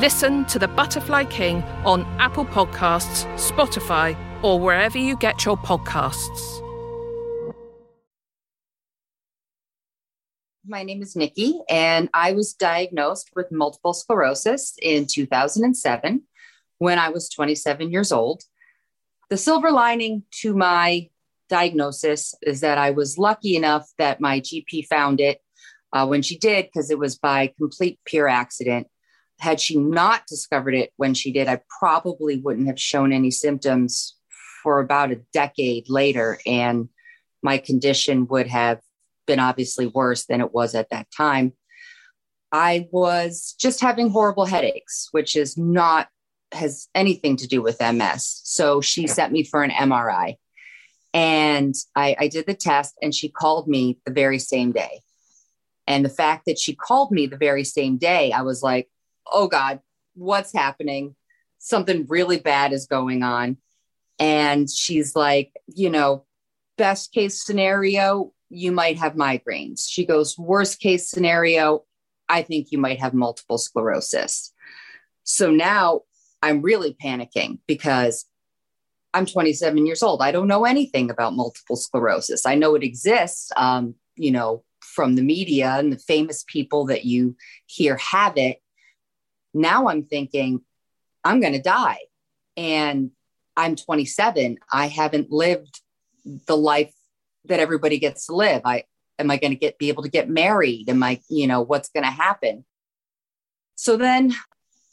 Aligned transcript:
Listen 0.00 0.46
to 0.46 0.58
The 0.58 0.66
Butterfly 0.66 1.24
King 1.24 1.62
on 1.84 2.06
Apple 2.18 2.46
Podcasts, 2.46 3.26
Spotify, 3.36 4.16
or 4.42 4.58
wherever 4.58 4.96
you 4.96 5.14
get 5.14 5.44
your 5.44 5.58
podcasts. 5.58 6.62
My 10.66 10.84
name 10.84 11.02
is 11.02 11.16
Nikki, 11.16 11.60
and 11.68 12.08
I 12.14 12.32
was 12.32 12.54
diagnosed 12.54 13.32
with 13.36 13.52
multiple 13.52 13.92
sclerosis 13.92 14.74
in 14.80 15.04
2007 15.06 16.22
when 16.78 16.98
I 16.98 17.10
was 17.10 17.28
27 17.28 17.92
years 17.92 18.10
old. 18.10 18.44
The 19.28 19.36
silver 19.36 19.70
lining 19.70 20.22
to 20.40 20.56
my 20.56 21.10
diagnosis 21.50 22.34
is 22.40 22.60
that 22.60 22.78
I 22.78 22.92
was 22.92 23.18
lucky 23.18 23.54
enough 23.54 23.90
that 23.98 24.18
my 24.18 24.40
GP 24.40 24.86
found 24.86 25.20
it 25.20 25.42
uh, 25.92 26.06
when 26.06 26.22
she 26.22 26.38
did, 26.38 26.64
because 26.72 26.90
it 26.90 26.98
was 26.98 27.18
by 27.18 27.52
complete 27.58 27.98
pure 28.06 28.28
accident. 28.28 28.86
Had 29.40 29.60
she 29.60 29.76
not 29.76 30.26
discovered 30.26 30.74
it 30.74 30.92
when 30.96 31.14
she 31.14 31.32
did, 31.32 31.48
I 31.48 31.60
probably 31.78 32.36
wouldn't 32.36 32.66
have 32.66 32.80
shown 32.80 33.12
any 33.12 33.30
symptoms 33.30 34.16
for 34.62 34.80
about 34.80 35.12
a 35.12 35.22
decade 35.32 35.88
later. 35.88 36.38
And 36.46 36.88
my 37.42 37.58
condition 37.58 38.26
would 38.28 38.46
have 38.46 38.80
been 39.26 39.40
obviously 39.40 39.86
worse 39.86 40.26
than 40.26 40.40
it 40.40 40.52
was 40.52 40.74
at 40.74 40.90
that 40.90 41.06
time. 41.16 41.54
I 42.52 42.88
was 42.90 43.54
just 43.58 43.80
having 43.80 44.10
horrible 44.10 44.44
headaches, 44.44 45.08
which 45.12 45.36
is 45.36 45.56
not 45.56 46.08
has 46.52 46.88
anything 46.94 47.36
to 47.36 47.46
do 47.46 47.62
with 47.62 47.80
MS. 47.80 48.40
So 48.44 48.80
she 48.80 49.06
sent 49.06 49.32
me 49.32 49.44
for 49.44 49.62
an 49.62 49.70
MRI. 49.70 50.34
And 51.14 51.74
I, 51.94 52.16
I, 52.18 52.28
did 52.28 52.46
the 52.46 52.54
test, 52.54 52.94
and 53.02 53.14
she 53.14 53.28
called 53.28 53.66
me 53.66 53.98
the 54.04 54.12
very 54.12 54.38
same 54.38 54.70
day. 54.70 55.00
And 55.86 56.04
the 56.04 56.10
fact 56.10 56.46
that 56.46 56.58
she 56.58 56.74
called 56.74 57.10
me 57.10 57.26
the 57.26 57.36
very 57.36 57.64
same 57.64 57.96
day, 57.98 58.30
I 58.30 58.42
was 58.42 58.62
like, 58.62 58.88
oh 59.30 59.48
God, 59.48 59.80
what's 60.14 60.52
happening? 60.52 61.14
Something 61.58 62.06
really 62.08 62.38
bad 62.38 62.72
is 62.72 62.86
going 62.86 63.22
on. 63.22 63.56
And 64.18 64.68
she's 64.70 65.16
like, 65.16 65.52
you 65.66 65.90
know, 65.90 66.24
best 66.76 67.12
case 67.12 67.42
scenario, 67.42 68.32
you 68.48 68.72
might 68.72 68.98
have 68.98 69.14
migraines. 69.14 69.86
She 69.88 70.04
goes, 70.04 70.38
worst 70.38 70.80
case 70.80 71.08
scenario, 71.08 71.84
I 72.28 72.42
think 72.42 72.70
you 72.70 72.78
might 72.78 73.00
have 73.00 73.14
multiple 73.14 73.58
sclerosis. 73.58 74.52
So 75.24 75.50
now 75.50 76.02
I'm 76.42 76.62
really 76.62 76.94
panicking 76.94 77.58
because 77.66 78.26
I'm 79.12 79.26
27 79.26 79.86
years 79.86 80.02
old. 80.02 80.22
I 80.22 80.30
don't 80.30 80.48
know 80.48 80.64
anything 80.64 81.10
about 81.10 81.34
multiple 81.34 81.76
sclerosis. 81.76 82.46
I 82.46 82.54
know 82.54 82.74
it 82.74 82.82
exists, 82.82 83.50
um, 83.56 83.94
you 84.16 84.30
know, 84.30 84.64
from 84.80 85.14
the 85.14 85.22
media 85.22 85.76
and 85.78 85.92
the 85.92 85.98
famous 85.98 86.44
people 86.46 86.86
that 86.86 87.04
you 87.04 87.36
hear 87.66 87.96
have 87.96 88.36
it. 88.36 88.60
Now 89.52 89.88
I'm 89.88 90.04
thinking, 90.04 90.62
I'm 91.24 91.40
going 91.40 91.52
to 91.52 91.62
die. 91.62 91.98
And 92.56 93.10
I'm 93.56 93.76
27. 93.76 94.58
I 94.72 94.86
haven't 94.86 95.30
lived 95.30 95.80
the 96.46 96.56
life 96.56 96.94
that 97.46 97.60
everybody 97.60 97.98
gets 97.98 98.26
to 98.26 98.34
live. 98.34 98.62
I 98.64 98.84
am 99.18 99.30
I 99.30 99.36
going 99.36 99.52
to 99.52 99.58
get 99.58 99.78
be 99.78 99.88
able 99.88 100.02
to 100.02 100.08
get 100.08 100.28
married? 100.28 100.88
Am 100.88 101.02
I, 101.02 101.20
you 101.28 101.46
know, 101.46 101.62
what's 101.62 101.90
going 101.90 102.04
to 102.04 102.10
happen? 102.10 102.64
So 103.76 103.96
then 103.96 104.34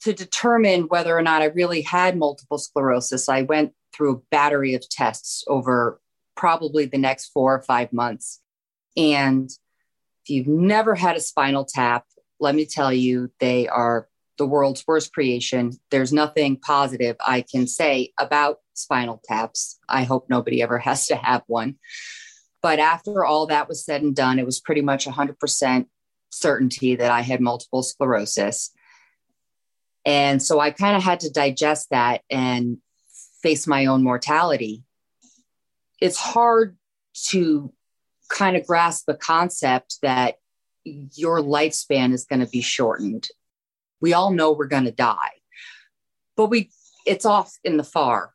to 0.04 0.14
determine 0.14 0.84
whether 0.84 1.18
or 1.18 1.22
not 1.22 1.42
I 1.42 1.46
really 1.46 1.82
had 1.82 2.18
multiple 2.18 2.58
sclerosis, 2.58 3.28
I 3.28 3.42
went 3.42 3.74
through 3.94 4.14
a 4.14 4.22
battery 4.32 4.74
of 4.76 4.88
tests 4.88 5.44
over 5.48 6.00
probably 6.36 6.86
the 6.86 6.98
next 6.98 7.28
4 7.30 7.56
or 7.56 7.62
5 7.62 7.94
months. 7.94 8.42
And 8.96 9.50
if 10.24 10.30
you've 10.30 10.48
never 10.48 10.96
had 10.96 11.18
a 11.18 11.22
spinal 11.22 11.66
tap, 11.66 12.06
let 12.40 12.54
me 12.54 12.66
tell 12.66 12.94
you, 12.94 13.32
they 13.40 13.68
are 13.68 14.08
the 14.38 14.46
world's 14.46 14.84
worst 14.88 15.14
creation. 15.14 15.74
There's 15.92 16.14
nothing 16.14 16.58
positive 16.58 17.16
I 17.26 17.42
can 17.42 17.68
say 17.68 18.14
about 18.20 18.58
spinal 18.74 19.22
taps. 19.26 19.80
I 19.90 20.04
hope 20.04 20.28
nobody 20.30 20.62
ever 20.62 20.78
has 20.80 21.08
to 21.08 21.16
have 21.16 21.44
one. 21.48 21.76
But 22.62 22.80
after 22.80 23.24
all 23.24 23.48
that 23.48 23.68
was 23.68 23.86
said 23.86 24.02
and 24.02 24.16
done, 24.16 24.40
it 24.40 24.46
was 24.46 24.60
pretty 24.60 24.82
much 24.82 25.06
100% 25.06 25.86
certainty 26.32 26.96
that 26.96 27.12
I 27.12 27.22
had 27.22 27.40
multiple 27.40 27.84
sclerosis. 27.84 28.72
And 30.06 30.42
so 30.42 30.60
I 30.60 30.72
kind 30.72 30.96
of 30.96 31.04
had 31.04 31.22
to 31.22 31.30
digest 31.30 31.90
that 31.92 32.22
and 32.30 32.78
face 33.42 33.68
my 33.68 33.86
own 33.86 34.04
mortality. 34.04 34.84
It's 36.00 36.18
hard 36.18 36.78
to 37.30 37.74
kind 38.30 38.56
of 38.56 38.66
grasp 38.66 39.06
the 39.06 39.16
concept 39.16 39.98
that 40.02 40.36
your 40.84 41.40
lifespan 41.40 42.14
is 42.14 42.26
going 42.26 42.40
to 42.40 42.48
be 42.48 42.62
shortened. 42.62 43.28
We 44.02 44.14
all 44.14 44.32
know 44.32 44.52
we're 44.52 44.68
going 44.68 44.86
to 44.86 44.92
die, 44.92 45.42
but 46.36 46.48
we 46.48 46.70
it's 47.06 47.26
off 47.26 47.54
in 47.64 47.78
the 47.78 47.84
far, 47.84 48.34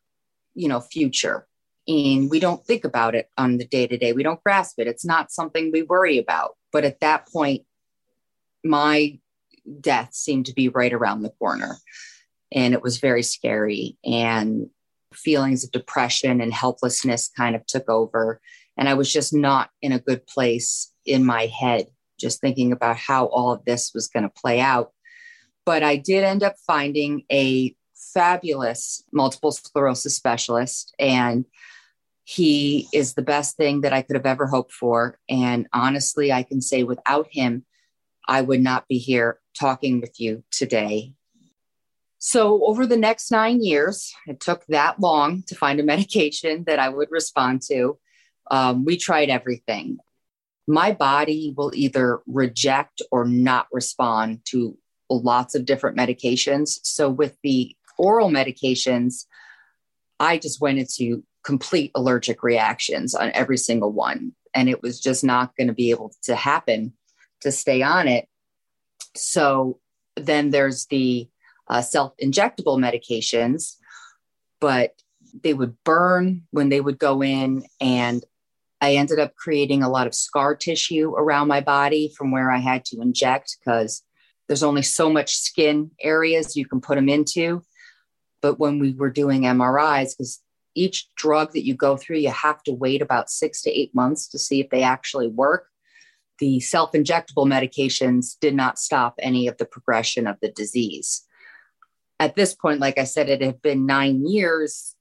you 0.54 0.68
know, 0.68 0.80
future 0.80 1.46
and 1.88 2.30
we 2.30 2.38
don't 2.38 2.64
think 2.64 2.84
about 2.84 3.14
it 3.14 3.28
on 3.36 3.58
the 3.58 3.66
day 3.66 3.86
to 3.86 3.98
day. 3.98 4.12
We 4.12 4.22
don't 4.22 4.42
grasp 4.42 4.78
it. 4.78 4.86
It's 4.86 5.04
not 5.04 5.32
something 5.32 5.70
we 5.72 5.82
worry 5.82 6.18
about. 6.18 6.56
But 6.72 6.84
at 6.84 7.00
that 7.00 7.28
point, 7.28 7.64
my 8.64 9.18
death 9.80 10.14
seemed 10.14 10.46
to 10.46 10.54
be 10.54 10.68
right 10.68 10.92
around 10.92 11.22
the 11.22 11.30
corner. 11.30 11.76
And 12.52 12.72
it 12.74 12.82
was 12.82 12.98
very 12.98 13.22
scary. 13.22 13.96
And 14.04 14.68
feelings 15.12 15.64
of 15.64 15.72
depression 15.72 16.40
and 16.40 16.54
helplessness 16.54 17.30
kind 17.36 17.56
of 17.56 17.66
took 17.66 17.88
over. 17.90 18.40
And 18.76 18.88
I 18.88 18.94
was 18.94 19.12
just 19.12 19.34
not 19.34 19.70
in 19.82 19.92
a 19.92 19.98
good 19.98 20.26
place 20.26 20.92
in 21.04 21.24
my 21.24 21.46
head, 21.46 21.86
just 22.18 22.40
thinking 22.40 22.72
about 22.72 22.96
how 22.96 23.26
all 23.26 23.52
of 23.52 23.64
this 23.64 23.90
was 23.92 24.06
going 24.06 24.22
to 24.22 24.30
play 24.40 24.60
out. 24.60 24.92
But 25.64 25.82
I 25.82 25.96
did 25.96 26.24
end 26.24 26.42
up 26.42 26.56
finding 26.66 27.24
a 27.30 27.74
fabulous 28.12 29.02
multiple 29.12 29.52
sclerosis 29.52 30.16
specialist. 30.16 30.94
And 30.98 31.44
he 32.24 32.88
is 32.92 33.14
the 33.14 33.22
best 33.22 33.56
thing 33.56 33.82
that 33.82 33.92
I 33.92 34.02
could 34.02 34.16
have 34.16 34.26
ever 34.26 34.46
hoped 34.46 34.72
for. 34.72 35.18
And 35.28 35.66
honestly, 35.72 36.32
I 36.32 36.42
can 36.42 36.60
say 36.60 36.82
without 36.82 37.28
him, 37.30 37.64
I 38.28 38.42
would 38.42 38.60
not 38.60 38.86
be 38.88 38.98
here 38.98 39.40
talking 39.58 40.00
with 40.00 40.20
you 40.20 40.44
today. 40.50 41.14
So, 42.18 42.64
over 42.64 42.86
the 42.86 42.96
next 42.96 43.32
nine 43.32 43.60
years, 43.60 44.14
it 44.28 44.38
took 44.38 44.64
that 44.66 45.00
long 45.00 45.42
to 45.48 45.56
find 45.56 45.80
a 45.80 45.82
medication 45.82 46.64
that 46.68 46.78
I 46.78 46.88
would 46.88 47.08
respond 47.10 47.62
to. 47.68 47.98
Um, 48.48 48.84
we 48.84 48.96
tried 48.96 49.28
everything. 49.28 49.98
My 50.68 50.92
body 50.92 51.52
will 51.56 51.72
either 51.74 52.20
reject 52.26 53.02
or 53.10 53.24
not 53.24 53.66
respond 53.72 54.42
to 54.50 54.78
lots 55.20 55.54
of 55.54 55.64
different 55.64 55.96
medications. 55.96 56.78
So, 56.82 57.10
with 57.10 57.36
the 57.42 57.74
oral 57.98 58.30
medications, 58.30 59.26
I 60.18 60.38
just 60.38 60.60
went 60.60 60.78
into 60.78 61.24
complete 61.42 61.90
allergic 61.94 62.42
reactions 62.42 63.14
on 63.14 63.30
every 63.34 63.58
single 63.58 63.92
one. 63.92 64.32
And 64.54 64.68
it 64.68 64.82
was 64.82 65.00
just 65.00 65.24
not 65.24 65.56
going 65.56 65.66
to 65.68 65.72
be 65.72 65.90
able 65.90 66.12
to 66.24 66.36
happen 66.36 66.92
to 67.40 67.50
stay 67.50 67.82
on 67.82 68.06
it. 68.08 68.28
So 69.14 69.80
then 70.16 70.50
there's 70.50 70.86
the 70.86 71.28
uh, 71.68 71.82
self 71.82 72.12
injectable 72.22 72.78
medications, 72.78 73.76
but 74.60 74.94
they 75.42 75.54
would 75.54 75.76
burn 75.84 76.42
when 76.50 76.68
they 76.68 76.80
would 76.80 76.98
go 76.98 77.22
in. 77.22 77.64
And 77.80 78.24
I 78.80 78.94
ended 78.94 79.18
up 79.18 79.34
creating 79.36 79.82
a 79.82 79.88
lot 79.88 80.06
of 80.06 80.14
scar 80.14 80.54
tissue 80.54 81.14
around 81.16 81.48
my 81.48 81.60
body 81.60 82.12
from 82.16 82.30
where 82.30 82.50
I 82.50 82.58
had 82.58 82.84
to 82.86 83.00
inject 83.00 83.56
because 83.58 84.02
there's 84.52 84.62
only 84.62 84.82
so 84.82 85.08
much 85.08 85.34
skin 85.34 85.90
areas 85.98 86.58
you 86.58 86.66
can 86.66 86.78
put 86.78 86.96
them 86.96 87.08
into. 87.08 87.62
But 88.42 88.58
when 88.58 88.78
we 88.78 88.92
were 88.92 89.08
doing 89.08 89.44
MRIs, 89.44 90.10
because 90.10 90.42
each 90.74 91.08
drug 91.14 91.54
that 91.54 91.64
you 91.64 91.74
go 91.74 91.96
through, 91.96 92.18
you 92.18 92.28
have 92.28 92.62
to 92.64 92.72
wait 92.74 93.00
about 93.00 93.30
six 93.30 93.62
to 93.62 93.70
eight 93.70 93.94
months 93.94 94.28
to 94.28 94.38
see 94.38 94.60
if 94.60 94.68
they 94.68 94.82
actually 94.82 95.28
work. 95.28 95.68
The 96.38 96.60
self 96.60 96.92
injectable 96.92 97.46
medications 97.46 98.38
did 98.38 98.54
not 98.54 98.78
stop 98.78 99.14
any 99.20 99.48
of 99.48 99.56
the 99.56 99.64
progression 99.64 100.26
of 100.26 100.36
the 100.42 100.50
disease. 100.50 101.22
At 102.20 102.36
this 102.36 102.54
point, 102.54 102.78
like 102.78 102.98
I 102.98 103.04
said, 103.04 103.30
it 103.30 103.40
had 103.40 103.62
been 103.62 103.86
nine 103.86 104.26
years, 104.26 104.94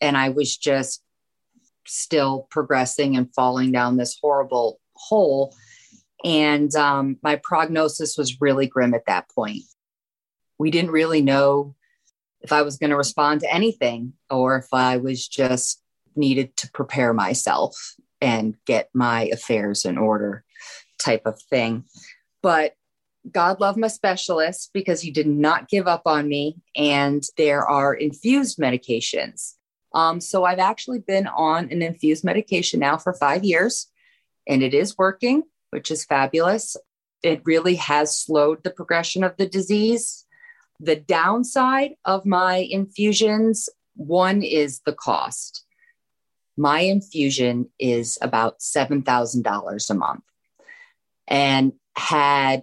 and 0.00 0.16
I 0.16 0.28
was 0.28 0.56
just 0.56 1.02
still 1.88 2.46
progressing 2.52 3.16
and 3.16 3.34
falling 3.34 3.72
down 3.72 3.96
this 3.96 4.16
horrible 4.22 4.78
hole. 4.94 5.56
And 6.24 6.74
um, 6.74 7.18
my 7.22 7.36
prognosis 7.36 8.16
was 8.16 8.40
really 8.40 8.66
grim 8.66 8.94
at 8.94 9.06
that 9.06 9.28
point. 9.30 9.62
We 10.58 10.70
didn't 10.70 10.90
really 10.90 11.22
know 11.22 11.74
if 12.40 12.52
I 12.52 12.62
was 12.62 12.78
going 12.78 12.90
to 12.90 12.96
respond 12.96 13.40
to 13.40 13.52
anything 13.52 14.14
or 14.30 14.56
if 14.56 14.68
I 14.72 14.96
was 14.96 15.26
just 15.26 15.82
needed 16.14 16.56
to 16.58 16.70
prepare 16.70 17.12
myself 17.12 17.94
and 18.20 18.56
get 18.66 18.88
my 18.94 19.24
affairs 19.26 19.84
in 19.84 19.98
order 19.98 20.44
type 20.98 21.22
of 21.26 21.40
thing. 21.42 21.84
But 22.42 22.74
God 23.30 23.60
love 23.60 23.76
my 23.76 23.88
specialist 23.88 24.70
because 24.72 25.00
he 25.00 25.10
did 25.10 25.26
not 25.26 25.68
give 25.68 25.86
up 25.86 26.02
on 26.06 26.28
me. 26.28 26.56
And 26.76 27.22
there 27.36 27.66
are 27.66 27.92
infused 27.92 28.58
medications. 28.58 29.54
Um, 29.94 30.20
so 30.20 30.44
I've 30.44 30.58
actually 30.58 31.00
been 31.00 31.26
on 31.26 31.70
an 31.70 31.82
infused 31.82 32.24
medication 32.24 32.80
now 32.80 32.98
for 32.98 33.14
five 33.14 33.44
years, 33.44 33.88
and 34.46 34.62
it 34.62 34.74
is 34.74 34.98
working, 34.98 35.42
which 35.70 35.90
is 35.90 36.04
fabulous. 36.04 36.76
It 37.22 37.42
really 37.44 37.76
has 37.76 38.18
slowed 38.18 38.62
the 38.62 38.70
progression 38.70 39.24
of 39.24 39.36
the 39.36 39.48
disease. 39.48 40.26
The 40.80 40.96
downside 40.96 41.92
of 42.04 42.26
my 42.26 42.56
infusions 42.70 43.68
one 43.96 44.42
is 44.42 44.80
the 44.80 44.92
cost. 44.92 45.64
My 46.56 46.80
infusion 46.80 47.70
is 47.78 48.18
about 48.22 48.60
$7,000 48.60 49.90
a 49.90 49.94
month. 49.94 50.24
And 51.26 51.72
had 51.96 52.62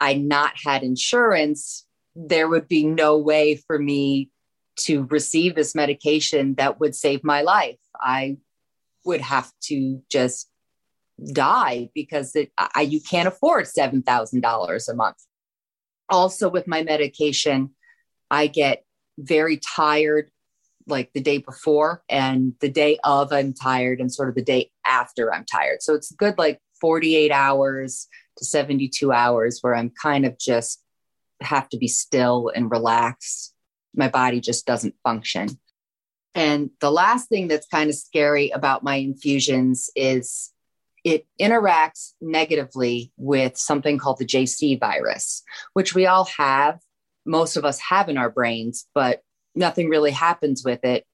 I 0.00 0.14
not 0.14 0.52
had 0.64 0.82
insurance, 0.82 1.84
there 2.16 2.48
would 2.48 2.68
be 2.68 2.86
no 2.86 3.18
way 3.18 3.56
for 3.56 3.78
me 3.78 4.30
to 4.76 5.04
receive 5.10 5.54
this 5.54 5.74
medication 5.74 6.54
that 6.54 6.80
would 6.80 6.94
save 6.94 7.22
my 7.22 7.42
life. 7.42 7.78
I 7.94 8.38
would 9.04 9.20
have 9.20 9.52
to 9.64 10.02
just 10.10 10.49
die 11.32 11.90
because 11.94 12.34
it, 12.34 12.52
I, 12.58 12.82
you 12.82 13.00
can't 13.00 13.28
afford 13.28 13.66
$7,000 13.66 14.88
a 14.88 14.94
month. 14.94 15.16
Also, 16.08 16.48
with 16.48 16.66
my 16.66 16.82
medication, 16.82 17.70
I 18.30 18.46
get 18.46 18.84
very 19.18 19.58
tired 19.58 20.30
like 20.86 21.12
the 21.12 21.20
day 21.20 21.38
before 21.38 22.02
and 22.08 22.54
the 22.60 22.68
day 22.68 22.98
of 23.04 23.32
I'm 23.32 23.52
tired 23.52 24.00
and 24.00 24.12
sort 24.12 24.28
of 24.28 24.34
the 24.34 24.42
day 24.42 24.70
after 24.84 25.32
I'm 25.32 25.44
tired. 25.44 25.82
So 25.82 25.94
it's 25.94 26.10
good 26.12 26.36
like 26.38 26.60
48 26.80 27.30
hours 27.30 28.08
to 28.38 28.44
72 28.44 29.12
hours 29.12 29.58
where 29.60 29.74
I'm 29.74 29.92
kind 30.02 30.24
of 30.24 30.38
just 30.38 30.82
have 31.40 31.68
to 31.70 31.78
be 31.78 31.88
still 31.88 32.50
and 32.54 32.70
relax. 32.70 33.52
My 33.94 34.08
body 34.08 34.40
just 34.40 34.66
doesn't 34.66 34.94
function. 35.04 35.48
And 36.34 36.70
the 36.80 36.90
last 36.90 37.28
thing 37.28 37.48
that's 37.48 37.66
kind 37.66 37.90
of 37.90 37.96
scary 37.96 38.50
about 38.50 38.84
my 38.84 38.96
infusions 38.96 39.90
is 39.96 40.52
it 41.04 41.26
interacts 41.40 42.12
negatively 42.20 43.12
with 43.16 43.56
something 43.56 43.98
called 43.98 44.18
the 44.18 44.26
JC 44.26 44.78
virus, 44.78 45.42
which 45.72 45.94
we 45.94 46.06
all 46.06 46.24
have. 46.36 46.78
Most 47.26 47.56
of 47.56 47.64
us 47.64 47.78
have 47.80 48.08
in 48.08 48.18
our 48.18 48.30
brains, 48.30 48.86
but 48.94 49.22
nothing 49.54 49.88
really 49.88 50.10
happens 50.10 50.62
with 50.64 50.84
it 50.84 51.04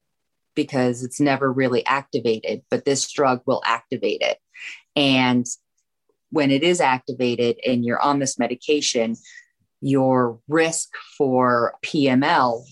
because 0.55 1.03
it's 1.03 1.19
never 1.19 1.51
really 1.51 1.85
activated. 1.85 2.63
But 2.69 2.85
this 2.85 3.11
drug 3.11 3.41
will 3.45 3.61
activate 3.65 4.21
it. 4.21 4.37
And 4.95 5.45
when 6.31 6.51
it 6.51 6.63
is 6.63 6.81
activated 6.81 7.57
and 7.65 7.85
you're 7.85 8.01
on 8.01 8.19
this 8.19 8.39
medication, 8.39 9.15
your 9.81 10.39
risk 10.47 10.89
for 11.17 11.75
PML 11.85 12.63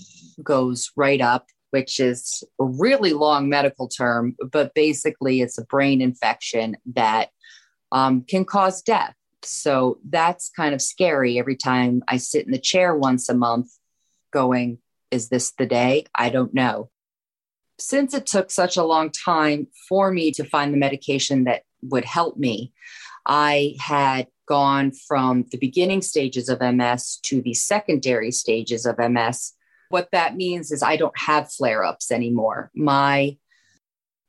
goes 0.44 0.91
right 0.95 1.21
up, 1.21 1.47
which 1.75 2.00
is 2.00 2.42
a 2.57 2.63
really 2.63 3.12
long 3.12 3.50
medical 3.50 3.89
term, 3.89 4.33
but 4.50 4.74
basically 4.74 5.42
it's 5.42 5.57
a 5.57 5.66
brain 5.66 6.00
infection 6.00 6.77
that 6.94 7.31
um, 7.92 8.22
can 8.22 8.45
cause 8.45 8.81
death. 8.81 9.13
So 9.44 10.00
that's 10.10 10.50
kind 10.56 10.74
of 10.74 10.81
scary 10.81 11.38
every 11.38 11.57
time 11.57 12.01
I 12.07 12.16
sit 12.16 12.45
in 12.45 12.54
the 12.54 12.60
chair 12.72 12.95
once 12.95 13.27
a 13.27 13.33
month 13.33 13.68
going, 14.31 14.77
Is 15.12 15.27
this 15.27 15.51
the 15.51 15.66
day? 15.66 16.06
I 16.16 16.30
don't 16.30 16.54
know. 16.54 16.92
Since 17.77 18.13
it 18.13 18.25
took 18.25 18.51
such 18.51 18.77
a 18.77 18.86
long 18.86 19.12
time 19.12 19.68
for 19.89 20.12
me 20.12 20.31
to 20.31 20.45
find 20.45 20.74
the 20.74 20.77
medication 20.77 21.44
that 21.44 21.63
would 21.81 22.06
help 22.06 22.38
me, 22.38 22.72
I 23.25 23.75
had 23.81 24.27
gone 24.48 24.94
from 24.94 25.44
the 25.51 25.57
beginning 25.57 26.01
stages 26.01 26.48
of 26.48 26.62
MS 26.62 27.19
to 27.24 27.42
the 27.42 27.54
secondary 27.54 28.31
stages 28.31 28.86
of 28.86 28.98
MS. 28.98 29.51
What 29.90 30.10
that 30.12 30.36
means 30.36 30.72
is 30.72 30.84
I 30.84 30.98
don't 30.98 31.18
have 31.18 31.52
flare 31.52 31.84
ups 31.84 32.12
anymore. 32.12 32.72
My 32.76 33.38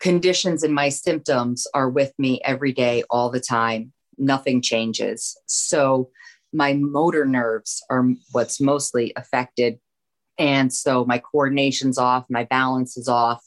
conditions 0.01 0.63
and 0.63 0.75
my 0.75 0.89
symptoms 0.89 1.67
are 1.75 1.89
with 1.89 2.13
me 2.19 2.41
every 2.45 2.73
day, 2.73 3.03
all 3.11 3.31
the 3.31 3.41
time. 3.41 3.93
Nothing 4.19 4.63
changes. 4.63 5.37
So 5.47 6.11
my 6.53 6.75
motor 6.75 7.25
nerves 7.25 7.83
are 7.91 8.07
what's 8.33 8.61
mostly 8.61 9.13
affected. 9.17 9.79
And 10.39 10.73
so 10.73 11.05
my 11.05 11.19
coordination's 11.19 11.99
off, 11.99 12.27
my 12.29 12.45
balance 12.45 12.97
is 12.97 13.09
off. 13.09 13.45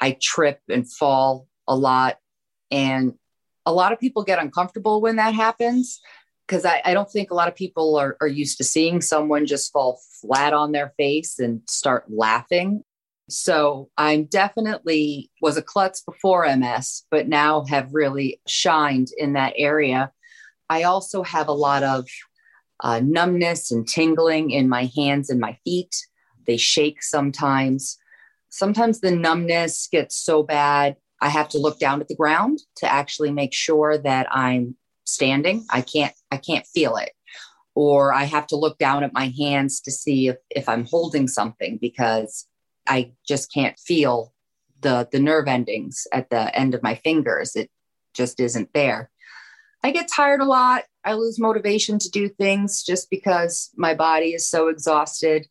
I 0.00 0.16
trip 0.20 0.60
and 0.68 0.90
fall 0.90 1.48
a 1.66 1.74
lot. 1.74 2.18
And 2.70 3.14
a 3.66 3.72
lot 3.72 3.92
of 3.92 4.00
people 4.00 4.24
get 4.24 4.38
uncomfortable 4.38 5.00
when 5.00 5.16
that 5.16 5.34
happens 5.34 6.00
because 6.48 6.64
I, 6.64 6.80
I, 6.84 6.94
don't 6.94 7.10
think 7.10 7.30
a 7.30 7.34
lot 7.34 7.48
of 7.48 7.54
people 7.54 7.96
are, 7.96 8.16
are 8.22 8.26
used 8.26 8.56
to 8.56 8.64
seeing 8.64 9.02
someone 9.02 9.44
just 9.44 9.70
fall 9.70 10.00
flat 10.22 10.54
on 10.54 10.72
their 10.72 10.94
face 10.96 11.38
and 11.38 11.60
start 11.68 12.06
laughing. 12.08 12.82
So 13.28 13.90
I'm 13.98 14.24
definitely 14.24 15.30
was 15.42 15.58
a 15.58 15.62
klutz 15.62 16.00
before 16.00 16.48
MS, 16.56 17.04
but 17.10 17.28
now 17.28 17.66
have 17.66 17.92
really 17.92 18.40
shined 18.46 19.08
in 19.18 19.34
that 19.34 19.52
area. 19.56 20.10
I 20.70 20.84
also 20.84 21.22
have 21.22 21.48
a 21.48 21.52
lot 21.52 21.82
of 21.82 22.06
uh, 22.82 23.00
numbness 23.04 23.70
and 23.70 23.86
tingling 23.86 24.50
in 24.50 24.70
my 24.70 24.90
hands 24.96 25.28
and 25.28 25.40
my 25.40 25.58
feet. 25.64 25.94
They 26.46 26.56
shake 26.56 27.02
sometimes. 27.02 27.98
Sometimes 28.48 29.00
the 29.00 29.10
numbness 29.10 29.88
gets 29.92 30.16
so 30.16 30.42
bad 30.42 30.96
I 31.20 31.28
have 31.28 31.48
to 31.50 31.58
look 31.58 31.78
down 31.78 32.00
at 32.00 32.08
the 32.08 32.14
ground 32.14 32.60
to 32.76 32.90
actually 32.90 33.32
make 33.32 33.52
sure 33.52 33.98
that 33.98 34.28
I'm 34.30 34.76
standing. 35.08 35.66
I 35.70 35.80
can't 35.82 36.14
I 36.30 36.36
can't 36.36 36.66
feel 36.66 36.96
it. 36.96 37.12
Or 37.74 38.12
I 38.12 38.24
have 38.24 38.46
to 38.48 38.56
look 38.56 38.78
down 38.78 39.04
at 39.04 39.12
my 39.12 39.32
hands 39.38 39.80
to 39.82 39.90
see 39.90 40.28
if, 40.28 40.36
if 40.50 40.68
I'm 40.68 40.84
holding 40.84 41.28
something 41.28 41.78
because 41.80 42.46
I 42.86 43.12
just 43.26 43.52
can't 43.52 43.78
feel 43.78 44.32
the 44.80 45.08
the 45.10 45.20
nerve 45.20 45.48
endings 45.48 46.06
at 46.12 46.30
the 46.30 46.54
end 46.56 46.74
of 46.74 46.82
my 46.82 46.94
fingers. 46.96 47.56
It 47.56 47.70
just 48.14 48.40
isn't 48.40 48.70
there. 48.74 49.10
I 49.82 49.92
get 49.92 50.08
tired 50.08 50.40
a 50.40 50.44
lot. 50.44 50.84
I 51.04 51.14
lose 51.14 51.38
motivation 51.38 51.98
to 52.00 52.10
do 52.10 52.28
things 52.28 52.82
just 52.82 53.08
because 53.10 53.70
my 53.76 53.94
body 53.94 54.34
is 54.34 54.48
so 54.48 54.68
exhausted. 54.68 55.46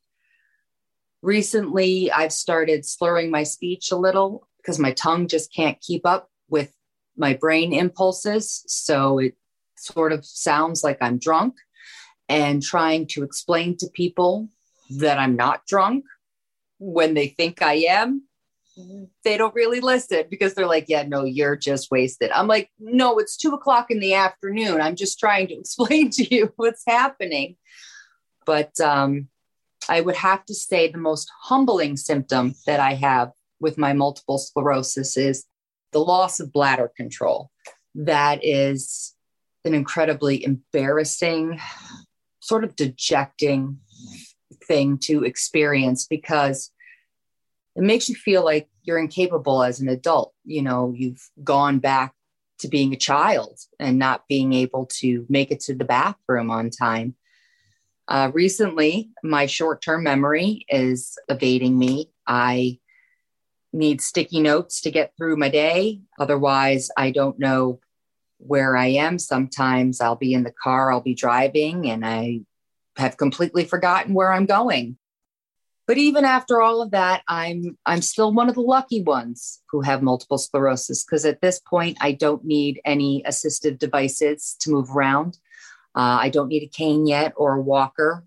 Recently, 1.22 2.12
I've 2.12 2.34
started 2.34 2.86
slurring 2.86 3.32
my 3.32 3.44
speech 3.44 3.92
a 3.92 3.96
little 3.96 4.48
because 4.58 4.80
my 4.80 4.92
tongue 4.92 5.28
just 5.28 5.54
can't 5.54 5.80
keep 5.80 6.06
up 6.06 6.30
with 6.50 6.74
my 7.16 7.34
brain 7.34 7.74
impulses. 7.74 8.64
So 8.68 9.18
it 9.18 9.36
sort 9.80 10.14
of 10.14 10.26
sounds 10.26 10.84
like 10.84 10.98
I'm 11.02 11.18
drunk 11.18 11.56
and 12.30 12.62
trying 12.62 13.08
to 13.08 13.24
explain 13.24 13.78
to 13.78 13.88
people 13.94 14.50
that 14.90 15.18
I'm 15.18 15.36
not 15.36 15.66
drunk 15.66 16.06
when 16.80 17.14
they 17.14 17.28
think 17.28 17.62
I 17.62 17.74
am. 17.90 18.24
They 19.24 19.38
don't 19.38 19.56
really 19.56 19.80
listen 19.80 20.26
because 20.30 20.54
they're 20.54 20.68
like, 20.68 20.86
yeah, 20.88 21.04
no, 21.04 21.24
you're 21.24 21.56
just 21.56 21.90
wasted. 21.90 22.30
I'm 22.32 22.48
like, 22.48 22.70
no, 22.80 23.18
it's 23.18 23.36
two 23.36 23.54
o'clock 23.54 23.90
in 23.90 24.00
the 24.00 24.14
afternoon. 24.14 24.82
I'm 24.82 24.96
just 24.96 25.20
trying 25.20 25.48
to 25.48 25.56
explain 25.60 26.10
to 26.12 26.36
you 26.36 26.54
what's 26.58 26.84
happening. 26.86 27.56
But 28.46 28.80
um, 28.80 29.30
I 29.90 30.02
would 30.02 30.16
have 30.16 30.46
to 30.46 30.54
say 30.54 30.92
the 30.92 30.98
most 30.98 31.32
humbling 31.42 31.98
symptom 31.98 32.56
that 32.66 32.80
I 32.80 32.94
have 32.94 33.32
with 33.60 33.78
my 33.78 33.94
multiple 33.94 34.38
sclerosis 34.38 35.18
is 35.18 35.46
the 35.92 36.00
loss 36.00 36.40
of 36.40 36.54
bladder 36.54 36.92
control. 36.96 37.50
That 37.96 38.44
is 38.44 39.16
an 39.68 39.76
incredibly 39.76 40.44
embarrassing, 40.44 41.60
sort 42.40 42.64
of 42.64 42.76
dejecting 42.76 43.80
thing 44.68 44.98
to 44.98 45.24
experience 45.24 46.08
because 46.08 46.72
it 47.76 47.84
makes 47.84 48.10
you 48.10 48.16
feel 48.16 48.44
like 48.44 48.68
you're 48.84 48.98
incapable 48.98 49.62
as 49.62 49.80
an 49.80 49.90
adult. 49.90 50.34
You 50.44 50.64
know, 50.64 50.94
you've 50.96 51.30
gone 51.44 51.80
back 51.80 52.14
to 52.60 52.68
being 52.68 52.94
a 52.94 52.98
child 52.98 53.60
and 53.80 54.00
not 54.00 54.28
being 54.28 54.54
able 54.54 54.88
to 54.88 55.26
make 55.30 55.52
it 55.52 55.60
to 55.62 55.76
the 55.76 55.86
bathroom 55.86 56.50
on 56.50 56.72
time. 56.72 57.16
Uh, 58.08 58.32
recently, 58.34 59.12
my 59.24 59.46
short 59.46 59.82
term 59.82 60.04
memory 60.04 60.66
is 60.70 61.18
evading 61.28 61.78
me. 61.78 62.10
I 62.26 62.80
need 63.74 64.02
sticky 64.02 64.40
notes 64.40 64.82
to 64.82 64.92
get 64.92 65.14
through 65.18 65.36
my 65.36 65.50
day. 65.50 66.02
Otherwise, 66.20 66.90
I 66.98 67.12
don't 67.12 67.38
know 67.38 67.80
where 68.38 68.76
I 68.76 68.88
am. 68.88 69.20
Sometimes 69.20 70.02
I'll 70.02 70.16
be 70.16 70.34
in 70.34 70.44
the 70.44 70.54
car, 70.64 70.92
I'll 70.92 71.02
be 71.02 71.16
driving, 71.16 71.90
and 71.90 72.06
I 72.06 72.42
have 72.98 73.18
completely 73.18 73.66
forgotten 73.66 74.14
where 74.14 74.32
I'm 74.32 74.46
going. 74.46 74.98
But 75.88 75.98
even 75.98 76.26
after 76.26 76.62
all 76.62 76.82
of 76.82 76.92
that, 76.92 77.24
I'm 77.30 77.78
I'm 77.86 78.02
still 78.02 78.34
one 78.34 78.50
of 78.50 78.56
the 78.56 78.62
lucky 78.62 79.02
ones 79.02 79.62
who 79.72 79.82
have 79.82 80.02
multiple 80.02 80.38
sclerosis 80.38 81.06
because 81.06 81.26
at 81.26 81.40
this 81.42 81.60
point 81.60 81.98
I 82.02 82.12
don't 82.12 82.44
need 82.44 82.82
any 82.84 83.24
assistive 83.26 83.80
devices 83.80 84.58
to 84.60 84.72
move 84.72 84.90
around. 84.92 85.38
Uh, 85.96 86.20
I 86.22 86.30
don't 86.30 86.50
need 86.50 86.64
a 86.64 86.68
cane 86.68 87.08
yet 87.08 87.34
or 87.38 87.56
a 87.56 87.62
walker. 87.62 88.26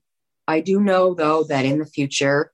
I 0.49 0.61
do 0.61 0.81
know 0.81 1.12
though 1.12 1.45
that 1.45 1.67
in 1.67 1.79
the 1.79 1.87
future 1.87 2.50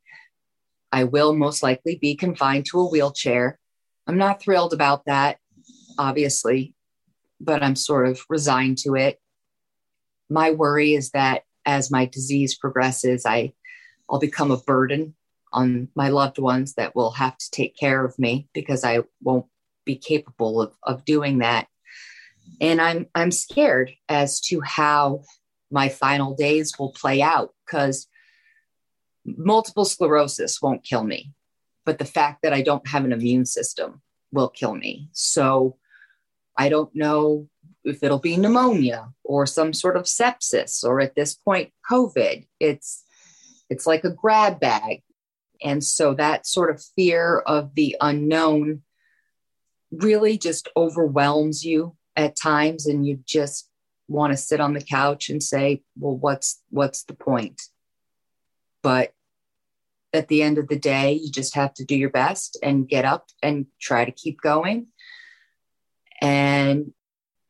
I 0.90 1.04
will 1.04 1.34
most 1.34 1.62
likely 1.62 1.96
be 1.96 2.16
confined 2.16 2.66
to 2.66 2.80
a 2.80 2.88
wheelchair. 2.88 3.58
I'm 4.06 4.18
not 4.18 4.40
thrilled 4.40 4.72
about 4.72 5.04
that, 5.06 5.38
obviously, 5.98 6.75
but 7.40 7.62
I'm 7.62 7.76
sort 7.76 8.08
of 8.08 8.20
resigned 8.28 8.78
to 8.78 8.94
it. 8.94 9.20
My 10.28 10.50
worry 10.50 10.94
is 10.94 11.10
that 11.10 11.42
as 11.64 11.90
my 11.90 12.06
disease 12.06 12.54
progresses, 12.56 13.26
I, 13.26 13.52
I'll 14.08 14.18
become 14.18 14.50
a 14.50 14.56
burden 14.56 15.14
on 15.52 15.88
my 15.94 16.08
loved 16.08 16.38
ones 16.38 16.74
that 16.74 16.94
will 16.94 17.12
have 17.12 17.36
to 17.38 17.50
take 17.50 17.76
care 17.76 18.04
of 18.04 18.18
me 18.18 18.48
because 18.52 18.84
I 18.84 19.00
won't 19.22 19.46
be 19.84 19.96
capable 19.96 20.60
of, 20.60 20.74
of 20.82 21.04
doing 21.04 21.38
that. 21.38 21.66
And 22.60 22.80
I'm 22.80 23.06
I'm 23.14 23.30
scared 23.30 23.92
as 24.08 24.40
to 24.42 24.60
how 24.60 25.22
my 25.70 25.88
final 25.88 26.34
days 26.34 26.74
will 26.78 26.92
play 26.92 27.22
out 27.22 27.52
because 27.64 28.06
multiple 29.24 29.84
sclerosis 29.84 30.62
won't 30.62 30.84
kill 30.84 31.02
me, 31.02 31.32
but 31.84 31.98
the 31.98 32.04
fact 32.04 32.42
that 32.42 32.52
I 32.52 32.62
don't 32.62 32.86
have 32.88 33.04
an 33.04 33.12
immune 33.12 33.46
system 33.46 34.00
will 34.32 34.48
kill 34.48 34.74
me. 34.74 35.08
So 35.12 35.76
I 36.56 36.68
don't 36.68 36.94
know 36.94 37.48
if 37.84 38.02
it'll 38.02 38.18
be 38.18 38.36
pneumonia 38.36 39.10
or 39.22 39.46
some 39.46 39.72
sort 39.72 39.96
of 39.96 40.04
sepsis 40.04 40.84
or 40.84 41.00
at 41.00 41.14
this 41.14 41.34
point 41.34 41.72
COVID. 41.90 42.46
It's 42.60 43.04
it's 43.70 43.86
like 43.86 44.04
a 44.04 44.10
grab 44.10 44.60
bag. 44.60 45.02
And 45.62 45.82
so 45.82 46.14
that 46.14 46.46
sort 46.46 46.70
of 46.70 46.82
fear 46.96 47.38
of 47.38 47.75
the 47.75 47.96
unknown 48.00 48.82
really 49.90 50.36
just 50.36 50.68
overwhelms 50.76 51.64
you 51.64 51.96
at 52.16 52.36
times 52.36 52.86
and 52.86 53.06
you 53.06 53.20
just 53.25 53.68
want 54.08 54.32
to 54.32 54.36
sit 54.36 54.60
on 54.60 54.72
the 54.72 54.82
couch 54.82 55.30
and 55.30 55.42
say, 55.42 55.82
well 55.98 56.16
what's 56.16 56.62
what's 56.70 57.04
the 57.04 57.14
point? 57.14 57.62
But 58.82 59.12
at 60.12 60.28
the 60.28 60.42
end 60.42 60.58
of 60.58 60.68
the 60.68 60.78
day, 60.78 61.12
you 61.12 61.30
just 61.30 61.54
have 61.54 61.75
to 61.75 61.84
do 61.84 61.94
your 61.94 62.10
best 62.10 62.58
and 62.62 62.88
get 62.88 63.04
up 63.04 63.28
and 63.42 63.66
try 63.80 64.04
to 64.04 64.12
keep 64.12 64.40
going 64.40 64.86
and 66.20 66.92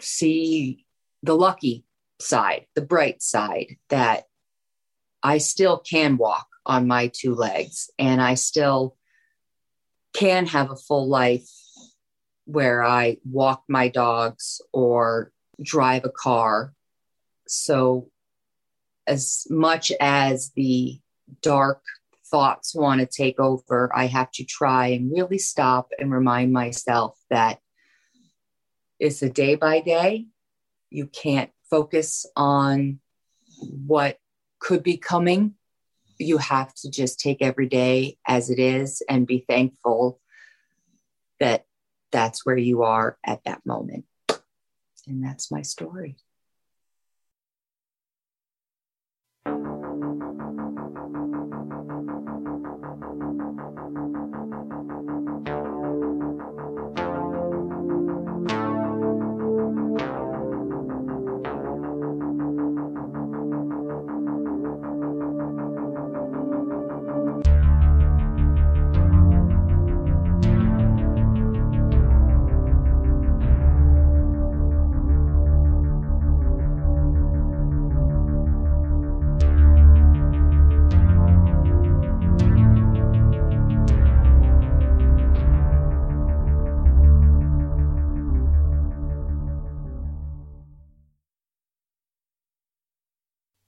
see 0.00 0.87
the 1.23 1.35
lucky 1.35 1.85
side, 2.20 2.66
the 2.75 2.82
bright 2.82 3.23
side 3.23 3.76
that 3.88 4.25
I 5.23 5.38
still 5.38 5.78
can 5.78 6.16
walk 6.16 6.46
on 6.64 6.87
my 6.87 7.11
two 7.12 7.35
legs 7.35 7.90
and 7.99 8.20
I 8.20 8.35
still 8.35 8.96
can 10.14 10.46
have 10.46 10.70
a 10.70 10.76
full 10.76 11.08
life 11.08 11.49
where 12.44 12.82
I 12.82 13.18
walk 13.25 13.64
my 13.68 13.88
dogs 13.88 14.61
or 14.73 15.32
drive 15.62 16.04
a 16.04 16.11
car. 16.11 16.75
So, 17.46 18.11
as 19.06 19.46
much 19.50 19.92
as 20.00 20.50
the 20.56 21.00
dark 21.42 21.82
thoughts 22.30 22.75
want 22.75 23.00
to 23.00 23.06
take 23.06 23.38
over, 23.38 23.90
I 23.94 24.06
have 24.06 24.30
to 24.32 24.44
try 24.44 24.88
and 24.88 25.12
really 25.12 25.38
stop 25.38 25.90
and 25.99 26.11
remind 26.11 26.52
myself 26.52 27.16
that 27.30 27.61
it's 28.98 29.22
a 29.22 29.28
day 29.28 29.54
by 29.54 29.80
day. 29.80 30.26
You 30.90 31.06
can't 31.06 31.50
focus 31.70 32.26
on 32.36 33.00
what 33.58 34.18
could 34.58 34.82
be 34.82 34.96
coming. 34.96 35.54
You 36.18 36.38
have 36.38 36.74
to 36.76 36.90
just 36.90 37.20
take 37.20 37.42
every 37.42 37.68
day 37.68 38.18
as 38.26 38.50
it 38.50 38.58
is 38.58 39.02
and 39.08 39.26
be 39.26 39.44
thankful 39.46 40.20
that 41.40 41.66
that's 42.12 42.46
where 42.46 42.56
you 42.56 42.82
are 42.82 43.18
at 43.24 43.44
that 43.44 43.64
moment. 43.66 44.04
And 45.06 45.22
that's 45.22 45.50
my 45.50 45.62
story. 45.62 46.16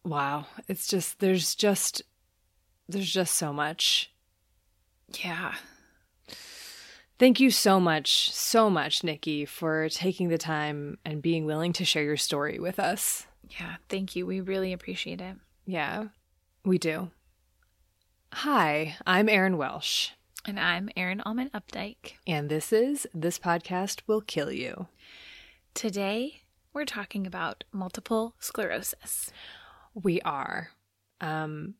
Wow. 0.09 0.47
It's 0.69 0.89
just, 0.89 1.19
there's 1.19 1.55
just, 1.55 2.01
there's 2.89 3.13
just 3.13 3.35
so 3.35 3.53
much. 3.53 4.11
Yeah. 5.23 5.55
Thank 7.19 7.41
you 7.41 7.51
so 7.51 7.79
much, 7.79 8.33
so 8.33 8.71
much, 8.71 9.05
Nikki, 9.05 9.45
for 9.45 9.89
taking 9.91 10.29
the 10.29 10.39
time 10.39 10.99
and 11.05 11.21
being 11.21 11.45
willing 11.45 11.75
to 11.75 11.85
share 11.85 12.05
your 12.05 12.17
story 12.17 12.59
with 12.59 12.79
us. 12.79 13.27
Yeah, 13.61 13.77
thank 13.89 14.17
you. 14.17 14.25
We 14.25 14.41
really 14.41 14.73
appreciate 14.73 15.21
it. 15.21 15.37
Yeah, 15.67 16.07
we 16.65 16.79
do. 16.79 17.11
Hi, 18.33 18.97
I'm 19.07 19.29
Erin 19.29 19.59
Welsh. 19.59 20.11
And 20.47 20.59
I'm 20.59 20.89
Erin 20.97 21.21
Allman 21.21 21.51
Updike. 21.51 22.13
And 22.27 22.49
this 22.49 22.73
is 22.73 23.07
This 23.13 23.39
Podcast 23.39 24.03
Will 24.07 24.23
Kill 24.23 24.53
You. 24.53 24.87
Today, 25.75 26.43
we're 26.73 26.85
talking 26.85 27.27
about 27.27 27.65
multiple 27.73 28.35
sclerosis. 28.39 29.31
We 30.03 30.21
are. 30.23 30.71
Um, 31.21 31.75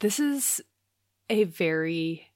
this 0.00 0.18
is 0.18 0.60
a 1.28 1.44
very 1.44 2.28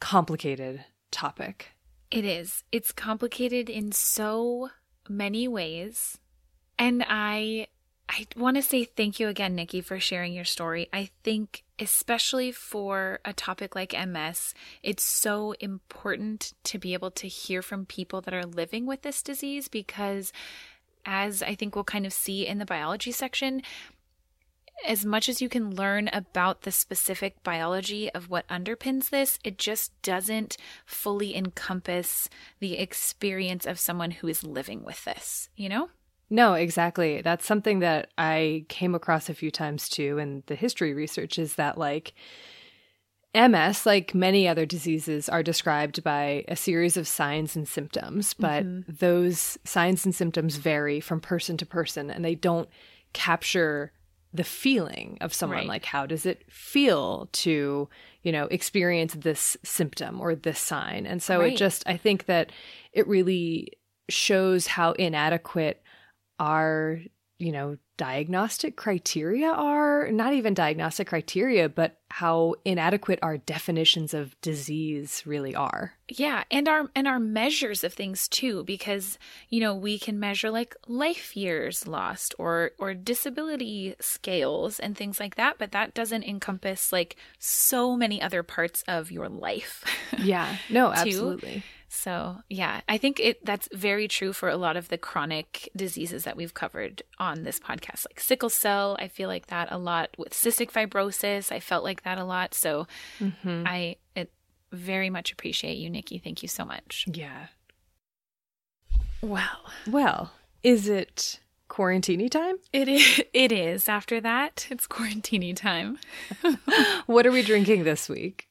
complicated 0.00 0.84
topic. 1.10 1.68
It 2.10 2.24
is. 2.24 2.64
It's 2.72 2.92
complicated 2.92 3.70
in 3.70 3.92
so 3.92 4.70
many 5.08 5.48
ways. 5.48 6.18
And 6.78 7.04
I 7.08 7.68
I 8.08 8.26
want 8.36 8.56
to 8.56 8.62
say 8.62 8.84
thank 8.84 9.18
you 9.20 9.28
again, 9.28 9.54
Nikki, 9.54 9.80
for 9.80 9.98
sharing 9.98 10.34
your 10.34 10.44
story. 10.44 10.88
I 10.92 11.08
think, 11.22 11.64
especially 11.78 12.52
for 12.52 13.20
a 13.24 13.32
topic 13.32 13.74
like 13.74 13.94
MS, 13.94 14.52
it's 14.82 15.02
so 15.02 15.52
important 15.60 16.52
to 16.64 16.78
be 16.78 16.92
able 16.92 17.10
to 17.12 17.28
hear 17.28 17.62
from 17.62 17.86
people 17.86 18.20
that 18.22 18.34
are 18.34 18.44
living 18.44 18.84
with 18.84 19.00
this 19.00 19.22
disease 19.22 19.68
because, 19.68 20.30
as 21.06 21.42
I 21.42 21.54
think 21.54 21.74
we'll 21.74 21.84
kind 21.84 22.04
of 22.04 22.12
see 22.12 22.46
in 22.46 22.58
the 22.58 22.66
biology 22.66 23.12
section, 23.12 23.62
as 24.86 25.04
much 25.04 25.28
as 25.28 25.40
you 25.40 25.48
can 25.48 25.74
learn 25.74 26.08
about 26.12 26.62
the 26.62 26.72
specific 26.72 27.42
biology 27.42 28.10
of 28.12 28.30
what 28.30 28.46
underpins 28.48 29.10
this, 29.10 29.38
it 29.44 29.58
just 29.58 29.92
doesn't 30.02 30.56
fully 30.84 31.36
encompass 31.36 32.28
the 32.60 32.78
experience 32.78 33.66
of 33.66 33.78
someone 33.78 34.10
who 34.10 34.28
is 34.28 34.44
living 34.44 34.84
with 34.84 35.04
this, 35.04 35.48
you 35.56 35.68
know? 35.68 35.88
No, 36.30 36.54
exactly. 36.54 37.20
That's 37.20 37.44
something 37.44 37.80
that 37.80 38.08
I 38.16 38.64
came 38.68 38.94
across 38.94 39.28
a 39.28 39.34
few 39.34 39.50
times 39.50 39.88
too 39.88 40.18
in 40.18 40.42
the 40.46 40.54
history 40.54 40.94
research 40.94 41.38
is 41.38 41.56
that, 41.56 41.76
like, 41.76 42.14
MS, 43.34 43.86
like 43.86 44.14
many 44.14 44.46
other 44.46 44.66
diseases, 44.66 45.28
are 45.28 45.42
described 45.42 46.02
by 46.02 46.44
a 46.48 46.56
series 46.56 46.96
of 46.96 47.08
signs 47.08 47.56
and 47.56 47.66
symptoms, 47.66 48.34
but 48.34 48.64
mm-hmm. 48.64 48.90
those 48.90 49.58
signs 49.64 50.04
and 50.04 50.14
symptoms 50.14 50.56
vary 50.56 51.00
from 51.00 51.20
person 51.20 51.56
to 51.56 51.66
person 51.66 52.10
and 52.10 52.24
they 52.24 52.34
don't 52.34 52.68
capture 53.12 53.92
the 54.34 54.44
feeling 54.44 55.18
of 55.20 55.34
someone 55.34 55.58
right. 55.58 55.66
like 55.66 55.84
how 55.84 56.06
does 56.06 56.24
it 56.24 56.50
feel 56.50 57.28
to 57.32 57.88
you 58.22 58.32
know 58.32 58.44
experience 58.46 59.14
this 59.14 59.56
symptom 59.62 60.20
or 60.20 60.34
this 60.34 60.58
sign 60.58 61.06
and 61.06 61.22
so 61.22 61.40
right. 61.40 61.52
it 61.52 61.56
just 61.56 61.82
i 61.86 61.96
think 61.96 62.26
that 62.26 62.50
it 62.92 63.06
really 63.06 63.72
shows 64.08 64.66
how 64.66 64.92
inadequate 64.92 65.82
our 66.38 66.98
you 67.38 67.52
know 67.52 67.76
diagnostic 68.02 68.74
criteria 68.74 69.46
are 69.48 70.10
not 70.10 70.32
even 70.32 70.54
diagnostic 70.54 71.06
criteria 71.06 71.68
but 71.68 72.00
how 72.10 72.56
inadequate 72.64 73.20
our 73.22 73.38
definitions 73.38 74.12
of 74.12 74.38
disease 74.40 75.22
really 75.24 75.54
are. 75.54 75.92
Yeah 76.08 76.42
and 76.50 76.66
our 76.66 76.90
and 76.96 77.06
our 77.06 77.20
measures 77.20 77.84
of 77.84 77.94
things 77.94 78.26
too 78.26 78.64
because 78.64 79.20
you 79.50 79.60
know 79.60 79.76
we 79.76 80.00
can 80.00 80.18
measure 80.18 80.50
like 80.50 80.74
life 80.88 81.36
years 81.36 81.86
lost 81.86 82.34
or 82.40 82.72
or 82.76 82.92
disability 82.92 83.94
scales 84.00 84.80
and 84.80 84.98
things 84.98 85.20
like 85.20 85.36
that 85.36 85.58
but 85.58 85.70
that 85.70 85.94
doesn't 85.94 86.24
encompass 86.24 86.92
like 86.92 87.14
so 87.38 87.96
many 87.96 88.20
other 88.20 88.42
parts 88.42 88.82
of 88.88 89.12
your 89.12 89.28
life. 89.28 89.84
Yeah. 90.18 90.56
No 90.68 90.92
absolutely 90.92 91.62
So, 91.94 92.38
yeah, 92.48 92.80
I 92.88 92.96
think 92.96 93.20
it 93.20 93.44
that's 93.44 93.68
very 93.70 94.08
true 94.08 94.32
for 94.32 94.48
a 94.48 94.56
lot 94.56 94.78
of 94.78 94.88
the 94.88 94.96
chronic 94.96 95.68
diseases 95.76 96.24
that 96.24 96.38
we've 96.38 96.54
covered 96.54 97.02
on 97.18 97.42
this 97.42 97.60
podcast. 97.60 98.06
Like 98.08 98.18
sickle 98.18 98.48
cell, 98.48 98.96
I 98.98 99.08
feel 99.08 99.28
like 99.28 99.48
that 99.48 99.68
a 99.70 99.76
lot 99.76 100.08
with 100.16 100.32
cystic 100.32 100.72
fibrosis. 100.72 101.52
I 101.52 101.60
felt 101.60 101.84
like 101.84 102.02
that 102.04 102.16
a 102.16 102.24
lot. 102.24 102.54
So, 102.54 102.86
mm-hmm. 103.20 103.64
I 103.66 103.96
it 104.16 104.32
very 104.72 105.10
much 105.10 105.32
appreciate 105.32 105.76
you, 105.76 105.90
Nikki. 105.90 106.16
Thank 106.16 106.42
you 106.42 106.48
so 106.48 106.64
much. 106.64 107.04
Yeah. 107.12 107.48
Well, 109.20 109.70
well, 109.86 110.32
is 110.62 110.88
it 110.88 111.40
quarantini 111.68 112.30
time? 112.30 112.56
It 112.72 112.88
is. 112.88 113.20
It 113.34 113.52
is. 113.52 113.86
After 113.86 114.18
that, 114.22 114.66
it's 114.70 114.86
quarantini 114.86 115.54
time. 115.54 115.98
what 117.06 117.26
are 117.26 117.32
we 117.32 117.42
drinking 117.42 117.84
this 117.84 118.08
week? 118.08 118.48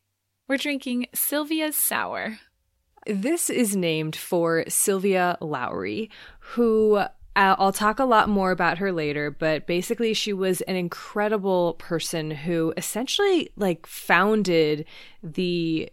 We're 0.48 0.57
drinking 0.57 1.07
Sylvia's 1.15 1.75
Sour. 1.75 2.38
This 3.05 3.50
is 3.50 3.75
named 3.75 4.15
for 4.15 4.63
Sylvia 4.67 5.38
Lawry, 5.41 6.10
who 6.39 6.96
uh, 6.96 7.08
I'll 7.36 7.72
talk 7.72 8.00
a 8.00 8.05
lot 8.05 8.29
more 8.29 8.51
about 8.51 8.77
her 8.79 8.91
later, 8.91 9.31
but 9.31 9.65
basically 9.65 10.13
she 10.13 10.34
was 10.34 10.62
an 10.62 10.75
incredible 10.75 11.75
person 11.75 12.31
who 12.31 12.74
essentially 12.77 13.51
like 13.55 13.86
founded 13.88 14.86
the 15.24 15.89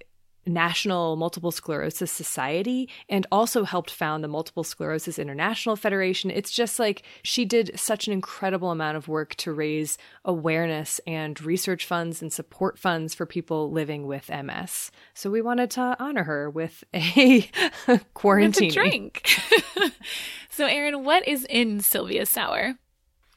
National 0.49 1.17
Multiple 1.17 1.50
Sclerosis 1.50 2.11
Society 2.11 2.88
and 3.09 3.26
also 3.31 3.64
helped 3.64 3.90
found 3.90 4.25
the 4.25 4.28
Multiple 4.28 4.64
Sclerosis 4.64 5.19
International 5.19 5.76
Federation. 5.76 6.31
It's 6.31 6.50
just 6.50 6.78
like 6.78 7.02
she 7.23 7.45
did 7.45 7.78
such 7.78 8.07
an 8.07 8.12
incredible 8.12 8.71
amount 8.71 8.97
of 8.97 9.09
work 9.09 9.35
to 9.37 9.52
raise 9.52 9.99
awareness 10.25 11.00
and 11.07 11.40
research 11.40 11.87
funds 11.87 12.23
and 12.23 12.33
support 12.33 12.78
funds 12.78 13.14
for 13.14 13.26
people 13.26 13.71
living 13.71 14.07
with 14.07 14.31
MS. 14.31 14.90
So 15.14 15.31
we 15.31 15.43
wanted 15.43 15.71
to 15.73 15.97
honor 15.99 16.25
her 16.25 16.50
with 16.50 16.85
a 16.95 17.49
quarantine 18.14 18.73
drink. 18.73 19.28
so, 20.50 20.67
Erin, 20.67 21.05
what 21.05 21.26
is 21.26 21.45
in 21.45 21.81
Sylvia 21.81 22.26
Sour? 22.26 22.75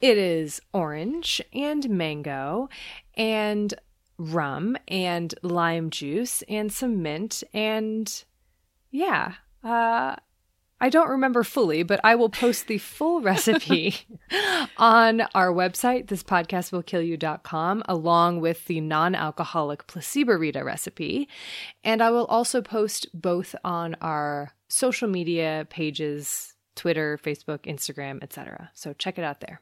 It 0.02 0.18
is 0.18 0.60
orange 0.74 1.42
and 1.54 1.88
mango 1.88 2.70
and 3.16 3.74
rum 4.22 4.78
and 4.88 5.34
lime 5.42 5.90
juice 5.90 6.44
and 6.48 6.72
some 6.72 7.02
mint 7.02 7.44
and 7.54 8.24
yeah 8.92 9.34
uh 9.64 10.16
I 10.84 10.90
don't 10.90 11.10
remember 11.10 11.44
fully, 11.44 11.84
but 11.84 12.00
I 12.04 12.16
will 12.16 12.30
post 12.30 12.66
the 12.66 12.80
full 12.80 13.22
recipe 13.32 13.96
on 14.78 15.22
our 15.36 15.54
website, 15.54 16.08
thispodcastwillkillyou.com, 16.08 17.84
along 17.88 18.42
with 18.42 18.66
the 18.66 18.82
non 18.82 19.14
alcoholic 19.14 19.86
placebo 19.86 20.34
rita 20.34 20.64
recipe. 20.64 21.30
And 21.84 22.02
I 22.02 22.10
will 22.10 22.26
also 22.26 22.64
post 22.64 23.08
both 23.14 23.56
on 23.64 23.96
our 24.02 24.54
social 24.70 25.08
media 25.08 25.68
pages 25.70 26.56
Twitter, 26.76 27.20
Facebook, 27.24 27.60
Instagram, 27.60 28.24
etc. 28.24 28.72
So 28.74 28.94
check 28.94 29.20
it 29.20 29.24
out 29.24 29.40
there. 29.40 29.62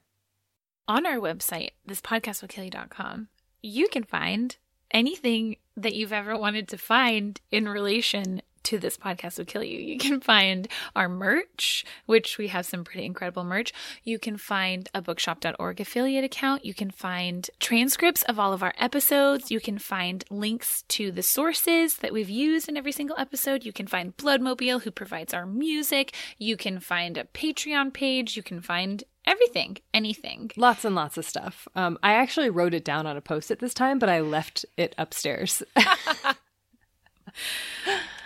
On 0.87 1.05
our 1.05 1.17
website, 1.17 1.71
thispodcastwillkillyou.com, 1.87 3.27
you 3.61 3.87
can 3.87 4.03
find 4.03 4.57
anything 4.91 5.57
that 5.77 5.95
you've 5.95 6.13
ever 6.13 6.37
wanted 6.37 6.67
to 6.69 6.77
find 6.77 7.39
in 7.51 7.67
relation 7.67 8.41
to 8.63 8.77
this 8.77 8.97
podcast 8.97 9.37
will 9.37 9.45
kill 9.45 9.63
you. 9.63 9.79
You 9.79 9.97
can 9.97 10.19
find 10.33 10.67
our 10.95 11.09
merch, 11.09 11.85
which 12.05 12.37
we 12.37 12.47
have 12.47 12.65
some 12.65 12.83
pretty 12.83 13.05
incredible 13.05 13.43
merch. 13.43 13.73
You 14.03 14.19
can 14.19 14.37
find 14.37 14.87
a 14.93 15.01
bookshop.org 15.01 15.81
affiliate 15.81 16.23
account. 16.23 16.65
You 16.65 16.73
can 16.73 16.91
find 16.91 17.49
transcripts 17.59 18.23
of 18.23 18.39
all 18.39 18.53
of 18.53 18.61
our 18.61 18.73
episodes. 18.77 19.49
You 19.49 19.59
can 19.59 19.79
find 19.79 20.23
links 20.29 20.83
to 20.89 21.11
the 21.11 21.23
sources 21.23 21.97
that 21.97 22.13
we've 22.13 22.29
used 22.29 22.69
in 22.69 22.77
every 22.77 22.91
single 22.91 23.17
episode. 23.17 23.65
You 23.65 23.73
can 23.73 23.87
find 23.87 24.15
Bloodmobile, 24.17 24.83
who 24.83 24.91
provides 24.91 25.33
our 25.33 25.45
music. 25.45 26.13
You 26.37 26.57
can 26.57 26.79
find 26.79 27.17
a 27.17 27.23
Patreon 27.23 27.93
page. 27.93 28.35
You 28.35 28.43
can 28.43 28.61
find 28.61 29.03
everything, 29.29 29.77
anything. 29.93 30.51
Lots 30.57 30.83
and 30.83 30.95
lots 30.95 31.17
of 31.17 31.25
stuff. 31.25 31.67
Um, 31.75 31.97
I 32.03 32.13
actually 32.13 32.49
wrote 32.49 32.73
it 32.73 32.83
down 32.83 33.05
on 33.05 33.15
a 33.15 33.21
post 33.21 33.51
it 33.51 33.59
this 33.59 33.73
time, 33.73 33.99
but 33.99 34.09
I 34.09 34.19
left 34.19 34.65
it 34.75 34.95
upstairs. 34.97 35.63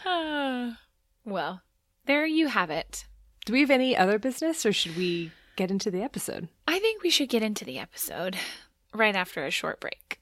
well, 1.26 1.62
there 2.06 2.26
you 2.26 2.48
have 2.48 2.70
it. 2.70 3.06
Do 3.46 3.54
we 3.54 3.60
have 3.60 3.72
any 3.72 3.96
other 3.96 4.18
business 4.18 4.66
or 4.66 4.72
should 4.72 4.96
we 4.96 5.32
get 5.58 5.70
into 5.70 5.92
the 5.92 6.02
episode? 6.02 6.48
I 6.68 6.80
think 6.80 7.04
we 7.04 7.10
should 7.10 7.30
get 7.30 7.44
into 7.44 7.66
the 7.66 7.78
episode 7.78 8.38
right 8.94 9.16
after 9.16 9.46
a 9.46 9.52
short 9.52 9.82
break. 9.82 10.22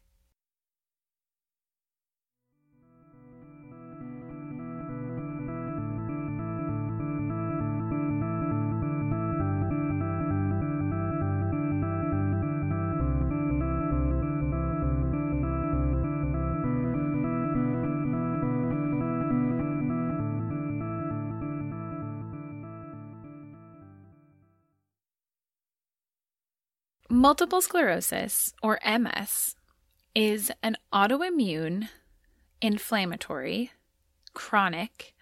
Multiple 27.22 27.62
sclerosis, 27.62 28.52
or 28.64 28.80
MS, 28.84 29.56
is 30.16 30.52
an 30.64 30.76
autoimmune, 30.92 31.90
inflammatory, 32.64 33.70
chronic, 34.34 35.14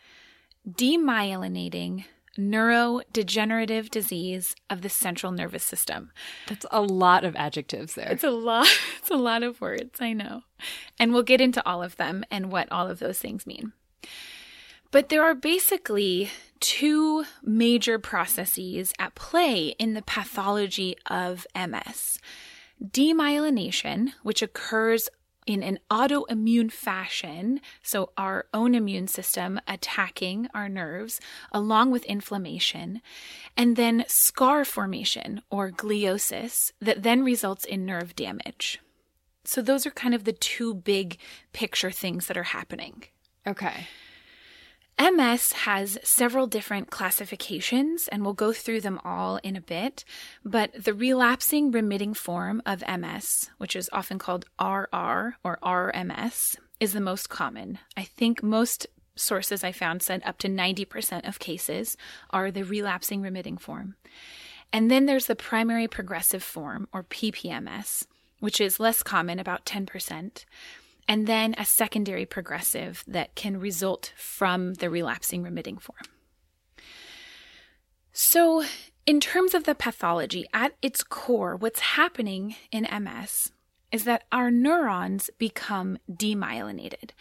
demyelinating, 0.65 2.05
neurodegenerative 2.37 3.89
disease 3.89 4.55
of 4.69 4.81
the 4.81 4.87
central 4.87 5.33
nervous 5.33 5.65
system. 5.65 6.11
That's 6.47 6.65
a 6.71 6.81
lot 6.81 7.25
of 7.25 7.35
adjectives 7.35 7.95
there. 7.95 8.13
It's 8.13 8.23
a 8.23 8.31
lot. 8.31 8.69
It's 8.99 9.11
a 9.11 9.15
lot 9.15 9.43
of 9.43 9.59
words, 9.59 9.99
I 9.99 10.13
know. 10.13 10.43
And 10.97 11.11
we'll 11.11 11.23
get 11.23 11.41
into 11.41 11.65
all 11.67 11.83
of 11.83 11.97
them 11.97 12.23
and 12.31 12.49
what 12.49 12.71
all 12.71 12.87
of 12.87 12.99
those 12.99 13.19
things 13.19 13.45
mean. 13.45 13.73
But 14.91 15.09
there 15.09 15.23
are 15.23 15.35
basically 15.35 16.29
two 16.59 17.25
major 17.43 17.99
processes 17.99 18.93
at 18.99 19.15
play 19.15 19.75
in 19.79 19.93
the 19.93 20.01
pathology 20.01 20.95
of 21.05 21.45
MS 21.55 22.19
demyelination, 22.83 24.13
which 24.23 24.41
occurs 24.41 25.09
in 25.45 25.63
an 25.63 25.79
autoimmune 25.89 26.71
fashion, 26.71 27.59
so 27.81 28.11
our 28.17 28.45
own 28.53 28.75
immune 28.75 29.07
system 29.07 29.59
attacking 29.67 30.47
our 30.53 30.69
nerves, 30.69 31.19
along 31.51 31.89
with 31.89 32.05
inflammation, 32.05 33.01
and 33.57 33.75
then 33.75 34.05
scar 34.07 34.63
formation 34.63 35.41
or 35.49 35.71
gliosis 35.71 36.71
that 36.79 37.01
then 37.03 37.23
results 37.23 37.65
in 37.65 37.85
nerve 37.85 38.15
damage. 38.15 38.79
So, 39.43 39.61
those 39.61 39.87
are 39.87 39.91
kind 39.91 40.13
of 40.13 40.25
the 40.25 40.33
two 40.33 40.75
big 40.75 41.17
picture 41.53 41.89
things 41.89 42.27
that 42.27 42.37
are 42.37 42.43
happening. 42.43 43.05
Okay. 43.47 43.87
MS 44.99 45.53
has 45.53 45.97
several 46.03 46.45
different 46.45 46.89
classifications, 46.89 48.09
and 48.09 48.23
we'll 48.23 48.33
go 48.33 48.51
through 48.51 48.81
them 48.81 48.99
all 49.05 49.37
in 49.37 49.55
a 49.55 49.61
bit. 49.61 50.03
But 50.43 50.83
the 50.83 50.93
relapsing 50.93 51.71
remitting 51.71 52.13
form 52.13 52.61
of 52.65 52.83
MS, 52.85 53.49
which 53.57 53.77
is 53.77 53.89
often 53.93 54.19
called 54.19 54.45
RR 54.59 55.35
or 55.41 55.57
RMS, 55.63 56.57
is 56.81 56.91
the 56.91 56.99
most 56.99 57.29
common. 57.29 57.79
I 57.95 58.03
think 58.03 58.43
most 58.43 58.87
sources 59.15 59.63
I 59.63 59.71
found 59.71 60.01
said 60.01 60.21
up 60.25 60.37
to 60.39 60.49
90% 60.49 61.27
of 61.27 61.39
cases 61.39 61.95
are 62.29 62.51
the 62.51 62.63
relapsing 62.63 63.21
remitting 63.21 63.57
form. 63.57 63.95
And 64.73 64.91
then 64.91 65.05
there's 65.05 65.27
the 65.27 65.35
primary 65.35 65.87
progressive 65.87 66.43
form, 66.43 66.89
or 66.91 67.03
PPMS, 67.03 68.05
which 68.39 68.59
is 68.59 68.79
less 68.79 69.01
common, 69.01 69.39
about 69.39 69.65
10% 69.65 70.45
and 71.09 71.25
then 71.25 71.55
a 71.57 71.65
secondary 71.65 72.27
progressive 72.27 73.03
that 73.07 73.33
can 73.33 73.59
result 73.59 74.13
from 74.15 74.75
the 74.75 74.91
relapsing 74.91 75.41
remitting 75.41 75.79
form. 75.79 76.03
So, 78.13 78.63
in 79.07 79.19
terms 79.19 79.55
of 79.55 79.63
the 79.63 79.73
pathology, 79.73 80.45
at 80.53 80.75
its 80.83 81.03
core, 81.03 81.55
what's 81.55 81.79
happening 81.79 82.55
in 82.71 82.87
MS 83.03 83.51
is 83.91 84.03
that 84.03 84.25
our 84.31 84.51
neurons 84.51 85.31
become 85.39 85.97
demyelinated. 86.11 87.11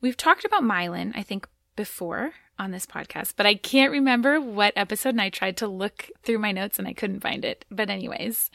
We've 0.00 0.16
talked 0.16 0.44
about 0.44 0.62
myelin, 0.62 1.10
I 1.16 1.22
think, 1.24 1.48
before 1.74 2.34
on 2.60 2.70
this 2.70 2.86
podcast, 2.86 3.32
but 3.36 3.46
I 3.46 3.54
can't 3.56 3.90
remember 3.90 4.40
what 4.40 4.72
episode, 4.76 5.10
and 5.10 5.20
I 5.20 5.30
tried 5.30 5.56
to 5.56 5.66
look 5.66 6.10
through 6.22 6.38
my 6.38 6.52
notes 6.52 6.78
and 6.78 6.86
I 6.86 6.92
couldn't 6.92 7.20
find 7.20 7.44
it. 7.44 7.64
But, 7.72 7.90
anyways, 7.90 8.50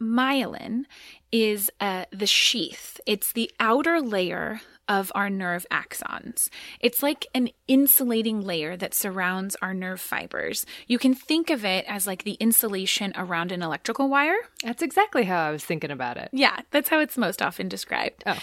myelin 0.00 0.84
is 1.30 1.70
uh, 1.80 2.04
the 2.10 2.26
sheath, 2.26 3.00
it's 3.06 3.32
the 3.32 3.50
outer 3.60 4.00
layer 4.00 4.60
of 4.88 5.12
our 5.14 5.28
nerve 5.28 5.66
axons. 5.70 6.48
It's 6.80 7.02
like 7.02 7.26
an 7.34 7.50
insulating 7.66 8.40
layer 8.40 8.76
that 8.76 8.94
surrounds 8.94 9.54
our 9.60 9.74
nerve 9.74 10.00
fibers. 10.00 10.64
You 10.86 10.98
can 10.98 11.14
think 11.14 11.50
of 11.50 11.64
it 11.64 11.84
as 11.86 12.06
like 12.06 12.24
the 12.24 12.32
insulation 12.40 13.12
around 13.14 13.52
an 13.52 13.62
electrical 13.62 14.08
wire. 14.08 14.38
That's 14.64 14.82
exactly 14.82 15.24
how 15.24 15.46
I 15.46 15.50
was 15.50 15.64
thinking 15.64 15.90
about 15.90 16.16
it. 16.16 16.30
Yeah, 16.32 16.58
that's 16.70 16.88
how 16.88 17.00
it's 17.00 17.18
most 17.18 17.42
often 17.42 17.68
described. 17.68 18.22
Oh. 18.24 18.38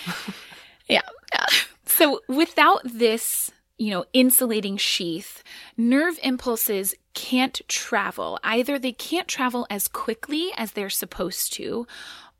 yeah. 0.87 1.01
yeah. 1.33 1.45
So 1.87 2.21
without 2.27 2.81
this 2.83 3.51
you 3.77 3.91
know, 3.91 4.05
insulating 4.13 4.77
sheath, 4.77 5.43
nerve 5.77 6.17
impulses 6.23 6.95
can't 7.15 7.61
travel. 7.67 8.39
Either 8.43 8.77
they 8.77 8.91
can't 8.91 9.27
travel 9.27 9.65
as 9.69 9.87
quickly 9.87 10.51
as 10.55 10.73
they're 10.73 10.89
supposed 10.89 11.53
to, 11.53 11.87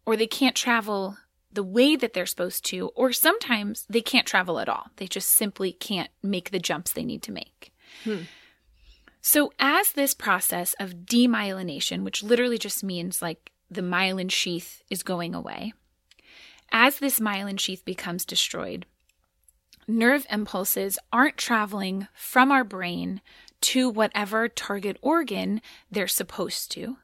or 0.05 0.15
they 0.15 0.27
can't 0.27 0.55
travel 0.55 1.17
the 1.51 1.63
way 1.63 1.95
that 1.95 2.13
they're 2.13 2.25
supposed 2.25 2.65
to, 2.65 2.89
or 2.89 3.11
sometimes 3.11 3.85
they 3.89 4.01
can't 4.01 4.27
travel 4.27 4.59
at 4.59 4.69
all. 4.69 4.87
They 4.97 5.07
just 5.07 5.29
simply 5.29 5.71
can't 5.71 6.09
make 6.21 6.51
the 6.51 6.59
jumps 6.59 6.91
they 6.91 7.05
need 7.05 7.23
to 7.23 7.31
make. 7.31 7.73
Hmm. 8.03 8.23
So, 9.21 9.51
as 9.57 9.93
this 9.93 10.13
process 10.13 10.75
of 10.79 11.05
demyelination, 11.05 12.03
which 12.03 12.21
literally 12.21 12.59
just 12.59 12.83
means 12.83 13.23
like 13.23 13.51
the 13.71 13.81
myelin 13.81 14.29
sheath 14.29 14.83
is 14.91 15.01
going 15.01 15.33
away, 15.33 15.73
as 16.71 16.99
this 16.99 17.19
myelin 17.19 17.59
sheath 17.59 17.83
becomes 17.85 18.25
destroyed, 18.25 18.85
nerve 19.87 20.27
impulses 20.29 20.99
aren't 21.11 21.37
traveling 21.37 22.07
from 22.13 22.51
our 22.51 22.63
brain 22.63 23.21
to 23.65 23.89
whatever 23.89 24.47
target 24.47 24.97
organ 25.01 25.59
they're 25.89 26.07
supposed 26.07 26.71
to. 26.71 26.97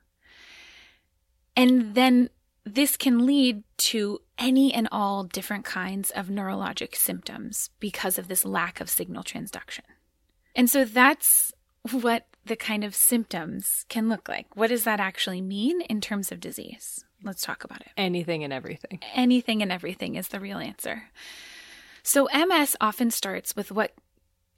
And 1.56 1.96
then 1.96 2.30
this 2.64 2.98
can 2.98 3.26
lead 3.26 3.64
to 3.78 4.20
any 4.38 4.72
and 4.72 4.88
all 4.92 5.24
different 5.24 5.66
kinds 5.66 6.12
of 6.12 6.28
neurologic 6.28 6.96
symptoms 6.96 7.72
because 7.80 8.20
of 8.20 8.28
this 8.28 8.46
lack 8.46 8.80
of 8.80 8.92
signal 8.92 9.24
transduction. 9.24 9.82
And 10.56 10.70
so 10.70 10.86
that's 10.86 11.52
what 11.90 12.28
the 12.46 12.56
kind 12.56 12.84
of 12.84 12.94
symptoms 12.94 13.86
can 13.90 14.08
look 14.08 14.30
like. 14.30 14.56
What 14.56 14.68
does 14.68 14.84
that 14.84 15.00
actually 15.00 15.42
mean 15.42 15.82
in 15.82 16.00
terms 16.00 16.32
of 16.32 16.40
disease? 16.40 17.04
Let's 17.24 17.42
talk 17.42 17.64
about 17.64 17.82
it. 17.82 17.90
Anything 17.98 18.44
and 18.44 18.54
everything. 18.54 19.00
Anything 19.16 19.64
and 19.64 19.72
everything 19.72 20.16
is 20.16 20.28
the 20.28 20.40
real 20.40 20.60
answer. 20.60 21.04
So, 22.04 22.28
MS 22.34 22.76
often 22.82 23.12
starts 23.12 23.56
with 23.56 23.72
what 23.72 23.94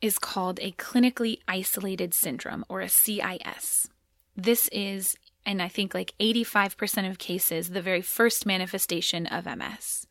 is 0.04 0.20
called 0.20 0.60
a 0.60 0.74
clinically 0.74 1.39
isolated 1.48 2.13
syndrome 2.13 2.66
or 2.68 2.82
a 2.82 2.89
CIS. 2.89 3.88
This 4.36 4.68
is, 4.74 5.16
and 5.46 5.62
I 5.62 5.70
think 5.70 5.94
like 5.94 6.13
85% 6.20 7.10
of 7.10 7.18
cases, 7.18 7.70
the 7.70 7.82
very 7.82 8.02
first 8.02 8.46
manifestation 8.46 9.26
of 9.28 9.46
MS. 9.46 10.06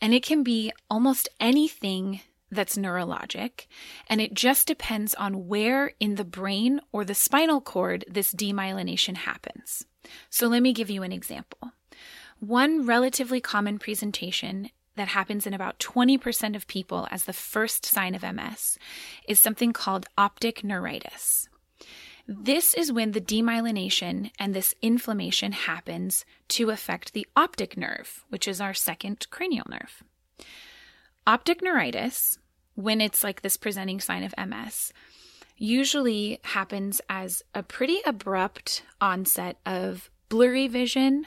And 0.00 0.14
it 0.14 0.22
can 0.22 0.44
be 0.44 0.70
almost 0.88 1.28
anything 1.40 2.20
that's 2.52 2.78
neurologic, 2.78 3.66
and 4.08 4.20
it 4.20 4.32
just 4.32 4.68
depends 4.68 5.12
on 5.14 5.48
where 5.48 5.94
in 5.98 6.14
the 6.14 6.24
brain 6.24 6.80
or 6.92 7.04
the 7.04 7.14
spinal 7.14 7.60
cord 7.60 8.04
this 8.08 8.32
demyelination 8.32 9.16
happens. 9.16 9.84
So 10.30 10.46
let 10.46 10.62
me 10.62 10.72
give 10.72 10.88
you 10.88 11.02
an 11.02 11.10
example. 11.10 11.72
One 12.38 12.86
relatively 12.86 13.40
common 13.40 13.80
presentation 13.80 14.70
that 14.96 15.08
happens 15.08 15.46
in 15.46 15.54
about 15.54 15.78
20% 15.78 16.56
of 16.56 16.66
people 16.66 17.06
as 17.10 17.24
the 17.24 17.32
first 17.32 17.86
sign 17.86 18.14
of 18.14 18.22
MS 18.22 18.78
is 19.28 19.38
something 19.38 19.72
called 19.72 20.06
optic 20.18 20.64
neuritis. 20.64 21.48
This 22.28 22.74
is 22.74 22.90
when 22.90 23.12
the 23.12 23.20
demyelination 23.20 24.32
and 24.38 24.52
this 24.52 24.74
inflammation 24.82 25.52
happens 25.52 26.24
to 26.48 26.70
affect 26.70 27.12
the 27.12 27.26
optic 27.36 27.76
nerve, 27.76 28.24
which 28.30 28.48
is 28.48 28.60
our 28.60 28.74
second 28.74 29.26
cranial 29.30 29.66
nerve. 29.70 30.02
Optic 31.26 31.62
neuritis, 31.62 32.38
when 32.74 33.00
it's 33.00 33.22
like 33.22 33.42
this 33.42 33.56
presenting 33.56 34.00
sign 34.00 34.24
of 34.24 34.34
MS, 34.36 34.92
usually 35.56 36.40
happens 36.42 37.00
as 37.08 37.42
a 37.54 37.62
pretty 37.62 38.00
abrupt 38.04 38.82
onset 39.00 39.56
of 39.64 40.10
blurry 40.28 40.66
vision 40.66 41.26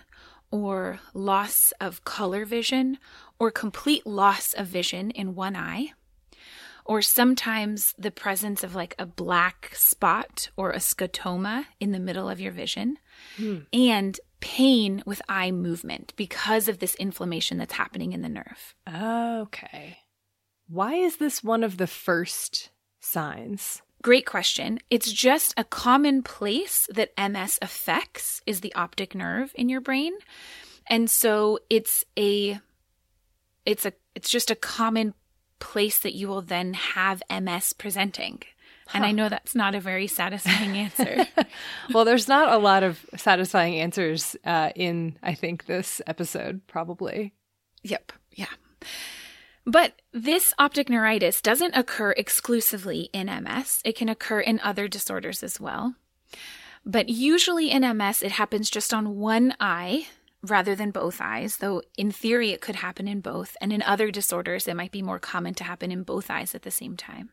or 0.52 1.00
loss 1.14 1.74
of 1.80 2.04
color 2.04 2.44
vision 2.46 2.98
or 3.40 3.52
complete 3.52 4.06
loss 4.06 4.54
of 4.54 4.68
vision 4.68 5.12
in 5.12 5.36
one 5.36 5.56
eye 5.56 5.94
or 6.90 7.04
sometimes 7.04 7.94
the 8.00 8.10
presence 8.10 8.64
of 8.64 8.74
like 8.74 8.96
a 8.98 9.06
black 9.06 9.70
spot 9.76 10.50
or 10.58 10.72
a 10.72 10.78
scotoma 10.78 11.66
in 11.80 11.92
the 11.92 12.00
middle 12.00 12.28
of 12.28 12.40
your 12.40 12.52
vision, 12.52 12.98
mm. 13.38 13.64
and 13.72 14.20
pain 14.40 15.04
with 15.06 15.22
eye 15.30 15.52
movement 15.52 16.14
because 16.16 16.68
of 16.68 16.80
this 16.80 16.96
inflammation 16.96 17.60
that's 17.60 17.74
happening 17.74 18.12
in 18.12 18.24
the 18.24 18.28
nerve. 18.28 18.74
Okay. 18.92 20.00
Why 20.68 20.96
is 20.96 21.18
this 21.18 21.44
one 21.44 21.64
of 21.64 21.78
the 21.78 21.86
first 21.86 22.72
signs? 23.00 23.84
Great 24.02 24.26
question. 24.26 24.80
It's 24.90 25.12
just 25.12 25.54
a 25.58 25.64
common 25.64 26.24
place 26.24 26.90
that 26.92 27.14
MS 27.16 27.60
affects 27.62 28.42
is 28.48 28.62
the 28.62 28.74
optic 28.74 29.14
nerve 29.14 29.52
in 29.54 29.70
your 29.70 29.82
brain. 29.82 30.14
And 30.88 31.08
so 31.08 31.60
it's 31.70 32.04
a 32.18 32.60
it's 33.70 33.86
a 33.86 33.94
it's 34.16 34.30
just 34.30 34.52
a 34.52 34.56
common 34.56 35.14
place 35.60 36.00
that 36.00 36.16
you 36.16 36.28
will 36.28 36.42
then 36.42 36.74
have 36.74 37.22
MS 37.30 37.74
presenting. 37.74 38.42
And 38.92 39.06
I 39.06 39.12
know 39.12 39.30
that's 39.30 39.54
not 39.54 39.76
a 39.76 39.80
very 39.80 40.08
satisfying 40.08 40.76
answer. 40.78 41.28
well, 41.94 42.06
there's 42.06 42.28
not 42.28 42.52
a 42.52 42.58
lot 42.58 42.82
of 42.82 43.06
satisfying 43.16 43.76
answers 43.76 44.36
uh, 44.44 44.72
in, 44.76 45.16
I 45.22 45.36
think, 45.36 45.68
this 45.68 46.02
episode, 46.08 46.66
probably. 46.66 47.36
Yep. 47.84 48.14
Yeah. 48.34 48.48
But 49.64 49.94
this 50.12 50.56
optic 50.58 50.90
neuritis 50.90 51.40
doesn't 51.40 51.76
occur 51.76 52.14
exclusively 52.14 53.10
in 53.14 53.28
MS, 53.28 53.82
it 53.86 53.96
can 53.96 54.10
occur 54.10 54.40
in 54.40 54.60
other 54.62 54.88
disorders 54.88 55.44
as 55.44 55.60
well. 55.60 55.94
But 56.84 57.10
usually 57.10 57.70
in 57.70 57.82
MS, 57.96 58.24
it 58.24 58.32
happens 58.32 58.72
just 58.72 58.92
on 58.92 59.18
one 59.18 59.54
eye 59.60 60.08
rather 60.42 60.76
than 60.76 60.92
both 60.92 61.20
eyes, 61.22 61.58
though 61.58 61.82
in 61.98 62.12
theory 62.12 62.52
it 62.52 62.62
could 62.62 62.78
happen 62.78 63.08
in 63.08 63.22
both, 63.22 63.58
and 63.62 63.74
in 63.74 63.82
other 63.84 64.12
disorders 64.12 64.68
it 64.68 64.76
might 64.76 64.92
be 64.92 65.02
more 65.02 65.20
common 65.20 65.54
to 65.56 65.64
happen 65.64 65.92
in 65.92 66.04
both 66.04 66.30
eyes 66.30 66.56
at 66.56 66.62
the 66.64 66.72
same 66.72 66.96
time. 66.96 67.30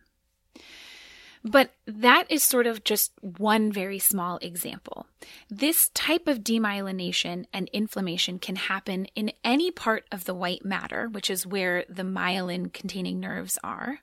But 1.44 1.70
that 1.86 2.28
is 2.28 2.42
sort 2.42 2.66
of 2.66 2.82
just 2.82 3.12
one 3.20 3.70
very 3.70 4.00
small 4.00 4.38
example. 4.38 5.06
This 5.48 5.90
type 5.90 6.26
of 6.26 6.40
demyelination 6.40 7.44
and 7.52 7.70
inflammation 7.72 8.40
can 8.40 8.56
happen 8.56 9.06
in 9.14 9.30
any 9.44 9.70
part 9.70 10.06
of 10.10 10.24
the 10.24 10.34
white 10.34 10.64
matter, 10.64 11.08
which 11.08 11.30
is 11.30 11.46
where 11.46 11.84
the 11.88 12.02
myelin 12.02 12.72
containing 12.72 13.20
nerves 13.20 13.58
are, 13.62 14.00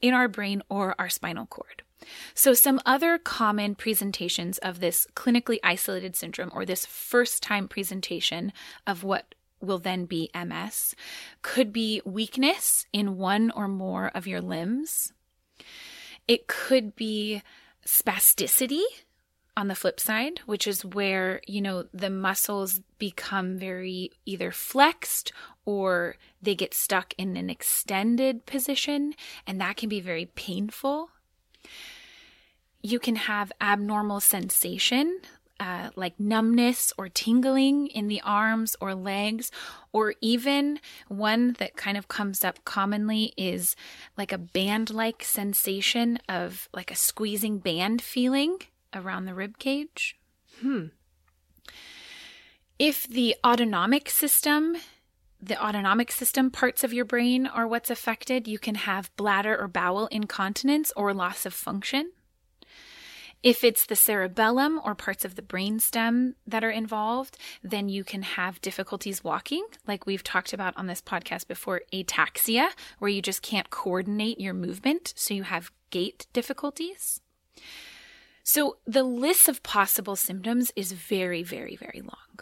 in 0.00 0.14
our 0.14 0.26
brain 0.26 0.62
or 0.68 0.96
our 0.98 1.08
spinal 1.08 1.46
cord. 1.46 1.84
So, 2.34 2.54
some 2.54 2.80
other 2.86 3.18
common 3.18 3.74
presentations 3.74 4.58
of 4.58 4.80
this 4.80 5.06
clinically 5.14 5.58
isolated 5.62 6.16
syndrome 6.16 6.50
or 6.54 6.64
this 6.64 6.86
first 6.86 7.42
time 7.42 7.68
presentation 7.68 8.52
of 8.86 9.04
what 9.04 9.34
will 9.60 9.78
then 9.78 10.06
be 10.06 10.30
MS 10.34 10.94
could 11.42 11.72
be 11.72 12.00
weakness 12.04 12.86
in 12.92 13.18
one 13.18 13.50
or 13.50 13.68
more 13.68 14.10
of 14.14 14.26
your 14.26 14.40
limbs. 14.40 15.12
It 16.26 16.46
could 16.46 16.96
be 16.96 17.42
spasticity 17.86 18.82
on 19.56 19.68
the 19.68 19.74
flip 19.74 20.00
side, 20.00 20.40
which 20.46 20.66
is 20.66 20.84
where, 20.84 21.42
you 21.46 21.60
know, 21.60 21.84
the 21.92 22.08
muscles 22.08 22.80
become 22.98 23.58
very 23.58 24.12
either 24.24 24.52
flexed 24.52 25.32
or 25.66 26.16
they 26.40 26.54
get 26.54 26.72
stuck 26.72 27.12
in 27.18 27.36
an 27.36 27.50
extended 27.50 28.46
position, 28.46 29.14
and 29.46 29.60
that 29.60 29.76
can 29.76 29.88
be 29.88 30.00
very 30.00 30.26
painful 30.26 31.10
you 32.82 32.98
can 32.98 33.16
have 33.16 33.52
abnormal 33.60 34.20
sensation, 34.20 35.20
uh, 35.58 35.90
like 35.94 36.18
numbness 36.18 36.92
or 36.96 37.08
tingling 37.08 37.86
in 37.88 38.08
the 38.08 38.20
arms 38.22 38.76
or 38.80 38.94
legs, 38.94 39.50
or 39.92 40.14
even 40.20 40.80
one 41.08 41.54
that 41.58 41.76
kind 41.76 41.96
of 41.98 42.08
comes 42.08 42.42
up 42.44 42.64
commonly 42.64 43.34
is 43.36 43.76
like 44.16 44.32
a 44.32 44.38
band 44.38 44.90
like 44.90 45.22
sensation 45.22 46.18
of 46.28 46.68
like 46.72 46.90
a 46.90 46.96
squeezing 46.96 47.58
band 47.58 48.00
feeling 48.00 48.56
around 48.94 49.26
the 49.26 49.34
rib 49.34 49.58
cage. 49.58 50.16
Hmm. 50.60 50.86
If 52.78 53.06
the 53.06 53.36
autonomic 53.44 54.08
system 54.08 54.76
the 55.42 55.62
autonomic 55.62 56.12
system 56.12 56.50
parts 56.50 56.84
of 56.84 56.92
your 56.92 57.06
brain 57.06 57.46
are 57.46 57.66
what's 57.66 57.88
affected, 57.88 58.46
you 58.46 58.58
can 58.58 58.74
have 58.74 59.14
bladder 59.16 59.58
or 59.58 59.68
bowel 59.68 60.06
incontinence 60.08 60.92
or 60.94 61.14
loss 61.14 61.46
of 61.46 61.54
function. 61.54 62.12
If 63.42 63.64
it's 63.64 63.86
the 63.86 63.96
cerebellum 63.96 64.80
or 64.84 64.94
parts 64.94 65.24
of 65.24 65.34
the 65.34 65.42
brainstem 65.42 66.34
that 66.46 66.62
are 66.62 66.70
involved, 66.70 67.38
then 67.62 67.88
you 67.88 68.04
can 68.04 68.22
have 68.22 68.60
difficulties 68.60 69.24
walking, 69.24 69.64
like 69.86 70.04
we've 70.04 70.22
talked 70.22 70.52
about 70.52 70.76
on 70.76 70.88
this 70.88 71.00
podcast 71.00 71.48
before, 71.48 71.80
ataxia, 71.90 72.68
where 72.98 73.10
you 73.10 73.22
just 73.22 73.40
can't 73.40 73.70
coordinate 73.70 74.38
your 74.38 74.52
movement, 74.52 75.14
so 75.16 75.32
you 75.32 75.44
have 75.44 75.72
gait 75.88 76.26
difficulties. 76.34 77.22
So 78.42 78.76
the 78.86 79.04
list 79.04 79.48
of 79.48 79.62
possible 79.62 80.16
symptoms 80.16 80.70
is 80.76 80.92
very, 80.92 81.42
very, 81.42 81.76
very 81.76 82.02
long. 82.02 82.40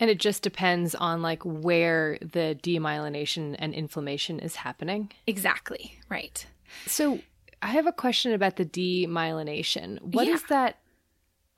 And 0.00 0.10
it 0.10 0.18
just 0.18 0.42
depends 0.42 0.94
on 0.94 1.22
like 1.22 1.42
where 1.42 2.18
the 2.20 2.58
demyelination 2.62 3.56
and 3.58 3.74
inflammation 3.74 4.38
is 4.38 4.56
happening. 4.56 5.12
Exactly, 5.26 5.98
right. 6.08 6.46
So 6.86 7.20
I 7.62 7.68
have 7.68 7.86
a 7.86 7.92
question 7.92 8.32
about 8.32 8.56
the 8.56 8.64
demyelination. 8.64 10.00
What 10.02 10.26
yeah. 10.26 10.34
is 10.34 10.42
that? 10.44 10.78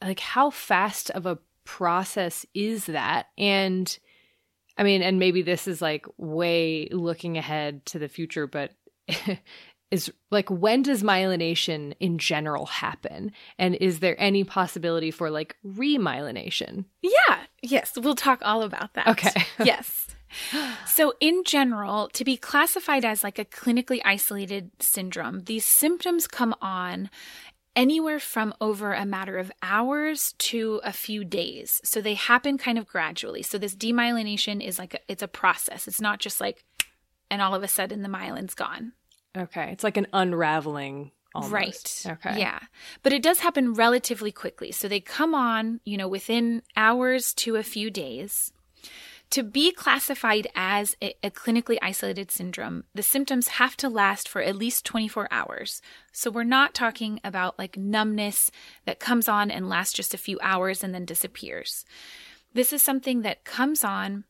Like, 0.03 0.21
how 0.21 0.51
fast 0.51 1.11
of 1.11 1.27
a 1.27 1.39
process 1.65 2.47
is 2.55 2.87
that? 2.87 3.29
And 3.37 3.99
I 4.77 4.85
mean, 4.85 5.03
and 5.03 5.19
maybe 5.19 5.43
this 5.43 5.67
is 5.67 5.83
like 5.83 6.07
way 6.17 6.89
looking 6.91 7.37
ahead 7.37 7.85
to 7.87 7.99
the 7.99 8.09
future, 8.09 8.47
but 8.47 8.73
is 9.91 10.13
like 10.31 10.51
when 10.51 10.83
does 10.83 11.03
myelination 11.03 11.95
in 11.99 12.19
general 12.19 12.67
happen 12.67 13.33
and 13.59 13.75
is 13.77 14.01
there 14.01 14.17
any 14.19 14.45
possibility 14.45 15.11
for 15.11 15.31
like 15.31 15.57
remyelination 15.65 16.85
yeah 17.01 17.39
yes 17.63 17.93
we'll 17.97 18.15
talk 18.15 18.41
all 18.43 18.63
about 18.63 18.93
that 18.95 19.09
okay 19.09 19.47
yes 19.65 20.09
so 20.87 21.15
in 21.21 21.43
general 21.45 22.09
to 22.09 22.25
be 22.25 22.37
classified 22.37 23.05
as 23.05 23.25
like 23.25 23.39
a 23.39 23.45
clinically 23.45 24.01
isolated 24.05 24.71
syndrome 24.81 25.41
these 25.45 25.65
symptoms 25.65 26.27
come 26.27 26.55
on 26.61 27.11
anywhere 27.77 28.19
from 28.19 28.53
over 28.61 28.93
a 28.93 29.07
matter 29.07 29.39
of 29.39 29.53
hours 29.63 30.35
to 30.39 30.81
a 30.83 30.93
few 30.93 31.25
days 31.25 31.81
so 31.85 32.01
they 32.01 32.15
happen 32.15 32.59
kind 32.59 32.79
of 32.79 32.87
gradually 32.87 33.43
so 33.43 33.57
this 33.57 33.77
demyelination 33.77 34.65
is 34.65 34.79
like 34.79 34.95
a, 34.95 34.99
it's 35.09 35.23
a 35.23 35.29
process 35.29 35.87
it's 35.87 36.01
not 36.01 36.19
just 36.19 36.41
like 36.41 36.65
and 37.31 37.41
all 37.43 37.55
of 37.55 37.63
a 37.63 37.69
sudden 37.69 38.03
the 38.03 38.09
myelin's 38.09 38.55
gone 38.55 38.93
Okay. 39.37 39.71
It's 39.73 39.85
like 39.85 39.97
an 39.97 40.07
unraveling 40.13 41.13
almost. 41.35 41.53
Right. 41.53 42.07
Okay. 42.07 42.39
Yeah. 42.39 42.61
But 43.03 43.13
it 43.13 43.23
does 43.23 43.41
happen 43.41 43.75
relatively 43.75 44.33
quickly. 44.33 44.73
So 44.73 44.89
they 44.89 45.01
come 45.01 45.35
on, 45.35 45.81
you 45.85 45.97
know, 45.97 46.09
within 46.09 46.63
hours 46.77 47.35
to 47.35 47.57
a 47.57 47.63
few 47.63 47.91
days. 47.91 48.53
To 49.31 49.43
be 49.43 49.73
classified 49.73 50.47
as 50.55 50.97
a, 51.03 51.15
a, 51.23 51.31
clinically 51.31 51.77
isolated 51.83 52.31
syndrome, 52.31 52.85
the 52.95 53.03
symptoms 53.03 53.49
have 53.49 53.77
to 53.77 53.89
last 53.89 54.27
for 54.27 54.41
at 54.41 54.57
least 54.57 54.87
24 54.87 55.29
hours. 55.31 55.83
So 56.13 56.31
we're 56.31 56.45
not 56.45 56.75
talking 56.75 57.21
about 57.23 57.59
like 57.59 57.77
numbness 57.77 58.51
that 58.87 59.01
comes 59.01 59.29
on 59.29 59.51
and 59.51 59.69
lasts 59.69 59.95
just 59.95 60.15
a 60.15 60.19
few 60.19 60.39
hours 60.43 60.83
and 60.83 60.95
then 60.95 61.05
disappears. 61.05 61.85
This 62.55 62.73
is 62.73 62.81
something 62.81 63.21
that 63.21 63.45
comes 63.45 63.85
on 63.85 64.25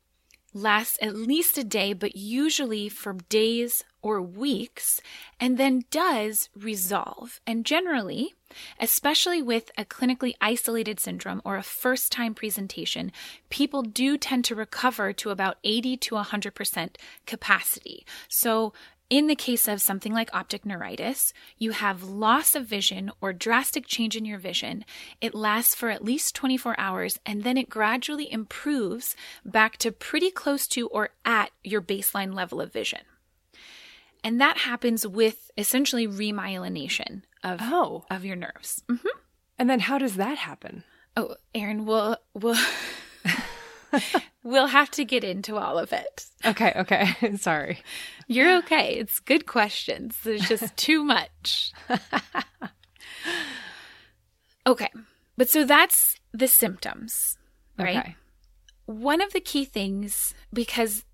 lasts 0.54 0.98
at 1.02 1.14
least 1.14 1.58
a 1.58 1.64
day, 1.64 1.92
but 1.92 2.16
usually 2.16 2.88
for 2.88 3.14
days 3.28 3.84
or 4.00 4.22
weeks, 4.22 5.00
and 5.40 5.58
then 5.58 5.84
does 5.90 6.48
resolve. 6.56 7.40
And 7.46 7.64
generally, 7.66 8.34
especially 8.80 9.42
with 9.42 9.70
a 9.76 9.84
clinically 9.84 10.34
isolated 10.40 11.00
syndrome 11.00 11.42
or 11.44 11.56
a 11.56 11.62
first 11.62 12.12
time 12.12 12.34
presentation, 12.34 13.12
people 13.50 13.82
do 13.82 14.16
tend 14.16 14.44
to 14.46 14.54
recover 14.54 15.12
to 15.12 15.30
about 15.30 15.58
80 15.64 15.96
to 15.98 16.14
100% 16.14 16.96
capacity. 17.26 18.06
So 18.28 18.72
in 19.10 19.26
the 19.26 19.34
case 19.34 19.66
of 19.66 19.80
something 19.80 20.12
like 20.12 20.34
optic 20.34 20.66
neuritis, 20.66 21.32
you 21.56 21.70
have 21.72 22.02
loss 22.02 22.54
of 22.54 22.66
vision 22.66 23.10
or 23.20 23.32
drastic 23.32 23.86
change 23.86 24.16
in 24.16 24.24
your 24.24 24.38
vision. 24.38 24.84
It 25.20 25.34
lasts 25.34 25.74
for 25.74 25.88
at 25.88 26.04
least 26.04 26.34
24 26.34 26.78
hours 26.78 27.18
and 27.24 27.42
then 27.42 27.56
it 27.56 27.70
gradually 27.70 28.30
improves 28.30 29.16
back 29.44 29.78
to 29.78 29.92
pretty 29.92 30.30
close 30.30 30.66
to 30.68 30.88
or 30.88 31.10
at 31.24 31.50
your 31.64 31.80
baseline 31.80 32.34
level 32.34 32.60
of 32.60 32.72
vision. 32.72 33.00
And 34.22 34.40
that 34.40 34.58
happens 34.58 35.06
with 35.06 35.50
essentially 35.56 36.06
remyelination 36.06 37.22
of, 37.42 37.60
oh. 37.62 38.04
of 38.10 38.24
your 38.24 38.36
nerves. 38.36 38.82
Mm-hmm. 38.88 39.08
And 39.58 39.70
then 39.70 39.80
how 39.80 39.98
does 39.98 40.16
that 40.16 40.38
happen? 40.38 40.84
Oh, 41.16 41.36
Erin, 41.54 41.86
we'll, 41.86 42.16
we'll, 42.34 42.56
we'll 44.42 44.66
have 44.68 44.90
to 44.92 45.04
get 45.04 45.24
into 45.24 45.56
all 45.56 45.78
of 45.78 45.92
it. 45.92 46.26
Okay, 46.44 46.72
okay. 46.76 47.36
Sorry. 47.36 47.80
You're 48.26 48.56
okay. 48.58 48.94
It's 48.94 49.20
good 49.20 49.46
questions. 49.46 50.16
There's 50.22 50.48
just 50.48 50.76
too 50.76 51.02
much. 51.04 51.72
okay. 54.66 54.90
But 55.36 55.48
so 55.48 55.64
that's 55.64 56.16
the 56.32 56.48
symptoms, 56.48 57.38
right? 57.78 57.96
Okay. 57.98 58.16
One 58.86 59.20
of 59.20 59.32
the 59.32 59.40
key 59.40 59.64
things, 59.64 60.34
because 60.52 61.04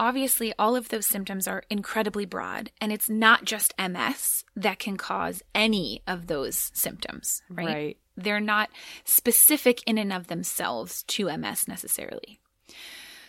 obviously 0.00 0.52
all 0.58 0.74
of 0.74 0.88
those 0.88 1.06
symptoms 1.06 1.46
are 1.46 1.62
incredibly 1.68 2.24
broad, 2.24 2.70
and 2.80 2.90
it's 2.90 3.10
not 3.10 3.44
just 3.44 3.74
MS 3.78 4.44
that 4.56 4.78
can 4.78 4.96
cause 4.96 5.42
any 5.54 6.02
of 6.06 6.26
those 6.26 6.72
symptoms, 6.74 7.42
right? 7.50 7.66
Right. 7.66 7.96
They're 8.16 8.40
not 8.40 8.70
specific 9.04 9.82
in 9.86 9.98
and 9.98 10.12
of 10.12 10.26
themselves 10.26 11.04
to 11.04 11.36
MS 11.36 11.68
necessarily. 11.68 12.40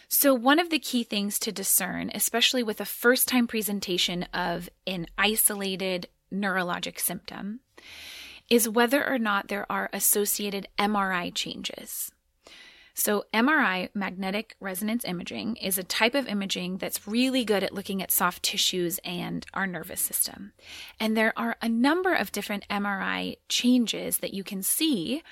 So, 0.08 0.34
one 0.34 0.60
of 0.60 0.70
the 0.70 0.80
key 0.80 1.04
things 1.04 1.38
to 1.40 1.52
discern, 1.52 2.10
especially 2.14 2.64
with 2.64 2.82
a 2.82 2.86
first 2.86 3.28
time 3.28 3.48
presentation 3.48 4.24
of 4.34 4.70
an 4.88 5.08
isolated 5.18 6.08
neurologic 6.34 7.00
symptom, 7.00 7.60
is 8.50 8.68
whether 8.68 9.08
or 9.08 9.20
not 9.20 9.50
there 9.50 9.70
are 9.72 9.90
associated 9.94 10.68
MRI 10.80 11.34
changes. 11.34 12.12
So, 12.94 13.26
MRI, 13.34 13.90
magnetic 13.94 14.56
resonance 14.60 15.06
imaging, 15.06 15.56
is 15.58 15.78
a 15.78 15.84
type 15.84 16.14
of 16.14 16.28
imaging 16.28 16.78
that's 16.78 17.08
really 17.08 17.46
good 17.46 17.64
at 17.64 17.74
looking 17.74 18.02
at 18.02 18.12
soft 18.12 18.44
tissues 18.44 19.00
and 19.04 19.46
our 19.54 19.66
nervous 19.66 20.02
system. 20.02 20.52
And 21.00 21.16
there 21.16 21.34
are 21.38 21.56
a 21.62 21.70
number 21.70 22.14
of 22.14 22.32
different 22.32 22.68
MRI 22.70 23.38
changes 23.48 24.18
that 24.18 24.34
you 24.34 24.44
can 24.44 24.62
see 24.62 25.24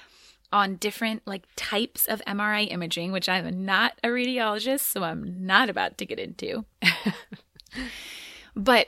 on 0.51 0.75
different 0.75 1.21
like 1.25 1.43
types 1.55 2.07
of 2.07 2.21
MRI 2.25 2.71
imaging, 2.71 3.11
which 3.11 3.29
I'm 3.29 3.65
not 3.65 3.93
a 4.03 4.07
radiologist, 4.07 4.81
so 4.81 5.03
I'm 5.03 5.45
not 5.45 5.69
about 5.69 5.97
to 5.99 6.05
get 6.05 6.19
into. 6.19 6.65
but 8.55 8.87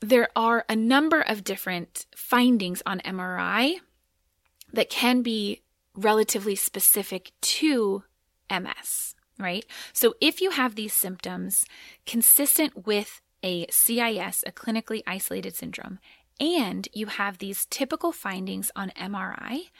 there 0.00 0.28
are 0.36 0.64
a 0.68 0.76
number 0.76 1.20
of 1.20 1.44
different 1.44 2.06
findings 2.14 2.82
on 2.84 3.00
MRI 3.00 3.76
that 4.72 4.90
can 4.90 5.22
be 5.22 5.62
relatively 5.96 6.54
specific 6.54 7.32
to 7.40 8.04
MS, 8.50 9.14
right? 9.38 9.64
So 9.92 10.14
if 10.20 10.40
you 10.40 10.50
have 10.50 10.74
these 10.74 10.92
symptoms 10.92 11.64
consistent 12.04 12.86
with 12.86 13.20
a 13.42 13.66
CIS, 13.70 14.44
a 14.46 14.52
clinically 14.52 15.02
isolated 15.06 15.54
syndrome, 15.54 15.98
and 16.38 16.88
you 16.92 17.06
have 17.06 17.38
these 17.38 17.66
typical 17.66 18.12
findings 18.12 18.70
on 18.76 18.92
MRI, 18.98 19.70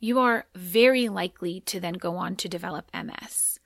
you 0.00 0.18
are 0.18 0.46
very 0.54 1.08
likely 1.08 1.60
to 1.60 1.80
then 1.80 1.94
go 1.94 2.16
on 2.16 2.36
to 2.36 2.48
develop 2.48 2.90
MS. 2.92 3.60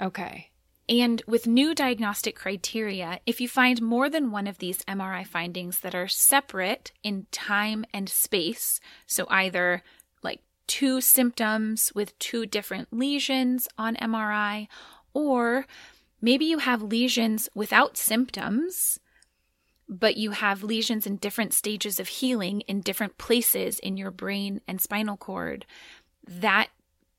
Okay. 0.00 0.50
And 0.88 1.22
with 1.26 1.46
new 1.46 1.74
diagnostic 1.74 2.34
criteria, 2.34 3.20
if 3.24 3.40
you 3.40 3.48
find 3.48 3.80
more 3.80 4.10
than 4.10 4.32
one 4.32 4.48
of 4.48 4.58
these 4.58 4.84
MRI 4.86 5.24
findings 5.24 5.80
that 5.80 5.94
are 5.94 6.08
separate 6.08 6.90
in 7.04 7.26
time 7.30 7.84
and 7.94 8.08
space, 8.08 8.80
so 9.06 9.26
either 9.30 9.84
two 10.70 11.00
symptoms 11.00 11.90
with 11.96 12.16
two 12.20 12.46
different 12.46 12.86
lesions 12.92 13.66
on 13.76 13.96
MRI, 13.96 14.68
or 15.12 15.66
maybe 16.22 16.44
you 16.44 16.58
have 16.58 16.80
lesions 16.80 17.48
without 17.56 17.96
symptoms, 17.96 19.00
but 19.88 20.16
you 20.16 20.30
have 20.30 20.62
lesions 20.62 21.08
in 21.08 21.16
different 21.16 21.52
stages 21.54 21.98
of 21.98 22.06
healing 22.06 22.60
in 22.68 22.82
different 22.82 23.18
places 23.18 23.80
in 23.80 23.96
your 23.96 24.12
brain 24.12 24.60
and 24.68 24.80
spinal 24.80 25.16
cord, 25.16 25.66
that 26.24 26.68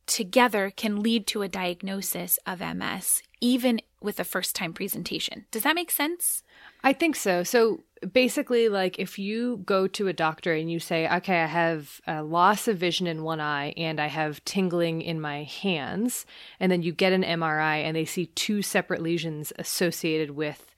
together 0.08 0.72
can 0.74 1.04
lead 1.04 1.28
to 1.28 1.42
a 1.42 1.50
diagnosis 1.50 2.40
of 2.46 2.62
MS, 2.62 3.22
even 3.42 3.82
with 4.02 4.18
a 4.18 4.24
first 4.24 4.56
time 4.56 4.72
presentation. 4.72 5.46
Does 5.52 5.64
that 5.64 5.76
make 5.76 5.92
sense? 5.92 6.42
I 6.86 6.94
think 6.94 7.18
so. 7.18 7.44
So 7.44 7.82
basically, 8.14 8.70
like 8.70 9.00
if 9.00 9.20
you 9.20 9.58
go 9.66 9.88
to 9.88 10.08
a 10.08 10.14
doctor 10.14 10.54
and 10.54 10.72
you 10.72 10.80
say, 10.80 11.08
okay, 11.08 11.42
I 11.42 11.46
have 11.46 12.02
a 12.08 12.24
loss 12.24 12.68
of 12.68 12.78
vision 12.78 13.08
in 13.08 13.24
one 13.24 13.40
eye 13.40 13.74
and 13.78 14.00
I 14.00 14.08
have 14.08 14.44
tingling 14.46 15.02
in 15.02 15.22
my 15.22 15.44
hands, 15.44 16.26
and 16.60 16.72
then 16.72 16.82
you 16.82 16.92
get 16.92 17.14
an 17.14 17.24
MRI 17.24 17.84
and 17.84 17.96
they 17.96 18.06
see 18.06 18.28
two 18.28 18.62
separate 18.62 19.02
lesions 19.02 19.54
associated 19.58 20.32
with 20.32 20.76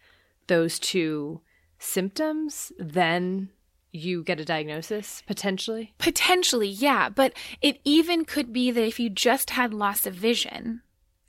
those 0.48 0.80
two 0.80 1.42
symptoms, 1.80 2.72
then 2.78 3.50
you 3.92 4.24
get 4.24 4.40
a 4.40 4.46
diagnosis 4.46 5.22
potentially? 5.28 5.94
Potentially, 6.00 6.68
yeah. 6.68 7.10
But 7.10 7.34
it 7.62 7.80
even 7.84 8.26
could 8.26 8.52
be 8.52 8.72
that 8.72 8.86
if 8.86 9.00
you 9.00 9.10
just 9.10 9.52
had 9.52 9.74
loss 9.74 10.06
of 10.06 10.16
vision 10.16 10.82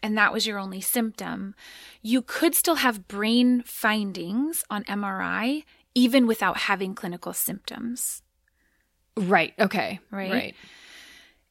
and 0.03 0.17
that 0.17 0.33
was 0.33 0.47
your 0.47 0.59
only 0.59 0.81
symptom, 0.81 1.55
you 2.03 2.23
could 2.23 2.55
still 2.55 2.77
have 2.77 3.09
brain 3.09 3.63
findings 3.67 4.65
on 4.71 4.85
MRI 4.85 5.65
even 5.95 6.27
without 6.27 6.59
having 6.59 6.95
clinical 6.95 7.33
symptoms. 7.33 8.23
Right. 9.17 9.55
Okay. 9.59 10.01
Right. 10.11 10.33
Right. 10.33 10.55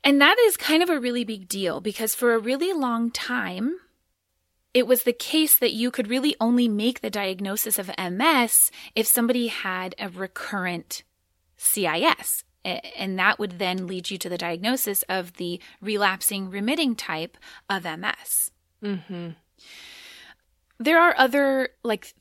And 0.03 0.19
that 0.19 0.38
is 0.39 0.58
kind 0.58 0.84
of 0.84 0.89
a 0.89 0.99
really 0.99 1.23
big 1.23 1.47
deal 1.47 1.79
because 1.79 2.13
for 2.13 2.34
a 2.34 2.39
really 2.39 2.73
long 2.73 3.10
time, 3.10 3.77
it 4.73 4.86
was 4.86 5.03
the 5.03 5.13
case 5.13 5.58
that 5.60 5.71
you 5.71 5.91
could 5.91 6.10
really 6.10 6.36
only 6.41 6.67
make 6.67 6.99
the 6.99 7.10
diagnosis 7.10 7.79
of 7.79 7.91
MS 7.97 8.69
if 8.95 9.08
somebody 9.08 9.47
had 9.47 9.95
a 9.97 10.10
recurrent 10.10 11.03
CIS. 11.56 12.43
And 12.65 13.19
that 13.19 13.39
would 13.39 13.60
then 13.60 13.88
lead 13.88 14.10
you 14.10 14.17
to 14.17 14.29
the 14.29 14.38
diagnosis 14.38 15.03
of 15.03 15.34
the 15.34 15.62
relapsing 15.82 16.49
remitting 16.49 16.95
type 16.95 17.38
of 17.69 17.84
MS. 17.84 18.51
Mm-hmm. 18.84 19.29
There 20.79 20.99
are 20.99 21.13
other 21.17 21.69
like 21.84 22.13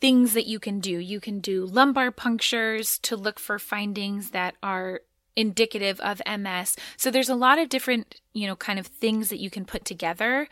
things 0.00 0.34
that 0.34 0.46
you 0.46 0.58
can 0.58 0.80
do. 0.80 0.98
You 0.98 1.20
can 1.20 1.40
do 1.40 1.64
lumbar 1.66 2.10
punctures 2.10 2.98
to 3.00 3.16
look 3.16 3.38
for 3.38 3.58
findings 3.58 4.30
that 4.30 4.54
are 4.62 5.00
indicative 5.36 6.00
of 6.00 6.22
MS. 6.26 6.76
So 6.96 7.10
there's 7.10 7.28
a 7.28 7.34
lot 7.34 7.58
of 7.58 7.68
different, 7.68 8.20
you 8.32 8.46
know, 8.46 8.56
kind 8.56 8.78
of 8.78 8.86
things 8.86 9.28
that 9.28 9.40
you 9.40 9.50
can 9.50 9.64
put 9.64 9.84
together 9.84 10.48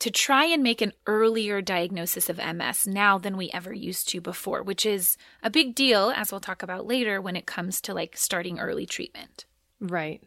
to 0.00 0.10
try 0.10 0.44
and 0.44 0.62
make 0.62 0.80
an 0.80 0.92
earlier 1.06 1.60
diagnosis 1.60 2.28
of 2.28 2.38
MS 2.38 2.86
now 2.86 3.18
than 3.18 3.36
we 3.36 3.50
ever 3.50 3.72
used 3.72 4.08
to 4.10 4.20
before, 4.20 4.62
which 4.62 4.86
is 4.86 5.16
a 5.42 5.50
big 5.50 5.74
deal, 5.74 6.12
as 6.14 6.30
we'll 6.30 6.40
talk 6.40 6.62
about 6.62 6.86
later, 6.86 7.20
when 7.20 7.34
it 7.34 7.46
comes 7.46 7.80
to 7.80 7.94
like 7.94 8.16
starting 8.16 8.60
early 8.60 8.86
treatment. 8.86 9.44
Right. 9.80 10.22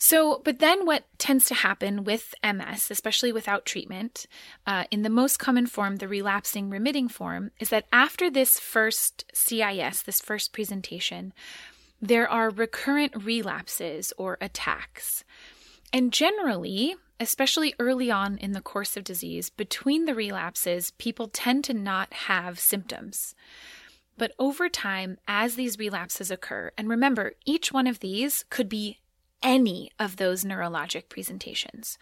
So, 0.00 0.40
but 0.44 0.60
then 0.60 0.86
what 0.86 1.04
tends 1.18 1.44
to 1.46 1.54
happen 1.54 2.04
with 2.04 2.32
MS, 2.42 2.88
especially 2.88 3.32
without 3.32 3.66
treatment, 3.66 4.26
uh, 4.64 4.84
in 4.92 5.02
the 5.02 5.10
most 5.10 5.40
common 5.40 5.66
form, 5.66 5.96
the 5.96 6.06
relapsing 6.06 6.70
remitting 6.70 7.08
form, 7.08 7.50
is 7.58 7.70
that 7.70 7.86
after 7.92 8.30
this 8.30 8.60
first 8.60 9.24
CIS, 9.34 10.02
this 10.02 10.20
first 10.20 10.52
presentation, 10.52 11.32
there 12.00 12.28
are 12.28 12.48
recurrent 12.48 13.24
relapses 13.24 14.12
or 14.16 14.38
attacks. 14.40 15.24
And 15.92 16.12
generally, 16.12 16.94
especially 17.18 17.74
early 17.80 18.08
on 18.08 18.38
in 18.38 18.52
the 18.52 18.60
course 18.60 18.96
of 18.96 19.02
disease, 19.02 19.50
between 19.50 20.04
the 20.04 20.14
relapses, 20.14 20.92
people 20.92 21.26
tend 21.26 21.64
to 21.64 21.74
not 21.74 22.12
have 22.12 22.60
symptoms. 22.60 23.34
But 24.16 24.32
over 24.38 24.68
time, 24.68 25.18
as 25.26 25.56
these 25.56 25.78
relapses 25.78 26.30
occur, 26.30 26.70
and 26.78 26.88
remember, 26.88 27.32
each 27.44 27.72
one 27.72 27.88
of 27.88 27.98
these 27.98 28.44
could 28.48 28.68
be 28.68 28.98
any 29.42 29.90
of 29.98 30.16
those 30.16 30.44
neurologic 30.44 31.08
presentations. 31.08 31.98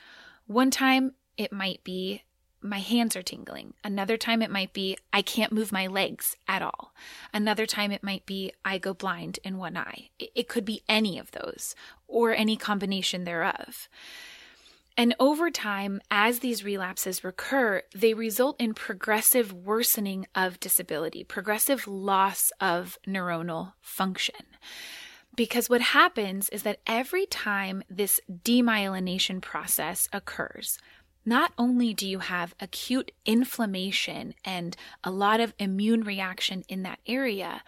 One 0.46 0.70
time 0.70 1.12
it 1.36 1.52
might 1.52 1.82
be 1.84 2.22
my 2.62 2.78
hands 2.78 3.14
are 3.14 3.22
tingling. 3.22 3.74
Another 3.84 4.16
time 4.16 4.42
it 4.42 4.50
might 4.50 4.72
be 4.72 4.96
I 5.12 5.22
can't 5.22 5.52
move 5.52 5.72
my 5.72 5.86
legs 5.86 6.36
at 6.48 6.62
all. 6.62 6.92
Another 7.32 7.66
time 7.66 7.92
it 7.92 8.02
might 8.02 8.26
be 8.26 8.52
I 8.64 8.78
go 8.78 8.92
blind 8.94 9.38
in 9.44 9.58
one 9.58 9.76
eye. 9.76 10.10
It 10.18 10.48
could 10.48 10.64
be 10.64 10.82
any 10.88 11.18
of 11.18 11.30
those 11.30 11.74
or 12.08 12.34
any 12.34 12.56
combination 12.56 13.24
thereof. 13.24 13.88
And 14.98 15.14
over 15.20 15.50
time, 15.50 16.00
as 16.10 16.38
these 16.38 16.64
relapses 16.64 17.22
recur, 17.22 17.82
they 17.94 18.14
result 18.14 18.58
in 18.58 18.72
progressive 18.72 19.52
worsening 19.52 20.26
of 20.34 20.58
disability, 20.58 21.22
progressive 21.22 21.86
loss 21.86 22.50
of 22.60 22.98
neuronal 23.06 23.74
function. 23.82 24.46
Because 25.36 25.68
what 25.68 25.82
happens 25.82 26.48
is 26.48 26.62
that 26.62 26.80
every 26.86 27.26
time 27.26 27.82
this 27.90 28.20
demyelination 28.30 29.42
process 29.42 30.08
occurs, 30.12 30.78
not 31.26 31.52
only 31.58 31.92
do 31.92 32.08
you 32.08 32.20
have 32.20 32.54
acute 32.58 33.12
inflammation 33.26 34.34
and 34.44 34.76
a 35.04 35.10
lot 35.10 35.40
of 35.40 35.52
immune 35.58 36.02
reaction 36.02 36.64
in 36.68 36.82
that 36.84 37.00
area, 37.06 37.62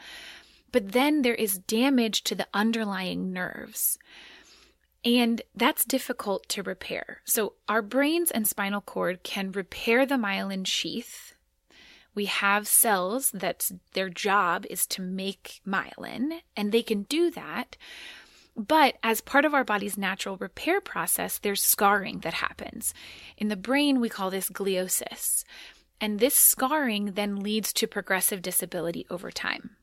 but 0.73 0.93
then 0.93 1.23
there 1.23 1.35
is 1.35 1.59
damage 1.59 2.23
to 2.25 2.35
the 2.35 2.49
underlying 2.55 3.33
nerves. 3.33 3.99
And 5.05 5.43
that's 5.55 5.85
difficult 5.85 6.49
to 6.51 6.63
repair. 6.63 7.21
So, 7.25 7.55
our 7.69 7.83
brains 7.83 8.31
and 8.31 8.49
spinal 8.49 8.81
cord 8.81 9.23
can 9.23 9.53
repair 9.53 10.05
the 10.05 10.17
myelin 10.17 10.67
sheath 10.67 11.35
we 12.19 12.25
have 12.25 12.67
cells 12.67 13.31
that 13.31 13.71
their 13.93 14.09
job 14.09 14.67
is 14.69 14.89
to 14.89 15.01
make 15.01 15.61
myelin, 15.65 16.41
and 16.57 16.73
they 16.73 16.83
can 16.83 17.05
do 17.05 17.31
that. 17.31 17.77
But 18.57 18.97
as 19.05 19.21
part 19.21 19.45
of 19.45 19.55
our 19.55 19.63
body's 19.63 19.97
natural 19.97 20.37
repair 20.37 20.81
process, 20.81 21.39
there's 21.39 21.63
scarring 21.63 22.19
that 22.25 22.35
happens. 22.35 22.93
In 23.37 23.47
the 23.47 23.55
brain, 23.55 24.01
we 24.01 24.09
call 24.09 24.33
this 24.33 24.51
gliosis. 24.51 25.45
And 26.01 26.19
this 26.19 26.35
scarring 26.35 27.13
then 27.13 27.37
leads 27.37 27.73
to 27.75 27.87
progressive 27.87 28.43
disability 28.43 29.07
over 29.11 29.31
time. 29.31 29.77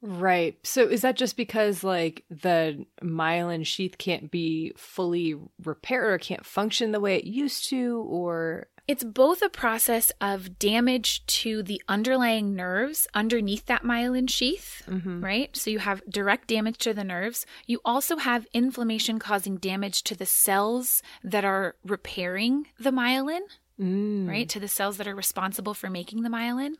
Right. 0.00 0.56
So 0.62 0.88
is 0.88 1.02
that 1.02 1.16
just 1.16 1.36
because 1.36 1.84
like 1.84 2.24
the 2.30 2.86
myelin 3.02 3.66
sheath 3.66 3.98
can't 3.98 4.30
be 4.30 4.72
fully 4.78 5.34
repaired 5.62 6.10
or 6.10 6.18
can't 6.18 6.46
function 6.46 6.92
the 6.92 7.00
way 7.00 7.16
it 7.16 7.24
used 7.24 7.68
to 7.68 8.00
or 8.08 8.68
it's 8.88 9.02
both 9.02 9.42
a 9.42 9.48
process 9.48 10.12
of 10.20 10.58
damage 10.58 11.26
to 11.26 11.62
the 11.62 11.82
underlying 11.88 12.54
nerves 12.54 13.08
underneath 13.14 13.66
that 13.66 13.82
myelin 13.82 14.30
sheath, 14.30 14.82
mm-hmm. 14.88 15.24
right? 15.24 15.56
So 15.56 15.70
you 15.70 15.80
have 15.80 16.02
direct 16.08 16.48
damage 16.48 16.78
to 16.78 16.94
the 16.94 17.04
nerves. 17.04 17.46
You 17.66 17.80
also 17.84 18.16
have 18.18 18.46
inflammation 18.52 19.18
causing 19.18 19.56
damage 19.56 20.02
to 20.04 20.14
the 20.14 20.26
cells 20.26 21.02
that 21.24 21.44
are 21.44 21.74
repairing 21.84 22.66
the 22.78 22.90
myelin. 22.90 23.40
Mm. 23.78 24.26
Right, 24.26 24.48
to 24.48 24.58
the 24.58 24.68
cells 24.68 24.96
that 24.96 25.06
are 25.06 25.14
responsible 25.14 25.74
for 25.74 25.90
making 25.90 26.22
the 26.22 26.30
myelin. 26.30 26.76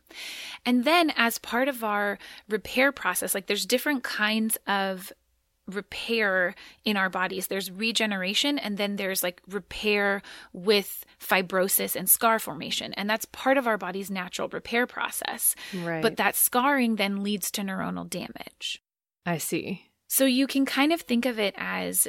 And 0.65 0.83
then, 0.83 1.13
as 1.15 1.37
part 1.37 1.67
of 1.67 1.83
our 1.83 2.17
repair 2.49 2.91
process, 2.91 3.35
like 3.35 3.45
there's 3.45 3.67
different 3.67 4.01
kinds 4.03 4.57
of 4.65 5.13
repair 5.67 6.55
in 6.85 6.97
our 6.97 7.09
bodies. 7.09 7.47
There's 7.47 7.71
regeneration 7.71 8.57
and 8.57 8.77
then 8.77 8.95
there's 8.95 9.23
like 9.23 9.41
repair 9.49 10.21
with 10.53 11.05
fibrosis 11.19 11.95
and 11.95 12.09
scar 12.09 12.39
formation. 12.39 12.93
And 12.93 13.09
that's 13.09 13.25
part 13.25 13.57
of 13.57 13.67
our 13.67 13.77
body's 13.77 14.09
natural 14.09 14.47
repair 14.49 14.87
process. 14.87 15.55
Right. 15.83 16.01
But 16.01 16.17
that 16.17 16.35
scarring 16.35 16.95
then 16.95 17.23
leads 17.23 17.51
to 17.51 17.61
neuronal 17.61 18.09
damage. 18.09 18.81
I 19.25 19.37
see. 19.37 19.83
So 20.07 20.25
you 20.25 20.47
can 20.47 20.65
kind 20.65 20.93
of 20.93 21.01
think 21.01 21.25
of 21.25 21.37
it 21.37 21.53
as 21.57 22.07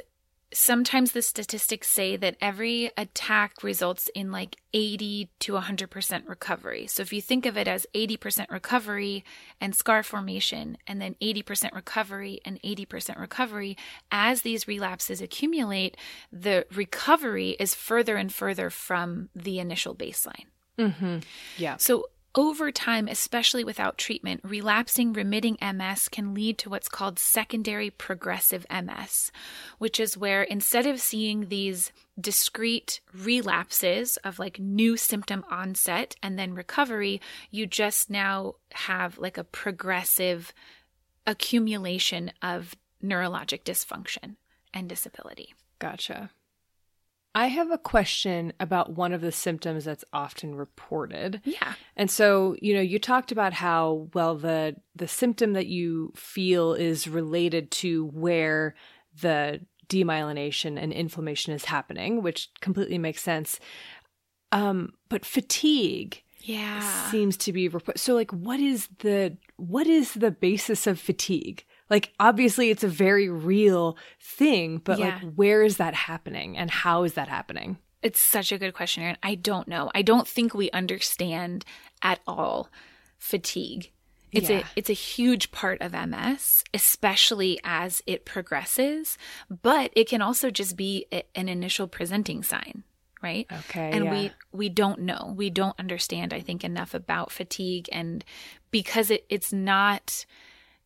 sometimes 0.53 1.13
the 1.13 1.23
statistics 1.23 1.89
say 1.89 2.17
that 2.17 2.37
every 2.41 2.91
attack 2.97 3.63
results 3.63 4.09
in 4.15 4.33
like 4.33 4.57
80 4.73 5.29
to 5.41 5.53
100% 5.53 6.29
recovery. 6.29 6.87
So 6.87 7.03
if 7.03 7.13
you 7.13 7.21
think 7.21 7.47
of 7.47 7.57
it 7.57 7.69
as 7.69 7.87
80% 7.95 8.51
recovery 8.51 9.25
and 9.61 9.75
scar 9.75 10.03
formation, 10.03 10.79
and 10.87 11.01
then 11.01 11.17
80% 11.21 11.75
recovery 11.75 12.41
and 12.45 12.61
80% 12.63 13.19
recovery, 13.19 13.77
as 14.11 14.43
these 14.43 14.67
relapses 14.67 15.21
accumulate, 15.21 15.97
the 16.33 16.67
recovery 16.75 17.51
is 17.61 17.75
further 17.75 18.17
and 18.17 18.33
further 18.33 18.71
from 18.71 19.29
the 19.35 19.59
initial 19.59 19.95
baseline. 19.95 20.47
Mm-hmm. 20.79 21.19
Yeah. 21.57 21.77
So 21.79 22.07
over 22.35 22.71
time, 22.71 23.09
especially 23.09 23.65
without 23.65 23.99
treatment, 23.99 24.41
relapsing 24.45 25.13
remitting 25.13 25.57
MS 25.61 26.09
can 26.09 26.35
lead 26.35 26.59
to 26.59 26.71
what's 26.71 26.89
called 26.89 27.19
secondary 27.19 27.91
progressive 27.91 28.67
MS, 28.71 29.33
which 29.79 29.99
is 29.99 30.17
where 30.17 30.43
instead 30.43 30.87
of 30.87 31.01
seeing 31.01 31.49
these 31.49 31.93
discrete 32.21 33.01
relapses 33.15 34.17
of 34.19 34.39
like 34.39 34.59
new 34.59 34.97
symptom 34.97 35.45
onset 35.51 36.17
and 36.23 36.39
then 36.39 36.55
recovery, 36.55 37.21
you 37.51 37.67
just 37.67 38.11
now 38.11 38.55
have 38.73 39.19
like 39.19 39.39
a 39.39 39.45
progressive 39.45 40.53
accumulation 41.27 42.31
of 42.43 42.75
neurologic 43.03 43.65
dysfunction 43.65 44.37
and 44.75 44.89
disability. 44.89 45.55
Gotcha. 45.79 46.31
I 47.39 47.47
have 47.47 47.71
a 47.71 47.79
question 47.79 48.53
about 48.59 48.97
one 48.97 49.13
of 49.13 49.21
the 49.21 49.31
symptoms 49.31 49.85
that's 49.85 50.05
often 50.13 50.57
reported. 50.57 51.41
Yeah. 51.45 51.75
And 51.97 52.11
so, 52.11 52.57
you 52.61 52.75
know, 52.75 52.81
you 52.81 52.99
talked 52.99 53.31
about 53.31 53.53
how 53.53 54.09
well 54.13 54.35
the 54.35 54.75
the 54.97 55.07
symptom 55.07 55.53
that 55.53 55.69
you 55.69 56.13
feel 56.17 56.75
is 56.75 57.07
related 57.07 57.71
to 57.71 58.07
where 58.07 58.75
the 59.23 59.61
demyelination 59.89 60.83
and 60.83 60.93
inflammation 60.93 61.53
is 61.53 61.67
happening, 61.67 62.23
which 62.23 62.51
completely 62.61 62.99
makes 62.99 63.23
sense. 63.23 63.61
Um, 64.51 64.95
but 65.09 65.25
fatigue 65.25 66.25
yeah 66.41 67.11
seems 67.11 67.37
to 67.37 67.53
be 67.53 67.69
report- 67.69 67.99
so 67.99 68.15
like 68.15 68.33
what 68.33 68.59
is 68.59 68.89
the 69.01 69.37
what 69.57 69.87
is 69.87 70.15
the 70.15 70.31
basis 70.31 70.87
of 70.87 70.99
fatigue 70.99 71.65
like 71.91 72.13
obviously 72.21 72.71
it's 72.71 72.85
a 72.85 72.89
very 72.89 73.29
real 73.29 73.97
thing, 74.21 74.79
but 74.79 74.99
yeah. 74.99 75.07
like 75.23 75.35
where 75.35 75.63
is 75.63 75.79
that 75.79 75.95
happening 75.95 76.57
and 76.57 76.71
how 76.71 77.05
is 77.05 77.15
that 77.15 77.29
happening? 77.29 77.79
It's 78.03 78.21
such 78.21 78.53
a 78.53 78.59
good 78.59 78.75
question, 78.75 79.03
Erin. 79.03 79.17
I 79.23 79.35
don't 79.35 79.67
know. 79.67 79.91
I 79.95 80.03
don't 80.03 80.29
think 80.29 80.55
we 80.55 80.71
understand 80.71 81.65
at 82.03 82.21
all 82.27 82.71
fatigue. 83.19 83.91
It's 84.31 84.51
yeah. 84.51 84.59
a 84.59 84.65
it's 84.77 84.91
a 84.91 84.95
huge 84.95 85.51
part 85.51 85.81
of 85.81 85.93
MS, 85.93 86.63
especially 86.75 87.59
as 87.65 88.03
it 88.07 88.25
progresses, 88.25 89.17
but 89.49 89.91
it 89.97 90.09
can 90.09 90.23
also 90.23 90.51
just 90.51 90.77
be 90.77 91.07
a, 91.13 91.25
an 91.35 91.49
initial 91.49 91.89
presenting 91.89 92.43
sign, 92.43 92.85
right? 93.23 93.47
Okay. 93.51 93.91
And 93.91 94.05
yeah. 94.05 94.13
we 94.13 94.31
we 94.53 94.69
don't 94.69 95.01
know. 95.01 95.35
We 95.37 95.51
don't 95.51 95.79
understand 95.79 96.35
I 96.35 96.41
think 96.41 96.63
enough 96.63 96.93
about 96.95 97.33
fatigue 97.33 97.89
and 97.91 98.25
because 98.71 99.11
it 99.11 99.25
it's 99.31 99.53
not 99.53 100.27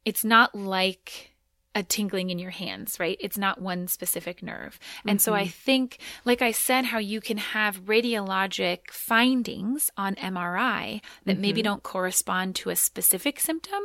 it's 0.05 0.25
not 0.25 0.55
like 0.55 1.33
a 1.75 1.83
tingling 1.83 2.31
in 2.31 2.39
your 2.39 2.51
hands, 2.51 2.99
right? 3.01 3.17
It's 3.21 3.39
not 3.39 3.61
one 3.61 3.89
specific 3.89 4.43
nerve. 4.43 4.79
And 5.07 5.19
mm-hmm. 5.19 5.25
so 5.25 5.35
I 5.35 5.45
mm-hmm. 5.45 5.51
think, 5.51 5.99
like 6.25 6.43
I 6.43 6.53
said, 6.53 6.85
how 6.85 6.99
you 6.99 7.21
can 7.21 7.39
have 7.39 7.85
radiologic 7.85 8.91
findings 8.91 9.91
on 9.97 10.15
MRI 10.17 11.01
that 11.25 11.33
mm-hmm. 11.33 11.41
maybe 11.41 11.63
don't 11.63 11.83
correspond 11.83 12.57
to 12.57 12.71
a 12.71 12.77
specific 12.77 13.41
symptom, 13.41 13.81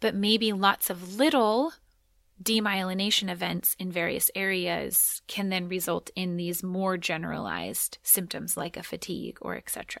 but 0.00 0.14
maybe 0.14 0.52
lots 0.52 0.90
of 0.90 1.16
little 1.16 1.72
demyelination 2.42 3.30
events 3.30 3.76
in 3.78 3.90
various 3.90 4.30
areas 4.34 5.22
can 5.26 5.48
then 5.48 5.68
result 5.68 6.10
in 6.16 6.36
these 6.36 6.62
more 6.62 6.96
generalized 6.96 7.98
symptoms 8.02 8.56
like 8.56 8.76
a 8.76 8.82
fatigue 8.82 9.38
or 9.40 9.56
etc. 9.56 10.00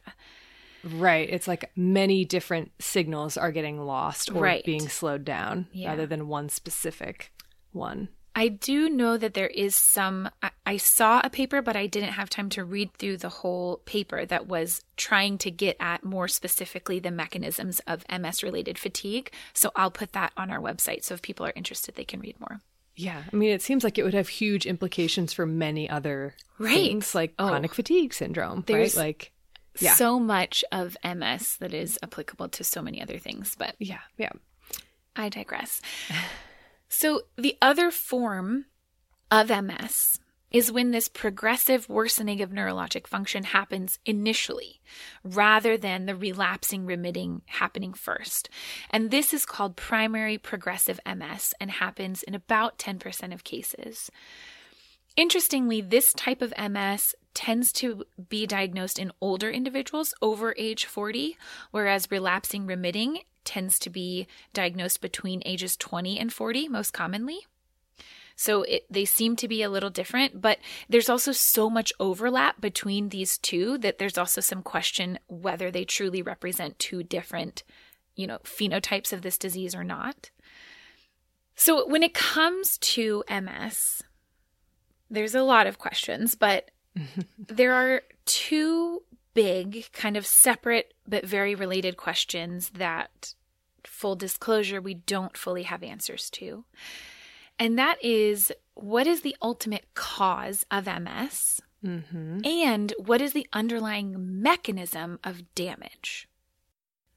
Right. 0.84 1.28
It's 1.30 1.48
like 1.48 1.70
many 1.76 2.24
different 2.24 2.72
signals 2.80 3.36
are 3.36 3.52
getting 3.52 3.80
lost 3.80 4.30
or 4.30 4.42
right. 4.42 4.64
being 4.64 4.88
slowed 4.88 5.24
down 5.24 5.66
yeah. 5.72 5.90
rather 5.90 6.06
than 6.06 6.28
one 6.28 6.48
specific 6.48 7.32
one. 7.72 8.08
I 8.34 8.48
do 8.48 8.88
know 8.88 9.18
that 9.18 9.34
there 9.34 9.48
is 9.48 9.76
some. 9.76 10.30
I, 10.42 10.50
I, 10.64 10.76
saw 10.78 11.20
a 11.22 11.28
paper, 11.28 11.60
but 11.60 11.76
I 11.76 11.86
didn't 11.86 12.12
have 12.12 12.30
time 12.30 12.48
to 12.50 12.64
read 12.64 12.94
through 12.94 13.18
the 13.18 13.28
whole 13.28 13.82
paper 13.84 14.24
that 14.24 14.46
was 14.46 14.82
trying 14.96 15.36
to 15.38 15.50
get 15.50 15.76
at 15.78 16.02
more 16.02 16.28
specifically 16.28 16.98
the 16.98 17.10
mechanisms 17.10 17.80
of 17.86 18.06
MS 18.08 18.42
related 18.42 18.78
fatigue. 18.78 19.32
So 19.52 19.70
I'll 19.76 19.90
put 19.90 20.12
that 20.12 20.32
on 20.36 20.50
our 20.50 20.60
website. 20.60 21.04
So 21.04 21.12
if 21.12 21.20
people 21.20 21.44
are 21.44 21.52
interested, 21.54 21.94
they 21.94 22.04
can 22.04 22.20
read 22.20 22.40
more. 22.40 22.60
Yeah. 22.96 23.22
I 23.30 23.36
mean, 23.36 23.50
it 23.50 23.62
seems 23.62 23.84
like 23.84 23.98
it 23.98 24.02
would 24.02 24.14
have 24.14 24.28
huge 24.28 24.66
implications 24.66 25.32
for 25.32 25.44
many 25.44 25.88
other 25.88 26.34
right. 26.58 26.74
things 26.74 27.14
like 27.14 27.34
oh, 27.38 27.48
chronic 27.48 27.74
fatigue 27.74 28.14
syndrome, 28.14 28.64
right? 28.68 28.94
Like, 28.96 29.32
yeah. 29.78 29.94
so 29.94 30.18
much 30.18 30.64
of 30.72 30.96
MS 31.04 31.56
that 31.56 31.74
is 31.74 31.98
applicable 32.02 32.48
to 32.50 32.64
so 32.64 32.82
many 32.82 33.02
other 33.02 33.18
things. 33.18 33.54
But 33.56 33.74
yeah, 33.78 34.00
yeah. 34.16 34.32
I 35.16 35.28
digress. 35.28 35.80
So, 36.94 37.22
the 37.38 37.56
other 37.62 37.90
form 37.90 38.66
of 39.30 39.48
MS 39.48 40.20
is 40.50 40.70
when 40.70 40.90
this 40.90 41.08
progressive 41.08 41.88
worsening 41.88 42.42
of 42.42 42.50
neurologic 42.50 43.06
function 43.06 43.44
happens 43.44 43.98
initially 44.04 44.80
rather 45.24 45.78
than 45.78 46.04
the 46.04 46.14
relapsing 46.14 46.84
remitting 46.84 47.40
happening 47.46 47.94
first. 47.94 48.50
And 48.90 49.10
this 49.10 49.32
is 49.32 49.46
called 49.46 49.76
primary 49.76 50.36
progressive 50.36 51.00
MS 51.06 51.54
and 51.58 51.70
happens 51.70 52.22
in 52.22 52.34
about 52.34 52.78
10% 52.78 53.32
of 53.32 53.42
cases. 53.42 54.10
Interestingly, 55.16 55.80
this 55.80 56.12
type 56.12 56.40
of 56.40 56.54
MS 56.58 57.14
tends 57.34 57.72
to 57.72 58.04
be 58.28 58.46
diagnosed 58.46 58.98
in 58.98 59.12
older 59.20 59.50
individuals 59.50 60.14
over 60.22 60.54
age 60.56 60.86
40, 60.86 61.36
whereas 61.70 62.10
relapsing 62.10 62.66
remitting 62.66 63.20
tends 63.44 63.78
to 63.80 63.90
be 63.90 64.26
diagnosed 64.52 65.00
between 65.00 65.42
ages 65.44 65.76
20 65.76 66.18
and 66.18 66.32
40 66.32 66.68
most 66.68 66.92
commonly. 66.92 67.40
So 68.36 68.62
it, 68.62 68.86
they 68.90 69.04
seem 69.04 69.36
to 69.36 69.48
be 69.48 69.62
a 69.62 69.68
little 69.68 69.90
different, 69.90 70.40
but 70.40 70.58
there's 70.88 71.10
also 71.10 71.32
so 71.32 71.68
much 71.68 71.92
overlap 72.00 72.60
between 72.60 73.10
these 73.10 73.36
two 73.38 73.78
that 73.78 73.98
there's 73.98 74.18
also 74.18 74.40
some 74.40 74.62
question 74.62 75.18
whether 75.28 75.70
they 75.70 75.84
truly 75.84 76.22
represent 76.22 76.78
two 76.78 77.02
different, 77.02 77.62
you 78.16 78.26
know, 78.26 78.38
phenotypes 78.38 79.12
of 79.12 79.22
this 79.22 79.36
disease 79.36 79.74
or 79.74 79.84
not. 79.84 80.30
So 81.54 81.86
when 81.86 82.02
it 82.02 82.14
comes 82.14 82.78
to 82.78 83.22
MS, 83.28 84.02
there's 85.12 85.34
a 85.34 85.42
lot 85.42 85.66
of 85.66 85.78
questions, 85.78 86.34
but 86.34 86.70
there 87.38 87.74
are 87.74 88.02
two 88.24 89.02
big, 89.34 89.86
kind 89.92 90.16
of 90.16 90.26
separate 90.26 90.94
but 91.06 91.24
very 91.24 91.54
related 91.54 91.96
questions 91.96 92.70
that, 92.70 93.34
full 93.84 94.16
disclosure, 94.16 94.80
we 94.80 94.94
don't 94.94 95.36
fully 95.36 95.64
have 95.64 95.82
answers 95.82 96.30
to. 96.30 96.64
And 97.58 97.78
that 97.78 98.02
is 98.02 98.50
what 98.74 99.06
is 99.06 99.20
the 99.20 99.36
ultimate 99.42 99.94
cause 99.94 100.64
of 100.70 100.86
MS? 100.86 101.60
Mm-hmm. 101.84 102.40
And 102.44 102.94
what 102.98 103.20
is 103.20 103.32
the 103.32 103.46
underlying 103.52 104.42
mechanism 104.42 105.18
of 105.22 105.54
damage? 105.54 106.28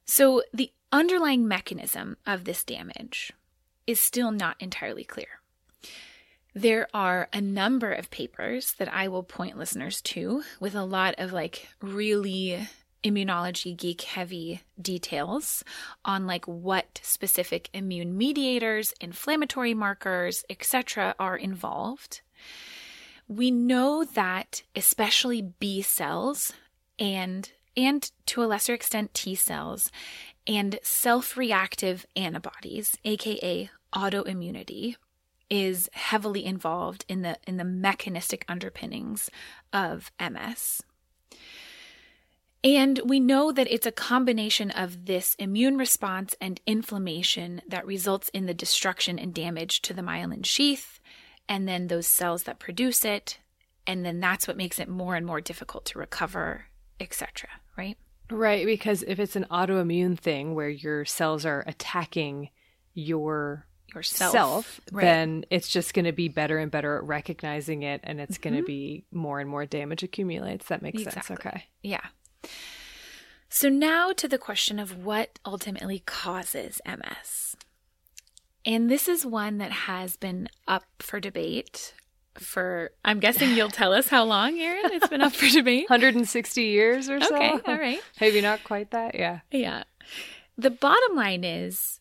So, 0.06 0.44
the 0.54 0.72
underlying 0.92 1.48
mechanism 1.48 2.18
of 2.28 2.44
this 2.44 2.64
damage 2.64 3.32
is 3.88 4.00
still 4.00 4.32
not 4.32 4.56
entirely 4.60 5.04
clear. 5.04 5.40
There 6.58 6.88
are 6.94 7.28
a 7.34 7.42
number 7.42 7.92
of 7.92 8.10
papers 8.10 8.76
that 8.80 8.92
I 8.92 9.10
will 9.10 9.24
point 9.24 9.58
listeners 9.58 10.02
to 10.04 10.42
with 10.62 10.74
a 10.74 10.86
lot 10.86 11.16
of 11.18 11.34
like 11.34 11.68
really 11.82 12.66
immunology 13.04 13.76
geek 13.76 14.02
heavy 14.04 14.62
details 14.82 15.66
on 16.06 16.26
like 16.26 16.46
what 16.46 17.02
specific 17.04 17.70
immune 17.74 18.18
mediators, 18.18 18.94
inflammatory 19.02 19.74
markers, 19.74 20.46
etc. 20.50 21.14
are 21.20 21.36
involved. 21.36 22.22
We 23.28 23.52
know 23.52 24.06
that 24.06 24.64
especially 24.78 25.42
B 25.42 25.82
cells 25.82 26.54
and 26.98 27.52
and 27.76 28.10
to 28.28 28.42
a 28.42 28.46
lesser 28.46 28.74
extent 28.74 29.14
T 29.14 29.36
cells 29.36 29.92
and 30.48 30.80
self-reactive 30.84 32.06
antibodies, 32.16 32.98
aka 33.04 33.70
autoimmunity, 33.94 34.96
is 35.50 35.90
heavily 35.94 36.46
involved 36.46 37.06
in 37.08 37.22
the 37.22 37.38
in 37.48 37.58
the 37.58 37.64
mechanistic 37.64 38.46
underpinnings 38.48 39.30
of 39.72 40.12
MS. 40.20 40.82
And 42.64 43.00
we 43.06 43.20
know 43.20 43.52
that 43.52 43.72
it's 43.72 43.86
a 43.86 43.92
combination 43.92 44.72
of 44.72 45.06
this 45.06 45.36
immune 45.38 45.78
response 45.78 46.34
and 46.42 46.60
inflammation 46.66 47.62
that 47.68 47.86
results 47.86 48.30
in 48.30 48.48
the 48.48 48.56
destruction 48.56 49.20
and 49.20 49.36
damage 49.36 49.84
to 49.84 49.94
the 49.94 50.02
myelin 50.02 50.44
sheath, 50.44 51.00
and 51.48 51.68
then 51.68 51.88
those 51.88 52.08
cells 52.08 52.44
that 52.44 52.58
produce 52.58 53.06
it, 53.06 53.38
and 53.86 54.04
then 54.04 54.20
that's 54.20 54.48
what 54.48 54.58
makes 54.58 54.80
it 54.80 54.90
more 54.90 55.16
and 55.16 55.28
more 55.28 55.42
difficult 55.42 55.86
to 55.86 56.00
recover, 56.00 56.66
etc. 57.00 57.50
Right? 57.78 57.98
Right, 58.32 58.66
because 58.66 59.04
if 59.04 59.20
it's 59.20 59.36
an 59.36 59.46
autoimmune 59.52 60.18
thing 60.18 60.56
where 60.56 60.70
your 60.70 61.06
cells 61.06 61.46
are 61.46 61.64
attacking 61.68 62.50
your 62.96 63.68
yourself, 63.96 64.32
self, 64.32 64.82
right. 64.92 65.02
then 65.02 65.46
it's 65.50 65.70
just 65.70 65.94
going 65.94 66.06
to 66.06 66.12
be 66.12 66.28
better 66.28 66.58
and 66.58 66.72
better 66.72 66.98
at 66.98 67.04
recognizing 67.04 67.84
it 67.84 68.02
and 68.04 68.20
it's 68.20 68.38
mm-hmm. 68.38 68.50
going 68.50 68.62
to 68.62 68.66
be 68.66 69.06
more 69.12 69.40
and 69.40 69.50
more 69.50 69.66
damage 69.66 70.04
accumulates. 70.04 70.68
That 70.68 70.82
makes 70.82 71.02
exactly. 71.02 71.36
sense. 71.36 71.46
Okay. 71.46 71.64
Yeah. 71.82 72.06
So 73.50 73.70
now 73.70 74.12
to 74.14 74.28
the 74.28 74.38
question 74.38 74.80
of 74.80 75.06
what 75.06 75.40
ultimately 75.46 76.00
causes 76.00 76.82
MS. 76.86 77.56
And 78.66 78.90
this 78.90 79.08
is 79.08 79.26
one 79.26 79.60
that 79.60 79.72
has 79.72 80.18
been 80.18 80.50
up 80.68 80.84
for 81.00 81.20
debate 81.20 81.94
for 82.34 82.92
I'm 83.04 83.20
guessing 83.20 83.52
you'll 83.56 83.70
tell 83.70 83.94
us 83.94 84.08
how 84.10 84.26
long, 84.26 84.60
Erin. 84.60 84.92
It's 84.92 85.08
been 85.08 85.22
up 85.22 85.34
for 85.34 85.48
debate. 85.54 85.90
160 85.90 86.64
years 86.64 87.10
or 87.10 87.22
so. 87.22 87.36
Okay, 87.36 87.60
all 87.66 87.78
right. 87.78 88.00
Maybe 88.22 88.42
not 88.42 88.64
quite 88.64 88.92
that. 88.92 89.16
Yeah. 89.16 89.40
Yeah. 89.52 89.84
The 90.58 90.70
bottom 90.70 91.16
line 91.16 91.44
is 91.44 92.00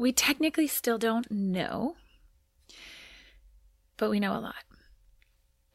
we 0.00 0.12
technically 0.12 0.66
still 0.66 0.96
don't 0.98 1.30
know, 1.30 1.94
but 3.98 4.08
we 4.08 4.18
know 4.18 4.32
a 4.32 4.40
lot. 4.40 4.64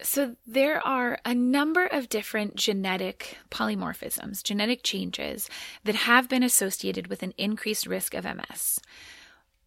So, 0.02 0.36
there 0.46 0.86
are 0.86 1.20
a 1.24 1.34
number 1.34 1.86
of 1.86 2.10
different 2.10 2.56
genetic 2.56 3.38
polymorphisms, 3.50 4.44
genetic 4.44 4.84
changes, 4.84 5.50
that 5.86 5.96
have 5.96 6.28
been 6.28 6.44
associated 6.44 7.08
with 7.08 7.24
an 7.24 7.34
increased 7.38 7.86
risk 7.86 8.14
of 8.14 8.26
MS. 8.26 8.80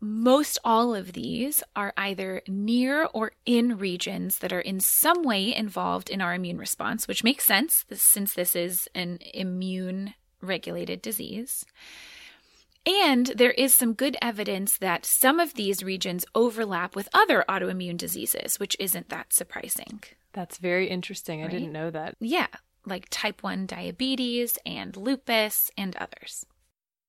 Most 0.01 0.59
all 0.65 0.95
of 0.95 1.15
these 1.15 1.63
are 1.75 1.95
either 1.97 2.43
near 2.47 3.09
or 3.15 3.33
in 3.47 3.79
regions 3.79 4.41
that 4.41 4.53
are 4.53 4.61
in 4.61 4.81
some 4.81 5.23
way 5.23 5.55
involved 5.55 6.11
in 6.11 6.21
our 6.21 6.35
immune 6.35 6.59
response, 6.59 7.09
which 7.09 7.25
makes 7.25 7.45
sense 7.45 7.85
since 7.93 8.35
this 8.35 8.55
is 8.55 8.89
an 8.95 9.19
immune 9.33 10.15
regulated 10.43 11.01
disease. 11.01 11.65
And 12.89 13.27
there 13.37 13.51
is 13.51 13.75
some 13.75 13.93
good 13.93 14.17
evidence 14.23 14.79
that 14.79 15.05
some 15.05 15.39
of 15.39 15.55
these 15.55 15.85
regions 15.85 16.25
overlap 16.35 16.97
with 16.97 17.09
other 17.13 17.45
autoimmune 17.47 17.99
diseases, 17.99 18.59
which 18.59 18.77
isn't 18.81 19.11
that 19.11 19.33
surprising. 19.33 20.03
That's 20.33 20.57
very 20.57 20.89
interesting. 20.89 21.41
Right? 21.41 21.51
I 21.51 21.53
didn't 21.53 21.73
know 21.73 21.91
that. 21.91 22.17
Yeah, 22.19 22.47
like 22.87 23.09
type 23.11 23.43
1 23.43 23.67
diabetes 23.67 24.59
and 24.65 24.97
lupus 24.97 25.71
and 25.77 25.95
others. 25.97 26.47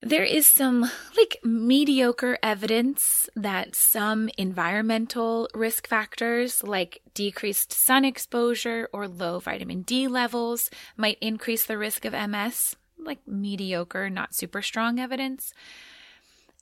There 0.02 0.24
is 0.24 0.48
some 0.48 0.90
like 1.18 1.40
mediocre 1.44 2.38
evidence 2.42 3.30
that 3.36 3.76
some 3.76 4.30
environmental 4.38 5.50
risk 5.54 5.88
factors 5.88 6.64
like 6.64 7.02
decreased 7.14 7.74
sun 7.74 8.06
exposure 8.06 8.88
or 8.94 9.10
low 9.10 9.40
vitamin 9.40 9.82
D 9.82 10.08
levels 10.08 10.70
might 10.96 11.18
increase 11.20 11.66
the 11.66 11.78
risk 11.78 12.06
of 12.06 12.14
MS 12.14 12.78
like 13.04 13.20
mediocre, 13.28 14.10
not 14.10 14.36
super 14.36 14.62
strong 14.62 15.00
evidence. 15.00 15.54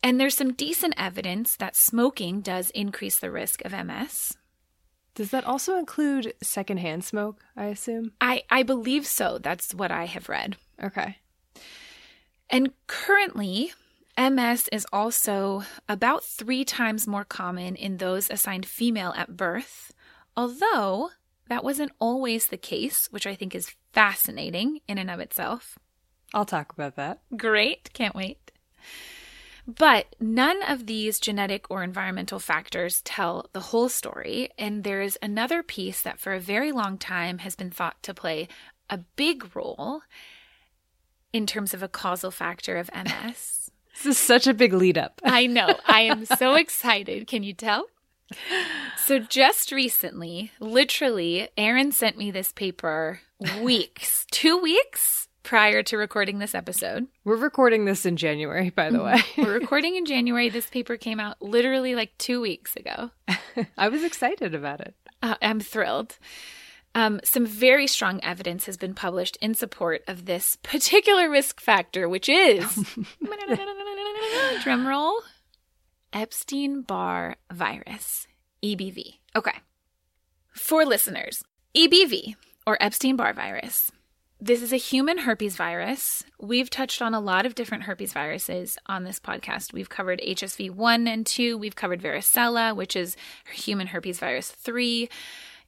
And 0.03 0.19
there's 0.19 0.37
some 0.37 0.53
decent 0.53 0.93
evidence 0.97 1.55
that 1.55 1.75
smoking 1.75 2.41
does 2.41 2.69
increase 2.71 3.17
the 3.17 3.31
risk 3.31 3.63
of 3.65 3.71
MS. 3.71 4.37
Does 5.15 5.31
that 5.31 5.45
also 5.45 5.77
include 5.77 6.33
secondhand 6.43 7.03
smoke, 7.03 7.43
I 7.55 7.65
assume? 7.65 8.11
I, 8.21 8.43
I 8.51 8.61
believe 8.61 9.07
so. 9.07 9.39
That's 9.39 9.73
what 9.73 9.91
I 9.91 10.05
have 10.05 10.29
read. 10.29 10.57
Okay. 10.81 11.17
And 12.51 12.71
currently, 12.85 13.73
MS 14.17 14.69
is 14.71 14.85
also 14.93 15.63
about 15.89 16.23
three 16.23 16.63
times 16.63 17.07
more 17.07 17.25
common 17.25 17.75
in 17.75 17.97
those 17.97 18.29
assigned 18.29 18.65
female 18.65 19.13
at 19.17 19.35
birth, 19.35 19.93
although 20.35 21.09
that 21.49 21.63
wasn't 21.63 21.91
always 21.99 22.47
the 22.47 22.57
case, 22.57 23.07
which 23.11 23.25
I 23.27 23.35
think 23.35 23.55
is 23.55 23.75
fascinating 23.93 24.81
in 24.87 24.97
and 24.97 25.09
of 25.09 25.19
itself. 25.19 25.79
I'll 26.33 26.45
talk 26.45 26.73
about 26.73 26.95
that. 26.95 27.19
Great. 27.35 27.91
Can't 27.93 28.15
wait. 28.15 28.51
But 29.67 30.15
none 30.19 30.63
of 30.63 30.85
these 30.85 31.19
genetic 31.19 31.69
or 31.69 31.83
environmental 31.83 32.39
factors 32.39 33.01
tell 33.01 33.49
the 33.51 33.59
whole 33.59 33.89
story. 33.89 34.49
And 34.57 34.83
there's 34.85 35.17
another 35.21 35.61
piece 35.61 36.01
that 36.01 36.19
for 36.19 36.33
a 36.33 36.39
very 36.39 36.71
long 36.71 36.97
time 36.97 37.39
has 37.39 37.55
been 37.55 37.71
thought 37.71 38.01
to 38.03 38.13
play 38.13 38.47
a 38.89 38.99
big 39.17 39.53
role 39.55 40.01
in 41.33 41.45
terms 41.45 41.73
of 41.73 41.83
a 41.83 41.89
causal 41.89 42.31
factor 42.31 42.77
of 42.77 42.89
MS. 42.95 43.69
this 44.03 44.05
is 44.05 44.17
such 44.17 44.47
a 44.47 44.53
big 44.53 44.71
lead 44.71 44.97
up. 44.97 45.19
I 45.23 45.47
know. 45.47 45.75
I 45.85 46.01
am 46.01 46.25
so 46.37 46.55
excited. 46.55 47.27
Can 47.27 47.43
you 47.43 47.53
tell? 47.53 47.87
So 48.97 49.19
just 49.19 49.71
recently, 49.71 50.51
literally, 50.59 51.49
Erin 51.57 51.91
sent 51.91 52.17
me 52.17 52.31
this 52.31 52.51
paper 52.51 53.21
weeks, 53.61 54.25
two 54.31 54.57
weeks 54.57 55.26
prior 55.47 55.81
to 55.81 55.95
recording 55.95 56.39
this 56.39 56.53
episode. 56.53 57.07
We're 57.23 57.37
recording 57.37 57.85
this 57.85 58.05
in 58.05 58.17
January, 58.17 58.69
by 58.69 58.89
the 58.89 59.01
way. 59.01 59.21
We're 59.37 59.53
recording 59.53 59.95
in 59.95 60.05
January. 60.05 60.49
This 60.49 60.69
paper 60.69 60.97
came 60.97 61.21
out 61.21 61.41
literally 61.41 61.95
like 61.95 62.11
two 62.17 62.41
weeks 62.41 62.75
ago. 62.75 63.11
I 63.77 63.87
was 63.87 64.03
excited 64.03 64.53
about 64.53 64.81
it. 64.81 64.93
Uh, 65.23 65.35
I'm 65.41 65.61
thrilled. 65.61 66.17
Um, 66.95 67.21
some 67.23 67.45
very 67.45 67.87
strong 67.87 68.21
evidence 68.23 68.65
has 68.65 68.75
been 68.75 68.93
published 68.93 69.37
in 69.39 69.53
support 69.53 70.03
of 70.05 70.25
this 70.25 70.57
particular 70.63 71.29
risk 71.29 71.61
factor, 71.61 72.09
which 72.09 72.27
is 72.27 72.65
drumroll 74.65 75.13
Epstein 76.11 76.81
Barr 76.81 77.37
virus, 77.53 78.27
EBV. 78.61 79.19
Okay. 79.33 79.55
For 80.51 80.83
listeners, 80.83 81.41
EBV, 81.73 82.35
or 82.65 82.77
Epstein 82.81 83.15
Barr 83.15 83.31
virus, 83.31 83.91
this 84.39 84.61
is 84.61 84.71
a 84.71 84.77
human 84.77 85.19
herpes 85.19 85.55
virus. 85.55 86.23
We've 86.39 86.69
touched 86.69 87.01
on 87.01 87.13
a 87.13 87.19
lot 87.19 87.45
of 87.45 87.55
different 87.55 87.83
herpes 87.83 88.13
viruses 88.13 88.77
on 88.85 89.03
this 89.03 89.19
podcast. 89.19 89.73
We've 89.73 89.89
covered 89.89 90.21
HSV 90.21 90.71
1 90.71 91.07
and 91.07 91.25
2. 91.25 91.57
We've 91.57 91.75
covered 91.75 92.01
varicella, 92.01 92.75
which 92.75 92.95
is 92.95 93.17
human 93.51 93.87
herpes 93.87 94.19
virus 94.19 94.51
3. 94.51 95.09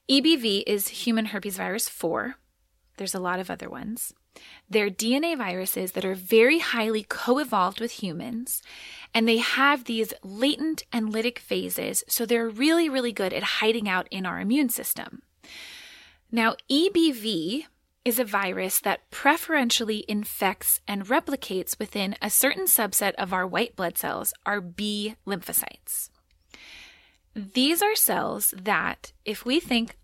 EBV 0.08 0.62
is 0.66 0.88
human 0.88 1.26
herpes 1.26 1.56
virus 1.56 1.88
4. 1.88 2.36
There's 2.96 3.14
a 3.14 3.20
lot 3.20 3.40
of 3.40 3.50
other 3.50 3.68
ones. 3.68 4.14
They're 4.68 4.90
DNA 4.90 5.36
viruses 5.36 5.92
that 5.92 6.04
are 6.04 6.14
very 6.14 6.60
highly 6.60 7.02
co 7.02 7.38
evolved 7.38 7.80
with 7.80 8.02
humans, 8.02 8.62
and 9.12 9.26
they 9.26 9.38
have 9.38 9.84
these 9.84 10.14
latent 10.22 10.84
and 10.92 11.12
lytic 11.12 11.40
phases, 11.40 12.04
so 12.06 12.24
they're 12.24 12.48
really, 12.48 12.88
really 12.88 13.12
good 13.12 13.32
at 13.32 13.42
hiding 13.42 13.88
out 13.88 14.06
in 14.12 14.26
our 14.26 14.40
immune 14.40 14.68
system. 14.68 15.22
Now, 16.30 16.54
EBV 16.70 17.64
is 18.10 18.18
a 18.18 18.24
virus 18.24 18.80
that 18.80 19.08
preferentially 19.12 20.04
infects 20.08 20.80
and 20.88 21.06
replicates 21.06 21.78
within 21.78 22.16
a 22.20 22.28
certain 22.28 22.64
subset 22.64 23.14
of 23.14 23.32
our 23.32 23.46
white 23.46 23.76
blood 23.76 23.96
cells, 23.96 24.34
our 24.44 24.60
B 24.60 25.14
lymphocytes. 25.24 26.10
These 27.36 27.80
are 27.82 27.94
cells 27.94 28.52
that, 28.60 29.12
if 29.24 29.44
we 29.44 29.60
think 29.60 29.96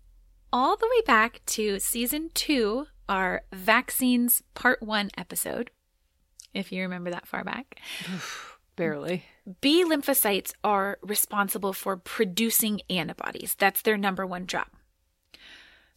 all 0.53 0.77
the 0.77 0.87
way 0.87 1.01
back 1.05 1.41
to 1.47 1.81
season 1.81 2.29
two, 2.33 2.87
our 3.09 3.41
vaccines 3.51 4.41
part 4.53 4.81
one 4.81 5.11
episode, 5.17 5.69
if 6.53 6.71
you 6.71 6.83
remember 6.83 7.11
that 7.11 7.27
far 7.27 7.43
back. 7.43 7.77
Barely. 8.77 9.25
B 9.59 9.83
lymphocytes 9.83 10.53
are 10.63 10.97
responsible 11.01 11.73
for 11.73 11.97
producing 11.97 12.79
antibodies. 12.89 13.53
That's 13.59 13.81
their 13.81 13.97
number 13.97 14.25
one 14.25 14.47
job. 14.47 14.67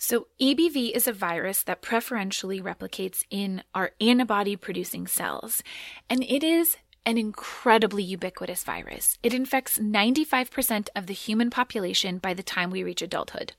So, 0.02 0.28
EBV 0.40 0.92
is 0.92 1.06
a 1.06 1.12
virus 1.12 1.62
that 1.64 1.82
preferentially 1.82 2.58
replicates 2.58 3.22
in 3.28 3.62
our 3.74 3.90
antibody 4.00 4.56
producing 4.56 5.06
cells, 5.06 5.62
and 6.08 6.24
it 6.24 6.42
is 6.42 6.78
an 7.04 7.18
incredibly 7.18 8.02
ubiquitous 8.02 8.64
virus. 8.64 9.18
It 9.22 9.34
infects 9.34 9.78
95% 9.78 10.88
of 10.96 11.06
the 11.06 11.12
human 11.12 11.50
population 11.50 12.16
by 12.16 12.32
the 12.32 12.42
time 12.42 12.70
we 12.70 12.82
reach 12.82 13.02
adulthood. 13.02 13.52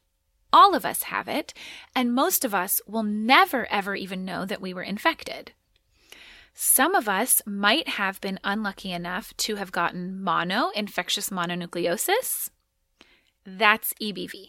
All 0.52 0.74
of 0.74 0.84
us 0.84 1.04
have 1.04 1.28
it, 1.28 1.54
and 1.96 2.12
most 2.12 2.44
of 2.44 2.56
us 2.56 2.82
will 2.88 3.04
never 3.04 3.68
ever 3.72 3.94
even 3.94 4.26
know 4.26 4.44
that 4.44 4.62
we 4.62 4.74
were 4.74 4.82
infected. 4.82 5.52
Some 6.56 6.96
of 6.96 7.08
us 7.08 7.44
might 7.46 7.88
have 7.88 8.20
been 8.20 8.40
unlucky 8.44 8.92
enough 8.92 9.38
to 9.38 9.58
have 9.58 9.72
gotten 9.72 10.20
mono, 10.20 10.72
infectious 10.74 11.30
mononucleosis. 11.30 12.50
That's 13.46 13.94
EBV. 14.02 14.48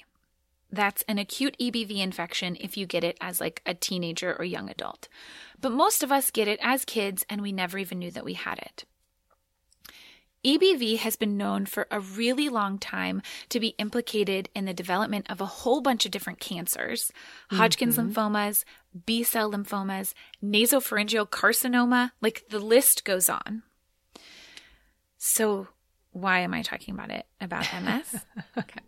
That's 0.73 1.05
an 1.07 1.19
acute 1.19 1.55
EBV 1.61 1.99
infection 1.99 2.57
if 2.59 2.79
you 2.79 2.87
get 2.87 3.05
it 3.05 3.19
as 3.21 3.41
like 3.41 3.61
a 3.67 3.75
teenager 3.75 4.35
or 4.39 4.45
young 4.45 4.71
adult. 4.71 5.09
But 5.61 5.73
most 5.73 6.03
of 6.03 6.11
us 6.11 6.31
get 6.31 6.49
it 6.49 6.59
as 6.63 6.87
kids 6.87 7.25
and 7.29 7.43
we 7.43 7.53
never 7.53 7.77
even 7.77 7.99
knew 7.99 8.11
that 8.11 8.25
we 8.25 8.33
had 8.33 8.59
it. 8.59 8.85
EBV 10.45 10.99
has 10.99 11.15
been 11.15 11.37
known 11.37 11.67
for 11.67 11.87
a 11.91 12.01
really 12.01 12.49
long 12.49 12.79
time 12.79 13.23
to 13.49 13.61
be 13.61 13.75
implicated 13.79 14.49
in 14.57 14.65
the 14.65 14.75
development 14.75 15.31
of 15.31 15.41
a 15.41 15.47
whole 15.47 15.81
bunch 15.81 16.05
of 16.05 16.11
different 16.11 16.41
cancers 16.41 17.13
Hodgkin's 17.53 17.97
mm-hmm. 17.97 18.11
lymphomas, 18.11 18.65
B 19.07 19.23
cell 19.23 19.53
lymphomas, 19.53 20.15
nasopharyngeal 20.43 21.29
carcinoma, 21.29 22.11
like 22.21 22.45
the 22.51 22.59
list 22.59 23.05
goes 23.05 23.29
on. 23.29 23.63
So, 25.19 25.69
why 26.11 26.41
am 26.41 26.53
I 26.53 26.63
talking 26.63 26.95
about 26.95 27.11
it? 27.11 27.27
About 27.41 27.65
MS? 27.81 28.25
okay. 28.59 28.81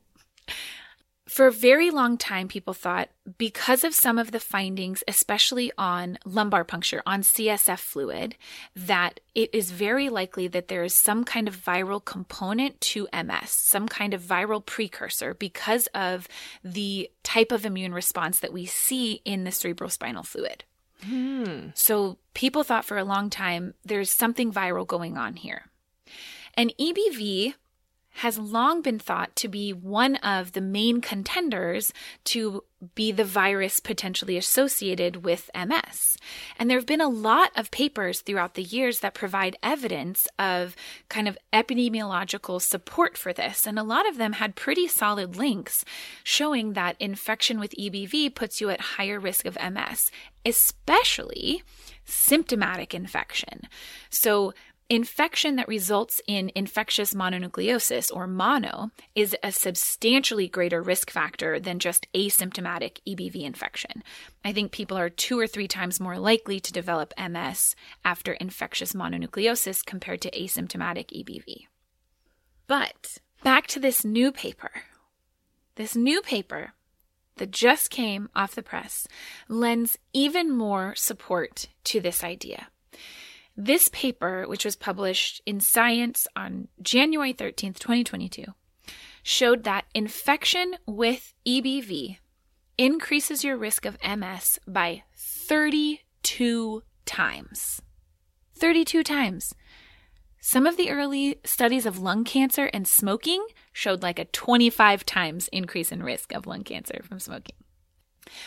For 1.26 1.46
a 1.46 1.52
very 1.52 1.90
long 1.90 2.18
time, 2.18 2.48
people 2.48 2.74
thought 2.74 3.08
because 3.38 3.82
of 3.82 3.94
some 3.94 4.18
of 4.18 4.30
the 4.30 4.40
findings, 4.40 5.02
especially 5.08 5.72
on 5.78 6.18
lumbar 6.26 6.64
puncture, 6.64 7.02
on 7.06 7.22
CSF 7.22 7.78
fluid, 7.78 8.36
that 8.76 9.20
it 9.34 9.48
is 9.54 9.70
very 9.70 10.10
likely 10.10 10.48
that 10.48 10.68
there 10.68 10.84
is 10.84 10.94
some 10.94 11.24
kind 11.24 11.48
of 11.48 11.56
viral 11.56 12.04
component 12.04 12.78
to 12.82 13.08
MS, 13.14 13.48
some 13.48 13.88
kind 13.88 14.12
of 14.12 14.20
viral 14.20 14.64
precursor 14.64 15.32
because 15.32 15.86
of 15.94 16.28
the 16.62 17.10
type 17.22 17.52
of 17.52 17.64
immune 17.64 17.94
response 17.94 18.40
that 18.40 18.52
we 18.52 18.66
see 18.66 19.22
in 19.24 19.44
the 19.44 19.50
cerebrospinal 19.50 20.26
fluid. 20.26 20.64
Hmm. 21.02 21.68
So 21.74 22.18
people 22.34 22.64
thought 22.64 22.84
for 22.84 22.98
a 22.98 23.04
long 23.04 23.30
time 23.30 23.72
there's 23.82 24.12
something 24.12 24.52
viral 24.52 24.86
going 24.86 25.16
on 25.16 25.36
here. 25.36 25.62
And 26.54 26.72
EBV 26.78 27.54
has 28.18 28.38
long 28.38 28.80
been 28.80 28.98
thought 28.98 29.34
to 29.34 29.48
be 29.48 29.72
one 29.72 30.16
of 30.16 30.52
the 30.52 30.60
main 30.60 31.00
contenders 31.00 31.92
to 32.24 32.62
be 32.94 33.10
the 33.10 33.24
virus 33.24 33.80
potentially 33.80 34.36
associated 34.36 35.24
with 35.24 35.50
MS. 35.54 36.16
And 36.58 36.70
there 36.70 36.78
have 36.78 36.86
been 36.86 37.00
a 37.00 37.08
lot 37.08 37.50
of 37.56 37.70
papers 37.70 38.20
throughout 38.20 38.54
the 38.54 38.62
years 38.62 39.00
that 39.00 39.14
provide 39.14 39.56
evidence 39.62 40.28
of 40.38 40.76
kind 41.08 41.26
of 41.26 41.38
epidemiological 41.52 42.60
support 42.62 43.18
for 43.18 43.32
this. 43.32 43.66
And 43.66 43.78
a 43.78 43.84
lot 43.84 44.08
of 44.08 44.16
them 44.16 44.34
had 44.34 44.54
pretty 44.54 44.86
solid 44.86 45.36
links 45.36 45.84
showing 46.22 46.74
that 46.74 46.96
infection 47.00 47.58
with 47.58 47.74
EBV 47.78 48.34
puts 48.34 48.60
you 48.60 48.70
at 48.70 48.80
higher 48.80 49.18
risk 49.18 49.44
of 49.44 49.58
MS, 49.60 50.10
especially 50.44 51.62
symptomatic 52.04 52.94
infection. 52.94 53.62
So 54.10 54.52
Infection 54.90 55.56
that 55.56 55.66
results 55.66 56.20
in 56.26 56.52
infectious 56.54 57.14
mononucleosis, 57.14 58.14
or 58.14 58.26
mono, 58.26 58.90
is 59.14 59.34
a 59.42 59.50
substantially 59.50 60.46
greater 60.46 60.82
risk 60.82 61.10
factor 61.10 61.58
than 61.58 61.78
just 61.78 62.06
asymptomatic 62.12 62.98
EBV 63.08 63.44
infection. 63.44 64.02
I 64.44 64.52
think 64.52 64.72
people 64.72 64.98
are 64.98 65.08
two 65.08 65.38
or 65.38 65.46
three 65.46 65.68
times 65.68 66.00
more 66.00 66.18
likely 66.18 66.60
to 66.60 66.72
develop 66.72 67.14
MS 67.18 67.74
after 68.04 68.34
infectious 68.34 68.92
mononucleosis 68.92 69.82
compared 69.82 70.20
to 70.20 70.30
asymptomatic 70.32 71.06
EBV. 71.06 71.66
But 72.66 73.18
back 73.42 73.66
to 73.68 73.80
this 73.80 74.04
new 74.04 74.32
paper. 74.32 74.70
This 75.76 75.96
new 75.96 76.20
paper 76.20 76.74
that 77.36 77.50
just 77.50 77.88
came 77.88 78.28
off 78.36 78.54
the 78.54 78.62
press 78.62 79.08
lends 79.48 79.98
even 80.12 80.54
more 80.54 80.94
support 80.94 81.68
to 81.84 82.00
this 82.00 82.22
idea. 82.22 82.68
This 83.56 83.88
paper, 83.88 84.46
which 84.48 84.64
was 84.64 84.76
published 84.76 85.40
in 85.46 85.60
Science 85.60 86.26
on 86.34 86.68
January 86.82 87.32
13th, 87.32 87.78
2022, 87.78 88.44
showed 89.22 89.64
that 89.64 89.84
infection 89.94 90.74
with 90.86 91.34
EBV 91.46 92.18
increases 92.76 93.44
your 93.44 93.56
risk 93.56 93.86
of 93.86 93.98
MS 94.04 94.58
by 94.66 95.04
32 95.14 96.82
times. 97.06 97.80
32 98.56 99.02
times. 99.02 99.54
Some 100.40 100.66
of 100.66 100.76
the 100.76 100.90
early 100.90 101.40
studies 101.44 101.86
of 101.86 101.98
lung 101.98 102.24
cancer 102.24 102.68
and 102.74 102.86
smoking 102.86 103.46
showed 103.72 104.02
like 104.02 104.18
a 104.18 104.26
25 104.26 105.06
times 105.06 105.48
increase 105.48 105.90
in 105.90 106.02
risk 106.02 106.32
of 106.32 106.46
lung 106.46 106.64
cancer 106.64 107.00
from 107.04 107.18
smoking. 107.18 107.56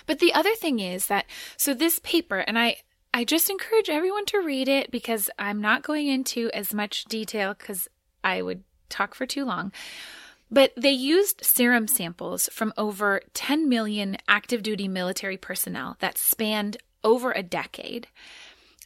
But 0.05 0.19
the 0.19 0.33
other 0.33 0.53
thing 0.55 0.79
is 0.79 1.07
that, 1.07 1.25
so 1.55 1.73
this 1.73 1.99
paper, 1.99 2.39
and 2.39 2.57
I, 2.59 2.77
I 3.17 3.23
just 3.23 3.49
encourage 3.49 3.89
everyone 3.89 4.27
to 4.27 4.37
read 4.37 4.67
it 4.67 4.91
because 4.91 5.31
I'm 5.39 5.59
not 5.59 5.81
going 5.81 6.07
into 6.07 6.51
as 6.53 6.71
much 6.71 7.05
detail 7.05 7.55
because 7.55 7.87
I 8.23 8.43
would 8.43 8.63
talk 8.89 9.15
for 9.15 9.25
too 9.25 9.43
long. 9.43 9.71
But 10.51 10.71
they 10.77 10.91
used 10.91 11.43
serum 11.43 11.87
samples 11.87 12.47
from 12.53 12.75
over 12.77 13.21
10 13.33 13.67
million 13.67 14.17
active 14.27 14.61
duty 14.61 14.87
military 14.87 15.35
personnel 15.35 15.97
that 15.99 16.19
spanned 16.19 16.77
over 17.03 17.31
a 17.31 17.41
decade. 17.41 18.05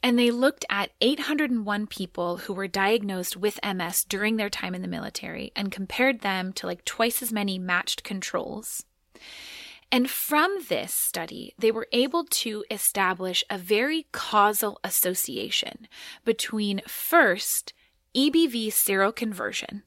And 0.01 0.17
they 0.17 0.32
looked 0.32 0.63
at 0.69 0.91
801 1.01 1.88
people 1.88 2.38
who 2.38 2.53
were 2.53 2.69
diagnosed 2.69 3.36
with 3.36 3.59
MS 3.61 4.05
during 4.05 4.38
their 4.38 4.49
time 4.49 4.73
in 4.73 4.82
the 4.82 4.88
military 4.88 5.51
and 5.57 5.73
compared 5.73 6.21
them 6.21 6.53
to 6.53 6.67
like 6.67 6.86
twice 6.86 7.21
as 7.21 7.34
many 7.34 7.59
matched 7.59 8.05
controls. 8.05 8.86
And 9.91 10.09
from 10.09 10.57
this 10.69 10.93
study, 10.93 11.53
they 11.57 11.71
were 11.71 11.87
able 11.91 12.23
to 12.23 12.63
establish 12.71 13.43
a 13.49 13.57
very 13.57 14.07
causal 14.11 14.79
association 14.83 15.87
between 16.23 16.81
first 16.87 17.73
EBV 18.15 18.67
seroconversion, 18.67 19.83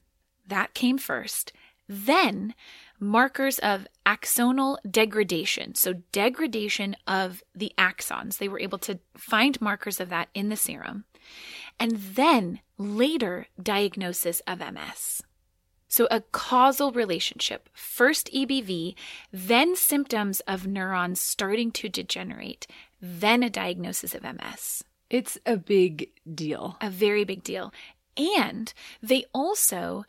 that 0.47 0.73
came 0.73 0.97
first, 0.97 1.51
Then, 1.87 2.53
markers 2.99 3.59
of 3.59 3.87
axonal 4.05 4.77
degradation, 4.89 5.75
so 5.75 5.93
degradation 6.11 6.95
of 7.05 7.43
the 7.53 7.71
axons. 7.77 8.37
They 8.37 8.47
were 8.47 8.59
able 8.59 8.79
to 8.79 8.99
find 9.15 9.59
markers 9.61 9.99
of 9.99 10.09
that 10.09 10.29
in 10.33 10.49
the 10.49 10.55
serum. 10.55 11.05
And 11.79 11.97
then 11.97 12.61
later, 12.77 13.47
diagnosis 13.61 14.41
of 14.47 14.59
MS. 14.59 15.21
So, 15.95 16.09
a 16.11 16.19
causal 16.19 16.91
relationship 16.91 17.69
first 17.71 18.29
EBV, 18.33 18.95
then 19.31 19.77
symptoms 19.77 20.41
of 20.41 20.67
neurons 20.67 21.21
starting 21.21 21.71
to 21.71 21.87
degenerate, 21.87 22.67
then 23.01 23.43
a 23.43 23.49
diagnosis 23.49 24.13
of 24.13 24.23
MS. 24.23 24.83
It's 25.09 25.37
a 25.45 25.55
big 25.55 26.09
deal. 26.29 26.75
A 26.81 26.89
very 26.89 27.23
big 27.23 27.43
deal. 27.43 27.73
And 28.17 28.73
they 29.01 29.23
also 29.33 30.03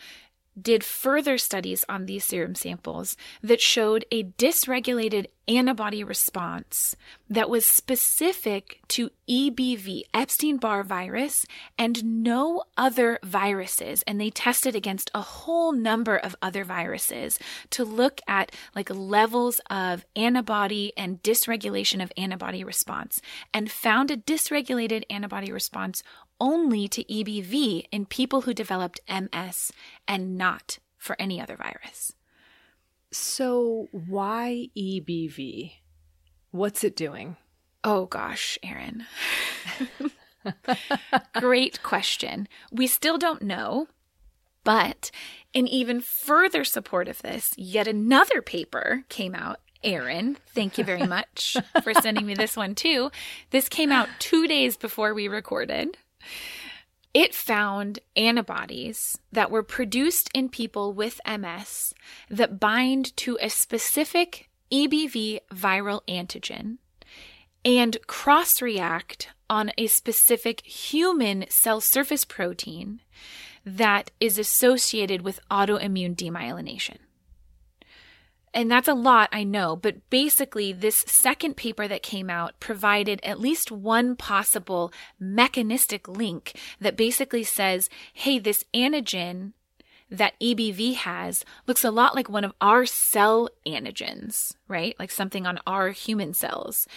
did 0.61 0.83
further 0.83 1.39
studies 1.39 1.85
on 1.89 2.07
these 2.07 2.25
serum 2.25 2.55
samples 2.55 3.17
that 3.43 3.61
showed 3.61 4.05
a 4.11 4.25
dysregulated 4.25 5.27
antibody 5.49 6.03
response 6.03 6.97
that 7.29 7.49
was 7.49 7.65
specific 7.65 8.81
to 8.89 9.11
EBV, 9.29 10.03
Epstein 10.13 10.57
Barr 10.57 10.83
virus, 10.83 11.47
and 11.79 12.23
no 12.23 12.65
other 12.77 13.19
viruses. 13.23 14.03
And 14.07 14.21
they 14.21 14.31
tested 14.31 14.75
against 14.75 15.11
a 15.15 15.21
whole 15.21 15.73
number 15.73 16.17
of 16.17 16.35
other 16.43 16.65
viruses 16.65 17.39
to 17.71 17.85
look 17.85 18.21
at 18.27 18.53
like 18.75 18.91
levels 18.91 19.61
of 19.71 20.05
antibody 20.15 20.93
and 20.97 21.23
dysregulation 21.23 22.03
of 22.03 22.13
antibody 22.17 22.65
response 22.65 23.21
and 23.53 23.71
found 23.71 24.11
a 24.11 24.17
dysregulated 24.17 25.05
antibody 25.11 25.53
response 25.53 26.03
only 26.41 26.89
to 26.89 27.05
EBV 27.05 27.87
in 27.91 28.07
people 28.07 28.43
who 28.43 28.55
developed 28.55 29.01
MS 29.09 29.72
and 30.07 30.37
not 30.37 30.78
for 30.97 31.16
any 31.18 31.41
other 31.41 31.57
virus. 31.57 32.12
So, 33.12 33.89
why 33.93 34.68
EBV? 34.76 35.72
What's 36.51 36.84
it 36.84 36.97
doing? 36.97 37.37
Oh 37.84 38.07
gosh, 38.07 38.59
Erin. 38.62 39.07
Great 41.34 41.82
question. 41.82 42.49
We 42.72 42.87
still 42.87 43.18
don't 43.18 43.43
know, 43.43 43.89
but 44.64 45.11
in 45.55 45.68
even 45.68 46.01
further 46.01 46.64
support 46.64 47.09
of 47.09 47.22
this, 47.22 47.55
yet 47.57 47.87
another 47.87 48.43
paper 48.43 49.05
came 49.09 49.34
out 49.34 49.61
Erin, 49.84 50.37
thank 50.49 50.78
you 50.78 50.84
very 50.84 51.07
much 51.07 51.57
for 51.82 51.95
sending 51.95 52.26
me 52.26 52.34
this 52.34 52.57
one 52.57 52.74
too. 52.74 53.11
This 53.51 53.68
came 53.68 53.93
out 53.93 54.09
two 54.18 54.47
days 54.47 54.76
before 54.76 55.14
we 55.14 55.28
recorded. 55.28 55.97
It 57.14 57.35
found 57.35 58.01
antibodies 58.14 59.18
that 59.33 59.51
were 59.51 59.62
produced 59.62 60.29
in 60.35 60.51
people 60.51 60.93
with 60.93 61.20
MS 61.27 61.95
that 62.29 62.61
bind 62.61 63.16
to 63.18 63.39
a 63.41 63.49
specific 63.49 64.51
EBV 64.70 65.41
viral 65.51 66.03
antigen 66.09 66.79
and 67.64 67.97
cross 68.07 68.61
react 68.61 69.29
on 69.49 69.72
a 69.79 69.87
specific 69.87 70.64
human 70.66 71.47
cell 71.49 71.81
surface 71.81 72.24
protein 72.24 73.01
that 73.64 74.11
is 74.20 74.39
associated 74.39 75.22
with 75.22 75.41
autoimmune 75.51 76.14
demyelination. 76.14 76.99
And 78.57 78.71
that's 78.71 78.89
a 78.89 78.95
lot, 78.95 79.29
I 79.33 79.45
know, 79.45 79.77
but 79.77 80.09
basically, 80.09 80.73
this 80.73 81.05
second 81.07 81.59
paper 81.59 81.87
that 81.87 82.03
came 82.03 82.31
out 82.31 82.59
provided 82.59 83.21
at 83.23 83.39
least 83.39 83.71
one 83.71 84.17
possible 84.17 84.95
mechanistic 85.21 86.09
link 86.09 86.59
that 86.81 86.97
basically 86.97 87.45
says, 87.45 87.91
hey, 88.15 88.39
this 88.39 88.65
antigen 88.73 89.53
that 90.11 90.41
EBV 90.41 90.95
has 90.95 91.45
looks 91.67 91.85
a 91.85 91.91
lot 91.91 92.15
like 92.15 92.31
one 92.31 92.45
of 92.45 92.55
our 92.63 92.87
cell 92.87 93.51
antigens, 93.67 94.55
right? 94.69 94.97
Like 94.99 95.11
something 95.11 95.47
on 95.47 95.61
our 95.67 95.91
human 95.91 96.33
cells. 96.33 96.89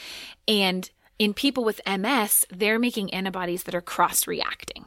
And 0.47 0.89
in 1.17 1.33
people 1.33 1.65
with 1.65 1.81
MS, 1.85 2.45
they're 2.49 2.79
making 2.79 3.13
antibodies 3.13 3.63
that 3.63 3.75
are 3.75 3.81
cross 3.81 4.27
reacting, 4.27 4.85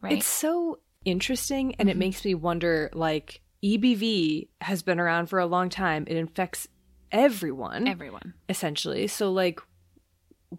right? 0.00 0.18
It's 0.18 0.26
so 0.26 0.80
interesting 1.04 1.76
and 1.76 1.88
mm-hmm. 1.88 1.96
it 1.96 1.96
makes 1.96 2.24
me 2.24 2.34
wonder 2.34 2.90
like 2.92 3.41
EBV 3.64 4.48
has 4.60 4.82
been 4.82 4.98
around 4.98 5.26
for 5.26 5.38
a 5.38 5.46
long 5.46 5.68
time. 5.68 6.04
It 6.06 6.16
infects 6.16 6.66
everyone. 7.10 7.86
Everyone. 7.86 8.34
Essentially. 8.48 9.06
So 9.06 9.30
like 9.30 9.60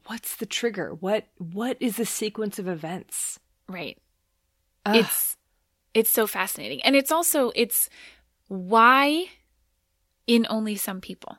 what's 0.07 0.37
the 0.37 0.45
trigger? 0.45 0.93
What 0.99 1.27
what 1.37 1.77
is 1.79 1.97
the 1.97 2.05
sequence 2.05 2.59
of 2.59 2.67
events? 2.67 3.39
Right. 3.67 3.97
Ugh. 4.85 4.97
It's 4.97 5.37
it's 5.93 6.09
so 6.09 6.27
fascinating. 6.27 6.81
And 6.83 6.95
it's 6.95 7.11
also 7.11 7.51
it's 7.55 7.89
why 8.47 9.25
in 10.27 10.47
only 10.49 10.75
some 10.75 11.01
people. 11.01 11.37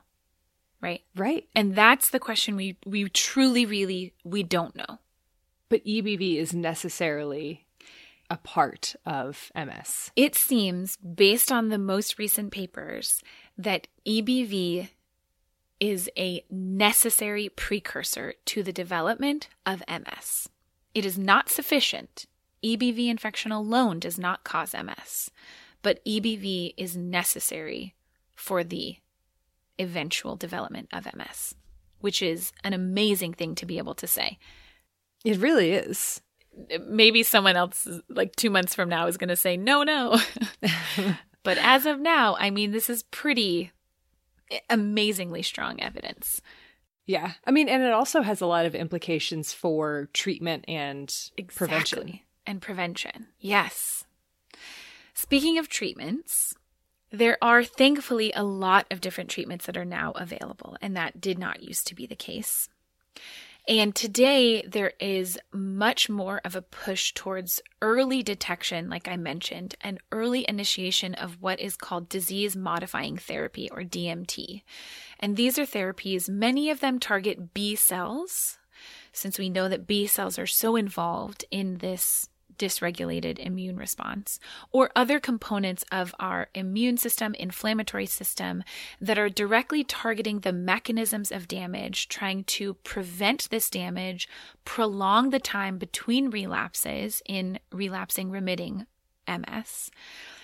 Right? 0.81 1.01
Right. 1.15 1.47
And 1.55 1.73
that's 1.73 2.11
the 2.11 2.19
question 2.19 2.55
we 2.55 2.77
we 2.85 3.09
truly 3.09 3.65
really 3.65 4.13
we 4.23 4.43
don't 4.43 4.75
know. 4.75 4.99
But 5.67 5.83
EBV 5.83 6.37
is 6.37 6.53
necessarily 6.53 7.64
a 8.29 8.37
part 8.37 8.95
of 9.05 9.51
MS. 9.55 10.11
It 10.15 10.35
seems, 10.35 10.97
based 10.97 11.51
on 11.51 11.69
the 11.69 11.77
most 11.77 12.17
recent 12.17 12.51
papers, 12.51 13.21
that 13.57 13.87
EBV 14.05 14.89
is 15.79 16.09
a 16.17 16.43
necessary 16.49 17.49
precursor 17.49 18.33
to 18.45 18.63
the 18.63 18.73
development 18.73 19.49
of 19.65 19.83
MS. 19.89 20.49
It 20.93 21.05
is 21.05 21.17
not 21.17 21.49
sufficient. 21.49 22.25
EBV 22.63 23.09
infection 23.09 23.51
alone 23.51 23.99
does 23.99 24.17
not 24.17 24.43
cause 24.43 24.73
MS, 24.73 25.29
but 25.81 26.03
EBV 26.05 26.73
is 26.77 26.97
necessary 26.97 27.93
for 28.35 28.63
the 28.63 28.97
eventual 29.77 30.35
development 30.35 30.89
of 30.91 31.07
MS, 31.13 31.55
which 31.99 32.21
is 32.21 32.51
an 32.63 32.73
amazing 32.73 33.33
thing 33.33 33.55
to 33.55 33.65
be 33.65 33.77
able 33.77 33.95
to 33.95 34.07
say. 34.07 34.39
It 35.23 35.37
really 35.37 35.71
is 35.71 36.21
maybe 36.87 37.23
someone 37.23 37.55
else 37.55 37.87
like 38.09 38.35
two 38.35 38.49
months 38.49 38.75
from 38.75 38.89
now 38.89 39.07
is 39.07 39.17
going 39.17 39.29
to 39.29 39.35
say 39.35 39.57
no 39.57 39.83
no. 39.83 40.19
But 41.43 41.59
as 41.59 41.85
of 41.85 41.99
now 41.99 42.35
i 42.39 42.49
mean 42.49 42.71
this 42.71 42.89
is 42.89 43.03
pretty 43.03 43.71
eh, 44.49 44.59
amazingly 44.69 45.43
strong 45.43 45.81
evidence. 45.81 46.41
Yeah. 47.05 47.33
I 47.45 47.51
mean 47.51 47.69
and 47.69 47.83
it 47.83 47.93
also 47.93 48.21
has 48.21 48.41
a 48.41 48.47
lot 48.47 48.65
of 48.65 48.73
implications 48.73 49.53
for 49.53 50.09
treatment 50.13 50.65
and 50.67 51.09
exactly. 51.37 51.55
prevention 51.55 52.19
and 52.47 52.61
prevention. 52.61 53.27
Yes. 53.39 54.05
Speaking 55.13 55.57
of 55.57 55.69
treatments 55.69 56.55
there 57.11 57.37
are 57.41 57.63
thankfully 57.63 58.31
a 58.35 58.43
lot 58.43 58.85
of 58.91 59.01
different 59.01 59.29
treatments 59.29 59.65
that 59.67 59.77
are 59.77 59.85
now 59.85 60.11
available 60.13 60.77
and 60.81 60.97
that 60.97 61.21
did 61.21 61.37
not 61.37 61.63
used 61.63 61.87
to 61.87 61.95
be 61.95 62.05
the 62.05 62.15
case 62.15 62.69
and 63.67 63.95
today, 63.95 64.61
there 64.61 64.93
is 64.99 65.39
much 65.51 66.09
more 66.09 66.39
of 66.45 66.55
a 66.55 66.61
push 66.61 67.13
towards 67.13 67.61
early 67.81 68.21
detection, 68.21 68.89
like 68.89 69.07
I 69.07 69.17
mentioned, 69.17 69.75
and 69.81 69.99
early 70.11 70.45
initiation 70.47 71.15
of 71.15 71.41
what 71.41 71.59
is 71.59 71.75
called 71.75 72.07
disease 72.09 72.55
modifying 72.55 73.17
therapy 73.17 73.69
or 73.71 73.81
DMT. 73.81 74.61
And 75.19 75.35
these 75.35 75.57
are 75.57 75.65
therapies, 75.65 76.29
many 76.29 76.69
of 76.69 76.79
them 76.79 76.99
target 76.99 77.53
B 77.53 77.75
cells, 77.75 78.59
since 79.11 79.39
we 79.39 79.49
know 79.49 79.67
that 79.67 79.87
B 79.87 80.05
cells 80.05 80.37
are 80.37 80.47
so 80.47 80.75
involved 80.75 81.45
in 81.49 81.77
this 81.77 82.29
dysregulated 82.57 83.39
immune 83.39 83.77
response, 83.77 84.39
or 84.71 84.91
other 84.95 85.19
components 85.19 85.83
of 85.91 86.13
our 86.19 86.47
immune 86.53 86.97
system, 86.97 87.33
inflammatory 87.35 88.05
system 88.05 88.63
that 88.99 89.17
are 89.17 89.29
directly 89.29 89.83
targeting 89.83 90.39
the 90.39 90.53
mechanisms 90.53 91.31
of 91.31 91.47
damage, 91.47 92.07
trying 92.07 92.43
to 92.43 92.73
prevent 92.75 93.49
this 93.49 93.69
damage, 93.69 94.27
prolong 94.63 95.29
the 95.29 95.39
time 95.39 95.77
between 95.77 96.29
relapses 96.29 97.21
in 97.25 97.59
relapsing 97.71 98.29
remitting 98.29 98.85
MS, 99.27 99.89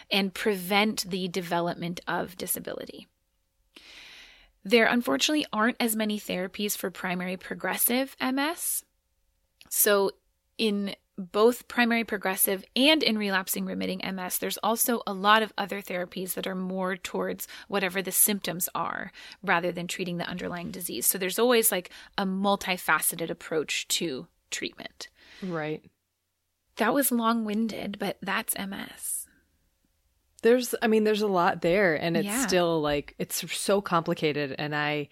and 0.10 0.34
prevent 0.34 1.10
the 1.10 1.28
development 1.28 2.00
of 2.08 2.38
disability. 2.38 3.08
There 4.64 4.86
unfortunately 4.86 5.46
aren't 5.52 5.78
as 5.80 5.96
many 5.96 6.20
therapies 6.20 6.78
for 6.78 6.92
primary 6.92 7.38
progressive 7.38 8.16
MS. 8.22 8.84
So, 9.70 10.12
in 10.58 10.96
both 11.32 11.68
primary 11.68 12.04
progressive 12.04 12.64
and 12.76 13.04
in 13.04 13.18
relapsing 13.18 13.66
remitting 13.66 14.02
MS, 14.16 14.38
there's 14.38 14.58
also 14.58 15.02
a 15.06 15.14
lot 15.14 15.44
of 15.44 15.54
other 15.58 15.82
therapies 15.82 16.34
that 16.34 16.48
are 16.48 16.56
more 16.56 16.96
towards 16.96 17.48
whatever 17.68 18.02
the 18.02 18.12
symptoms 18.12 18.70
are 18.74 19.12
rather 19.44 19.72
than 19.72 19.88
treating 19.88 20.18
the 20.18 20.28
underlying 20.28 20.72
disease. 20.72 21.06
So 21.06 21.18
there's 21.18 21.40
always 21.40 21.72
like 21.72 21.90
a 22.18 22.26
multifaceted 22.26 23.30
approach 23.30 23.88
to 23.90 24.28
treatment. 24.50 25.10
Right. 25.44 25.84
That 26.78 26.94
was 26.94 27.12
long 27.12 27.46
winded, 27.46 27.98
but 28.00 28.18
that's 28.22 28.58
MS. 28.58 29.28
There's, 30.42 30.74
I 30.82 30.88
mean, 30.88 31.04
there's 31.04 31.22
a 31.22 31.28
lot 31.28 31.62
there, 31.62 31.94
and 31.94 32.18
it's 32.18 32.26
yeah. 32.26 32.48
still 32.48 32.82
like, 32.82 33.14
it's 33.20 33.48
so 33.56 33.82
complicated. 33.82 34.56
And 34.58 34.76
I 34.76 35.10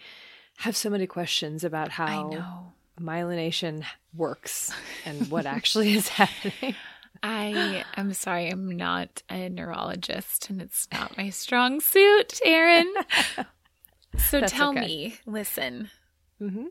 have 0.58 0.76
so 0.76 0.90
many 0.90 1.06
questions 1.06 1.64
about 1.64 1.90
how 1.90 2.74
myelination 3.00 3.84
works 4.16 4.72
and 5.06 5.30
what 5.32 5.46
actually 5.48 5.94
is 5.94 6.08
happening. 6.10 6.76
I 7.22 7.84
am 7.98 8.14
sorry, 8.14 8.50
I'm 8.50 8.72
not 8.78 9.24
a 9.30 9.50
neurologist 9.50 10.50
and 10.50 10.62
it's 10.62 10.88
not 10.94 11.18
my 11.18 11.30
strong 11.30 11.80
suit, 11.82 12.40
Erin. 12.46 12.92
So 14.18 14.40
That's 14.40 14.52
tell 14.52 14.72
okay. 14.72 14.80
me, 14.82 15.16
listen, 15.28 15.92
Mm-hmm. 16.42 16.66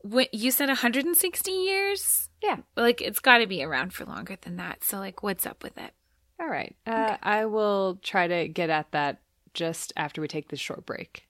what 0.00 0.34
you 0.34 0.50
said 0.50 0.68
160 0.68 1.50
years? 1.52 2.28
Yeah. 2.42 2.56
Like 2.76 3.00
it's 3.00 3.20
got 3.20 3.38
to 3.38 3.46
be 3.46 3.62
around 3.62 3.92
for 3.94 4.04
longer 4.04 4.36
than 4.40 4.56
that. 4.56 4.82
So 4.82 4.98
like 4.98 5.22
what's 5.22 5.46
up 5.46 5.62
with 5.62 5.78
it? 5.78 5.92
All 6.40 6.48
right. 6.48 6.74
Uh, 6.86 7.16
I 7.22 7.44
will 7.46 8.00
try 8.02 8.26
to 8.26 8.48
get 8.48 8.70
at 8.70 8.90
that 8.90 9.20
just 9.54 9.92
after 9.96 10.20
we 10.20 10.26
take 10.26 10.48
this 10.48 10.58
short 10.58 10.84
break. 10.84 11.26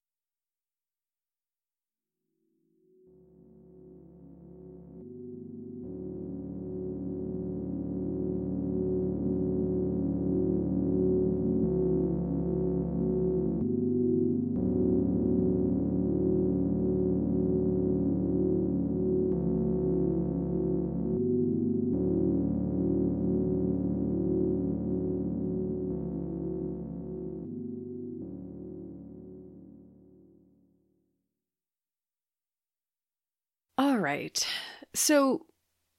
Right. 34.01 34.47
So 34.95 35.47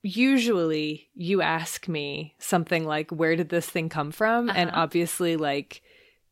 usually 0.04 1.10
you 1.14 1.42
ask 1.42 1.88
me 1.88 2.36
something 2.40 2.86
like, 2.86 3.12
where 3.12 3.36
did 3.36 3.50
this 3.50 3.70
thing 3.70 3.90
come 3.90 4.12
from? 4.12 4.50
And 4.50 4.70
Uh-huh. 4.70 4.82
obviously, 4.82 5.38
like, 5.38 5.82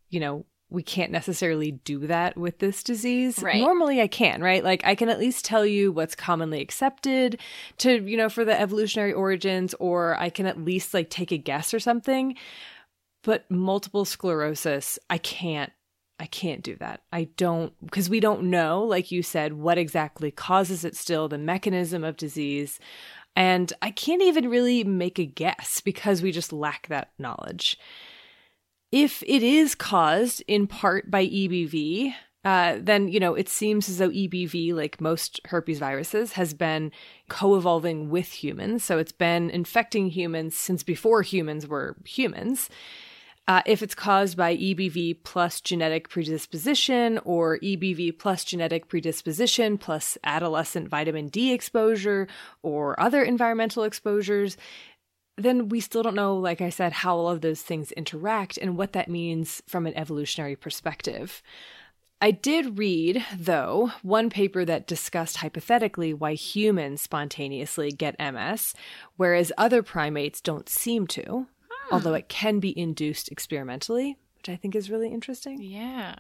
you 0.10 0.20
know, 0.20 0.46
we 0.72 0.84
can't 0.84 1.12
necessarily 1.12 1.72
do 1.72 2.06
that 2.08 2.38
with 2.38 2.60
this 2.60 2.84
disease. 2.84 3.42
Right. 3.42 3.60
Normally 3.60 4.02
I 4.02 4.08
can, 4.08 4.42
right? 4.42 4.64
Like 4.64 4.86
I 4.86 4.94
can 4.94 5.10
at 5.10 5.20
least 5.20 5.44
tell 5.44 5.66
you 5.66 5.92
what's 5.92 6.16
commonly 6.16 6.62
accepted 6.62 7.40
to, 7.80 8.04
you 8.08 8.16
know, 8.18 8.30
for 8.30 8.46
the 8.46 8.60
evolutionary 8.60 9.14
origins, 9.14 9.74
or 9.80 10.16
I 10.20 10.30
can 10.30 10.46
at 10.46 10.64
least 10.64 10.94
like 10.94 11.10
take 11.10 11.32
a 11.32 11.38
guess 11.38 11.74
or 11.74 11.80
something. 11.80 12.36
But 13.24 13.50
multiple 13.50 14.06
sclerosis, 14.06 15.00
I 15.10 15.18
can't 15.18 15.72
I 16.20 16.26
can't 16.26 16.62
do 16.62 16.76
that. 16.78 17.02
I 17.14 17.30
don't, 17.38 17.74
because 17.84 18.10
we 18.10 18.20
don't 18.20 18.44
know, 18.44 18.84
like 18.84 19.12
you 19.12 19.24
said, 19.24 19.54
what 19.54 19.78
exactly 19.78 20.32
causes 20.32 20.84
it 20.84 20.96
still, 20.96 21.30
the 21.30 21.38
mechanism 21.38 22.04
of 22.04 22.18
disease. 22.18 22.80
And 23.36 23.72
I 23.82 23.92
can't 23.92 24.22
even 24.22 24.50
really 24.50 24.84
make 24.84 25.18
a 25.18 25.26
guess 25.26 25.82
because 25.84 26.22
we 26.22 26.32
just 26.32 26.52
lack 26.52 26.88
that 26.88 27.12
knowledge. 27.18 27.78
If 28.92 29.24
it 29.24 29.44
is 29.44 29.76
caused 29.76 30.44
in 30.48 30.68
part 30.68 31.10
by 31.10 31.26
EBV, 31.26 32.14
uh, 32.44 32.78
then, 32.82 33.08
you 33.08 33.20
know, 33.20 33.36
it 33.36 33.48
seems 33.48 33.88
as 33.88 33.98
though 33.98 34.10
EBV, 34.10 34.74
like 34.74 35.00
most 35.00 35.40
herpes 35.46 35.80
viruses, 35.80 36.34
has 36.34 36.54
been 36.54 36.92
co 37.30 37.56
evolving 37.56 38.10
with 38.10 38.44
humans. 38.44 38.84
So 38.84 38.98
it's 38.98 39.12
been 39.12 39.50
infecting 39.50 40.10
humans 40.10 40.56
since 40.56 40.84
before 40.84 41.22
humans 41.22 41.68
were 41.68 41.98
humans. 42.06 42.70
Uh, 43.50 43.64
if 43.66 43.82
it's 43.82 43.96
caused 43.96 44.38
by 44.38 44.56
EBV 44.56 45.24
plus 45.24 45.60
genetic 45.60 46.08
predisposition 46.08 47.18
or 47.26 47.58
EBV 47.58 48.16
plus 48.20 48.44
genetic 48.44 48.88
predisposition 48.88 49.76
plus 49.76 50.20
adolescent 50.24 50.88
vitamin 50.88 51.30
D 51.30 51.52
exposure 51.52 52.28
or 52.62 52.98
other 53.00 53.24
environmental 53.24 53.86
exposures, 53.86 54.56
then 55.36 55.68
we 55.68 55.80
still 55.80 56.04
don't 56.04 56.14
know, 56.14 56.38
like 56.38 56.62
I 56.62 56.70
said, 56.70 56.94
how 56.94 57.18
all 57.18 57.30
of 57.30 57.42
those 57.42 57.64
things 57.64 57.92
interact 57.94 58.60
and 58.60 58.78
what 58.78 58.94
that 58.94 59.10
means 59.10 59.64
from 59.66 59.88
an 59.88 59.98
evolutionary 59.98 60.56
perspective. 60.56 61.42
I 62.22 62.30
did 62.30 62.78
read, 62.78 63.26
though, 63.36 63.94
one 64.04 64.30
paper 64.30 64.64
that 64.64 64.86
discussed 64.86 65.38
hypothetically 65.38 66.14
why 66.14 66.34
humans 66.34 67.02
spontaneously 67.02 67.90
get 67.90 68.20
MS, 68.20 68.76
whereas 69.18 69.52
other 69.58 69.82
primates 69.82 70.40
don't 70.40 70.70
seem 70.70 71.08
to 71.08 71.48
although 71.92 72.14
it 72.14 72.30
can 72.30 72.60
be 72.60 72.78
induced 72.78 73.32
experimentally, 73.32 74.18
which 74.38 74.50
I 74.50 74.56
think 74.56 74.76
is 74.76 74.90
really 74.90 75.10
interesting. 75.10 75.62
Yeah. 75.62 76.16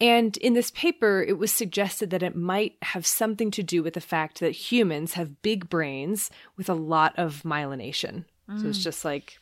And 0.00 0.36
in 0.38 0.54
this 0.54 0.70
paper, 0.72 1.24
it 1.26 1.38
was 1.38 1.52
suggested 1.52 2.10
that 2.10 2.22
it 2.22 2.36
might 2.36 2.74
have 2.82 3.06
something 3.06 3.50
to 3.52 3.62
do 3.62 3.82
with 3.82 3.94
the 3.94 4.00
fact 4.00 4.40
that 4.40 4.50
humans 4.50 5.14
have 5.14 5.40
big 5.40 5.68
brains 5.68 6.30
with 6.56 6.68
a 6.68 6.74
lot 6.74 7.14
of 7.16 7.42
myelination. 7.42 8.24
So 8.60 8.68
it's 8.68 8.84
just 8.84 9.06
like 9.06 9.38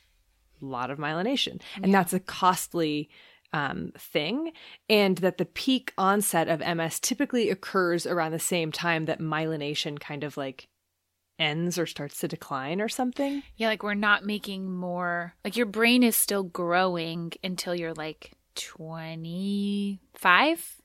a 0.61 0.65
lot 0.65 0.91
of 0.91 0.99
myelination. 0.99 1.61
And 1.83 1.93
that's 1.93 2.13
a 2.13 2.21
costly 2.21 3.11
um, 3.53 3.93
thing. 3.99 4.53
And 4.89 5.19
that 5.19 5.39
the 5.39 5.45
peak 5.45 5.93
onset 5.99 6.49
of 6.49 6.61
MS 6.61 7.01
typically 7.01 7.51
occurs 7.51 8.07
around 8.07 8.33
the 8.33 8.39
same 8.39 8.71
time 8.71 9.07
that 9.07 9.19
myelination 9.19 9.99
kind 9.99 10.23
of 10.23 10.37
like 10.37 10.69
ends 11.39 11.79
or 11.79 11.87
starts 11.87 12.19
to 12.21 12.29
decline 12.29 12.81
or 12.81 12.89
something. 12.89 13.43
Yeah, 13.57 13.69
like 13.69 13.83
we're 13.83 13.95
not 13.95 14.25
making 14.25 14.73
more. 14.73 15.35
Like 15.45 15.57
your 15.57 15.67
brain 15.67 16.03
is 16.03 16.17
still 16.17 16.43
growing 16.43 17.33
until 17.43 17.75
you're 17.75 17.95
like 17.95 18.33
25. 18.55 20.77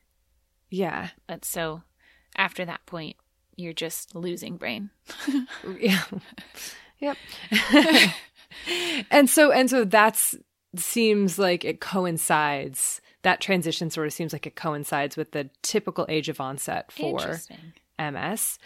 Yeah. 0.69 1.09
But 1.27 1.45
so 1.45 1.83
after 2.35 2.65
that 2.65 2.85
point, 2.85 3.15
you're 3.55 3.73
just 3.73 4.15
losing 4.15 4.57
brain. 4.57 4.89
Yeah. 5.79 6.03
yep. 6.99 7.17
and 9.11 9.29
so 9.29 9.51
and 9.51 9.69
so 9.69 9.85
that's 9.85 10.35
seems 10.75 11.39
like 11.39 11.65
it 11.65 11.79
coincides 11.79 13.01
that 13.23 13.41
transition 13.41 13.89
sort 13.89 14.07
of 14.07 14.13
seems 14.13 14.31
like 14.31 14.47
it 14.47 14.55
coincides 14.55 15.17
with 15.17 15.31
the 15.31 15.49
typical 15.61 16.05
age 16.07 16.29
of 16.29 16.39
onset 16.39 16.91
for 16.91 17.39
MS. 17.99 18.57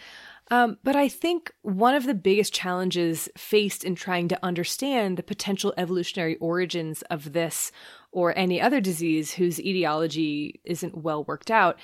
Um, 0.50 0.76
but 0.82 0.96
I 0.96 1.08
think 1.08 1.52
one 1.62 1.94
of 1.94 2.04
the 2.04 2.14
biggest 2.14 2.52
challenges 2.52 3.28
faced 3.36 3.84
in 3.84 3.94
trying 3.94 4.28
to 4.28 4.44
understand 4.44 5.16
the 5.16 5.22
potential 5.22 5.72
evolutionary 5.76 6.36
origins 6.36 7.02
of 7.02 7.32
this 7.32 7.72
or 8.10 8.36
any 8.36 8.60
other 8.60 8.80
disease 8.80 9.32
whose 9.32 9.60
etiology 9.60 10.60
isn't 10.64 10.98
well 10.98 11.24
worked 11.24 11.50
out 11.50 11.78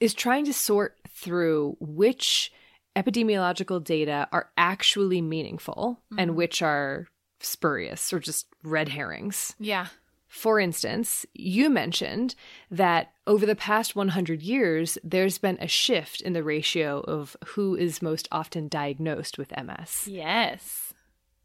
is 0.00 0.14
trying 0.14 0.44
to 0.46 0.52
sort 0.52 0.98
through 1.08 1.76
which 1.78 2.52
epidemiological 2.96 3.82
data 3.82 4.28
are 4.32 4.50
actually 4.56 5.22
meaningful 5.22 6.00
and 6.18 6.34
which 6.34 6.62
are 6.62 7.06
spurious 7.38 8.12
or 8.12 8.18
just 8.18 8.46
red 8.64 8.88
herrings. 8.88 9.54
Yeah. 9.58 9.86
For 10.30 10.60
instance, 10.60 11.26
you 11.34 11.68
mentioned 11.68 12.36
that 12.70 13.12
over 13.26 13.44
the 13.44 13.56
past 13.56 13.96
100 13.96 14.42
years, 14.42 14.96
there's 15.02 15.38
been 15.38 15.58
a 15.60 15.66
shift 15.66 16.20
in 16.20 16.34
the 16.34 16.44
ratio 16.44 17.00
of 17.00 17.36
who 17.48 17.74
is 17.74 18.00
most 18.00 18.28
often 18.30 18.68
diagnosed 18.68 19.38
with 19.38 19.52
MS. 19.56 20.06
Yes. 20.06 20.94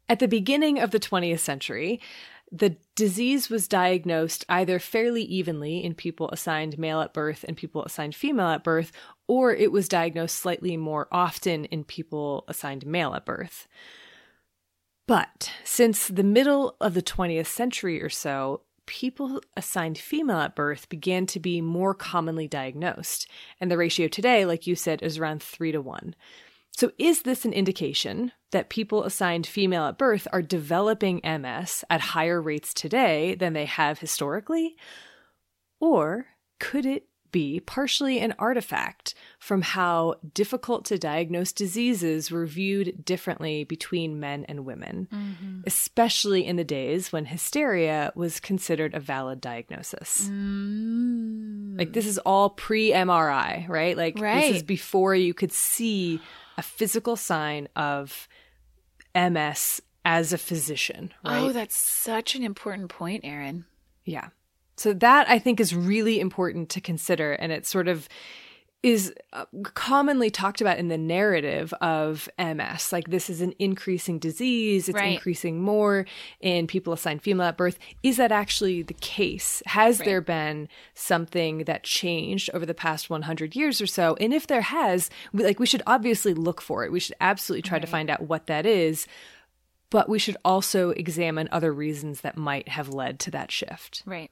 At 0.08 0.20
the 0.20 0.28
beginning 0.28 0.78
of 0.78 0.92
the 0.92 1.00
20th 1.00 1.40
century, 1.40 2.00
the 2.52 2.76
disease 2.94 3.50
was 3.50 3.66
diagnosed 3.66 4.44
either 4.48 4.78
fairly 4.78 5.22
evenly 5.24 5.82
in 5.82 5.96
people 5.96 6.30
assigned 6.30 6.78
male 6.78 7.00
at 7.00 7.12
birth 7.12 7.44
and 7.48 7.56
people 7.56 7.82
assigned 7.82 8.14
female 8.14 8.46
at 8.46 8.62
birth, 8.62 8.92
or 9.26 9.52
it 9.52 9.72
was 9.72 9.88
diagnosed 9.88 10.36
slightly 10.36 10.76
more 10.76 11.08
often 11.10 11.64
in 11.66 11.82
people 11.82 12.44
assigned 12.46 12.86
male 12.86 13.14
at 13.14 13.26
birth. 13.26 13.66
But 15.08 15.52
since 15.64 16.06
the 16.06 16.24
middle 16.24 16.76
of 16.80 16.94
the 16.94 17.02
20th 17.02 17.46
century 17.46 18.00
or 18.00 18.08
so, 18.08 18.62
people 18.86 19.40
assigned 19.56 19.98
female 19.98 20.38
at 20.38 20.56
birth 20.56 20.88
began 20.88 21.26
to 21.26 21.40
be 21.40 21.60
more 21.60 21.94
commonly 21.94 22.48
diagnosed. 22.48 23.28
And 23.60 23.70
the 23.70 23.76
ratio 23.76 24.08
today, 24.08 24.44
like 24.44 24.66
you 24.66 24.74
said, 24.74 25.02
is 25.02 25.18
around 25.18 25.42
three 25.42 25.72
to 25.72 25.80
one. 25.80 26.14
So, 26.76 26.92
is 26.98 27.22
this 27.22 27.44
an 27.44 27.52
indication 27.52 28.32
that 28.52 28.68
people 28.68 29.04
assigned 29.04 29.46
female 29.46 29.84
at 29.86 29.98
birth 29.98 30.28
are 30.32 30.42
developing 30.42 31.22
MS 31.24 31.84
at 31.88 32.00
higher 32.00 32.40
rates 32.40 32.74
today 32.74 33.34
than 33.34 33.54
they 33.54 33.64
have 33.64 33.98
historically? 33.98 34.76
Or 35.80 36.26
could 36.60 36.84
it 36.84 37.08
be 37.36 37.60
partially 37.60 38.18
an 38.18 38.34
artifact 38.38 39.12
from 39.38 39.60
how 39.60 40.14
difficult 40.32 40.86
to 40.86 40.96
diagnose 40.96 41.52
diseases 41.52 42.30
were 42.30 42.46
viewed 42.46 43.04
differently 43.04 43.62
between 43.62 44.18
men 44.18 44.46
and 44.48 44.64
women, 44.64 45.62
especially 45.66 46.46
in 46.46 46.56
the 46.56 46.64
days 46.64 47.12
when 47.12 47.26
hysteria 47.26 48.10
was 48.14 48.40
considered 48.40 48.94
a 48.94 49.00
valid 49.00 49.38
diagnosis? 49.42 50.30
Mm. 50.30 51.78
Like, 51.78 51.92
this 51.92 52.06
is 52.06 52.16
all 52.16 52.48
pre 52.48 52.92
MRI, 52.92 53.68
right? 53.68 53.98
Like, 53.98 54.16
this 54.18 54.56
is 54.56 54.62
before 54.62 55.14
you 55.14 55.34
could 55.34 55.52
see 55.52 56.18
a 56.56 56.62
physical 56.62 57.16
sign 57.16 57.68
of 57.76 58.28
MS 59.14 59.82
as 60.06 60.32
a 60.32 60.38
physician, 60.38 61.12
right? 61.22 61.42
Oh, 61.42 61.52
that's 61.52 61.76
such 61.76 62.34
an 62.34 62.42
important 62.42 62.88
point, 62.88 63.26
Erin. 63.26 63.66
Yeah. 64.06 64.28
So 64.76 64.92
that 64.92 65.28
I 65.28 65.38
think 65.38 65.60
is 65.60 65.74
really 65.74 66.20
important 66.20 66.68
to 66.70 66.80
consider. 66.80 67.32
And 67.32 67.52
it 67.52 67.66
sort 67.66 67.88
of 67.88 68.08
is 68.82 69.12
uh, 69.32 69.46
commonly 69.74 70.30
talked 70.30 70.60
about 70.60 70.78
in 70.78 70.86
the 70.88 70.98
narrative 70.98 71.72
of 71.80 72.28
MS. 72.38 72.92
Like 72.92 73.08
this 73.08 73.28
is 73.28 73.40
an 73.40 73.52
increasing 73.58 74.18
disease, 74.20 74.88
it's 74.88 74.94
Right. 74.94 75.14
increasing 75.14 75.60
more 75.60 76.06
in 76.40 76.66
people 76.68 76.92
assigned 76.92 77.22
female 77.22 77.46
at 77.48 77.56
birth. 77.56 77.78
Is 78.04 78.16
that 78.18 78.30
actually 78.30 78.82
the 78.82 78.94
case? 78.94 79.60
Has 79.66 79.98
Right. 79.98 80.06
there 80.06 80.20
been 80.20 80.68
something 80.94 81.64
that 81.64 81.82
changed 81.82 82.50
over 82.54 82.64
the 82.66 82.74
past 82.74 83.10
100 83.10 83.56
years 83.56 83.80
or 83.80 83.86
so? 83.88 84.14
And 84.20 84.32
if 84.32 84.46
there 84.46 84.60
has, 84.60 85.10
we, 85.32 85.42
like 85.42 85.58
we 85.58 85.66
should 85.66 85.82
obviously 85.86 86.34
look 86.34 86.60
for 86.60 86.84
it. 86.84 86.92
We 86.92 87.00
should 87.00 87.16
absolutely 87.20 87.62
try 87.62 87.78
to 87.80 87.86
find 87.88 88.08
out 88.08 88.22
what 88.28 88.46
that 88.46 88.66
is. 88.66 89.08
But 89.90 90.08
we 90.08 90.18
should 90.18 90.36
also 90.44 90.90
examine 90.90 91.48
other 91.50 91.72
reasons 91.72 92.20
that 92.20 92.36
might 92.36 92.68
have 92.68 92.90
led 92.90 93.18
to 93.20 93.30
that 93.32 93.50
shift. 93.50 94.02
Right. 94.04 94.30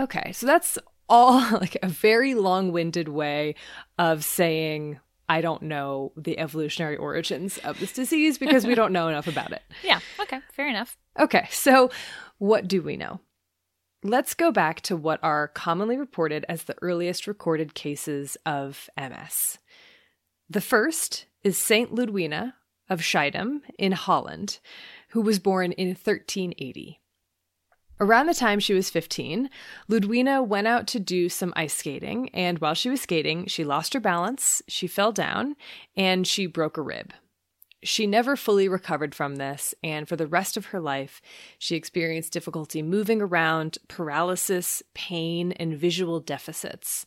Okay, 0.00 0.32
so 0.32 0.46
that's 0.46 0.78
all 1.10 1.40
like 1.52 1.76
a 1.82 1.88
very 1.88 2.34
long 2.34 2.72
winded 2.72 3.08
way 3.08 3.54
of 3.98 4.24
saying, 4.24 4.98
I 5.28 5.42
don't 5.42 5.62
know 5.62 6.12
the 6.16 6.38
evolutionary 6.38 6.96
origins 6.96 7.58
of 7.58 7.78
this 7.78 7.92
disease 7.92 8.38
because 8.38 8.66
we 8.66 8.74
don't 8.74 8.92
know 8.92 9.08
enough 9.08 9.26
about 9.26 9.52
it. 9.52 9.62
Yeah. 9.82 10.00
Okay. 10.20 10.40
Fair 10.52 10.68
enough. 10.68 10.96
Okay, 11.18 11.48
so 11.50 11.90
what 12.38 12.68
do 12.68 12.82
we 12.82 12.96
know? 12.96 13.20
Let's 14.02 14.34
go 14.34 14.50
back 14.50 14.80
to 14.82 14.96
what 14.96 15.20
are 15.22 15.48
commonly 15.48 15.98
reported 15.98 16.44
as 16.48 16.64
the 16.64 16.76
earliest 16.80 17.26
recorded 17.26 17.74
cases 17.74 18.36
of 18.46 18.88
MS. 18.96 19.58
The 20.48 20.60
first 20.60 21.26
is 21.44 21.58
Saint 21.58 21.94
Ludwina 21.94 22.54
of 22.88 23.00
Schiedam 23.00 23.60
in 23.78 23.92
Holland, 23.92 24.58
who 25.10 25.20
was 25.20 25.38
born 25.38 25.72
in 25.72 25.88
1380. 25.88 27.00
Around 28.02 28.26
the 28.28 28.34
time 28.34 28.60
she 28.60 28.72
was 28.72 28.88
15, 28.88 29.50
Ludwina 29.90 30.42
went 30.42 30.66
out 30.66 30.86
to 30.86 30.98
do 30.98 31.28
some 31.28 31.52
ice 31.54 31.74
skating, 31.74 32.30
and 32.30 32.58
while 32.58 32.72
she 32.72 32.88
was 32.88 33.02
skating, 33.02 33.44
she 33.46 33.62
lost 33.62 33.92
her 33.92 34.00
balance, 34.00 34.62
she 34.66 34.86
fell 34.86 35.12
down, 35.12 35.54
and 35.94 36.26
she 36.26 36.46
broke 36.46 36.78
a 36.78 36.82
rib. 36.82 37.12
She 37.82 38.06
never 38.06 38.36
fully 38.36 38.68
recovered 38.68 39.14
from 39.14 39.36
this, 39.36 39.74
and 39.84 40.08
for 40.08 40.16
the 40.16 40.26
rest 40.26 40.56
of 40.56 40.66
her 40.66 40.80
life, 40.80 41.20
she 41.58 41.76
experienced 41.76 42.32
difficulty 42.32 42.82
moving 42.82 43.20
around, 43.20 43.76
paralysis, 43.88 44.82
pain, 44.94 45.52
and 45.52 45.76
visual 45.76 46.20
deficits, 46.20 47.04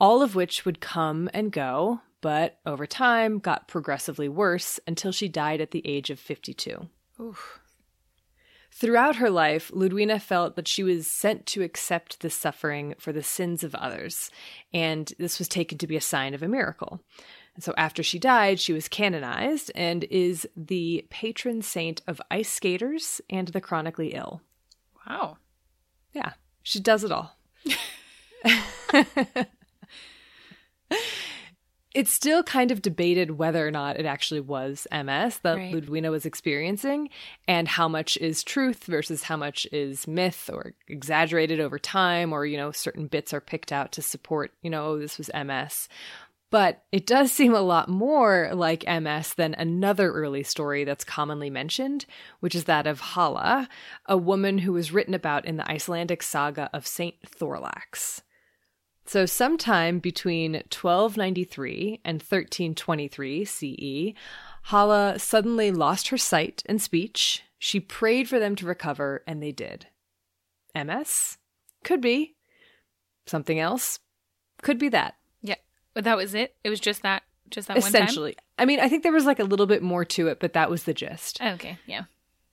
all 0.00 0.22
of 0.22 0.34
which 0.34 0.64
would 0.64 0.80
come 0.80 1.28
and 1.34 1.52
go, 1.52 2.00
but 2.22 2.58
over 2.64 2.86
time 2.86 3.38
got 3.38 3.68
progressively 3.68 4.30
worse 4.30 4.80
until 4.86 5.12
she 5.12 5.28
died 5.28 5.60
at 5.60 5.72
the 5.72 5.86
age 5.86 6.08
of 6.08 6.18
52. 6.18 6.88
Oof. 7.20 7.61
Throughout 8.82 9.14
her 9.16 9.30
life, 9.30 9.70
Ludwina 9.72 10.20
felt 10.20 10.56
that 10.56 10.66
she 10.66 10.82
was 10.82 11.06
sent 11.06 11.46
to 11.46 11.62
accept 11.62 12.18
the 12.18 12.28
suffering 12.28 12.96
for 12.98 13.12
the 13.12 13.22
sins 13.22 13.62
of 13.62 13.76
others, 13.76 14.28
and 14.74 15.12
this 15.20 15.38
was 15.38 15.46
taken 15.46 15.78
to 15.78 15.86
be 15.86 15.94
a 15.94 16.00
sign 16.00 16.34
of 16.34 16.42
a 16.42 16.48
miracle. 16.48 17.00
And 17.54 17.62
so 17.62 17.74
after 17.76 18.02
she 18.02 18.18
died, 18.18 18.58
she 18.58 18.72
was 18.72 18.88
canonized 18.88 19.70
and 19.76 20.02
is 20.10 20.48
the 20.56 21.06
patron 21.10 21.62
saint 21.62 22.02
of 22.08 22.20
ice 22.28 22.50
skaters 22.50 23.20
and 23.30 23.46
the 23.46 23.60
chronically 23.60 24.14
ill. 24.14 24.42
Wow. 25.06 25.36
Yeah, 26.12 26.32
she 26.64 26.80
does 26.80 27.04
it 27.04 27.12
all. 27.12 27.36
it's 31.94 32.10
still 32.10 32.42
kind 32.42 32.70
of 32.70 32.82
debated 32.82 33.32
whether 33.32 33.66
or 33.66 33.70
not 33.70 33.98
it 33.98 34.06
actually 34.06 34.40
was 34.40 34.86
MS 34.90 35.38
that 35.42 35.56
Right. 35.56 35.74
Ludwina 35.74 36.10
was 36.10 36.24
experiencing 36.24 37.10
and 37.46 37.68
how 37.68 37.88
much 37.88 38.16
is 38.16 38.42
truth 38.42 38.84
versus 38.84 39.24
how 39.24 39.36
much 39.36 39.66
is 39.72 40.08
myth 40.08 40.48
or 40.52 40.74
exaggerated 40.88 41.60
over 41.60 41.78
time 41.78 42.32
or, 42.32 42.46
you 42.46 42.56
know, 42.56 42.72
certain 42.72 43.06
bits 43.06 43.34
are 43.34 43.40
picked 43.40 43.72
out 43.72 43.92
to 43.92 44.02
support, 44.02 44.52
you 44.62 44.70
know, 44.70 44.86
oh, 44.86 44.98
this 44.98 45.18
was 45.18 45.30
MS. 45.34 45.88
But 46.50 46.82
it 46.92 47.06
does 47.06 47.32
seem 47.32 47.54
a 47.54 47.62
lot 47.62 47.88
more 47.88 48.50
like 48.52 48.84
MS 48.86 49.34
than 49.34 49.54
another 49.54 50.12
early 50.12 50.42
story 50.42 50.84
that's 50.84 51.04
commonly 51.04 51.48
mentioned, 51.48 52.04
which 52.40 52.54
is 52.54 52.64
that 52.64 52.86
of 52.86 53.00
Hala, 53.00 53.70
a 54.04 54.18
woman 54.18 54.58
who 54.58 54.74
was 54.74 54.92
written 54.92 55.14
about 55.14 55.46
in 55.46 55.56
the 55.56 55.70
Icelandic 55.70 56.22
saga 56.22 56.68
of 56.74 56.86
Saint 56.86 57.14
Thorlak's. 57.26 58.20
So, 59.12 59.26
sometime 59.26 59.98
between 59.98 60.54
1293 60.54 62.00
and 62.02 62.22
1323 62.22 63.44
CE, 63.44 64.14
Hala 64.62 65.18
suddenly 65.18 65.70
lost 65.70 66.08
her 66.08 66.16
sight 66.16 66.62
and 66.64 66.80
speech. 66.80 67.42
She 67.58 67.78
prayed 67.78 68.26
for 68.26 68.38
them 68.38 68.56
to 68.56 68.64
recover, 68.64 69.22
and 69.26 69.42
they 69.42 69.52
did. 69.52 69.88
MS? 70.74 71.36
Could 71.84 72.00
be. 72.00 72.36
Something 73.26 73.60
else? 73.60 73.98
Could 74.62 74.78
be 74.78 74.88
that. 74.88 75.16
Yeah. 75.42 75.56
But 75.92 76.04
that 76.04 76.16
was 76.16 76.32
it. 76.32 76.56
It 76.64 76.70
was 76.70 76.80
just 76.80 77.02
that. 77.02 77.22
Just 77.50 77.68
that 77.68 77.76
one 77.76 77.86
Essentially. 77.86 78.38
I 78.56 78.64
mean, 78.64 78.80
I 78.80 78.88
think 78.88 79.02
there 79.02 79.12
was 79.12 79.26
like 79.26 79.40
a 79.40 79.44
little 79.44 79.66
bit 79.66 79.82
more 79.82 80.06
to 80.06 80.28
it, 80.28 80.40
but 80.40 80.54
that 80.54 80.70
was 80.70 80.84
the 80.84 80.94
gist. 80.94 81.38
Okay. 81.38 81.76
Yeah. 81.84 82.04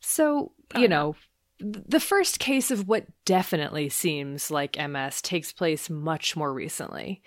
So, 0.01 0.51
Probably 0.67 0.83
you 0.83 0.89
know, 0.89 1.13
th- 1.13 1.28
the 1.59 1.99
first 1.99 2.39
case 2.39 2.71
of 2.71 2.87
what 2.87 3.05
definitely 3.25 3.89
seems 3.89 4.49
like 4.49 4.77
MS 4.77 5.21
takes 5.21 5.51
place 5.51 5.89
much 5.89 6.35
more 6.35 6.53
recently. 6.53 7.21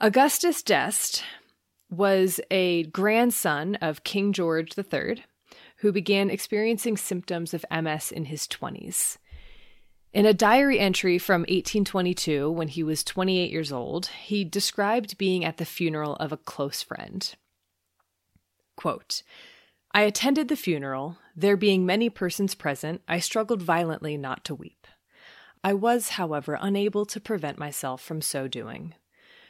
Augustus 0.00 0.62
d'Este 0.62 1.22
was 1.90 2.40
a 2.50 2.84
grandson 2.84 3.74
of 3.76 4.04
King 4.04 4.32
George 4.32 4.76
III 4.78 5.24
who 5.78 5.92
began 5.92 6.30
experiencing 6.30 6.96
symptoms 6.96 7.54
of 7.54 7.64
MS 7.70 8.10
in 8.10 8.26
his 8.26 8.46
20s. 8.48 9.16
In 10.12 10.26
a 10.26 10.34
diary 10.34 10.78
entry 10.80 11.18
from 11.18 11.42
1822, 11.42 12.50
when 12.50 12.68
he 12.68 12.82
was 12.82 13.04
28 13.04 13.50
years 13.50 13.70
old, 13.70 14.06
he 14.06 14.44
described 14.44 15.18
being 15.18 15.44
at 15.44 15.58
the 15.58 15.64
funeral 15.64 16.16
of 16.16 16.32
a 16.32 16.36
close 16.36 16.82
friend. 16.82 17.34
Quote, 18.76 19.22
I 19.98 20.02
attended 20.02 20.46
the 20.46 20.54
funeral. 20.54 21.18
There 21.34 21.56
being 21.56 21.84
many 21.84 22.08
persons 22.08 22.54
present, 22.54 23.02
I 23.08 23.18
struggled 23.18 23.60
violently 23.60 24.16
not 24.16 24.44
to 24.44 24.54
weep. 24.54 24.86
I 25.64 25.74
was, 25.74 26.10
however, 26.10 26.56
unable 26.60 27.04
to 27.06 27.20
prevent 27.20 27.58
myself 27.58 28.00
from 28.00 28.22
so 28.22 28.46
doing. 28.46 28.94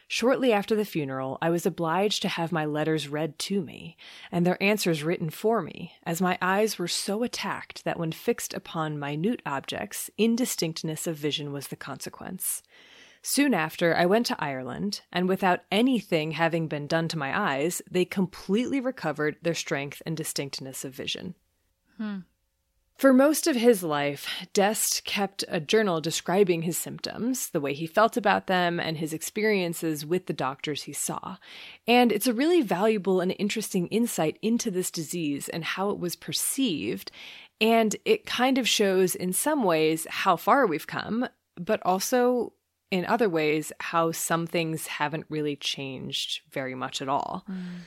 Shortly 0.06 0.50
after 0.54 0.74
the 0.74 0.86
funeral, 0.86 1.36
I 1.42 1.50
was 1.50 1.66
obliged 1.66 2.22
to 2.22 2.28
have 2.28 2.50
my 2.50 2.64
letters 2.64 3.08
read 3.08 3.38
to 3.40 3.60
me, 3.60 3.98
and 4.32 4.46
their 4.46 4.56
answers 4.62 5.02
written 5.02 5.28
for 5.28 5.60
me, 5.60 5.92
as 6.04 6.22
my 6.22 6.38
eyes 6.40 6.78
were 6.78 6.88
so 6.88 7.22
attacked 7.22 7.84
that 7.84 7.98
when 7.98 8.10
fixed 8.10 8.54
upon 8.54 8.98
minute 8.98 9.42
objects, 9.44 10.08
indistinctness 10.16 11.06
of 11.06 11.16
vision 11.16 11.52
was 11.52 11.68
the 11.68 11.76
consequence. 11.76 12.62
Soon 13.22 13.54
after, 13.54 13.96
I 13.96 14.06
went 14.06 14.26
to 14.26 14.42
Ireland, 14.42 15.02
and 15.12 15.28
without 15.28 15.60
anything 15.70 16.32
having 16.32 16.68
been 16.68 16.86
done 16.86 17.08
to 17.08 17.18
my 17.18 17.38
eyes, 17.38 17.82
they 17.90 18.04
completely 18.04 18.80
recovered 18.80 19.36
their 19.42 19.54
strength 19.54 20.02
and 20.06 20.16
distinctness 20.16 20.84
of 20.84 20.94
vision. 20.94 21.34
Hmm. 21.96 22.18
For 22.98 23.12
most 23.12 23.46
of 23.46 23.54
his 23.54 23.84
life, 23.84 24.28
d'Este 24.52 25.04
kept 25.04 25.44
a 25.46 25.60
journal 25.60 26.00
describing 26.00 26.62
his 26.62 26.76
symptoms, 26.76 27.50
the 27.50 27.60
way 27.60 27.72
he 27.72 27.86
felt 27.86 28.16
about 28.16 28.48
them, 28.48 28.80
and 28.80 28.98
his 28.98 29.12
experiences 29.12 30.04
with 30.04 30.26
the 30.26 30.32
doctors 30.32 30.82
he 30.82 30.92
saw. 30.92 31.36
And 31.86 32.10
it's 32.10 32.26
a 32.26 32.34
really 32.34 32.60
valuable 32.60 33.20
and 33.20 33.32
interesting 33.38 33.86
insight 33.86 34.36
into 34.42 34.72
this 34.72 34.90
disease 34.90 35.48
and 35.48 35.62
how 35.62 35.90
it 35.90 36.00
was 36.00 36.16
perceived. 36.16 37.12
And 37.60 37.94
it 38.04 38.26
kind 38.26 38.58
of 38.58 38.68
shows, 38.68 39.14
in 39.14 39.32
some 39.32 39.62
ways, 39.62 40.08
how 40.10 40.34
far 40.34 40.66
we've 40.66 40.88
come, 40.88 41.28
but 41.54 41.80
also 41.84 42.52
in 42.90 43.04
other 43.04 43.28
ways, 43.28 43.72
how 43.80 44.12
some 44.12 44.46
things 44.46 44.86
haven't 44.86 45.26
really 45.28 45.56
changed 45.56 46.40
very 46.50 46.74
much 46.74 47.02
at 47.02 47.08
all. 47.08 47.44
Mm. 47.48 47.80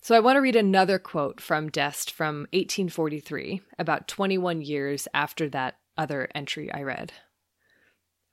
So 0.00 0.14
I 0.14 0.20
want 0.20 0.36
to 0.36 0.40
read 0.40 0.56
another 0.56 0.98
quote 0.98 1.40
from 1.40 1.68
d'Este 1.70 2.10
from 2.10 2.46
1843, 2.52 3.60
about 3.78 4.08
21 4.08 4.62
years 4.62 5.08
after 5.12 5.48
that 5.50 5.76
other 5.96 6.28
entry 6.34 6.72
I 6.72 6.82
read. 6.82 7.12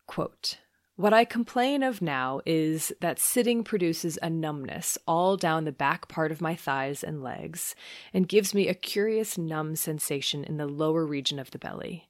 Quote, 0.05 0.59
what 0.97 1.11
I 1.11 1.25
complain 1.25 1.83
of 1.83 2.01
now 2.01 2.39
is 2.45 2.93
that 3.01 3.19
sitting 3.19 3.65
produces 3.65 4.17
a 4.21 4.29
numbness 4.29 4.97
all 5.05 5.35
down 5.35 5.65
the 5.65 5.73
back 5.73 6.07
part 6.07 6.31
of 6.31 6.39
my 6.39 6.55
thighs 6.55 7.03
and 7.03 7.21
legs, 7.21 7.75
and 8.13 8.29
gives 8.29 8.53
me 8.53 8.69
a 8.69 8.73
curious 8.73 9.37
numb 9.37 9.75
sensation 9.75 10.45
in 10.45 10.55
the 10.55 10.67
lower 10.67 11.05
region 11.05 11.37
of 11.37 11.51
the 11.51 11.59
belly. 11.59 12.07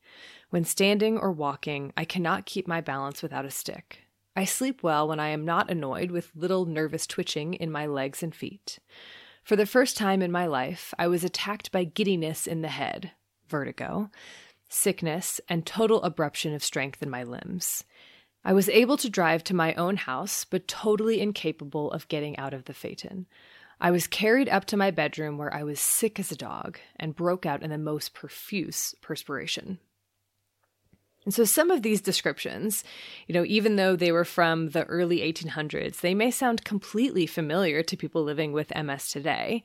When 0.56 0.64
standing 0.64 1.18
or 1.18 1.34
walking, 1.34 1.91
I 1.97 2.06
cannot 2.06 2.45
keep 2.45 2.66
my 2.66 2.80
balance 2.80 3.22
without 3.22 3.43
a 3.43 3.51
stick. 3.51 4.06
I 4.38 4.45
sleep 4.45 4.84
well 4.84 5.06
when 5.06 5.20
I 5.20 5.28
am 5.28 5.43
not 5.43 5.70
annoyed 5.70 6.12
with 6.12 6.32
little 6.34 6.66
nervous 6.66 7.06
twitching 7.06 7.56
in 7.56 7.70
my 7.70 7.86
legs 7.88 8.24
and 8.24 8.34
feet. 8.34 8.80
For 9.43 9.58
the 9.58 9.66
first 9.66 9.97
time 9.97 10.22
in 10.22 10.32
my 10.32 10.45
life, 10.45 10.93
I 10.97 11.08
was 11.10 11.26
attacked 11.26 11.74
by 11.74 11.84
giddiness 11.84 12.47
in 12.47 12.62
the 12.62 12.70
head, 12.70 13.12
vertigo, 13.49 14.10
sickness, 14.70 15.41
and 15.49 15.66
total 15.66 15.99
abruption 16.03 16.56
of 16.56 16.64
strength 16.64 17.03
in 17.03 17.10
my 17.10 17.24
limbs. 17.24 17.84
I 18.45 18.53
was 18.53 18.70
able 18.70 18.95
to 18.95 19.10
drive 19.10 19.43
to 19.43 19.53
my 19.53 19.74
own 19.74 19.97
house, 19.97 20.45
but 20.45 20.70
totally 20.70 21.20
incapable 21.20 21.91
of 21.91 22.08
getting 22.08 22.38
out 22.38 22.53
of 22.53 22.64
the 22.64 22.74
phaeton. 22.74 23.26
I 23.82 23.91
was 23.91 24.08
carried 24.08 24.47
up 24.47 24.64
to 24.68 24.78
my 24.78 24.89
bedroom 24.89 25.38
where 25.38 25.53
I 25.53 25.64
was 25.64 25.82
sick 25.82 26.18
as 26.18 26.32
a 26.32 26.38
dog 26.38 26.80
and 26.95 27.14
broke 27.14 27.45
out 27.45 27.62
in 27.62 27.72
the 27.72 27.78
most 27.78 28.14
profuse 28.14 28.95
perspiration. 29.01 29.80
And 31.26 31.34
so 31.34 31.43
some 31.43 31.71
of 31.71 31.82
these 31.82 32.01
descriptions, 32.01 32.84
you 33.28 33.34
know, 33.34 33.43
even 33.47 33.76
though 33.76 33.95
they 33.95 34.11
were 34.11 34.26
from 34.26 34.69
the 34.69 34.84
early 34.86 35.19
1800s, 35.19 36.01
they 36.01 36.13
may 36.13 36.30
sound 36.30 36.63
completely 36.63 37.26
familiar 37.26 37.82
to 37.82 37.97
people 37.97 38.23
living 38.23 38.53
with 38.53 38.76
MS 38.76 39.09
today. 39.09 39.63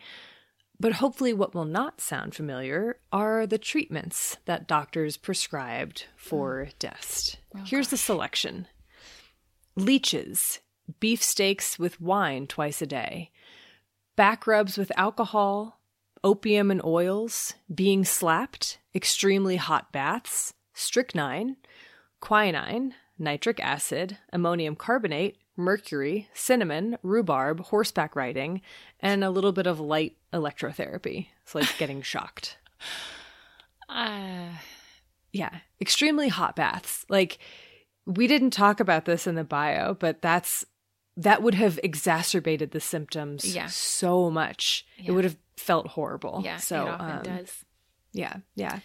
But 0.80 0.94
hopefully, 0.94 1.34
what 1.34 1.54
will 1.54 1.66
not 1.66 2.00
sound 2.00 2.34
familiar 2.34 2.96
are 3.12 3.46
the 3.46 3.58
treatments 3.58 4.38
that 4.46 4.66
doctors 4.66 5.18
prescribed 5.18 6.06
for 6.16 6.64
mm. 6.64 6.78
d'Este. 6.78 7.38
Oh, 7.54 7.60
Here's 7.66 7.88
gosh. 7.88 7.90
the 7.90 7.96
selection 7.98 8.66
leeches, 9.76 10.60
beefsteaks 10.98 11.78
with 11.78 12.00
wine 12.00 12.46
twice 12.46 12.80
a 12.80 12.86
day, 12.86 13.30
back 14.16 14.46
rubs 14.46 14.78
with 14.78 14.90
alcohol, 14.96 15.80
opium 16.24 16.70
and 16.70 16.82
oils, 16.82 17.54
being 17.72 18.04
slapped, 18.04 18.78
extremely 18.94 19.56
hot 19.56 19.92
baths, 19.92 20.54
strychnine, 20.80 21.56
quinine, 22.20 22.94
nitric 23.18 23.60
acid, 23.60 24.18
ammonium 24.32 24.74
carbonate, 24.74 25.36
mercury, 25.56 26.28
cinnamon, 26.32 26.96
rhubarb, 27.02 27.60
horseback 27.60 28.16
riding, 28.16 28.62
and 28.98 29.22
a 29.22 29.30
little 29.30 29.52
bit 29.52 29.66
of 29.66 29.78
light 29.78 30.16
electrotherapy. 30.32 31.28
It's 31.42 31.54
like 31.54 31.78
getting 31.78 32.02
shocked. 32.02 32.56
Uh, 33.92 34.50
yeah, 35.32 35.50
extremely 35.80 36.28
hot 36.28 36.54
baths. 36.54 37.04
Like 37.08 37.38
we 38.06 38.28
didn't 38.28 38.52
talk 38.52 38.78
about 38.78 39.04
this 39.04 39.26
in 39.26 39.34
the 39.34 39.42
bio, 39.42 39.94
but 39.94 40.22
that's 40.22 40.64
that 41.16 41.42
would 41.42 41.54
have 41.54 41.80
exacerbated 41.82 42.70
the 42.70 42.78
symptoms 42.78 43.52
yeah. 43.52 43.66
so 43.66 44.30
much. 44.30 44.86
Yeah. 44.96 45.08
It 45.08 45.14
would 45.14 45.24
have 45.24 45.36
felt 45.56 45.88
horrible. 45.88 46.40
Yeah, 46.44 46.58
so 46.58 46.86
it 46.86 46.88
often 46.88 47.10
um, 47.10 47.22
does. 47.22 47.64
Yeah, 48.12 48.36
yeah. 48.54 48.78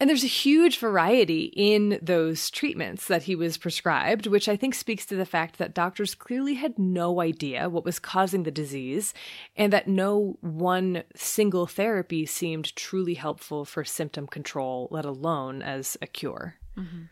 And 0.00 0.08
there's 0.08 0.24
a 0.24 0.28
huge 0.28 0.78
variety 0.78 1.52
in 1.54 1.98
those 2.00 2.48
treatments 2.48 3.06
that 3.08 3.24
he 3.24 3.34
was 3.34 3.58
prescribed, 3.58 4.26
which 4.26 4.48
I 4.48 4.56
think 4.56 4.74
speaks 4.74 5.04
to 5.06 5.14
the 5.14 5.26
fact 5.26 5.58
that 5.58 5.74
doctors 5.74 6.14
clearly 6.14 6.54
had 6.54 6.78
no 6.78 7.20
idea 7.20 7.68
what 7.68 7.84
was 7.84 7.98
causing 7.98 8.44
the 8.44 8.50
disease 8.50 9.12
and 9.56 9.70
that 9.74 9.88
no 9.88 10.38
one 10.40 11.02
single 11.14 11.66
therapy 11.66 12.24
seemed 12.24 12.74
truly 12.74 13.12
helpful 13.12 13.66
for 13.66 13.84
symptom 13.84 14.26
control, 14.26 14.88
let 14.90 15.04
alone 15.04 15.60
as 15.60 15.98
a 16.00 16.06
cure. 16.06 16.54
Mm-hmm. 16.78 17.02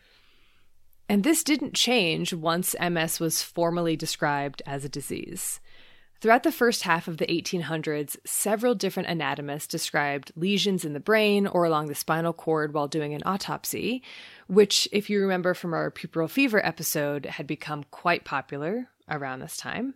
And 1.11 1.25
this 1.25 1.45
didn't 1.45 1.75
change 1.75 2.33
once 2.33 2.75
MS 2.81 3.21
was 3.21 3.43
formally 3.43 3.97
described 3.97 4.63
as 4.67 4.87
a 4.87 4.91
disease. 4.91 5.61
Throughout 6.21 6.43
the 6.43 6.51
first 6.51 6.83
half 6.83 7.07
of 7.07 7.19
the 7.19 7.27
1800s, 7.27 8.17
several 8.25 8.75
different 8.75 9.09
anatomists 9.09 9.69
described 9.69 10.33
lesions 10.35 10.85
in 10.85 10.93
the 10.93 10.99
brain 10.99 11.47
or 11.47 11.65
along 11.65 11.87
the 11.87 11.95
spinal 11.95 12.33
cord 12.33 12.75
while 12.75 12.89
doing 12.89 13.15
an 13.15 13.23
autopsy, 13.25 14.03
which, 14.49 14.89
if 14.91 15.09
you 15.09 15.21
remember 15.21 15.55
from 15.55 15.73
our 15.73 15.93
puerperal 15.93 16.29
fever 16.29 16.65
episode, 16.67 17.27
had 17.27 17.47
become 17.47 17.85
quite 17.93 18.25
popular 18.25 18.89
around 19.09 19.39
this 19.39 19.57
time. 19.57 19.95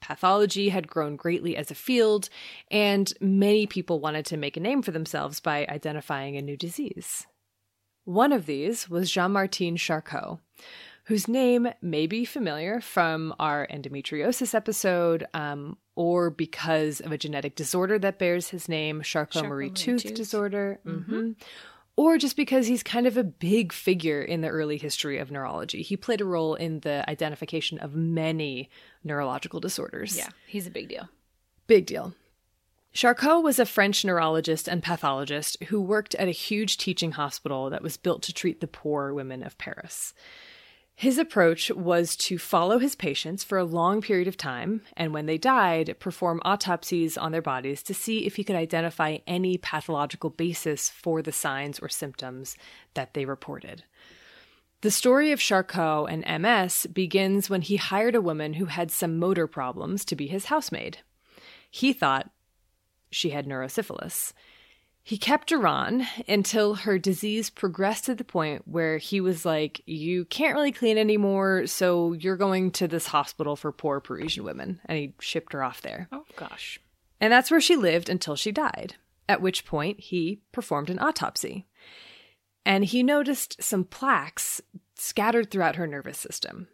Pathology 0.00 0.68
had 0.68 0.86
grown 0.86 1.16
greatly 1.16 1.56
as 1.56 1.72
a 1.72 1.74
field, 1.74 2.28
and 2.70 3.12
many 3.20 3.66
people 3.66 3.98
wanted 3.98 4.24
to 4.26 4.36
make 4.36 4.56
a 4.56 4.60
name 4.60 4.82
for 4.82 4.92
themselves 4.92 5.40
by 5.40 5.66
identifying 5.68 6.36
a 6.36 6.42
new 6.42 6.56
disease. 6.56 7.26
One 8.04 8.32
of 8.32 8.46
these 8.46 8.88
was 8.88 9.10
Jean 9.10 9.32
Martin 9.32 9.76
Charcot 9.76 10.38
whose 11.06 11.28
name 11.28 11.68
may 11.80 12.06
be 12.06 12.24
familiar 12.24 12.80
from 12.80 13.32
our 13.38 13.66
endometriosis 13.70 14.54
episode 14.54 15.24
um, 15.34 15.76
or 15.94 16.30
because 16.30 17.00
of 17.00 17.12
a 17.12 17.18
genetic 17.18 17.54
disorder 17.54 17.96
that 17.98 18.18
bears 18.18 18.48
his 18.48 18.68
name, 18.68 19.02
Charcot-Marie 19.02 19.70
Tooth, 19.70 20.02
Tooth 20.02 20.14
disorder. 20.14 20.80
Mm-hmm. 20.84 21.14
Mm-hmm. 21.14 21.30
Or 21.96 22.18
just 22.18 22.36
because 22.36 22.66
he's 22.66 22.82
kind 22.82 23.06
of 23.06 23.16
a 23.16 23.24
big 23.24 23.72
figure 23.72 24.20
in 24.20 24.42
the 24.42 24.48
early 24.48 24.76
history 24.76 25.18
of 25.18 25.30
neurology. 25.30 25.80
He 25.80 25.96
played 25.96 26.20
a 26.20 26.26
role 26.26 26.54
in 26.54 26.80
the 26.80 27.08
identification 27.08 27.78
of 27.78 27.94
many 27.94 28.68
neurological 29.02 29.60
disorders. 29.60 30.16
Yeah, 30.16 30.28
he's 30.46 30.66
a 30.66 30.70
big 30.70 30.88
deal. 30.88 31.08
Big 31.68 31.86
deal. 31.86 32.12
Charcot 32.92 33.42
was 33.42 33.58
a 33.58 33.64
French 33.64 34.04
neurologist 34.04 34.68
and 34.68 34.82
pathologist 34.82 35.62
who 35.68 35.80
worked 35.80 36.14
at 36.16 36.28
a 36.28 36.32
huge 36.32 36.78
teaching 36.78 37.12
hospital 37.12 37.70
that 37.70 37.82
was 37.82 37.96
built 37.96 38.22
to 38.24 38.34
treat 38.34 38.60
the 38.60 38.66
poor 38.66 39.14
women 39.14 39.42
of 39.42 39.56
Paris. 39.56 40.12
His 40.98 41.18
approach 41.18 41.70
was 41.70 42.16
to 42.16 42.38
follow 42.38 42.78
his 42.78 42.94
patients 42.94 43.44
for 43.44 43.58
a 43.58 43.64
long 43.64 44.00
period 44.00 44.26
of 44.26 44.38
time, 44.38 44.80
and 44.96 45.12
when 45.12 45.26
they 45.26 45.36
died, 45.36 45.94
perform 46.00 46.40
autopsies 46.42 47.18
on 47.18 47.32
their 47.32 47.42
bodies 47.42 47.82
to 47.82 47.92
see 47.92 48.24
if 48.24 48.36
he 48.36 48.44
could 48.44 48.56
identify 48.56 49.18
any 49.26 49.58
pathological 49.58 50.30
basis 50.30 50.88
for 50.88 51.20
the 51.20 51.32
signs 51.32 51.78
or 51.78 51.90
symptoms 51.90 52.56
that 52.94 53.12
they 53.12 53.26
reported. 53.26 53.84
The 54.80 54.90
story 54.90 55.32
of 55.32 55.38
Charcot 55.40 56.08
and 56.08 56.42
MS 56.42 56.86
begins 56.86 57.50
when 57.50 57.60
he 57.60 57.76
hired 57.76 58.14
a 58.14 58.22
woman 58.22 58.54
who 58.54 58.66
had 58.66 58.90
some 58.90 59.18
motor 59.18 59.46
problems 59.46 60.02
to 60.06 60.16
be 60.16 60.26
his 60.28 60.46
housemaid. 60.46 60.98
He 61.70 61.92
thought 61.92 62.30
she 63.10 63.30
had 63.30 63.46
neurosyphilis. 63.46 64.32
He 65.06 65.18
kept 65.18 65.50
her 65.50 65.68
on 65.68 66.04
until 66.26 66.74
her 66.74 66.98
disease 66.98 67.48
progressed 67.48 68.06
to 68.06 68.16
the 68.16 68.24
point 68.24 68.66
where 68.66 68.98
he 68.98 69.20
was 69.20 69.44
like, 69.44 69.80
You 69.86 70.24
can't 70.24 70.56
really 70.56 70.72
clean 70.72 70.98
anymore, 70.98 71.68
so 71.68 72.12
you're 72.12 72.36
going 72.36 72.72
to 72.72 72.88
this 72.88 73.06
hospital 73.06 73.54
for 73.54 73.70
poor 73.70 74.00
Parisian 74.00 74.42
women. 74.42 74.80
And 74.86 74.98
he 74.98 75.14
shipped 75.20 75.52
her 75.52 75.62
off 75.62 75.80
there. 75.80 76.08
Oh, 76.10 76.24
gosh. 76.34 76.80
And 77.20 77.32
that's 77.32 77.52
where 77.52 77.60
she 77.60 77.76
lived 77.76 78.08
until 78.08 78.34
she 78.34 78.50
died, 78.50 78.96
at 79.28 79.40
which 79.40 79.64
point 79.64 80.00
he 80.00 80.40
performed 80.50 80.90
an 80.90 80.98
autopsy. 80.98 81.68
And 82.64 82.84
he 82.84 83.04
noticed 83.04 83.62
some 83.62 83.84
plaques 83.84 84.60
scattered 84.96 85.52
throughout 85.52 85.76
her 85.76 85.86
nervous 85.86 86.18
system. 86.18 86.66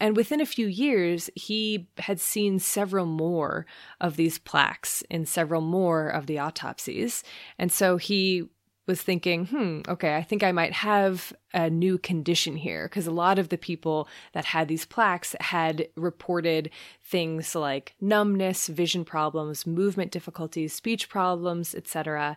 And 0.00 0.16
within 0.16 0.40
a 0.40 0.46
few 0.46 0.66
years, 0.66 1.28
he 1.34 1.88
had 1.98 2.18
seen 2.18 2.58
several 2.58 3.06
more 3.06 3.66
of 4.00 4.16
these 4.16 4.38
plaques 4.38 5.02
in 5.10 5.26
several 5.26 5.60
more 5.60 6.08
of 6.08 6.26
the 6.26 6.38
autopsies. 6.38 7.22
And 7.58 7.70
so 7.70 7.98
he 7.98 8.48
was 8.86 9.02
thinking, 9.02 9.46
hmm, 9.46 9.82
okay, 9.86 10.16
I 10.16 10.22
think 10.22 10.42
I 10.42 10.52
might 10.52 10.72
have 10.72 11.32
a 11.52 11.68
new 11.68 11.98
condition 11.98 12.56
here. 12.56 12.88
Because 12.88 13.06
a 13.06 13.12
lot 13.12 13.38
of 13.38 13.50
the 13.50 13.58
people 13.58 14.08
that 14.32 14.46
had 14.46 14.68
these 14.68 14.86
plaques 14.86 15.36
had 15.38 15.86
reported 15.96 16.70
things 17.04 17.54
like 17.54 17.94
numbness, 18.00 18.68
vision 18.68 19.04
problems, 19.04 19.66
movement 19.66 20.10
difficulties, 20.10 20.72
speech 20.72 21.08
problems, 21.08 21.74
etc. 21.74 22.36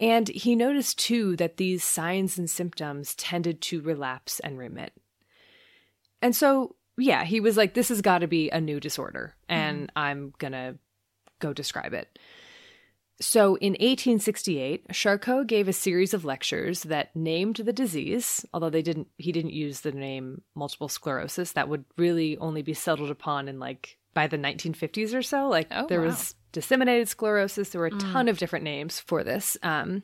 And 0.00 0.28
he 0.28 0.54
noticed 0.54 0.98
too 0.98 1.36
that 1.36 1.58
these 1.58 1.82
signs 1.84 2.38
and 2.38 2.48
symptoms 2.48 3.14
tended 3.16 3.60
to 3.62 3.82
relapse 3.82 4.40
and 4.40 4.58
remit. 4.58 4.92
And 6.22 6.34
so 6.34 6.76
yeah, 6.96 7.24
he 7.24 7.40
was 7.40 7.56
like, 7.56 7.74
this 7.74 7.88
has 7.88 8.02
got 8.02 8.18
to 8.18 8.26
be 8.26 8.50
a 8.50 8.60
new 8.60 8.80
disorder, 8.80 9.34
and 9.48 9.88
mm-hmm. 9.88 9.98
I'm 9.98 10.34
going 10.38 10.52
to 10.52 10.76
go 11.40 11.52
describe 11.52 11.94
it. 11.94 12.18
So 13.20 13.56
in 13.56 13.72
1868, 13.74 14.88
Charcot 14.92 15.46
gave 15.46 15.68
a 15.68 15.72
series 15.72 16.12
of 16.12 16.24
lectures 16.24 16.82
that 16.84 17.14
named 17.14 17.56
the 17.56 17.72
disease, 17.72 18.44
although 18.52 18.70
they 18.70 18.82
didn't 18.82 19.08
he 19.16 19.30
didn't 19.30 19.52
use 19.52 19.80
the 19.80 19.92
name 19.92 20.42
multiple 20.56 20.88
sclerosis. 20.88 21.52
That 21.52 21.68
would 21.68 21.84
really 21.96 22.36
only 22.38 22.62
be 22.62 22.74
settled 22.74 23.10
upon 23.10 23.48
in 23.48 23.60
like 23.60 23.96
by 24.12 24.26
the 24.26 24.38
1950s 24.38 25.14
or 25.14 25.22
so. 25.22 25.48
Like 25.48 25.68
oh, 25.70 25.86
there 25.86 26.00
wow. 26.00 26.06
was 26.06 26.34
disseminated 26.50 27.08
sclerosis, 27.08 27.70
there 27.70 27.80
were 27.80 27.86
a 27.86 27.92
mm. 27.92 28.12
ton 28.12 28.28
of 28.28 28.38
different 28.38 28.64
names 28.64 28.98
for 28.98 29.22
this. 29.22 29.56
Um, 29.62 30.02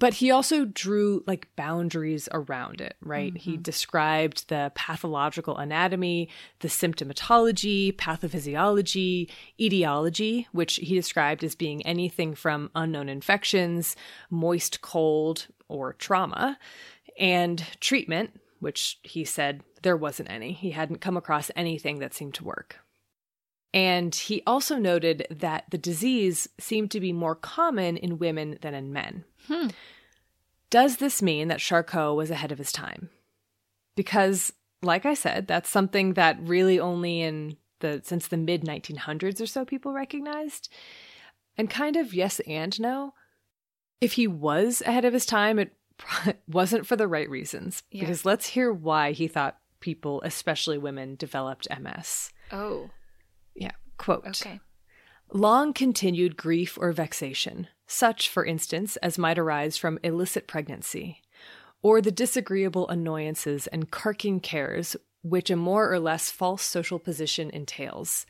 but 0.00 0.14
he 0.14 0.30
also 0.30 0.64
drew 0.64 1.22
like 1.26 1.54
boundaries 1.56 2.26
around 2.32 2.80
it, 2.80 2.96
right? 3.02 3.34
Mm-hmm. 3.34 3.50
He 3.50 3.56
described 3.58 4.48
the 4.48 4.72
pathological 4.74 5.58
anatomy, 5.58 6.30
the 6.60 6.68
symptomatology, 6.68 7.94
pathophysiology, 7.94 9.30
etiology, 9.60 10.48
which 10.52 10.76
he 10.76 10.94
described 10.94 11.44
as 11.44 11.54
being 11.54 11.86
anything 11.86 12.34
from 12.34 12.70
unknown 12.74 13.10
infections, 13.10 13.94
moist 14.30 14.80
cold, 14.80 15.48
or 15.68 15.92
trauma, 15.92 16.58
and 17.18 17.62
treatment, 17.80 18.40
which 18.58 18.98
he 19.02 19.22
said 19.22 19.62
there 19.82 19.98
wasn't 19.98 20.30
any. 20.30 20.52
He 20.52 20.70
hadn't 20.70 21.02
come 21.02 21.18
across 21.18 21.50
anything 21.54 21.98
that 21.98 22.14
seemed 22.14 22.34
to 22.34 22.44
work. 22.44 22.78
And 23.72 24.14
he 24.14 24.42
also 24.46 24.78
noted 24.78 25.26
that 25.30 25.64
the 25.70 25.78
disease 25.78 26.48
seemed 26.58 26.90
to 26.90 27.00
be 27.00 27.12
more 27.12 27.36
common 27.36 27.96
in 27.96 28.18
women 28.18 28.58
than 28.62 28.74
in 28.74 28.92
men. 28.92 29.24
Hmm. 29.46 29.68
Does 30.70 30.96
this 30.96 31.22
mean 31.22 31.48
that 31.48 31.60
Charcot 31.60 32.16
was 32.16 32.30
ahead 32.30 32.52
of 32.52 32.58
his 32.58 32.72
time? 32.72 33.10
Because, 33.96 34.52
like 34.82 35.06
I 35.06 35.14
said, 35.14 35.46
that's 35.46 35.68
something 35.68 36.14
that 36.14 36.38
really 36.40 36.80
only 36.80 37.20
in 37.20 37.56
the 37.80 38.00
since 38.04 38.28
the 38.28 38.36
mid 38.36 38.62
1900s 38.62 39.40
or 39.40 39.46
so 39.46 39.64
people 39.64 39.92
recognized. 39.92 40.68
And 41.56 41.68
kind 41.68 41.96
of 41.96 42.14
yes 42.14 42.40
and 42.40 42.78
no. 42.80 43.14
If 44.00 44.14
he 44.14 44.26
was 44.26 44.82
ahead 44.86 45.04
of 45.04 45.12
his 45.12 45.26
time, 45.26 45.58
it 45.58 45.72
wasn't 46.48 46.86
for 46.86 46.96
the 46.96 47.08
right 47.08 47.28
reasons. 47.28 47.82
Yeah. 47.90 48.00
Because 48.00 48.24
let's 48.24 48.46
hear 48.46 48.72
why 48.72 49.12
he 49.12 49.28
thought 49.28 49.58
people, 49.80 50.22
especially 50.24 50.78
women, 50.78 51.16
developed 51.16 51.68
MS. 51.70 52.30
Oh. 52.52 52.90
Quote. 54.00 54.26
Okay. 54.26 54.60
Long 55.30 55.74
continued 55.74 56.38
grief 56.38 56.78
or 56.80 56.90
vexation, 56.90 57.68
such, 57.86 58.30
for 58.30 58.46
instance, 58.46 58.96
as 58.96 59.18
might 59.18 59.38
arise 59.38 59.76
from 59.76 59.98
illicit 60.02 60.46
pregnancy, 60.46 61.20
or 61.82 62.00
the 62.00 62.10
disagreeable 62.10 62.88
annoyances 62.88 63.66
and 63.66 63.90
carking 63.90 64.40
cares 64.40 64.96
which 65.20 65.50
a 65.50 65.56
more 65.56 65.92
or 65.92 66.00
less 66.00 66.30
false 66.30 66.62
social 66.62 66.98
position 66.98 67.50
entails. 67.50 68.24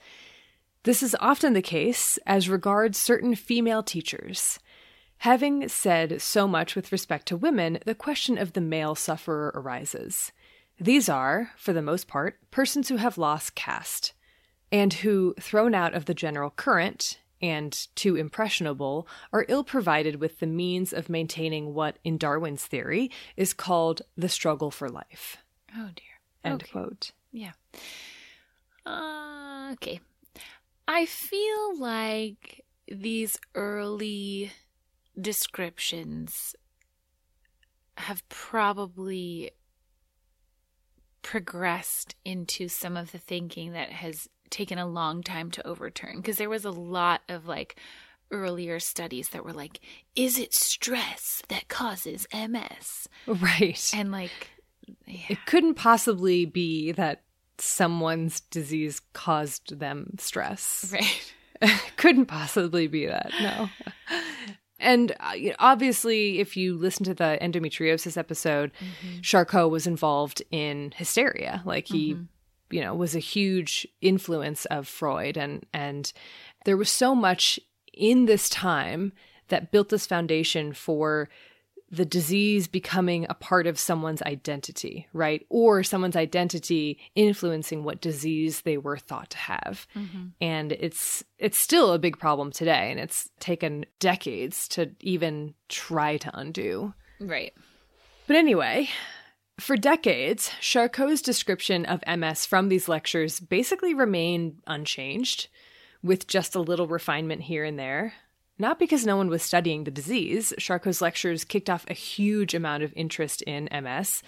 This 0.83 1.05
is 1.05 1.17
often 1.21 1.53
the 1.53 1.63
case 1.63 2.19
as 2.27 2.49
regards 2.49 2.99
certain 2.99 3.37
female 3.37 3.85
teachers. 3.85 4.59
Having 5.19 5.69
said 5.69 6.21
so 6.21 6.49
much 6.49 6.75
with 6.75 6.91
respect 6.91 7.29
to 7.29 7.37
women, 7.37 7.79
the 7.87 7.95
question 7.95 8.39
of 8.39 8.55
the 8.55 8.61
male 8.61 8.97
sufferer 8.97 9.53
arises. 9.55 10.33
These 10.81 11.09
are, 11.09 11.53
for 11.57 11.73
the 11.73 11.81
most 11.81 12.09
part, 12.09 12.41
persons 12.51 12.89
who 12.89 12.97
have 12.97 13.17
lost 13.17 13.55
caste, 13.55 14.15
and 14.73 14.93
who, 14.95 15.35
thrown 15.41 15.75
out 15.75 15.95
of 15.95 16.05
the 16.05 16.15
general 16.15 16.51
current, 16.51 17.19
and 17.43 17.87
too 17.95 18.17
impressionable, 18.17 19.09
are 19.33 19.47
ill 19.49 19.65
provided 19.65 20.17
with 20.17 20.41
the 20.41 20.47
means 20.47 20.93
of 20.93 21.09
maintaining 21.09 21.73
what, 21.75 21.99
in 22.05 22.19
Darwin's 22.19 22.67
theory, 22.67 23.11
is 23.37 23.55
called 23.55 24.03
the 24.17 24.29
struggle 24.29 24.71
for 24.71 24.89
life. 24.89 25.39
Oh 25.77 25.91
dear. 25.95 26.05
End 26.45 26.63
Okay. 26.63 26.71
quote. 26.73 27.13
Yeah. 27.33 27.53
Uh, 28.85 29.71
okay. 29.73 30.01
I 30.87 31.07
feel 31.07 31.79
like 31.79 32.65
these 32.89 33.39
early 33.55 34.51
descriptions 35.19 36.55
have 37.97 38.27
probably 38.29 39.53
progressed 41.23 42.17
into 42.25 42.69
some 42.69 42.97
of 42.97 43.13
the 43.13 43.19
thinking 43.19 43.73
that 43.73 43.91
has 43.91 44.29
taken 44.51 44.79
a 44.79 44.87
long 44.87 45.23
time 45.23 45.51
to 45.53 45.67
overturn 45.67 46.17
because 46.17 46.37
there 46.39 46.51
was 46.51 46.65
a 46.65 46.71
lot 46.71 47.21
of 47.29 47.47
like 47.47 47.77
earlier 48.33 48.79
studies 48.79 49.31
that 49.31 49.45
were 49.45 49.53
like 49.53 49.81
is 50.15 50.39
it 50.39 50.55
stress 50.55 51.43
that 51.49 51.69
causes 51.69 52.27
ms 52.33 53.09
Right. 53.27 53.91
and 53.95 54.11
like 54.13 54.51
yeah. 55.07 55.19
It 55.29 55.39
couldn't 55.47 55.75
possibly 55.75 56.47
be 56.47 56.91
that 56.93 57.23
someone's 57.59 58.41
disease 58.41 59.01
caused 59.13 59.79
them 59.79 60.17
stress. 60.19 60.93
right 60.93 61.33
couldn't 61.97 62.27
possibly 62.27 62.87
be 62.89 63.07
that. 63.07 63.31
No. 63.41 63.69
And 64.81 65.13
uh, 65.21 65.35
obviously, 65.59 66.41
if 66.41 66.57
you 66.57 66.75
listen 66.75 67.05
to 67.05 67.15
the 67.15 67.39
endometriosis 67.41 68.17
episode, 68.17 68.73
Charcot 69.23 69.71
was 69.71 69.87
involved 69.87 70.43
in 70.51 70.93
hysteria. 70.97 71.63
Like 71.67 71.87
he, 71.87 72.17
you 72.71 72.81
know, 72.81 72.95
was 72.95 73.15
a 73.15 73.21
huge 73.21 73.87
influence 74.01 74.65
of 74.67 74.89
Freud, 74.89 75.37
and 75.37 75.67
and 75.73 76.13
there 76.65 76.77
was 76.77 76.91
so 76.91 77.15
much 77.15 77.61
in 77.93 78.27
this 78.27 78.49
time 78.49 79.13
that 79.49 79.73
built 79.73 79.89
this 79.89 80.07
foundation 80.07 80.73
for 80.73 81.29
the 81.91 82.05
disease 82.05 82.69
becoming 82.69 83.27
a 83.29 83.35
part 83.35 83.67
of 83.67 83.79
someone's 83.79 84.23
identity, 84.23 85.09
right? 85.13 85.45
Or 85.49 85.83
someone's 85.83 86.15
identity 86.15 86.99
influencing 87.17 87.83
what 87.83 88.01
disease 88.01 88.61
they 88.61 88.79
were 88.79 88.97
thought 88.97 89.31
to 89.31 89.39
have. 89.39 89.89
Mm-hmm. 89.97 90.27
And 90.41 90.73
it's 90.73 91.25
it's 91.39 91.59
still 91.59 91.93
a 91.93 91.99
big 91.99 92.19
problem 92.19 92.53
today 92.53 92.91
and 92.91 93.01
it's 93.01 93.29
taken 93.41 93.87
decades 93.99 94.69
to 94.69 94.91
even 95.01 95.55
try 95.69 96.17
to 96.19 96.31
undo. 96.39 96.95
right 97.19 97.53
But 98.29 98.37
anyway, 98.37 98.89
for 99.61 99.77
decades, 99.77 100.51
Charcot's 100.61 101.23
description 101.23 101.85
of 101.87 102.03
MS 102.07 102.47
from 102.47 102.69
these 102.69 102.89
lectures 102.89 103.41
basically 103.41 103.95
remained 103.95 104.63
unchanged, 104.67 105.49
with 106.03 106.27
just 106.27 106.55
a 106.55 106.61
little 106.61 106.87
refinement 106.87 107.43
here 107.43 107.65
and 107.65 107.79
there. 107.79 108.15
Not 108.59 108.79
because 108.79 109.07
no 109.07 109.17
one 109.17 109.29
was 109.29 109.43
studying 109.43 109.85
the 109.85 109.91
disease, 109.91 110.53
Charcot's 110.59 111.01
lectures 111.01 111.45
kicked 111.45 111.71
off 111.71 111.85
a 111.89 111.95
huge 111.95 112.55
amount 112.55 112.83
of 112.83 112.93
interest 112.95 113.43
in 113.43 113.69
MS, 113.73 114.23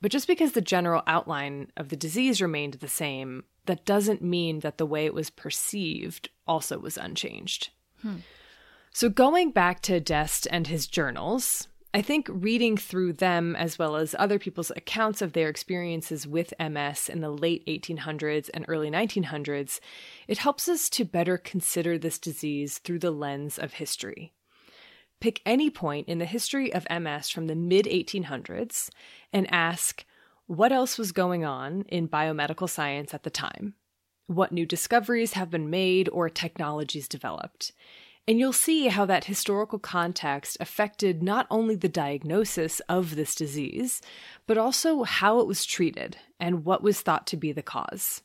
but 0.00 0.12
just 0.12 0.26
because 0.26 0.52
the 0.52 0.60
general 0.60 1.02
outline 1.06 1.72
of 1.76 1.88
the 1.88 1.96
disease 1.96 2.42
remained 2.42 2.74
the 2.74 2.88
same, 2.88 3.44
that 3.66 3.84
doesn't 3.84 4.22
mean 4.22 4.60
that 4.60 4.78
the 4.78 4.86
way 4.86 5.06
it 5.06 5.14
was 5.14 5.30
perceived 5.30 6.28
also 6.46 6.78
was 6.78 6.96
unchanged. 6.96 7.70
Hmm. 8.02 8.16
So, 8.92 9.08
going 9.08 9.50
back 9.50 9.80
to 9.82 9.98
d'Este 9.98 10.46
and 10.50 10.68
his 10.68 10.86
journals, 10.86 11.66
I 11.94 12.02
think 12.02 12.26
reading 12.28 12.76
through 12.76 13.12
them 13.12 13.54
as 13.54 13.78
well 13.78 13.94
as 13.94 14.16
other 14.18 14.40
people's 14.40 14.72
accounts 14.72 15.22
of 15.22 15.32
their 15.32 15.48
experiences 15.48 16.26
with 16.26 16.52
MS 16.58 17.08
in 17.08 17.20
the 17.20 17.30
late 17.30 17.64
1800s 17.66 18.50
and 18.52 18.64
early 18.66 18.90
1900s, 18.90 19.78
it 20.26 20.38
helps 20.38 20.68
us 20.68 20.90
to 20.90 21.04
better 21.04 21.38
consider 21.38 21.96
this 21.96 22.18
disease 22.18 22.78
through 22.78 22.98
the 22.98 23.12
lens 23.12 23.60
of 23.60 23.74
history. 23.74 24.32
Pick 25.20 25.40
any 25.46 25.70
point 25.70 26.08
in 26.08 26.18
the 26.18 26.24
history 26.24 26.74
of 26.74 26.84
MS 26.90 27.30
from 27.30 27.46
the 27.46 27.54
mid 27.54 27.86
1800s 27.86 28.90
and 29.32 29.46
ask 29.54 30.04
what 30.46 30.72
else 30.72 30.98
was 30.98 31.12
going 31.12 31.44
on 31.44 31.82
in 31.82 32.08
biomedical 32.08 32.68
science 32.68 33.14
at 33.14 33.22
the 33.22 33.30
time? 33.30 33.74
What 34.26 34.50
new 34.50 34.66
discoveries 34.66 35.34
have 35.34 35.48
been 35.48 35.70
made 35.70 36.08
or 36.08 36.28
technologies 36.28 37.06
developed? 37.06 37.70
And 38.26 38.38
you'll 38.38 38.54
see 38.54 38.88
how 38.88 39.04
that 39.06 39.26
historical 39.26 39.78
context 39.78 40.56
affected 40.58 41.22
not 41.22 41.46
only 41.50 41.76
the 41.76 41.90
diagnosis 41.90 42.80
of 42.88 43.16
this 43.16 43.34
disease, 43.34 44.00
but 44.46 44.56
also 44.56 45.02
how 45.02 45.40
it 45.40 45.46
was 45.46 45.66
treated 45.66 46.16
and 46.40 46.64
what 46.64 46.82
was 46.82 47.02
thought 47.02 47.26
to 47.28 47.36
be 47.36 47.52
the 47.52 47.62
cause. 47.62 48.22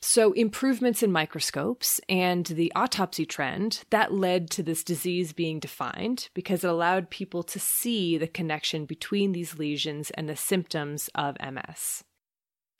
So, 0.00 0.32
improvements 0.32 1.02
in 1.02 1.10
microscopes 1.10 2.00
and 2.08 2.46
the 2.46 2.70
autopsy 2.76 3.26
trend 3.26 3.82
that 3.90 4.12
led 4.14 4.48
to 4.50 4.62
this 4.62 4.84
disease 4.84 5.32
being 5.32 5.58
defined 5.58 6.28
because 6.34 6.62
it 6.62 6.70
allowed 6.70 7.10
people 7.10 7.42
to 7.42 7.58
see 7.58 8.16
the 8.16 8.28
connection 8.28 8.84
between 8.84 9.32
these 9.32 9.58
lesions 9.58 10.10
and 10.10 10.28
the 10.28 10.36
symptoms 10.36 11.10
of 11.16 11.36
MS. 11.40 12.04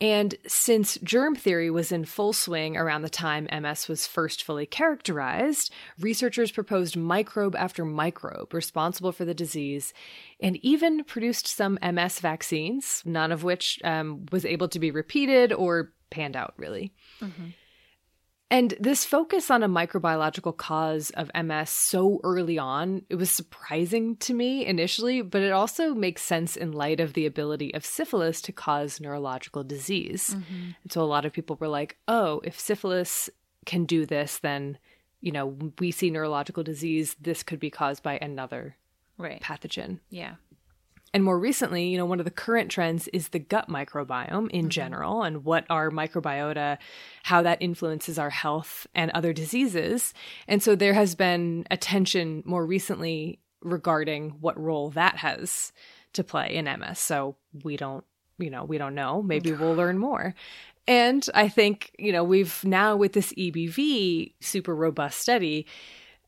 And 0.00 0.36
since 0.46 0.96
germ 1.02 1.34
theory 1.34 1.70
was 1.70 1.90
in 1.90 2.04
full 2.04 2.32
swing 2.32 2.76
around 2.76 3.02
the 3.02 3.08
time 3.08 3.48
MS 3.52 3.88
was 3.88 4.06
first 4.06 4.44
fully 4.44 4.64
characterized, 4.64 5.72
researchers 5.98 6.52
proposed 6.52 6.96
microbe 6.96 7.56
after 7.56 7.84
microbe 7.84 8.54
responsible 8.54 9.10
for 9.10 9.24
the 9.24 9.34
disease 9.34 9.92
and 10.40 10.56
even 10.64 11.02
produced 11.02 11.48
some 11.48 11.78
MS 11.82 12.20
vaccines, 12.20 13.02
none 13.04 13.32
of 13.32 13.42
which 13.42 13.80
um, 13.82 14.26
was 14.30 14.44
able 14.44 14.68
to 14.68 14.78
be 14.78 14.92
repeated 14.92 15.52
or 15.52 15.92
panned 16.10 16.36
out, 16.36 16.54
really. 16.56 16.92
And 18.50 18.74
this 18.80 19.04
focus 19.04 19.50
on 19.50 19.62
a 19.62 19.68
microbiological 19.68 20.56
cause 20.56 21.10
of 21.10 21.30
MS 21.34 21.68
so 21.68 22.18
early 22.24 22.58
on, 22.58 23.02
it 23.10 23.16
was 23.16 23.30
surprising 23.30 24.16
to 24.16 24.32
me 24.32 24.64
initially, 24.64 25.20
but 25.20 25.42
it 25.42 25.52
also 25.52 25.94
makes 25.94 26.22
sense 26.22 26.56
in 26.56 26.72
light 26.72 26.98
of 26.98 27.12
the 27.12 27.26
ability 27.26 27.74
of 27.74 27.84
syphilis 27.84 28.40
to 28.42 28.52
cause 28.52 29.00
neurological 29.00 29.64
disease. 29.64 30.34
Mm-hmm. 30.34 30.70
And 30.82 30.92
so 30.92 31.02
a 31.02 31.04
lot 31.04 31.26
of 31.26 31.32
people 31.32 31.56
were 31.60 31.68
like, 31.68 31.98
oh, 32.08 32.40
if 32.42 32.58
syphilis 32.58 33.28
can 33.66 33.84
do 33.84 34.06
this, 34.06 34.38
then, 34.38 34.78
you 35.20 35.30
know, 35.30 35.54
we 35.78 35.90
see 35.90 36.10
neurological 36.10 36.62
disease, 36.62 37.16
this 37.20 37.42
could 37.42 37.60
be 37.60 37.70
caused 37.70 38.02
by 38.02 38.16
another 38.16 38.76
right 39.18 39.42
pathogen. 39.42 39.98
yeah 40.10 40.34
And 41.14 41.24
more 41.24 41.38
recently, 41.38 41.88
you 41.88 41.96
know, 41.96 42.04
one 42.04 42.18
of 42.18 42.24
the 42.24 42.30
current 42.30 42.70
trends 42.70 43.08
is 43.08 43.28
the 43.28 43.38
gut 43.38 43.68
microbiome 43.68 44.50
in 44.50 44.62
mm-hmm. 44.62 44.68
general 44.68 45.22
and 45.22 45.44
what 45.44 45.64
our 45.70 45.90
microbiota, 45.90 46.78
how 47.22 47.42
that 47.42 47.62
influences 47.62 48.18
our 48.18 48.30
health 48.30 48.86
and 48.94 49.10
other 49.12 49.32
diseases. 49.32 50.12
And 50.46 50.62
so 50.62 50.74
there 50.74 50.94
has 50.94 51.14
been 51.14 51.66
attention 51.70 52.42
more 52.44 52.64
recently 52.64 53.40
regarding 53.62 54.30
what 54.40 54.60
role 54.60 54.90
that 54.90 55.16
has 55.16 55.72
to 56.12 56.24
play 56.24 56.54
in 56.54 56.64
MS. 56.66 56.98
So 56.98 57.36
we 57.64 57.76
don't, 57.76 58.04
you 58.38 58.50
know, 58.50 58.64
we 58.64 58.78
don't 58.78 58.94
know. 58.94 59.22
Maybe 59.22 59.52
we'll 59.52 59.74
learn 59.76 59.98
more. 59.98 60.34
And 60.86 61.26
I 61.34 61.48
think, 61.48 61.94
you 61.98 62.12
know, 62.12 62.24
we've 62.24 62.64
now 62.64 62.96
with 62.96 63.12
this 63.12 63.32
EBV 63.34 64.32
super 64.40 64.74
robust 64.74 65.18
study, 65.18 65.66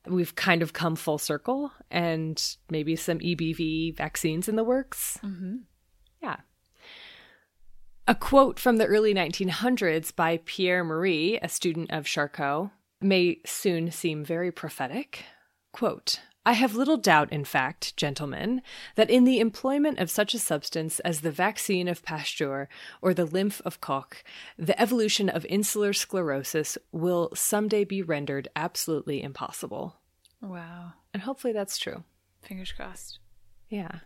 we've 0.06 0.34
kind 0.34 0.62
of 0.62 0.72
come 0.72 0.96
full 0.96 1.18
circle 1.18 1.72
and 1.90 2.56
maybe 2.70 2.96
some 2.96 3.18
EBV 3.18 3.96
vaccines 3.96 4.48
in 4.48 4.56
the 4.56 4.64
works. 4.64 5.18
mm-hmm. 5.22 5.56
Yeah. 6.22 6.36
A 8.06 8.14
quote 8.14 8.58
from 8.58 8.76
the 8.76 8.86
early 8.86 9.14
1900s 9.14 10.14
by 10.14 10.40
Pierre 10.44 10.84
Marie, 10.84 11.38
a 11.40 11.48
student 11.48 11.90
of 11.90 12.06
Charcot, 12.06 12.70
may 13.00 13.40
soon 13.46 13.90
seem 13.90 14.24
very 14.24 14.50
prophetic. 14.50 15.24
Quote, 15.72 16.20
I 16.46 16.54
have 16.54 16.74
little 16.74 16.96
doubt, 16.96 17.30
in 17.32 17.44
fact, 17.44 17.96
gentlemen, 17.96 18.62
that 18.94 19.10
in 19.10 19.24
the 19.24 19.40
employment 19.40 19.98
of 19.98 20.10
such 20.10 20.32
a 20.32 20.38
substance 20.38 20.98
as 21.00 21.20
the 21.20 21.30
vaccine 21.30 21.86
of 21.86 22.02
Pasteur 22.02 22.68
or 23.02 23.12
the 23.12 23.26
lymph 23.26 23.60
of 23.64 23.80
Koch, 23.82 24.24
the 24.56 24.80
evolution 24.80 25.28
of 25.28 25.44
insular 25.46 25.92
sclerosis 25.92 26.78
will 26.92 27.30
someday 27.34 27.84
be 27.84 28.02
rendered 28.02 28.48
absolutely 28.56 29.22
impossible. 29.22 29.96
wow 30.40 30.92
And 31.12 31.22
hopefully 31.24 31.52
that's 31.52 31.76
true. 31.76 32.04
fingers 32.42 32.72
crossed 32.72 33.18
Yeah. 33.68 34.00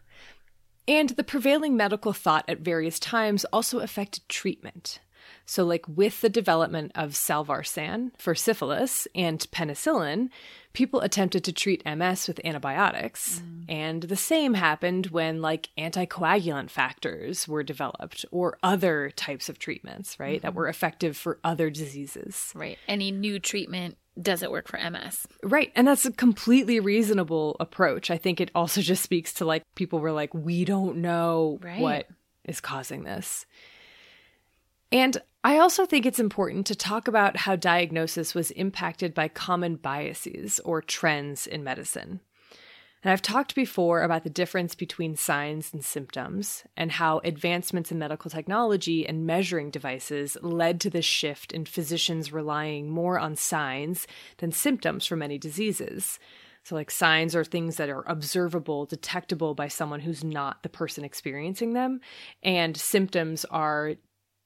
And 0.87 1.11
the 1.11 1.25
prevailing 1.25 1.77
medical 1.77 2.13
thought 2.13 2.45
at 2.49 2.59
various 2.59 2.99
times 2.99 3.45
also 3.47 3.79
affected 3.79 4.29
treatment. 4.29 5.01
So, 5.47 5.65
like 5.65 5.87
with 5.89 6.21
the 6.21 6.29
development 6.29 6.93
of 6.95 7.13
salvarsan 7.13 8.11
for 8.19 8.35
syphilis 8.35 9.07
and 9.15 9.41
penicillin, 9.51 10.31
people 10.73 11.01
attempted 11.01 11.45
to 11.45 11.53
treat 11.53 11.85
MS 11.87 12.29
with 12.29 12.41
antibiotics. 12.45 13.41
Mm. 13.41 13.65
And 13.69 14.03
the 14.03 14.17
same 14.17 14.55
happened 14.55 15.07
when 15.07 15.41
like 15.41 15.71
anticoagulant 15.79 16.71
factors 16.71 17.49
were 17.49 17.63
developed 17.63 18.25
or 18.31 18.59
other 18.63 19.11
types 19.17 19.49
of 19.49 19.59
treatments, 19.59 20.19
right, 20.21 20.39
mm-hmm. 20.39 20.43
that 20.47 20.55
were 20.55 20.69
effective 20.69 21.17
for 21.17 21.39
other 21.45 21.71
diseases. 21.71 22.53
Right. 22.55 22.79
Any 22.89 23.11
new 23.11 23.39
treatment 23.39 23.97
doesn't 24.21 24.51
work 24.51 24.69
for 24.69 24.79
MS. 24.79 25.27
Right. 25.43 25.73
And 25.75 25.89
that's 25.89 26.07
a 26.07 26.13
completely 26.13 26.81
reasonable 26.81 27.57
approach. 27.59 28.11
I 28.11 28.17
think 28.17 28.41
it 28.41 28.51
also 28.55 28.81
just 28.81 29.03
speaks 29.03 29.33
to 29.35 29.45
like 29.45 29.63
people 29.75 29.99
were 29.99 30.13
like, 30.13 30.33
we 30.35 30.65
don't 30.65 30.99
know 30.99 31.59
right. 31.63 31.81
what 31.81 32.09
is 32.45 32.61
causing 32.61 33.05
this. 33.05 33.47
And 34.95 35.21
I 35.43 35.59
also 35.59 35.87
think 35.87 36.07
it's 36.07 36.21
important 36.21 36.69
to 36.69 36.77
talk 36.77 37.09
about 37.09 37.37
how 37.37 37.57
diagnosis 37.57 38.33
was 38.33 38.53
impacted 38.53 39.13
by 39.13 39.27
common 39.27 39.75
biases 39.75 40.61
or 40.61 40.81
trends 40.81 41.49
in 41.49 41.65
medicine. 41.65 42.21
And 43.03 43.11
I've 43.11 43.21
talked 43.21 43.57
before 43.57 44.03
about 44.05 44.23
the 44.23 44.31
difference 44.31 44.77
between 44.77 45.17
signs 45.17 45.75
and 45.75 45.85
symptoms, 45.85 46.63
and 46.77 46.93
how 46.93 47.19
advancements 47.25 47.91
in 47.91 47.99
medical 47.99 48.31
technology 48.31 49.05
and 49.05 49.27
measuring 49.27 49.73
devices 49.73 50.37
led 50.43 50.81
to 50.83 50.91
this 50.91 51.05
shift 51.05 51.51
in 51.51 51.65
physicians 51.65 52.33
relying 52.33 52.89
more 52.89 53.19
on 53.19 53.35
signs 53.35 54.07
than 54.39 54.53
symptoms 54.53 55.07
for 55.07 55.17
many 55.17 55.39
diseases. 55.39 56.21
So, 56.63 56.77
like 56.77 56.93
signs 56.93 57.35
are 57.35 57.45
things 57.45 57.77
that 57.77 57.91
are 57.91 58.05
observable, 58.07 58.87
detectable 58.87 59.57
by 59.57 59.67
someone 59.67 60.01
who's 60.01 60.23
not 60.23 60.63
the 60.63 60.69
person 60.69 61.05
experiencing 61.05 61.73
them, 61.73 62.01
and 62.45 62.77
symptoms 62.77 63.45
are 63.47 63.97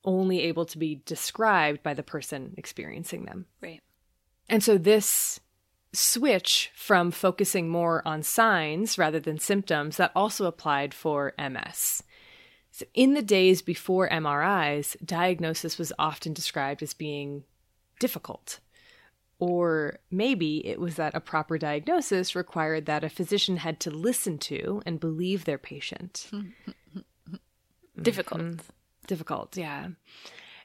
only 0.05 0.43
able 0.43 0.65
to 0.67 0.79
be 0.79 1.03
described 1.05 1.83
by 1.83 1.95
the 1.95 2.03
person 2.03 2.55
experiencing 2.57 3.25
them. 3.25 3.47
Right. 3.61 3.81
And 4.49 4.63
so 4.63 4.79
this 4.79 5.41
switch 5.93 6.71
from 6.75 7.11
focusing 7.11 7.69
more 7.69 8.07
on 8.07 8.23
signs 8.23 8.99
rather 8.99 9.21
than 9.21 9.39
symptoms 9.39 9.97
that 9.97 10.13
also 10.15 10.47
applied 10.47 10.95
for 10.95 11.35
MS. 11.39 12.03
So 12.71 12.87
in 12.95 13.15
the 13.15 13.23
days 13.23 13.63
before 13.63 14.09
MRIs, 14.09 14.97
diagnosis 15.05 15.79
was 15.79 15.93
often 15.99 16.33
described 16.33 16.83
as 16.83 16.95
being 16.95 17.45
difficult. 17.99 18.61
Or 19.41 20.01
maybe 20.11 20.67
it 20.67 20.81
was 20.81 20.97
that 20.97 21.15
a 21.15 21.21
proper 21.21 21.59
diagnosis 21.59 22.35
required 22.35 22.87
that 22.87 23.05
a 23.05 23.09
physician 23.09 23.59
had 23.59 23.79
to 23.81 23.91
listen 23.91 24.39
to 24.39 24.83
and 24.85 25.01
believe 25.01 25.45
their 25.45 25.59
patient. 25.59 26.31
difficult. 28.03 28.41
Mm-hmm. 28.41 28.78
Difficult, 29.09 29.57
yeah. 29.57 29.89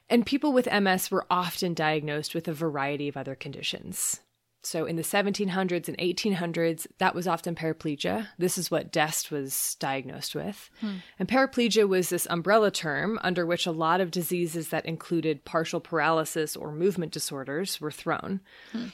And 0.08 0.24
people 0.24 0.52
with 0.52 0.70
MS 0.70 1.10
were 1.10 1.26
often 1.30 1.74
diagnosed 1.74 2.34
with 2.34 2.46
a 2.46 2.52
variety 2.52 3.08
of 3.08 3.16
other 3.16 3.34
conditions. 3.34 4.20
So 4.62 4.84
in 4.84 4.96
the 4.96 5.02
1700s 5.02 5.88
and 5.88 5.98
1800s, 5.98 6.86
that 6.98 7.14
was 7.14 7.26
often 7.26 7.54
paraplegia. 7.54 8.28
This 8.38 8.56
is 8.56 8.70
what 8.70 8.92
d'Este 8.92 9.30
was 9.30 9.76
diagnosed 9.78 10.34
with. 10.34 10.70
Hmm. 10.80 10.96
And 11.18 11.28
paraplegia 11.28 11.88
was 11.88 12.08
this 12.08 12.26
umbrella 12.30 12.70
term 12.70 13.18
under 13.22 13.44
which 13.44 13.66
a 13.66 13.72
lot 13.72 14.00
of 14.00 14.10
diseases 14.10 14.68
that 14.68 14.86
included 14.86 15.44
partial 15.44 15.80
paralysis 15.80 16.54
or 16.54 16.72
movement 16.72 17.12
disorders 17.12 17.80
were 17.80 17.90
thrown. 17.90 18.40
Hmm. 18.72 18.88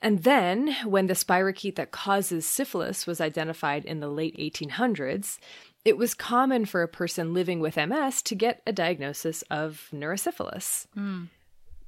And 0.00 0.22
then, 0.22 0.76
when 0.84 1.06
the 1.06 1.14
spirochete 1.14 1.76
that 1.76 1.90
causes 1.90 2.44
syphilis 2.44 3.06
was 3.06 3.22
identified 3.22 3.86
in 3.86 4.00
the 4.00 4.08
late 4.08 4.36
1800s, 4.36 5.38
it 5.84 5.96
was 5.96 6.14
common 6.14 6.64
for 6.64 6.82
a 6.82 6.88
person 6.88 7.34
living 7.34 7.60
with 7.60 7.76
MS 7.76 8.22
to 8.22 8.34
get 8.34 8.62
a 8.66 8.72
diagnosis 8.72 9.42
of 9.50 9.88
neurosyphilis. 9.92 10.86
Hmm 10.94 11.24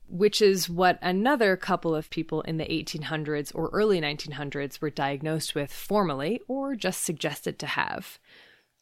which 0.08 0.40
is 0.40 0.68
what 0.68 0.98
another 1.02 1.56
couple 1.56 1.94
of 1.94 2.10
people 2.10 2.40
in 2.42 2.58
the 2.58 2.64
1800s 2.64 3.52
or 3.54 3.70
early 3.72 4.00
1900s 4.00 4.80
were 4.80 4.90
diagnosed 4.90 5.54
with 5.54 5.72
formally 5.72 6.40
or 6.48 6.74
just 6.74 7.02
suggested 7.02 7.58
to 7.58 7.66
have. 7.66 8.18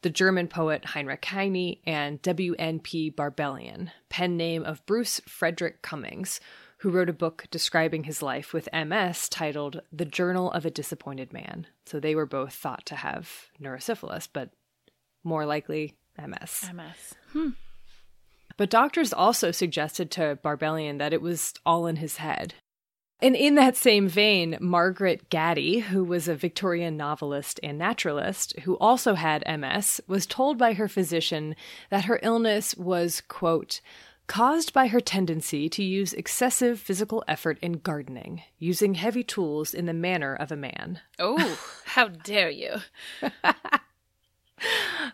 The 0.01 0.09
German 0.09 0.47
poet 0.47 0.85
Heinrich 0.85 1.25
Heine 1.25 1.79
and 1.85 2.21
W.N.P. 2.21 3.11
Barbellion, 3.11 3.91
pen 4.09 4.37
name 4.37 4.63
of 4.63 4.85
Bruce 4.85 5.19
Frederick 5.27 5.81
Cummings, 5.81 6.39
who 6.79 6.91
wrote 6.91 7.09
a 7.09 7.13
book 7.13 7.45
describing 7.49 8.03
his 8.03 8.21
life 8.21 8.53
with 8.53 8.69
MS 8.71 9.27
titled 9.29 9.81
The 9.91 10.05
Journal 10.05 10.51
of 10.51 10.65
a 10.65 10.69
Disappointed 10.69 11.33
Man. 11.33 11.65
So 11.87 11.99
they 11.99 12.13
were 12.13 12.27
both 12.27 12.53
thought 12.53 12.85
to 12.87 12.95
have 12.95 13.47
neurosyphilis, 13.59 14.27
but 14.31 14.51
more 15.25 15.45
likely 15.45 15.95
MS. 16.17 16.69
MS. 16.73 17.15
Hmm. 17.33 17.49
But 18.57 18.69
doctors 18.69 19.11
also 19.11 19.51
suggested 19.51 20.11
to 20.11 20.39
Barbellion 20.43 20.97
that 20.99 21.13
it 21.13 21.21
was 21.21 21.53
all 21.65 21.87
in 21.87 21.97
his 21.97 22.17
head. 22.17 22.53
And 23.21 23.35
in 23.35 23.55
that 23.55 23.77
same 23.77 24.07
vein, 24.07 24.57
Margaret 24.59 25.29
Gatty, 25.29 25.79
who 25.79 26.03
was 26.03 26.27
a 26.27 26.35
Victorian 26.35 26.97
novelist 26.97 27.59
and 27.63 27.77
naturalist 27.77 28.57
who 28.59 28.77
also 28.77 29.15
had 29.15 29.43
MS, 29.47 30.01
was 30.07 30.25
told 30.25 30.57
by 30.57 30.73
her 30.73 30.87
physician 30.87 31.55
that 31.89 32.05
her 32.05 32.19
illness 32.21 32.75
was, 32.75 33.21
quote, 33.21 33.79
caused 34.27 34.73
by 34.73 34.87
her 34.87 34.99
tendency 34.99 35.69
to 35.69 35.83
use 35.83 36.13
excessive 36.13 36.79
physical 36.79 37.23
effort 37.27 37.57
in 37.61 37.73
gardening, 37.73 38.43
using 38.57 38.95
heavy 38.95 39.23
tools 39.23 39.73
in 39.73 39.85
the 39.85 39.93
manner 39.93 40.35
of 40.35 40.51
a 40.51 40.57
man. 40.57 40.99
Oh, 41.17 41.59
how 41.85 42.09
dare 42.09 42.49
you! 42.49 42.75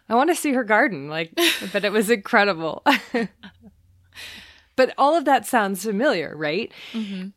I 0.09 0.15
want 0.15 0.29
to 0.29 0.35
see 0.35 0.53
her 0.53 0.63
garden. 0.63 1.09
Like, 1.09 1.33
but 1.71 1.85
it 1.85 1.91
was 1.91 2.09
incredible. 2.09 2.83
but 4.75 4.93
all 4.97 5.15
of 5.15 5.25
that 5.25 5.45
sounds 5.45 5.83
familiar, 5.83 6.35
right? 6.35 6.71
Mm-hmm. 6.93 7.29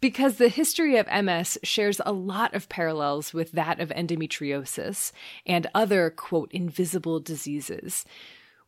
Because 0.00 0.36
the 0.36 0.48
history 0.48 0.96
of 0.96 1.08
MS 1.08 1.58
shares 1.64 2.00
a 2.06 2.12
lot 2.12 2.54
of 2.54 2.68
parallels 2.68 3.34
with 3.34 3.52
that 3.52 3.80
of 3.80 3.88
endometriosis 3.90 5.10
and 5.44 5.66
other, 5.74 6.10
quote, 6.10 6.52
invisible 6.52 7.18
diseases, 7.18 8.04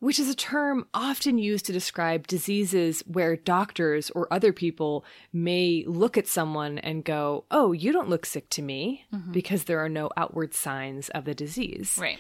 which 0.01 0.19
is 0.19 0.29
a 0.29 0.35
term 0.35 0.87
often 0.93 1.39
used 1.39 1.67
to 1.67 1.73
describe 1.73 2.27
diseases 2.27 3.05
where 3.07 3.37
doctors 3.37 4.11
or 4.11 4.33
other 4.33 4.53
people 4.53 5.05
may 5.33 5.85
look 5.87 6.19
at 6.19 6.27
someone 6.27 6.79
and 6.79 7.05
go, 7.05 7.45
Oh, 7.51 7.71
you 7.71 7.93
don't 7.93 8.09
look 8.09 8.27
sick 8.27 8.51
to 8.51 8.63
me, 8.63 9.05
mm-hmm. 9.15 9.31
because 9.31 9.65
there 9.65 9.79
are 9.79 9.89
no 9.89 10.11
outward 10.17 10.53
signs 10.53 11.11
of 11.11 11.27
the 11.27 11.35
disease. 11.35 11.97
Right. 12.01 12.19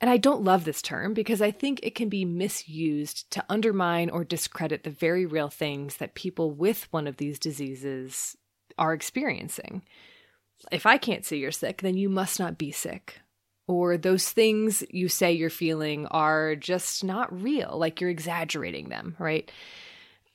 And 0.00 0.08
I 0.08 0.16
don't 0.16 0.44
love 0.44 0.64
this 0.64 0.80
term 0.80 1.12
because 1.12 1.42
I 1.42 1.50
think 1.50 1.80
it 1.82 1.94
can 1.94 2.08
be 2.08 2.24
misused 2.24 3.30
to 3.32 3.44
undermine 3.48 4.10
or 4.10 4.22
discredit 4.22 4.84
the 4.84 4.90
very 4.90 5.26
real 5.26 5.48
things 5.48 5.96
that 5.96 6.14
people 6.14 6.52
with 6.52 6.86
one 6.92 7.08
of 7.08 7.16
these 7.16 7.38
diseases 7.38 8.36
are 8.78 8.94
experiencing. 8.94 9.82
If 10.70 10.86
I 10.86 10.98
can't 10.98 11.24
see 11.24 11.38
you're 11.38 11.50
sick, 11.50 11.82
then 11.82 11.96
you 11.96 12.08
must 12.08 12.38
not 12.38 12.58
be 12.58 12.70
sick. 12.70 13.20
Or 13.66 13.96
those 13.98 14.30
things 14.30 14.84
you 14.90 15.08
say 15.08 15.32
you're 15.32 15.50
feeling 15.50 16.06
are 16.06 16.54
just 16.54 17.02
not 17.02 17.42
real, 17.42 17.76
like 17.76 18.00
you're 18.00 18.08
exaggerating 18.08 18.88
them, 18.88 19.16
right? 19.18 19.50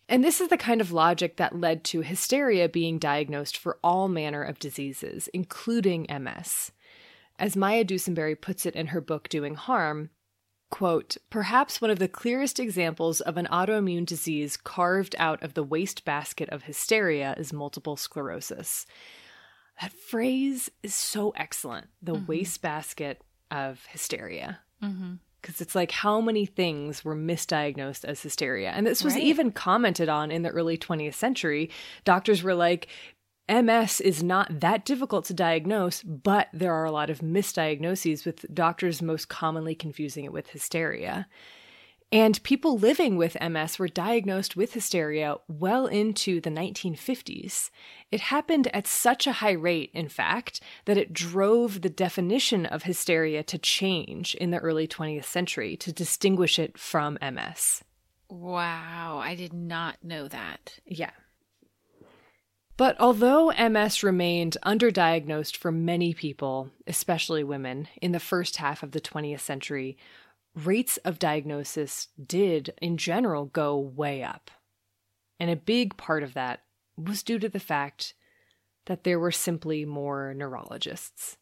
And 0.09 0.23
this 0.23 0.41
is 0.41 0.49
the 0.49 0.57
kind 0.57 0.81
of 0.81 0.91
logic 0.91 1.37
that 1.37 1.59
led 1.59 1.83
to 1.85 2.01
hysteria 2.01 2.67
being 2.67 2.99
diagnosed 2.99 3.57
for 3.57 3.79
all 3.83 4.09
manner 4.09 4.43
of 4.43 4.59
diseases, 4.59 5.29
including 5.33 6.05
MS. 6.09 6.72
As 7.43 7.57
Maya 7.57 7.83
Dusenbery 7.83 8.39
puts 8.39 8.65
it 8.65 8.73
in 8.73 8.87
her 8.87 9.01
book 9.01 9.27
Doing 9.27 9.55
Harm, 9.55 10.11
quote, 10.71 11.17
perhaps 11.29 11.81
one 11.81 11.91
of 11.91 11.99
the 11.99 12.07
clearest 12.07 12.57
examples 12.57 13.19
of 13.19 13.35
an 13.35 13.49
autoimmune 13.51 14.05
disease 14.05 14.55
carved 14.55 15.13
out 15.19 15.43
of 15.43 15.53
the 15.53 15.61
wastebasket 15.61 16.47
of 16.47 16.63
hysteria 16.63 17.35
is 17.37 17.51
multiple 17.51 17.97
sclerosis. 17.97 18.85
That 19.81 19.91
phrase 19.91 20.71
is 20.83 20.95
so 20.95 21.31
excellent, 21.31 21.87
the 22.01 22.13
mm-hmm. 22.13 22.27
wastebasket 22.27 23.21
of 23.51 23.85
hysteria. 23.87 24.59
Mm-hmm 24.81 25.15
because 25.43 25.59
it's 25.59 25.75
like 25.75 25.91
how 25.91 26.21
many 26.21 26.45
things 26.45 27.03
were 27.03 27.15
misdiagnosed 27.15 28.05
as 28.05 28.21
hysteria. 28.21 28.69
And 28.69 28.87
this 28.87 29.03
was 29.03 29.15
right. 29.15 29.23
even 29.23 29.51
commented 29.51 30.07
on 30.07 30.31
in 30.31 30.41
the 30.41 30.49
early 30.49 30.77
20th 30.77 31.15
century. 31.15 31.69
Doctors 32.05 32.41
were 32.41 32.55
like, 32.55 32.87
MS 33.49 33.99
is 33.99 34.23
not 34.23 34.61
that 34.61 34.85
difficult 34.85 35.25
to 35.25 35.33
diagnose, 35.33 36.01
but 36.01 36.47
there 36.53 36.73
are 36.73 36.85
a 36.85 36.91
lot 36.91 37.09
of 37.09 37.19
misdiagnoses, 37.19 38.25
with 38.25 38.45
doctors 38.53 39.01
most 39.01 39.27
commonly 39.27 39.75
confusing 39.75 40.23
it 40.23 40.31
with 40.31 40.49
hysteria. 40.49 41.27
And 42.13 42.43
people 42.43 42.77
living 42.77 43.17
with 43.17 43.41
MS 43.41 43.79
were 43.79 43.87
diagnosed 43.87 44.55
with 44.55 44.73
hysteria 44.73 45.37
well 45.47 45.87
into 45.87 46.39
the 46.39 46.51
1950s. 46.51 47.71
It 48.11 48.21
happened 48.21 48.67
at 48.67 48.85
such 48.85 49.25
a 49.25 49.31
high 49.31 49.53
rate, 49.53 49.89
in 49.95 50.09
fact, 50.09 50.61
that 50.85 50.97
it 50.97 51.11
drove 51.11 51.81
the 51.81 51.89
definition 51.89 52.67
of 52.67 52.83
hysteria 52.83 53.41
to 53.43 53.57
change 53.57 54.35
in 54.35 54.51
the 54.51 54.59
early 54.59 54.87
20th 54.87 55.25
century 55.25 55.75
to 55.77 55.91
distinguish 55.91 56.59
it 56.59 56.77
from 56.77 57.17
MS. 57.19 57.83
Wow, 58.29 59.19
I 59.21 59.33
did 59.33 59.51
not 59.51 59.97
know 60.03 60.27
that. 60.27 60.79
Yeah. 60.85 61.11
But 62.75 62.99
although 62.99 63.51
MS 63.51 64.01
remained 64.03 64.57
underdiagnosed 64.65 65.55
for 65.55 65.71
many 65.71 66.13
people, 66.13 66.71
especially 66.87 67.43
women, 67.43 67.87
in 68.01 68.13
the 68.13 68.19
first 68.19 68.57
half 68.57 68.81
of 68.81 68.91
the 68.91 69.01
20th 69.01 69.41
century, 69.41 69.97
rates 70.55 70.97
of 70.97 71.19
diagnosis 71.19 72.07
did, 72.23 72.73
in 72.81 72.97
general, 72.97 73.45
go 73.45 73.77
way 73.77 74.23
up. 74.23 74.49
And 75.39 75.51
a 75.51 75.55
big 75.55 75.97
part 75.97 76.23
of 76.23 76.33
that 76.33 76.63
was 76.97 77.23
due 77.23 77.39
to 77.39 77.49
the 77.49 77.59
fact 77.59 78.15
that 78.85 79.03
there 79.03 79.19
were 79.19 79.31
simply 79.31 79.85
more 79.85 80.33
neurologists. 80.33 81.37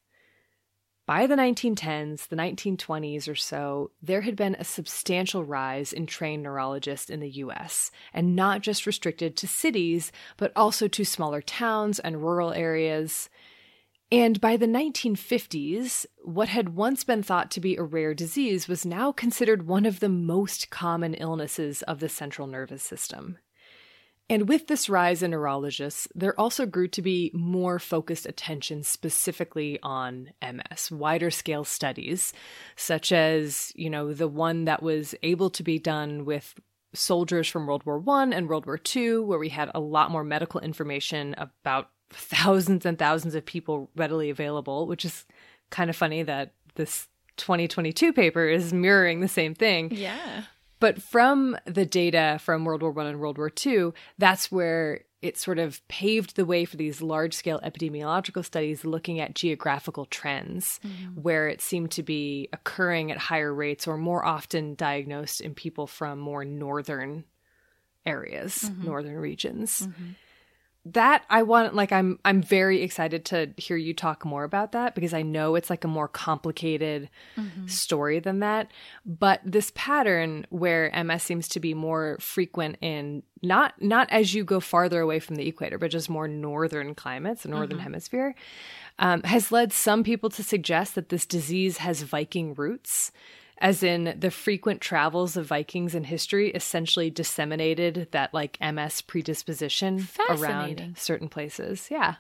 By 1.12 1.28
the 1.28 1.36
1910s, 1.36 2.30
the 2.30 2.38
1920s 2.38 3.28
or 3.28 3.36
so, 3.36 3.92
there 4.02 4.22
had 4.22 4.38
been 4.38 4.56
a 4.58 4.64
substantial 4.64 5.44
rise 5.44 5.92
in 5.92 6.06
trained 6.06 6.42
neurologists 6.42 7.10
in 7.10 7.20
the 7.20 7.32
US, 7.32 7.92
and 8.14 8.34
not 8.34 8.62
just 8.62 8.86
restricted 8.86 9.36
to 9.36 9.46
cities, 9.46 10.14
but 10.38 10.54
also 10.56 10.88
to 10.88 11.04
smaller 11.04 11.42
towns 11.42 12.00
and 12.00 12.22
rural 12.22 12.54
areas. 12.54 13.30
And 14.10 14.40
by 14.40 14.56
the 14.56 14.68
1950s, 14.68 16.06
what 16.24 16.48
had 16.48 16.78
once 16.78 17.04
been 17.04 17.24
thought 17.24 17.52
to 17.52 17.60
be 17.60 17.76
a 17.76 17.84
rare 17.84 18.14
disease 18.14 18.70
was 18.70 18.86
now 18.86 19.12
considered 19.12 19.68
one 19.68 19.86
of 19.86 20.00
the 20.00 20.08
most 20.08 20.70
common 20.70 21.14
illnesses 21.16 21.82
of 21.82 22.00
the 22.00 22.08
central 22.08 22.48
nervous 22.48 22.84
system. 22.84 23.38
And 24.32 24.48
with 24.48 24.68
this 24.68 24.88
rise 24.88 25.22
in 25.22 25.32
neurologists, 25.32 26.08
there 26.16 26.40
also 26.40 26.66
grew 26.66 26.88
to 26.88 27.02
be 27.02 27.32
more 27.34 27.80
focused 27.80 28.26
attention 28.26 28.82
specifically 28.82 29.78
on 29.84 30.30
MS, 30.42 30.90
wider 30.90 31.30
scale 31.30 31.66
studies, 31.66 32.32
such 32.78 33.12
as, 33.12 33.74
you 33.76 33.90
know, 33.90 34.14
the 34.14 34.30
one 34.30 34.64
that 34.64 34.82
was 34.82 35.14
able 35.22 35.50
to 35.50 35.64
be 35.64 35.80
done 35.80 36.24
with 36.24 36.56
soldiers 36.94 37.50
from 37.50 37.68
World 37.68 37.86
War 37.86 38.00
One 38.00 38.32
and 38.32 38.48
World 38.48 38.66
War 38.66 38.80
II, 38.96 39.18
where 39.18 39.38
we 39.38 39.50
had 39.50 39.70
a 39.76 39.82
lot 39.82 40.12
more 40.12 40.24
medical 40.24 40.62
information 40.62 41.36
about 41.38 41.90
thousands 42.10 42.86
and 42.86 42.98
thousands 42.98 43.36
of 43.36 43.46
people 43.46 43.90
readily 43.98 44.30
available, 44.30 44.88
which 44.88 45.04
is 45.04 45.26
kind 45.72 45.90
of 45.90 45.96
funny 45.98 46.24
that 46.24 46.54
this 46.76 47.10
2022 47.36 48.14
paper 48.14 48.48
is 48.48 48.72
mirroring 48.72 49.20
the 49.20 49.28
same 49.28 49.54
thing. 49.54 49.92
Yeah. 49.92 50.44
But 50.82 51.00
from 51.00 51.56
the 51.66 51.86
data 51.86 52.40
from 52.42 52.66
World 52.66 52.82
War 52.82 52.92
One 52.92 53.06
and 53.06 53.20
World 53.20 53.38
War 53.38 53.52
II, 53.66 53.92
that's 54.18 54.52
where 54.52 55.02
it 55.22 55.38
sort 55.38 55.60
of 55.60 55.88
paved 55.88 56.36
the 56.36 56.46
way 56.46 56.66
for 56.66 56.76
these 56.76 57.04
large 57.04 57.36
scale 57.36 57.60
epidemiological 57.64 58.44
studies 58.44 58.84
looking 58.84 59.20
at 59.20 59.36
geographical 59.36 60.06
trends 60.06 60.80
mm-hmm. 60.84 61.22
where 61.22 61.48
it 61.48 61.62
seemed 61.62 61.92
to 61.92 62.02
be 62.02 62.50
occurring 62.52 63.12
at 63.12 63.20
higher 63.20 63.54
rates 63.54 63.88
or 63.88 63.96
more 63.96 64.26
often 64.26 64.74
diagnosed 64.74 65.40
in 65.40 65.54
people 65.54 65.86
from 65.86 66.18
more 66.18 66.44
northern 66.44 67.26
areas, 68.04 68.64
mm-hmm. 68.64 68.84
northern 68.84 69.18
regions. 69.18 69.88
Mm-hmm 69.88 70.12
that 70.84 71.24
I 71.30 71.44
want 71.44 71.76
like 71.76 71.92
I'm 71.92 72.18
I'm 72.26 72.42
very 72.42 72.82
excited 72.82 73.24
to 73.26 73.52
hear 73.58 73.78
you 73.78 73.94
talk 73.94 74.26
more 74.26 74.44
about 74.44 74.72
that 74.72 74.96
because 74.96 75.14
I 75.14 75.22
know 75.22 75.54
it's 75.54 75.70
like 75.70 75.84
a 75.84 75.88
more 75.88 76.08
complicated 76.08 77.10
mm-hmm. 77.38 77.68
story 77.68 78.20
than 78.20 78.40
that 78.40 78.72
but 79.06 79.42
this 79.46 79.72
pattern 79.76 80.48
where 80.50 80.92
MS 81.04 81.22
seems 81.22 81.48
to 81.50 81.60
be 81.60 81.76
more 81.76 82.18
frequent 82.20 82.78
in 82.82 83.22
not 83.44 83.80
not 83.80 84.10
as 84.12 84.34
you 84.34 84.44
go 84.44 84.60
farther 84.60 85.02
away 85.02 85.20
from 85.20 85.36
the 85.36 85.48
equator 85.48 85.78
but 85.78 85.92
just 85.92 86.10
more 86.10 86.28
northern 86.28 86.96
climates 86.96 87.44
the 87.44 87.50
northern 87.50 87.78
mm-hmm. 87.78 87.84
hemisphere 87.84 88.34
um, 88.98 89.22
has 89.24 89.52
led 89.52 89.72
some 89.72 90.04
people 90.04 90.30
to 90.32 90.44
suggest 90.44 90.96
that 90.96 91.10
this 91.10 91.26
disease 91.26 91.78
has 91.78 92.02
Viking 92.02 92.54
roots 92.56 93.12
as 93.62 93.84
in 93.84 94.16
the 94.20 94.32
frequent 94.32 94.82
travels 94.82 95.38
of 95.38 95.46
Vikings 95.46 95.94
in 95.94 96.04
history 96.04 96.50
essentially 96.50 97.12
disseminated 97.12 98.08
that 98.12 98.34
like 98.34 98.58
MS 98.60 99.02
predisposition 99.02 100.08
around 100.30 100.96
certain 100.98 101.30
places. 101.30 101.88
Yeah. 101.92 102.16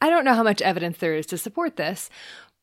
I 0.00 0.10
don't 0.10 0.24
know 0.24 0.34
how 0.34 0.42
much 0.42 0.60
evidence 0.60 0.98
there 0.98 1.14
is 1.14 1.26
to 1.26 1.38
support 1.38 1.76
this, 1.76 2.10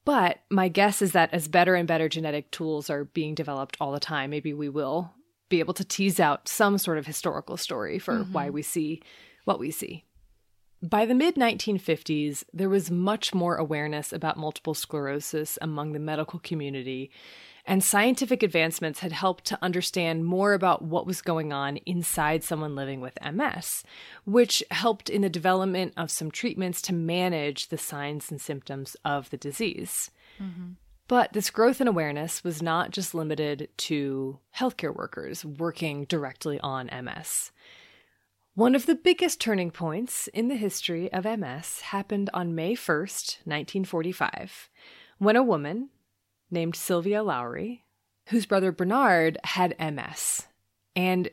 but 0.03 0.39
my 0.49 0.67
guess 0.67 1.01
is 1.01 1.13
that 1.13 1.33
as 1.33 1.47
better 1.47 1.73
and 1.75 1.87
better 1.87 2.09
genetic 2.09 2.51
tools 2.51 2.89
are 2.89 3.05
being 3.05 3.33
developed 3.33 3.77
all 3.79 3.93
the 3.93 3.99
time, 3.99 4.29
maybe 4.29 4.53
we 4.53 4.67
will 4.67 5.13
be 5.47 5.59
able 5.59 5.73
to 5.75 5.85
tease 5.85 6.19
out 6.19 6.49
some 6.49 6.77
sort 6.77 6.97
of 6.97 7.05
historical 7.05 7.55
story 7.55 7.97
for 7.97 8.19
mm-hmm. 8.19 8.33
why 8.33 8.49
we 8.49 8.61
see 8.61 9.01
what 9.45 9.57
we 9.57 9.71
see. 9.71 10.03
By 10.81 11.05
the 11.05 11.15
mid 11.15 11.35
1950s, 11.35 12.43
there 12.53 12.69
was 12.69 12.89
much 12.89 13.33
more 13.33 13.57
awareness 13.57 14.13
about 14.13 14.37
multiple 14.37 14.73
sclerosis 14.73 15.57
among 15.61 15.91
the 15.91 15.99
medical 15.99 16.39
community, 16.39 17.11
and 17.69 17.83
scientific 17.83 18.41
advancements 18.41 19.01
had 19.01 19.11
helped 19.11 19.45
to 19.45 19.59
understand 19.61 20.25
more 20.25 20.53
about 20.53 20.81
what 20.81 21.05
was 21.05 21.21
going 21.21 21.53
on 21.53 21.77
inside 21.85 22.43
someone 22.43 22.75
living 22.75 22.99
with 22.99 23.17
MS, 23.23 23.83
which 24.25 24.63
helped 24.71 25.07
in 25.07 25.21
the 25.21 25.29
development 25.29 25.93
of 25.95 26.09
some 26.09 26.31
treatments 26.31 26.81
to 26.81 26.93
manage 26.93 27.67
the 27.67 27.77
signs 27.77 28.31
and 28.31 28.41
symptoms 28.41 28.97
of 29.05 29.29
the 29.29 29.37
disease. 29.37 30.09
Mm-hmm. 30.41 30.71
But 31.07 31.33
this 31.33 31.51
growth 31.51 31.79
in 31.79 31.87
awareness 31.87 32.43
was 32.43 32.59
not 32.59 32.89
just 32.89 33.13
limited 33.13 33.69
to 33.77 34.39
healthcare 34.57 34.95
workers 34.95 35.45
working 35.45 36.05
directly 36.05 36.59
on 36.61 36.89
MS. 36.91 37.51
One 38.55 38.73
of 38.73 38.87
the 38.87 38.95
biggest 38.95 39.39
turning 39.39 39.69
points 39.69 40.27
in 40.33 40.47
the 40.47 40.55
history 40.55 41.13
of 41.13 41.23
MS 41.23 41.81
happened 41.81 42.31
on 42.33 42.55
May 42.55 42.73
1st, 42.73 43.45
1945, 43.45 44.69
when 45.19 45.35
a 45.35 45.43
woman, 45.43 45.89
named 46.51 46.75
Sylvia 46.75 47.23
Lawry, 47.23 47.83
whose 48.27 48.45
brother 48.45 48.71
Bernard 48.71 49.37
had 49.43 49.75
MS. 49.79 50.47
And 50.95 51.29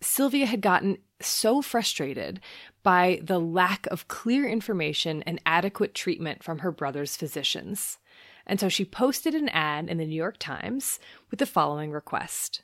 Sylvia 0.00 0.46
had 0.46 0.60
gotten 0.60 0.98
so 1.20 1.60
frustrated 1.60 2.40
by 2.82 3.20
the 3.22 3.38
lack 3.38 3.86
of 3.88 4.08
clear 4.08 4.48
information 4.48 5.22
and 5.24 5.40
adequate 5.44 5.94
treatment 5.94 6.42
from 6.42 6.60
her 6.60 6.72
brother's 6.72 7.16
physicians. 7.16 7.98
And 8.46 8.58
so 8.58 8.68
she 8.68 8.84
posted 8.84 9.34
an 9.34 9.48
ad 9.50 9.88
in 9.88 9.98
the 9.98 10.06
New 10.06 10.16
York 10.16 10.38
Times 10.38 10.98
with 11.30 11.38
the 11.38 11.46
following 11.46 11.92
request 11.92 12.62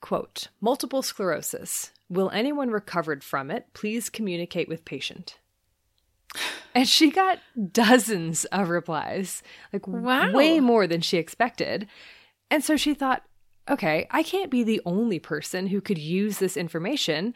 Quote, 0.00 0.48
Multiple 0.60 1.00
sclerosis. 1.00 1.90
Will 2.10 2.30
anyone 2.30 2.70
recovered 2.70 3.24
from 3.24 3.50
it 3.50 3.68
please 3.72 4.10
communicate 4.10 4.68
with 4.68 4.84
patient? 4.84 5.38
And 6.74 6.88
she 6.88 7.10
got 7.10 7.38
dozens 7.72 8.44
of 8.46 8.68
replies, 8.68 9.42
like 9.72 9.86
wow. 9.86 10.32
way 10.32 10.60
more 10.60 10.86
than 10.86 11.00
she 11.00 11.18
expected. 11.18 11.86
And 12.50 12.64
so 12.64 12.76
she 12.76 12.94
thought, 12.94 13.22
okay, 13.68 14.06
I 14.10 14.22
can't 14.22 14.50
be 14.50 14.62
the 14.62 14.80
only 14.84 15.18
person 15.18 15.68
who 15.68 15.80
could 15.80 15.98
use 15.98 16.38
this 16.38 16.56
information. 16.56 17.34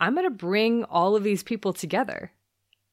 I'm 0.00 0.14
going 0.14 0.26
to 0.26 0.30
bring 0.30 0.84
all 0.84 1.16
of 1.16 1.22
these 1.22 1.42
people 1.42 1.72
together. 1.72 2.32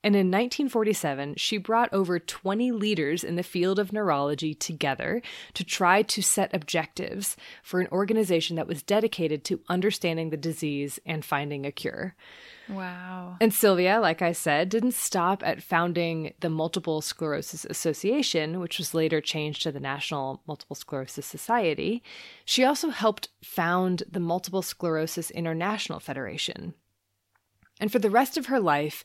And 0.04 0.16
in 0.16 0.28
1947, 0.28 1.36
she 1.38 1.58
brought 1.58 1.94
over 1.94 2.18
20 2.18 2.72
leaders 2.72 3.24
in 3.24 3.36
the 3.36 3.44
field 3.44 3.78
of 3.78 3.94
neurology 3.94 4.56
together 4.56 5.22
to 5.54 5.64
try 5.64 6.02
to 6.02 6.24
set 6.24 6.56
objectives 6.56 7.38
for 7.62 7.80
an 7.80 7.88
organization 7.92 8.56
that 8.56 8.68
was 8.68 8.82
dedicated 8.82 9.44
to 9.46 9.62
understanding 9.70 10.32
the 10.32 10.38
disease 10.38 11.00
and 11.06 11.24
finding 11.24 11.68
a 11.68 11.72
cure. 11.72 12.16
Wow. 12.68 13.38
And 13.40 13.54
Sylvia, 13.54 14.00
like 14.00 14.24
I 14.24 14.32
said, 14.32 14.70
didn't 14.70 14.94
stop 14.94 15.44
at 15.46 15.62
founding 15.62 16.34
the 16.40 16.50
Multiple 16.50 17.02
Sclerosis 17.02 17.66
Association, 17.66 18.60
which 18.60 18.80
was 18.80 18.96
later 18.96 19.22
changed 19.22 19.62
to 19.64 19.72
the 19.72 19.80
National 19.80 20.42
Multiple 20.48 20.76
Sclerosis 20.76 21.26
Society. 21.26 22.02
She 22.46 22.64
also 22.64 22.90
helped 22.90 23.30
found 23.44 24.04
the 24.10 24.20
Multiple 24.20 24.62
Sclerosis 24.64 25.30
International 25.32 26.00
Federation. 26.00 26.74
And 27.80 27.92
for 27.92 28.00
the 28.00 28.12
rest 28.12 28.38
of 28.38 28.46
her 28.46 28.60
life, 28.60 29.04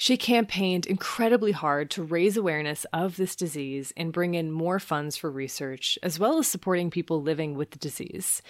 she 0.00 0.16
campaigned 0.16 0.86
incredibly 0.86 1.50
hard 1.50 1.90
to 1.90 2.04
raise 2.04 2.36
awareness 2.36 2.86
of 2.92 3.16
this 3.16 3.34
disease 3.34 3.92
and 3.96 4.12
bring 4.12 4.34
in 4.34 4.52
more 4.52 4.78
funds 4.78 5.16
for 5.16 5.28
research, 5.28 5.98
as 6.04 6.20
well 6.20 6.38
as 6.38 6.46
supporting 6.46 6.88
people 6.88 7.20
living 7.20 7.54
with 7.54 7.72
the 7.72 7.78
disease. 7.78 8.40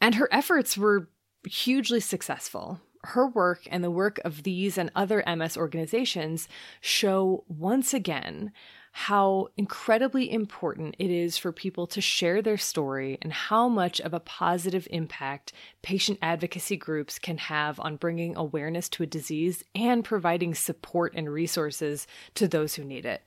And 0.00 0.16
her 0.16 0.28
efforts 0.32 0.76
were 0.76 1.08
hugely 1.46 2.00
successful. 2.00 2.80
Her 3.04 3.28
work 3.28 3.68
and 3.70 3.84
the 3.84 3.90
work 3.90 4.20
of 4.24 4.42
these 4.42 4.76
and 4.76 4.90
other 4.96 5.22
MS 5.26 5.56
organizations 5.56 6.48
show 6.80 7.44
once 7.46 7.94
again 7.94 8.52
how 8.92 9.48
incredibly 9.56 10.30
important 10.30 10.96
it 10.98 11.10
is 11.10 11.38
for 11.38 11.52
people 11.52 11.86
to 11.86 12.00
share 12.00 12.42
their 12.42 12.56
story 12.56 13.18
and 13.22 13.32
how 13.32 13.68
much 13.68 14.00
of 14.00 14.12
a 14.12 14.20
positive 14.20 14.88
impact 14.90 15.52
patient 15.82 16.18
advocacy 16.20 16.76
groups 16.76 17.18
can 17.18 17.38
have 17.38 17.78
on 17.80 17.96
bringing 17.96 18.36
awareness 18.36 18.88
to 18.88 19.02
a 19.02 19.06
disease 19.06 19.62
and 19.74 20.04
providing 20.04 20.54
support 20.54 21.12
and 21.14 21.32
resources 21.32 22.06
to 22.34 22.48
those 22.48 22.74
who 22.74 22.84
need 22.84 23.06
it. 23.06 23.22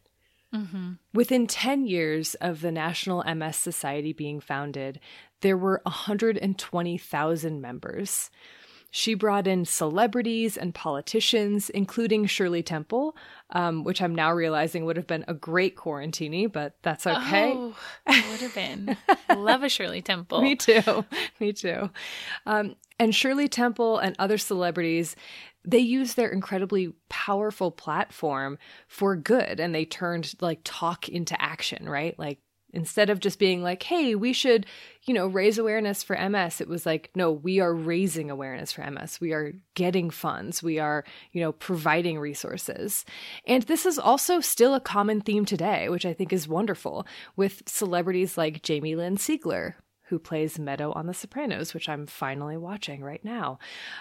Mm-hmm. 0.54 0.94
Within 1.14 1.48
10 1.48 1.88
years 1.88 2.36
of 2.36 2.62
the 2.62 2.72
National 2.72 3.24
MS 3.24 3.56
Society 3.56 4.14
being 4.14 4.40
founded, 4.40 5.00
there 5.42 5.58
were 5.58 5.82
120,000 5.84 7.62
members. 7.62 8.30
She 8.96 9.16
brought 9.16 9.48
in 9.48 9.66
celebrities 9.66 10.56
and 10.56 10.72
politicians, 10.72 11.72
including 11.72 12.28
Shirley 12.28 12.62
Temple, 12.62 13.18
um, 13.50 13.84
which 13.84 14.04
I'm 14.04 14.14
now 14.14 14.32
realizing 14.32 14.86
would 14.86 14.98
have 14.98 15.08
been 15.08 15.26
a 15.28 15.34
great 15.34 15.76
quarantini, 15.76 16.50
but 16.50 16.76
that's 16.84 17.08
okay. 17.08 17.54
Oh, 17.56 17.76
would 18.06 18.42
have 18.42 18.54
been. 18.54 18.96
Love 19.36 19.64
a 19.64 19.70
Shirley 19.70 20.04
Temple. 20.04 20.42
Me 20.44 20.56
too. 20.56 21.06
Me 21.40 21.52
too. 21.54 21.90
Um, 22.46 22.76
and 23.00 23.16
Shirley 23.16 23.48
Temple 23.48 23.98
and 23.98 24.16
other 24.20 24.38
celebrities, 24.38 25.16
they 25.66 25.80
used 25.80 26.16
their 26.16 26.30
incredibly 26.30 26.94
powerful 27.10 27.72
platform 27.72 28.60
for 28.88 29.16
good 29.16 29.60
and 29.60 29.74
they 29.74 29.86
turned 29.86 30.36
like 30.40 30.60
talk 30.64 31.10
into 31.10 31.42
action, 31.42 31.90
right? 31.90 32.18
Like 32.20 32.38
Instead 32.74 33.10
of 33.10 33.20
just 33.20 33.38
being 33.38 33.62
like, 33.62 33.84
hey, 33.84 34.16
we 34.16 34.34
should, 34.34 34.66
you 35.04 35.14
know, 35.14 35.28
raise 35.28 35.58
awareness 35.60 36.02
for 36.02 36.18
MS, 36.18 36.60
it 36.60 36.68
was 36.68 36.86
like, 36.86 37.12
no, 37.16 37.32
we 37.32 37.60
are 37.60 37.74
raising 37.74 38.32
awareness 38.32 38.72
for 38.72 38.90
MS. 38.90 39.22
We 39.22 39.32
are 39.32 39.54
getting 39.76 40.10
funds. 40.10 40.64
We 40.64 40.80
are, 40.80 41.04
you 41.32 41.42
know, 41.42 41.52
providing 41.52 42.20
resources. 42.20 43.06
And 43.46 43.64
this 43.64 43.86
is 43.86 44.00
also 44.00 44.40
still 44.40 44.74
a 44.74 44.80
common 44.80 45.22
theme 45.22 45.46
today, 45.46 45.88
which 45.88 46.06
I 46.06 46.14
think 46.14 46.34
is 46.34 46.48
wonderful, 46.48 47.06
with 47.36 47.62
celebrities 47.68 48.38
like 48.38 48.64
Jamie 48.64 48.96
Lynn 48.96 49.18
Sigler, 49.18 49.76
who 50.14 50.20
plays 50.20 50.60
Meadow 50.60 50.92
on 50.94 51.08
The 51.08 51.14
Sopranos, 51.14 51.74
which 51.74 51.88
I'm 51.88 52.06
finally 52.06 52.58
watching 52.58 53.04
right 53.04 53.24
now, 53.24 53.58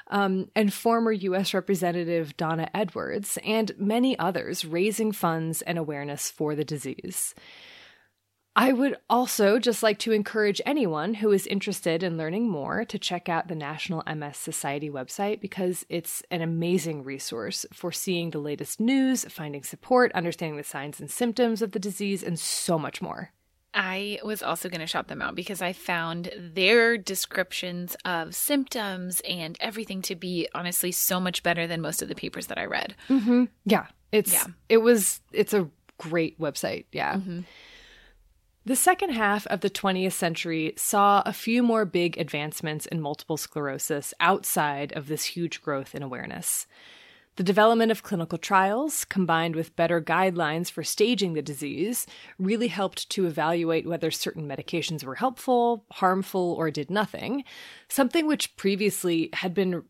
um, 0.09 0.51
and 0.55 0.73
former 0.73 1.13
U.S. 1.13 1.55
Representative 1.55 2.37
Donna 2.37 2.69
Edwards, 2.75 3.39
and 3.45 3.73
many 3.79 4.19
others 4.19 4.65
raising 4.65 5.13
funds 5.13 5.63
and 5.63 5.79
awareness 5.79 6.31
for 6.31 6.55
the 6.55 6.65
disease. 6.65 7.35
I 8.55 8.73
would 8.73 8.97
also 9.09 9.59
just 9.59 9.83
like 9.83 9.99
to 10.01 10.13
encourage 10.13 10.61
anyone 10.67 11.15
who 11.15 11.33
is 11.33 11.47
interested 11.47 12.03
in 12.03 12.19
learning 12.19 12.51
more 12.51 12.85
to 12.85 12.99
check 12.99 13.29
out 13.29 13.49
the 13.49 13.55
National 13.55 14.03
MS 14.07 14.37
Society 14.37 14.91
website 14.91 15.41
because 15.41 15.87
it's 15.89 16.23
an 16.31 16.43
amazing 16.43 17.03
resource 17.03 17.65
for 17.73 17.93
seeing 17.93 18.31
the 18.31 18.39
latest 18.39 18.79
news, 18.79 19.25
finding 19.25 19.63
support, 19.63 20.13
understanding 20.13 20.59
the 20.59 20.65
signs 20.65 21.01
and 21.01 21.11
symptoms 21.11 21.63
of 21.63 21.73
the 21.73 21.79
disease, 21.79 22.23
and 22.23 22.39
so 22.39 22.79
much 22.79 23.01
more. 23.01 23.31
I 23.75 24.19
was 24.23 24.43
also 24.43 24.69
going 24.69 24.83
to 24.83 24.87
shout 24.87 25.09
them 25.09 25.23
out 25.23 25.35
because 25.35 25.63
I 25.63 25.73
found 25.73 26.31
their 26.37 26.99
descriptions 26.99 27.97
of 28.05 28.35
symptoms 28.35 29.23
and 29.27 29.57
everything 29.61 30.03
to 30.03 30.15
be 30.15 30.47
honestly 30.55 30.93
so 30.93 31.19
much 31.19 31.43
better 31.43 31.67
than 31.67 31.81
most 31.81 32.03
of 32.03 32.09
the 32.09 32.15
papers 32.15 32.49
that 32.49 32.59
I 32.59 32.67
read. 32.67 32.95
Mm-hmm. 33.09 33.45
Yeah, 33.65 33.87
it's 34.11 34.35
yeah. 34.35 34.45
it 34.69 34.79
was 34.79 35.21
it's 35.33 35.55
a 35.55 35.71
great 35.97 36.39
website. 36.39 36.85
Yeah. 36.93 37.15
Mm-hmm. 37.15 37.41
The 38.65 38.77
second 38.77 39.11
half 39.11 39.45
of 39.49 39.61
the 39.61 39.71
20th 39.71 40.13
century 40.13 40.73
saw 40.77 41.23
a 41.27 41.33
few 41.33 41.65
more 41.65 41.85
big 41.85 42.17
advancements 42.17 42.87
in 42.87 43.01
multiple 43.01 43.37
sclerosis 43.37 44.15
outside 44.21 44.93
of 44.93 45.09
this 45.09 45.25
huge 45.25 45.63
growth 45.63 45.97
in 45.97 46.03
awareness. 46.03 46.69
The 47.37 47.43
development 47.43 47.91
of 47.91 48.05
clinical 48.05 48.39
trials, 48.39 49.05
combined 49.05 49.57
with 49.57 49.75
better 49.75 50.01
guidelines 50.01 50.71
for 50.71 50.85
staging 50.85 51.33
the 51.33 51.43
disease, 51.43 52.07
really 52.39 52.69
helped 52.69 53.09
to 53.11 53.27
evaluate 53.27 53.87
whether 53.87 54.11
certain 54.11 54.47
medications 54.47 55.03
were 55.03 55.15
helpful, 55.17 55.85
harmful, 55.93 56.55
or 56.57 56.71
did 56.71 56.91
nothing, 56.91 57.43
something 57.89 58.27
which 58.27 58.55
previously 58.57 59.31
had 59.33 59.55
been 59.55 59.83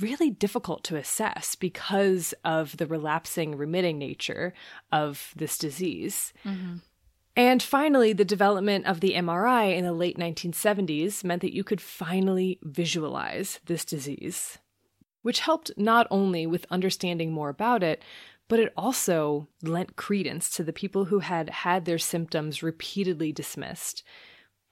really 0.00 0.30
difficult 0.30 0.84
to 0.84 0.96
assess 0.96 1.54
because 1.54 2.34
of 2.44 2.76
the 2.76 2.86
relapsing, 2.86 3.56
remitting 3.56 3.96
nature 3.96 4.52
of 4.92 5.32
this 5.36 5.56
disease. 5.56 6.32
Mm-hmm. 6.44 6.78
And 7.38 7.62
finally, 7.62 8.12
the 8.12 8.24
development 8.24 8.86
of 8.86 8.98
the 8.98 9.12
MRI 9.12 9.76
in 9.76 9.84
the 9.84 9.92
late 9.92 10.18
1970s 10.18 11.22
meant 11.22 11.40
that 11.42 11.54
you 11.54 11.62
could 11.62 11.80
finally 11.80 12.58
visualize 12.64 13.60
this 13.66 13.84
disease, 13.84 14.58
which 15.22 15.38
helped 15.38 15.70
not 15.76 16.08
only 16.10 16.48
with 16.48 16.66
understanding 16.68 17.30
more 17.30 17.48
about 17.48 17.84
it, 17.84 18.02
but 18.48 18.58
it 18.58 18.72
also 18.76 19.46
lent 19.62 19.94
credence 19.94 20.50
to 20.50 20.64
the 20.64 20.72
people 20.72 21.04
who 21.04 21.20
had 21.20 21.48
had 21.50 21.84
their 21.84 21.96
symptoms 21.96 22.60
repeatedly 22.60 23.30
dismissed, 23.30 24.02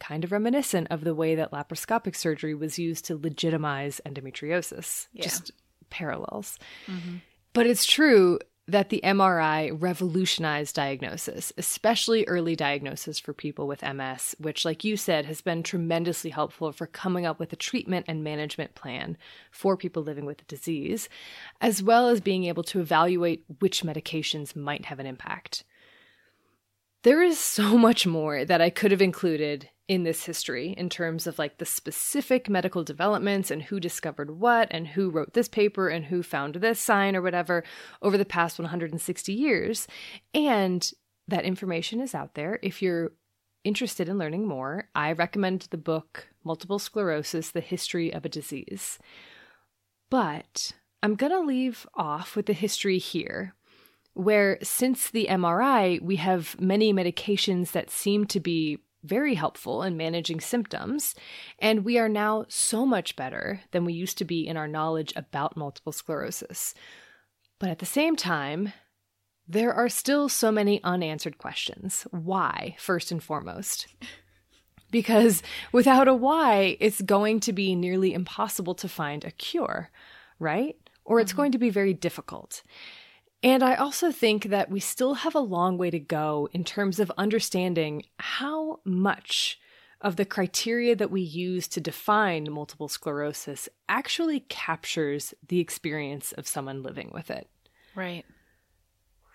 kind 0.01 0.25
of 0.25 0.33
reminiscent 0.33 0.89
of 0.91 1.05
the 1.05 1.15
way 1.15 1.37
that 1.37 1.53
laparoscopic 1.53 2.17
surgery 2.17 2.55
was 2.57 2.81
used 2.81 3.05
to 3.05 3.17
legitimize 3.17 4.01
endometriosis. 4.05 5.07
Yeah. 5.13 5.23
Just 5.23 5.53
parallels. 5.89 6.59
Mm-hmm. 6.89 7.19
But 7.53 7.69
it's 7.69 7.87
true 7.87 8.41
that 8.69 8.89
the 8.89 9.01
MRI 9.05 9.77
revolutionized 9.81 10.75
diagnosis, 10.75 11.53
especially 11.57 12.27
early 12.27 12.57
diagnosis 12.57 13.21
for 13.21 13.33
people 13.33 13.69
with 13.69 13.83
MS, 13.83 14.35
which, 14.39 14.65
like 14.65 14.83
you 14.83 14.97
said, 14.97 15.25
has 15.27 15.41
been 15.41 15.63
tremendously 15.63 16.31
helpful 16.31 16.73
for 16.73 16.87
coming 16.87 17.25
up 17.25 17.39
with 17.39 17.53
a 17.53 17.57
treatment 17.57 18.07
and 18.09 18.25
management 18.25 18.75
plan 18.75 19.17
for 19.53 19.77
people 19.77 20.03
living 20.03 20.25
with 20.25 20.39
the 20.39 20.45
disease, 20.45 21.09
as 21.61 21.81
well 21.81 22.09
as 22.09 22.21
being 22.21 22.45
able 22.45 22.65
to 22.65 22.81
evaluate 22.81 23.45
which 23.61 23.85
medications 23.85 24.57
might 24.57 24.87
have 24.87 24.99
an 24.99 25.07
impact. 25.07 25.63
There 27.03 27.23
is 27.23 27.39
so 27.39 27.79
much 27.79 28.05
more 28.05 28.45
that 28.45 28.61
I 28.61 28.71
could 28.71 28.91
have 28.91 29.03
included 29.03 29.71
in 29.89 30.03
this 30.03 30.25
history 30.25 30.75
in 30.77 30.89
terms 30.89 31.27
of 31.27 31.39
like 31.39 31.59
the 31.59 31.65
specific 31.65 32.49
medical 32.49 32.83
developments 32.83 33.51
and 33.51 33.63
who 33.63 33.79
discovered 33.79 34.39
what 34.39 34.69
and 34.71 34.89
who 34.89 35.11
wrote 35.11 35.33
this 35.33 35.49
paper 35.49 35.89
and 35.89 36.07
who 36.07 36.23
found 36.23 36.57
this 36.57 36.81
sign 36.81 37.15
or 37.15 37.23
whatever 37.23 37.63
over 38.03 38.19
the 38.19 38.25
past 38.25 38.59
160 38.59 39.33
years. 39.33 39.87
And 40.35 40.91
that 41.29 41.45
information 41.45 42.01
is 42.01 42.15
out 42.15 42.35
there. 42.35 42.59
If 42.63 42.83
you're 42.83 43.13
interested 43.63 44.09
in 44.09 44.19
learning 44.19 44.47
more, 44.47 44.89
I 44.95 45.13
recommend 45.13 45.69
the 45.71 45.77
book 45.77 46.29
Multiple 46.45 46.79
Sclerosis 46.79 47.51
The 47.51 47.61
History 47.61 48.13
of 48.13 48.25
a 48.25 48.29
Disease. 48.29 48.99
But 50.11 50.73
I'm 51.03 51.15
going 51.15 51.33
to 51.33 51.41
leave 51.41 51.87
off 51.95 52.35
with 52.35 52.47
the 52.47 52.53
history 52.53 52.99
here 52.99 53.55
where 54.15 54.59
since 54.63 55.11
the 55.11 55.27
MRI, 55.29 56.01
we 56.01 56.17
have 56.17 56.59
many 56.59 56.93
medications 56.93 57.73
that 57.73 57.91
seem 57.91 58.25
to 58.27 58.41
be 58.41 58.79
very 59.07 59.35
helpful 59.35 59.83
in 59.83 59.97
managing 59.97 60.41
symptoms, 60.41 61.15
and 61.59 61.85
we 61.85 61.99
are 61.99 62.09
now 62.09 62.45
so 62.49 62.85
much 62.85 63.17
better 63.17 63.61
than 63.71 63.85
we 63.85 63.93
used 63.93 64.19
to 64.19 64.25
be 64.25 64.47
in 64.47 64.57
our 64.57 64.69
knowledge 64.69 65.13
about 65.17 65.57
multiple 65.57 65.93
sclerosis. 65.93 66.75
But 67.59 67.71
at 67.71 67.79
the 67.79 67.87
same 67.87 68.17
time, 68.17 68.73
there 69.49 69.73
are 69.73 69.89
still 69.89 70.29
so 70.29 70.51
many 70.51 70.83
unanswered 70.83 71.39
questions. 71.39 72.07
Why, 72.11 72.77
first 72.79 73.11
and 73.11 73.23
foremost? 73.23 73.87
Because 74.93 75.43
without 75.73 76.07
a 76.07 76.15
why, 76.15 76.77
it's 76.79 77.03
going 77.03 77.41
to 77.41 77.53
be 77.53 77.75
nearly 77.75 78.15
impossible 78.15 78.75
to 78.77 78.89
find 78.89 79.25
a 79.25 79.33
cure, 79.33 79.91
right? 80.39 80.77
Or 81.05 81.19
it's 81.19 81.33
mm-hmm. 81.33 81.39
going 81.39 81.53
to 81.53 81.59
be 81.59 81.71
very 81.71 81.93
difficult. 81.93 82.63
And 83.47 83.63
I 83.63 83.77
also 83.77 84.11
think 84.11 84.47
that 84.47 84.73
we 84.73 84.81
still 84.81 85.15
have 85.15 85.37
a 85.37 85.39
long 85.39 85.79
way 85.79 85.89
to 85.91 86.01
go 86.01 86.49
in 86.53 86.65
terms 86.65 86.99
of 86.99 87.13
understanding 87.17 88.03
how 88.19 88.81
much 88.85 89.61
of 90.01 90.17
the 90.17 90.25
criteria 90.25 90.97
that 90.97 91.13
we 91.13 91.21
use 91.21 91.69
to 91.69 91.81
define 91.81 92.51
multiple 92.51 92.89
sclerosis 92.89 93.69
actually 93.89 94.41
captures 94.41 95.33
the 95.47 95.61
experience 95.61 96.33
of 96.33 96.49
someone 96.49 96.83
living 96.83 97.13
with 97.15 97.31
it. 97.31 97.49
Right. 97.95 98.25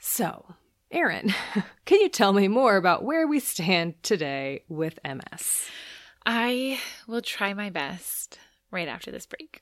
So, 0.02 0.56
Erin, 0.92 1.34
can 1.86 2.02
you 2.02 2.10
tell 2.10 2.34
me 2.34 2.50
more 2.50 2.76
about 2.76 3.06
where 3.06 3.26
we 3.26 3.40
stand 3.40 4.04
today 4.04 4.66
with 4.68 5.00
MS? 5.06 5.70
I 6.26 6.82
will 7.08 7.22
try 7.22 7.54
my 7.54 7.70
best 7.70 8.40
right 8.72 8.90
after 8.90 9.10
this 9.10 9.26
break. 9.26 9.62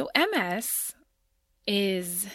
So, 0.00 0.08
MS 0.16 0.94
is 1.66 2.26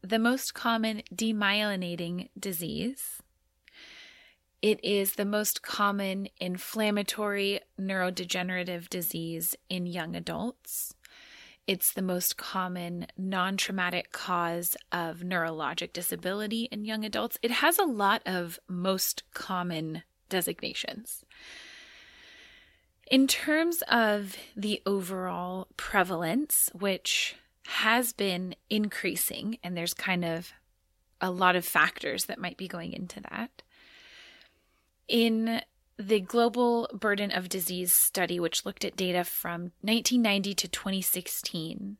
the 0.00 0.18
most 0.18 0.54
common 0.54 1.02
demyelinating 1.14 2.30
disease. 2.38 3.20
It 4.62 4.82
is 4.82 5.16
the 5.16 5.26
most 5.26 5.60
common 5.60 6.28
inflammatory 6.38 7.60
neurodegenerative 7.78 8.88
disease 8.88 9.54
in 9.68 9.84
young 9.84 10.16
adults. 10.16 10.94
It's 11.66 11.92
the 11.92 12.00
most 12.00 12.38
common 12.38 13.06
non 13.18 13.58
traumatic 13.58 14.12
cause 14.12 14.74
of 14.90 15.18
neurologic 15.18 15.92
disability 15.92 16.68
in 16.72 16.86
young 16.86 17.04
adults. 17.04 17.36
It 17.42 17.50
has 17.50 17.78
a 17.78 17.84
lot 17.84 18.22
of 18.24 18.58
most 18.66 19.24
common 19.34 20.04
designations. 20.30 21.22
In 23.10 23.26
terms 23.26 23.82
of 23.88 24.36
the 24.56 24.80
overall 24.86 25.66
prevalence, 25.76 26.70
which 26.72 27.34
has 27.66 28.12
been 28.12 28.54
increasing, 28.70 29.58
and 29.64 29.76
there's 29.76 29.94
kind 29.94 30.24
of 30.24 30.52
a 31.20 31.32
lot 31.32 31.56
of 31.56 31.64
factors 31.64 32.26
that 32.26 32.38
might 32.38 32.56
be 32.56 32.68
going 32.68 32.92
into 32.92 33.20
that. 33.20 33.62
In 35.08 35.60
the 35.96 36.20
Global 36.20 36.88
Burden 36.94 37.32
of 37.32 37.48
Disease 37.48 37.92
study, 37.92 38.38
which 38.38 38.64
looked 38.64 38.84
at 38.84 38.94
data 38.94 39.24
from 39.24 39.72
1990 39.80 40.54
to 40.54 40.68
2016, 40.68 41.96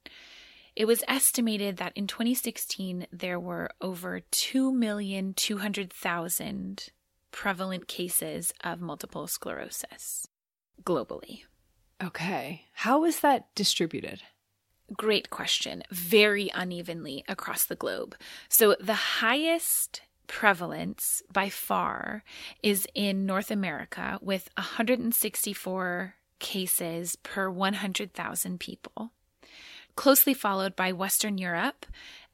it 0.77 0.85
was 0.85 1.03
estimated 1.09 1.79
that 1.79 1.93
in 1.97 2.07
2016 2.07 3.09
there 3.13 3.41
were 3.41 3.73
over 3.81 4.21
2,200,000 4.31 6.89
prevalent 7.33 7.89
cases 7.89 8.53
of 8.63 8.81
multiple 8.81 9.27
sclerosis 9.27 10.29
globally. 10.85 11.43
Okay. 12.03 12.63
How 12.73 13.05
is 13.05 13.21
that 13.21 13.55
distributed? 13.55 14.23
Great 14.97 15.31
question. 15.31 15.83
Very 15.91 16.51
unevenly 16.55 17.25
across 17.29 17.65
the 17.65 17.77
globe. 17.77 18.17
So 18.49 18.77
the 18.81 18.95
highest 18.95 20.03
prevalence 20.27 21.23
by 21.33 21.49
far 21.49 22.25
is 22.63 22.87
in 22.95 23.27
North 23.27 23.51
America 23.51 24.19
with 24.23 24.49
164 24.57 26.15
cases 26.39 27.17
per 27.17 27.51
100,000 27.51 28.61
people, 28.61 29.13
closely 29.97 30.35
followed 30.35 30.75
by 30.75 30.93
Western 30.93 31.37
Europe 31.37 31.87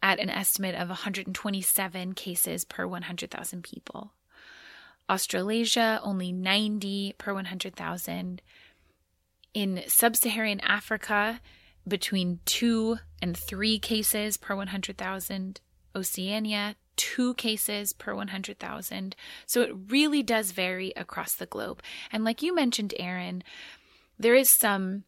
at 0.02 0.20
an 0.20 0.30
estimate 0.30 0.74
of 0.74 0.88
127 0.88 2.12
cases 2.12 2.64
per 2.64 2.86
100,000 2.86 3.62
people. 3.64 4.12
Australasia, 5.08 6.00
only 6.02 6.32
90 6.32 7.14
per 7.18 7.32
100,000. 7.32 8.42
In 9.54 9.82
sub 9.86 10.16
Saharan 10.16 10.60
Africa, 10.60 11.40
between 11.88 12.40
two 12.44 12.98
and 13.22 13.36
three 13.36 13.78
cases 13.78 14.36
per 14.36 14.54
100,000. 14.56 15.60
Oceania, 15.96 16.76
two 16.96 17.34
cases 17.34 17.92
per 17.92 18.14
100,000. 18.14 19.16
So 19.46 19.62
it 19.62 19.70
really 19.88 20.22
does 20.22 20.52
vary 20.52 20.92
across 20.94 21.34
the 21.34 21.46
globe. 21.46 21.82
And 22.12 22.22
like 22.22 22.42
you 22.42 22.54
mentioned, 22.54 22.94
Erin, 22.98 23.42
there 24.18 24.34
is 24.34 24.50
some 24.50 25.04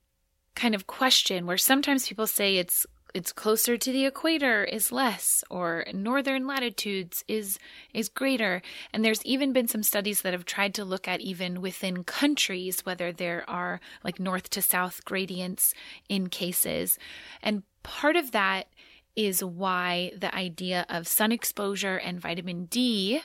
kind 0.55 0.75
of 0.75 0.87
question 0.87 1.47
where 1.47 1.59
sometimes 1.59 2.09
people 2.09 2.27
say 2.27 2.57
it's 2.57 2.87
it's 3.15 3.33
closer 3.33 3.77
to 3.77 3.93
the 3.93 4.05
equator 4.05 4.65
is 4.65 4.93
less 4.93 5.43
or 5.51 5.85
northern 5.93 6.47
latitudes 6.47 7.25
is 7.27 7.59
is 7.95 8.09
greater. 8.09 8.63
And 8.93 9.05
there's 9.05 9.25
even 9.25 9.53
been 9.53 9.69
some 9.69 9.83
studies 9.83 10.23
that 10.23 10.33
have 10.33 10.45
tried 10.45 10.75
to 10.75 10.85
look 10.85 11.09
at 11.09 11.21
even 11.21 11.61
within 11.61 12.05
countries 12.05 12.85
whether 12.85 13.13
there 13.13 13.49
are 13.49 13.81
like 14.05 14.21
north 14.21 14.51
to 14.51 14.63
south 14.63 15.05
gradients 15.05 15.75
in 16.09 16.29
cases. 16.29 16.99
And 17.43 17.63
part 17.83 18.17
of 18.17 18.33
that 18.33 18.69
is 19.17 19.43
why 19.43 20.13
the 20.17 20.35
idea 20.35 20.87
of 20.89 21.09
sun 21.09 21.33
exposure 21.33 21.97
and 21.97 22.21
vitamin 22.21 22.67
D 22.67 23.23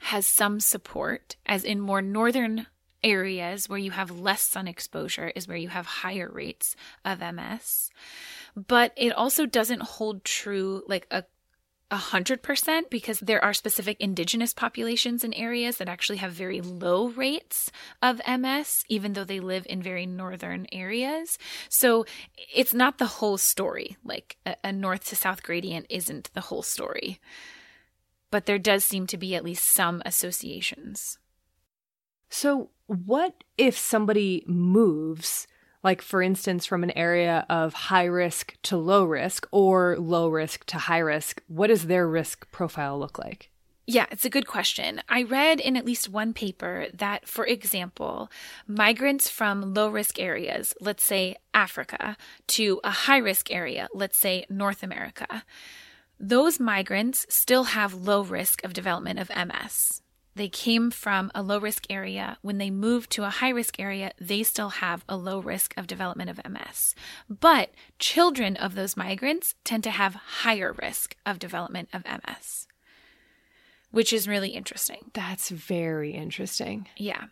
has 0.00 0.26
some 0.26 0.58
support 0.60 1.36
as 1.46 1.64
in 1.64 1.80
more 1.80 2.02
northern 2.02 2.66
areas 3.04 3.68
where 3.68 3.78
you 3.78 3.92
have 3.92 4.10
less 4.10 4.42
sun 4.42 4.66
exposure 4.66 5.32
is 5.36 5.46
where 5.46 5.56
you 5.56 5.68
have 5.68 5.86
higher 5.86 6.28
rates 6.28 6.74
of 7.04 7.20
MS 7.20 7.90
but 8.66 8.92
it 8.96 9.12
also 9.12 9.46
doesn't 9.46 9.82
hold 9.82 10.24
true 10.24 10.82
like 10.88 11.06
a 11.10 11.96
hundred 11.96 12.42
percent 12.42 12.90
because 12.90 13.18
there 13.20 13.42
are 13.42 13.54
specific 13.54 13.96
indigenous 13.98 14.52
populations 14.52 15.24
in 15.24 15.32
areas 15.32 15.78
that 15.78 15.88
actually 15.88 16.18
have 16.18 16.32
very 16.32 16.60
low 16.60 17.08
rates 17.08 17.70
of 18.02 18.20
MS, 18.28 18.84
even 18.88 19.14
though 19.14 19.24
they 19.24 19.40
live 19.40 19.66
in 19.68 19.82
very 19.82 20.04
northern 20.04 20.66
areas. 20.70 21.38
So 21.68 22.04
it's 22.54 22.74
not 22.74 22.98
the 22.98 23.06
whole 23.06 23.38
story. 23.38 23.96
Like 24.04 24.36
a, 24.44 24.56
a 24.64 24.72
north 24.72 25.06
to 25.06 25.16
south 25.16 25.42
gradient 25.42 25.86
isn't 25.88 26.30
the 26.34 26.42
whole 26.42 26.62
story. 26.62 27.20
But 28.30 28.44
there 28.44 28.58
does 28.58 28.84
seem 28.84 29.06
to 29.06 29.16
be 29.16 29.34
at 29.34 29.44
least 29.44 29.64
some 29.64 30.02
associations. 30.04 31.18
So, 32.28 32.68
what 32.86 33.44
if 33.56 33.78
somebody 33.78 34.44
moves 34.46 35.46
like 35.88 36.02
for 36.02 36.20
instance 36.20 36.66
from 36.66 36.82
an 36.82 36.90
area 36.90 37.46
of 37.48 37.72
high 37.72 38.04
risk 38.04 38.54
to 38.62 38.76
low 38.76 39.04
risk 39.04 39.48
or 39.50 39.96
low 39.96 40.28
risk 40.28 40.66
to 40.66 40.76
high 40.76 40.98
risk 40.98 41.42
what 41.48 41.68
does 41.68 41.86
their 41.86 42.06
risk 42.06 42.50
profile 42.50 42.98
look 42.98 43.18
like 43.18 43.50
yeah, 43.90 44.04
it's 44.10 44.26
a 44.26 44.36
good 44.36 44.46
question. 44.46 45.00
I 45.08 45.22
read 45.22 45.60
in 45.60 45.74
at 45.74 45.86
least 45.86 46.10
one 46.10 46.34
paper 46.34 46.88
that, 46.92 47.26
for 47.26 47.46
example, 47.46 48.30
migrants 48.66 49.30
from 49.30 49.72
low 49.72 49.88
risk 49.88 50.20
areas, 50.20 50.74
let's 50.78 51.02
say 51.02 51.36
Africa, 51.54 52.18
to 52.48 52.82
a 52.84 52.90
high 52.90 53.16
risk 53.16 53.50
area, 53.50 53.88
let's 53.94 54.18
say 54.18 54.44
North 54.50 54.82
America, 54.82 55.42
those 56.20 56.60
migrants 56.60 57.24
still 57.30 57.64
have 57.64 57.94
low 57.94 58.22
risk 58.22 58.62
of 58.62 58.74
development 58.74 59.18
of 59.20 59.30
MS 59.30 60.02
they 60.38 60.48
came 60.48 60.90
from 60.90 61.30
a 61.34 61.42
low 61.42 61.58
risk 61.58 61.84
area. 61.90 62.38
When 62.40 62.56
they 62.56 62.70
moved 62.70 63.10
to 63.10 63.24
a 63.24 63.30
high 63.30 63.50
risk 63.50 63.78
area, 63.78 64.12
they 64.18 64.42
still 64.42 64.70
have 64.70 65.04
a 65.08 65.16
low 65.16 65.40
risk 65.40 65.74
of 65.76 65.86
development 65.86 66.30
of 66.30 66.40
MS. 66.50 66.94
But 67.28 67.70
children 67.98 68.56
of 68.56 68.74
those 68.74 68.96
migrants 68.96 69.54
tend 69.64 69.84
to 69.84 69.90
have 69.90 70.14
higher 70.14 70.72
risk 70.72 71.16
of 71.26 71.38
development 71.38 71.90
of 71.92 72.04
MS, 72.04 72.66
which 73.90 74.12
is 74.12 74.26
really 74.26 74.50
interesting. 74.50 75.10
That's 75.12 75.50
very 75.50 76.12
interesting. 76.12 76.88
Yeah. 76.96 77.24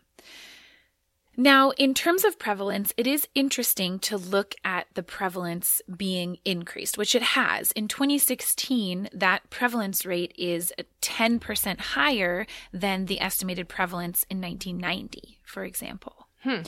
Now, 1.37 1.71
in 1.73 1.93
terms 1.93 2.25
of 2.25 2.39
prevalence, 2.39 2.95
it 2.97 3.07
is 3.07 3.29
interesting 3.35 3.99
to 4.01 4.17
look 4.17 4.55
at 4.65 4.87
the 4.95 5.03
prevalence 5.03 5.83
being 5.95 6.39
increased, 6.47 6.97
which 6.97 7.15
it 7.15 7.23
has. 7.23 7.73
In 7.73 7.89
2016, 7.89 9.11
that 9.13 9.51
prevalence 9.51 10.07
rate 10.07 10.33
is 10.39 10.73
10% 11.03 11.81
higher 11.81 12.47
than 12.73 13.05
the 13.05 13.21
estimated 13.21 13.69
prevalence 13.69 14.25
in 14.31 14.41
1990, 14.41 15.39
for 15.45 15.65
example. 15.65 16.27
Hmm. 16.43 16.63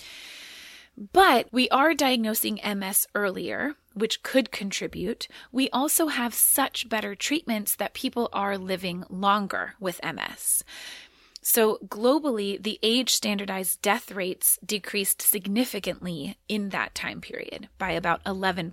But 1.12 1.46
we 1.52 1.68
are 1.70 1.94
diagnosing 1.94 2.60
MS 2.64 3.06
earlier, 3.14 3.76
which 3.94 4.22
could 4.22 4.50
contribute. 4.50 5.28
We 5.52 5.70
also 5.70 6.08
have 6.08 6.34
such 6.34 6.88
better 6.88 7.14
treatments 7.14 7.76
that 7.76 7.94
people 7.94 8.28
are 8.32 8.58
living 8.58 9.04
longer 9.08 9.74
with 9.78 10.00
MS. 10.04 10.64
So, 11.50 11.78
globally, 11.86 12.62
the 12.62 12.78
age 12.82 13.08
standardized 13.08 13.80
death 13.80 14.12
rates 14.12 14.58
decreased 14.62 15.22
significantly 15.22 16.36
in 16.46 16.68
that 16.68 16.94
time 16.94 17.22
period 17.22 17.70
by 17.78 17.92
about 17.92 18.22
11%. 18.24 18.70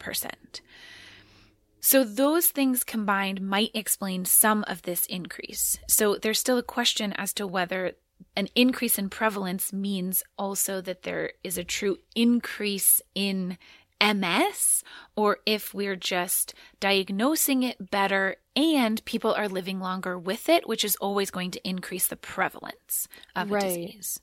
So, 1.80 2.04
those 2.04 2.48
things 2.48 2.84
combined 2.84 3.40
might 3.40 3.72
explain 3.74 4.26
some 4.26 4.66
of 4.68 4.82
this 4.82 5.06
increase. 5.06 5.78
So, 5.88 6.18
there's 6.18 6.38
still 6.38 6.58
a 6.58 6.64
question 6.64 7.14
as 7.14 7.32
to 7.36 7.48
whether 7.48 7.94
an 8.36 8.50
increase 8.56 9.00
in 9.00 9.10
prevalence 9.10 9.72
means 9.72 10.22
also 10.38 10.82
that 10.82 11.04
there 11.04 11.32
is 11.46 11.58
a 11.58 11.64
true 11.64 12.00
increase 12.14 13.02
in 13.14 13.58
MS 14.02 14.84
or 15.16 15.38
if 15.46 15.74
we're 15.74 15.96
just 15.96 16.54
diagnosing 16.80 17.64
it 17.64 17.92
better 17.92 18.38
and 18.56 19.04
people 19.06 19.34
are 19.34 19.50
living 19.50 19.80
longer 19.80 20.18
with 20.18 20.50
it, 20.50 20.68
which 20.68 20.84
is 20.84 20.96
always 20.98 21.32
going 21.32 21.52
to 21.52 21.68
increase 21.68 22.08
the 22.08 22.16
prevalence 22.16 23.08
of 23.36 23.52
right. 23.52 23.64
a 23.64 23.68
disease. 23.68 24.20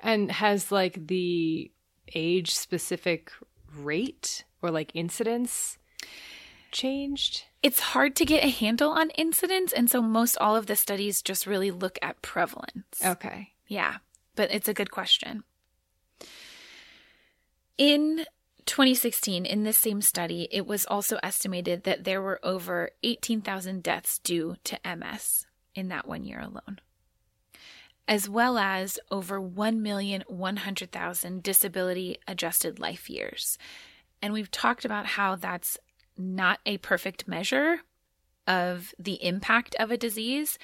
And 0.00 0.30
has 0.30 0.70
like 0.70 1.06
the 1.06 1.70
age 2.14 2.54
specific 2.54 3.32
rate 3.74 4.44
or 4.62 4.70
like 4.70 4.90
incidence 4.94 5.78
changed? 6.70 7.44
It's 7.62 7.80
hard 7.80 8.14
to 8.16 8.24
get 8.24 8.44
a 8.44 8.50
handle 8.50 8.90
on 8.90 9.10
incidence. 9.10 9.72
And 9.72 9.90
so 9.90 10.02
most 10.02 10.36
all 10.38 10.56
of 10.56 10.66
the 10.66 10.76
studies 10.76 11.22
just 11.22 11.46
really 11.46 11.70
look 11.70 11.98
at 12.02 12.22
prevalence. 12.22 13.00
Okay. 13.04 13.52
Yeah. 13.66 13.96
But 14.34 14.52
it's 14.52 14.68
a 14.68 14.74
good 14.74 14.90
question. 14.90 15.44
In 17.78 18.24
2016, 18.66 19.46
in 19.46 19.62
this 19.62 19.78
same 19.78 20.02
study, 20.02 20.48
it 20.50 20.66
was 20.66 20.84
also 20.86 21.18
estimated 21.22 21.84
that 21.84 22.04
there 22.04 22.20
were 22.20 22.40
over 22.42 22.90
18,000 23.02 23.82
deaths 23.82 24.18
due 24.18 24.56
to 24.64 24.78
MS 24.84 25.46
in 25.74 25.88
that 25.88 26.06
one 26.06 26.24
year 26.24 26.40
alone, 26.40 26.80
as 28.08 28.28
well 28.28 28.58
as 28.58 28.98
over 29.10 29.40
1,100,000 29.40 31.42
disability 31.42 32.18
adjusted 32.26 32.78
life 32.78 33.08
years. 33.08 33.56
And 34.20 34.32
we've 34.32 34.50
talked 34.50 34.84
about 34.84 35.06
how 35.06 35.36
that's 35.36 35.78
not 36.18 36.58
a 36.66 36.78
perfect 36.78 37.28
measure 37.28 37.80
of 38.46 38.94
the 38.98 39.24
impact 39.24 39.74
of 39.78 39.90
a 39.90 39.96
disease, 39.96 40.58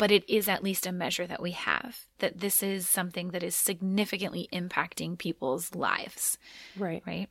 but 0.00 0.10
it 0.10 0.24
is 0.30 0.48
at 0.48 0.64
least 0.64 0.86
a 0.86 0.92
measure 0.92 1.26
that 1.26 1.42
we 1.42 1.50
have 1.50 2.06
that 2.20 2.40
this 2.40 2.62
is 2.62 2.88
something 2.88 3.32
that 3.32 3.42
is 3.42 3.54
significantly 3.54 4.48
impacting 4.50 5.18
people's 5.18 5.74
lives. 5.74 6.38
Right. 6.74 7.02
Right. 7.06 7.28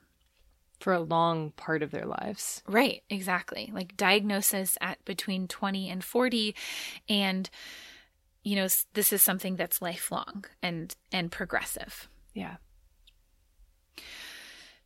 For 0.80 0.94
a 0.94 1.00
long 1.00 1.50
part 1.58 1.82
of 1.82 1.90
their 1.90 2.06
lives. 2.06 2.62
Right, 2.68 3.02
exactly. 3.10 3.72
Like 3.74 3.98
diagnosis 3.98 4.78
at 4.82 5.04
between 5.04 5.48
20 5.48 5.90
and 5.90 6.04
40 6.04 6.56
and 7.10 7.50
you 8.44 8.56
know 8.56 8.68
this 8.94 9.12
is 9.12 9.24
something 9.24 9.56
that's 9.56 9.82
lifelong 9.82 10.46
and 10.62 10.96
and 11.12 11.32
progressive. 11.32 12.08
Yeah. 12.36 12.58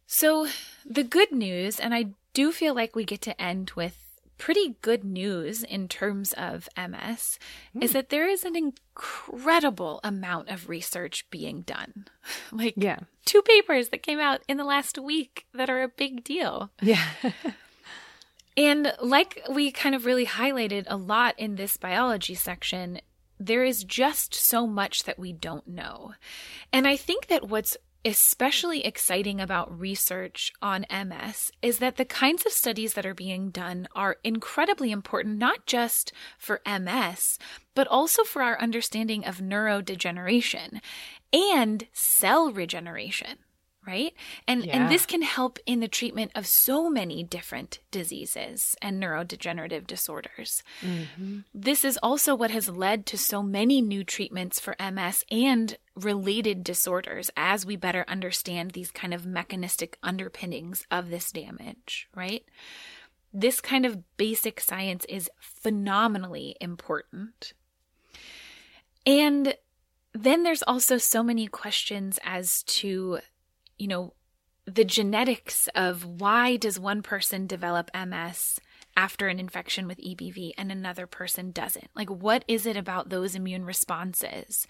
So 0.07 0.47
the 0.85 1.03
good 1.03 1.33
news 1.33 1.81
and 1.81 1.93
I 1.93 2.13
do 2.31 2.53
feel 2.53 2.73
like 2.73 2.95
we 2.95 3.03
get 3.03 3.19
to 3.23 3.41
end 3.41 3.71
with 3.75 4.02
pretty 4.37 4.75
good 4.81 5.03
news 5.03 5.63
in 5.63 5.87
terms 5.87 6.33
of 6.33 6.67
MS 6.77 7.37
mm. 7.75 7.83
is 7.83 7.91
hmm. 7.91 7.93
that 7.93 8.09
there 8.09 8.27
is 8.27 8.43
an 8.43 8.55
incredible 8.55 9.99
amount 10.03 10.49
of 10.49 10.69
research 10.69 11.29
being 11.29 11.61
done. 11.61 12.07
like 12.51 12.73
yeah. 12.77 12.99
two 13.25 13.41
papers 13.41 13.89
that 13.89 14.03
came 14.03 14.19
out 14.19 14.41
in 14.47 14.57
the 14.57 14.63
last 14.63 14.97
week 14.97 15.45
that 15.53 15.69
are 15.69 15.83
a 15.83 15.87
big 15.87 16.23
deal. 16.23 16.71
Yeah. 16.81 17.05
and 18.57 18.93
like 19.01 19.41
we 19.49 19.71
kind 19.71 19.95
of 19.95 20.05
really 20.05 20.25
highlighted 20.25 20.85
a 20.87 20.97
lot 20.97 21.35
in 21.37 21.55
this 21.55 21.77
biology 21.77 22.35
section, 22.35 22.99
there 23.39 23.63
is 23.63 23.83
just 23.83 24.33
so 24.33 24.65
much 24.67 25.03
that 25.03 25.19
we 25.19 25.33
don't 25.33 25.67
know. 25.67 26.13
And 26.71 26.87
I 26.87 26.95
think 26.95 27.27
that 27.27 27.49
what's 27.49 27.77
especially 28.05 28.85
exciting 28.85 29.39
about 29.39 29.79
research 29.79 30.51
on 30.61 30.85
MS 30.89 31.51
is 31.61 31.79
that 31.79 31.95
the 31.97 32.05
kinds 32.05 32.45
of 32.45 32.51
studies 32.51 32.93
that 32.93 33.05
are 33.05 33.13
being 33.13 33.49
done 33.49 33.87
are 33.95 34.17
incredibly 34.23 34.91
important, 34.91 35.37
not 35.37 35.65
just 35.65 36.11
for 36.37 36.61
MS, 36.65 37.37
but 37.75 37.87
also 37.87 38.23
for 38.23 38.41
our 38.41 38.59
understanding 38.59 39.25
of 39.25 39.37
neurodegeneration 39.39 40.81
and 41.31 41.87
cell 41.93 42.51
regeneration 42.51 43.37
right? 43.85 44.13
And 44.47 44.65
Yeah. 44.65 44.77
and 44.77 44.89
this 44.89 45.05
can 45.05 45.21
help 45.21 45.59
in 45.65 45.79
the 45.79 45.87
treatment 45.87 46.31
of 46.35 46.47
so 46.47 46.89
many 46.89 47.23
different 47.23 47.79
diseases 47.91 48.75
and 48.81 49.01
neurodegenerative 49.01 49.85
disorders. 49.85 50.63
Mm-hmm. 50.81 51.39
This 51.53 51.83
is 51.83 51.99
also 52.01 52.35
what 52.35 52.51
has 52.51 52.69
led 52.69 53.05
to 53.07 53.17
so 53.17 53.43
many 53.43 53.81
new 53.81 54.03
treatments 54.03 54.59
for 54.59 54.75
MS 54.79 55.25
and 55.29 55.77
related 55.95 56.63
disorders 56.63 57.29
as 57.37 57.65
we 57.65 57.75
better 57.75 58.05
understand 58.07 58.71
these 58.71 58.91
kind 58.91 59.13
of 59.13 59.25
mechanistic 59.25 59.97
underpinnings 60.01 60.85
of 60.89 61.09
this 61.09 61.31
damage, 61.31 62.07
right? 62.15 62.43
This 63.31 63.61
kind 63.61 63.85
of 63.85 64.17
basic 64.17 64.59
science 64.59 65.05
is 65.09 65.29
phenomenally 65.39 66.55
important. 66.59 67.53
And 69.05 69.55
then 70.13 70.43
there's 70.43 70.63
also 70.63 70.97
so 70.97 71.23
many 71.23 71.47
questions 71.47 72.19
as 72.23 72.63
to, 72.63 73.19
you 73.77 73.87
know, 73.87 74.13
the 74.65 74.85
genetics 74.85 75.67
of 75.75 76.05
why 76.05 76.55
does 76.55 76.79
one 76.79 77.01
person 77.01 77.47
develop 77.47 77.91
MS 77.93 78.59
after 78.95 79.27
an 79.27 79.39
infection 79.39 79.87
with 79.87 79.97
EBV 79.99 80.51
and 80.57 80.71
another 80.71 81.07
person 81.07 81.51
doesn't? 81.51 81.89
Like 81.95 82.09
what 82.09 82.43
is 82.47 82.65
it 82.65 82.77
about 82.77 83.09
those 83.09 83.35
immune 83.35 83.65
responses? 83.65 84.67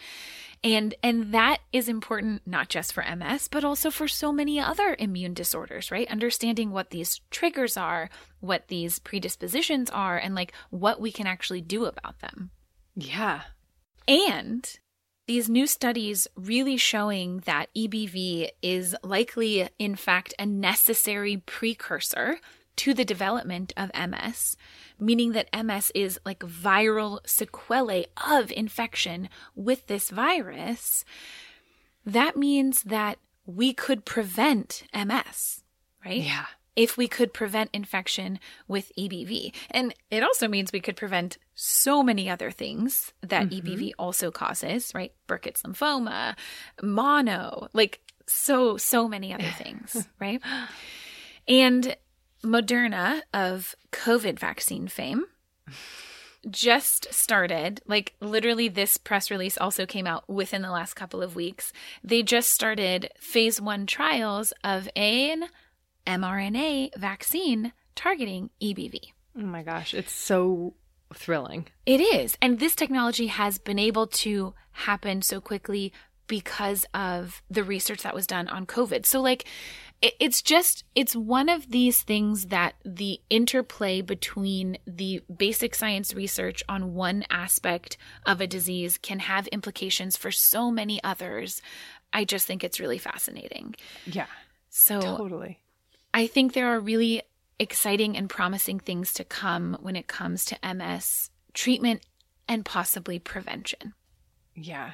And 0.63 0.95
and 1.03 1.33
that 1.33 1.59
is 1.71 1.89
important 1.89 2.41
not 2.45 2.69
just 2.69 2.93
for 2.93 3.03
MS 3.03 3.47
but 3.47 3.63
also 3.63 3.91
for 3.91 4.07
so 4.07 4.31
many 4.31 4.59
other 4.59 4.95
immune 4.99 5.33
disorders, 5.33 5.91
right? 5.91 6.09
Understanding 6.09 6.71
what 6.71 6.89
these 6.89 7.21
triggers 7.31 7.77
are, 7.77 8.09
what 8.39 8.67
these 8.67 8.99
predispositions 8.99 9.89
are 9.89 10.17
and 10.17 10.35
like 10.35 10.53
what 10.69 11.01
we 11.01 11.11
can 11.11 11.27
actually 11.27 11.61
do 11.61 11.85
about 11.85 12.19
them. 12.19 12.51
Yeah. 12.95 13.41
And 14.07 14.69
these 15.27 15.49
new 15.49 15.67
studies 15.67 16.27
really 16.35 16.77
showing 16.77 17.39
that 17.45 17.69
EBV 17.75 18.49
is 18.61 18.95
likely, 19.03 19.69
in 19.79 19.95
fact, 19.95 20.33
a 20.37 20.45
necessary 20.45 21.37
precursor 21.37 22.39
to 22.77 22.93
the 22.93 23.05
development 23.05 23.73
of 23.77 23.91
MS, 23.93 24.57
meaning 24.99 25.33
that 25.33 25.49
MS 25.63 25.91
is 25.93 26.19
like 26.25 26.39
viral 26.39 27.19
sequelae 27.25 28.05
of 28.29 28.51
infection 28.51 29.29
with 29.55 29.87
this 29.87 30.09
virus. 30.09 31.05
That 32.05 32.35
means 32.35 32.83
that 32.83 33.19
we 33.45 33.73
could 33.73 34.05
prevent 34.05 34.83
MS, 34.93 35.63
right? 36.05 36.21
Yeah. 36.21 36.45
if 36.75 36.97
we 36.97 37.07
could 37.07 37.33
prevent 37.33 37.69
infection 37.71 38.39
with 38.67 38.91
EBV. 38.97 39.53
And 39.69 39.93
it 40.09 40.23
also 40.23 40.47
means 40.47 40.71
we 40.71 40.79
could 40.79 40.95
prevent 40.95 41.37
so 41.53 42.01
many 42.01 42.29
other 42.29 42.49
things 42.49 43.13
that 43.21 43.49
mm-hmm. 43.49 43.67
EBV 43.67 43.91
also 43.99 44.31
causes, 44.31 44.91
right? 44.95 45.13
Burkitt's 45.27 45.61
lymphoma, 45.61 46.35
mono, 46.81 47.67
like 47.73 47.99
so, 48.25 48.77
so 48.77 49.07
many 49.07 49.33
other 49.33 49.51
things, 49.57 50.07
right? 50.19 50.41
And 51.47 51.95
Moderna 52.43 53.21
of 53.33 53.75
COVID 53.91 54.37
vaccine 54.39 54.87
fame 54.87 55.25
just 56.49 57.13
started, 57.13 57.81
like 57.87 58.13
literally 58.19 58.67
this 58.67 58.97
press 58.97 59.31
release 59.31 59.57
also 59.57 59.85
came 59.85 60.05
out 60.05 60.27
within 60.29 60.61
the 60.61 60.71
last 60.71 60.93
couple 60.93 61.21
of 61.21 61.35
weeks. 61.35 61.71
They 62.03 62.21
just 62.21 62.51
started 62.51 63.11
phase 63.17 63.61
one 63.61 63.85
trials 63.85 64.53
of 64.63 64.89
an 64.95 65.45
mRNA 66.05 66.97
vaccine 66.97 67.71
targeting 67.95 68.49
EBV. 68.61 68.99
Oh 69.37 69.41
my 69.41 69.63
gosh, 69.63 69.93
it's 69.93 70.13
so 70.13 70.73
thrilling. 71.13 71.67
It 71.85 72.01
is. 72.01 72.37
And 72.41 72.59
this 72.59 72.75
technology 72.75 73.27
has 73.27 73.57
been 73.57 73.79
able 73.79 74.07
to 74.07 74.53
happen 74.71 75.21
so 75.21 75.39
quickly 75.39 75.93
because 76.27 76.85
of 76.93 77.41
the 77.49 77.63
research 77.63 78.03
that 78.03 78.15
was 78.15 78.27
done 78.27 78.47
on 78.47 78.65
COVID. 78.65 79.05
So, 79.05 79.21
like, 79.21 79.45
it's 80.19 80.41
just, 80.41 80.83
it's 80.95 81.15
one 81.15 81.47
of 81.47 81.69
these 81.69 82.03
things 82.03 82.47
that 82.47 82.75
the 82.83 83.21
interplay 83.29 84.01
between 84.01 84.77
the 84.85 85.21
basic 85.33 85.73
science 85.73 86.13
research 86.13 86.61
on 86.67 86.93
one 86.93 87.23
aspect 87.29 87.95
of 88.25 88.41
a 88.41 88.47
disease 88.47 88.97
can 88.97 89.19
have 89.19 89.47
implications 89.47 90.17
for 90.17 90.29
so 90.29 90.69
many 90.69 91.01
others. 91.03 91.61
I 92.11 92.25
just 92.25 92.45
think 92.45 92.63
it's 92.63 92.81
really 92.81 92.97
fascinating. 92.97 93.75
Yeah. 94.05 94.27
So, 94.69 94.99
Totally. 94.99 95.59
I 96.13 96.27
think 96.27 96.53
there 96.53 96.67
are 96.67 96.79
really 96.79 97.21
exciting 97.57 98.17
and 98.17 98.29
promising 98.29 98.79
things 98.79 99.13
to 99.13 99.23
come 99.23 99.77
when 99.81 99.95
it 99.95 100.07
comes 100.07 100.43
to 100.45 100.57
MS 100.73 101.29
treatment 101.53 102.05
and 102.47 102.65
possibly 102.65 103.19
prevention. 103.19 103.93
Yeah. 104.53 104.93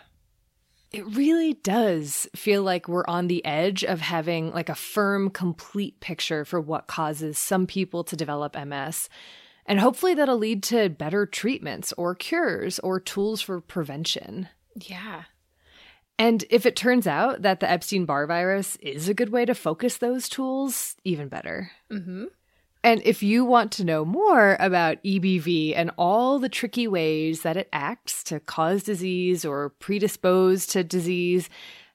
It 0.92 1.06
really 1.06 1.54
does 1.54 2.28
feel 2.36 2.64
like 2.64 2.88
we're 2.88 3.06
on 3.08 3.28
the 3.28 3.46
edge 3.46 3.84
of 3.84 4.02
having 4.02 4.52
like 4.52 4.70
a 4.70 4.76
firm, 4.76 5.30
complete 5.30 6.00
picture 6.00 6.44
for 6.46 6.60
what 6.60 6.88
causes 6.88 7.38
some 7.38 7.68
people 7.68 8.04
to 8.06 8.16
develop 8.16 8.56
MS. 8.56 9.08
And 9.68 9.80
hopefully 9.80 10.16
that'll 10.16 10.38
lead 10.38 10.64
to 10.64 10.90
better 10.90 11.28
treatments 11.28 11.94
or 11.96 12.16
cures 12.16 12.80
or 12.80 13.00
tools 13.00 13.40
for 13.40 13.62
prevention. 13.62 14.50
Yeah. 14.76 15.26
And 16.18 16.44
if 16.50 16.66
it 16.66 16.76
turns 16.76 17.06
out 17.06 17.44
that 17.44 17.60
the 17.60 17.70
Epstein 17.70 18.06
Barr 18.06 18.26
virus 18.26 18.76
is 18.78 19.08
a 19.08 19.14
good 19.14 19.30
way 19.30 19.46
to 19.46 19.54
focus 19.54 19.98
those 19.98 20.28
tools, 20.28 20.96
even 21.04 21.30
better. 21.30 21.72
Mm-hmm. 21.92 22.26
And 22.84 23.02
if 23.04 23.22
you 23.22 23.44
want 23.44 23.72
to 23.74 23.84
know 23.84 24.06
more 24.06 24.56
about 24.60 25.04
EBV 25.04 25.74
and 25.76 25.92
all 25.98 26.40
the 26.40 26.48
tricky 26.48 26.88
ways 26.88 27.42
that 27.42 27.58
it 27.58 27.70
acts 27.74 28.24
to 28.26 28.40
cause 28.40 28.84
disease 28.84 29.44
or 29.44 29.70
predispose 29.70 30.66
to 30.68 30.84
disease, 30.84 31.50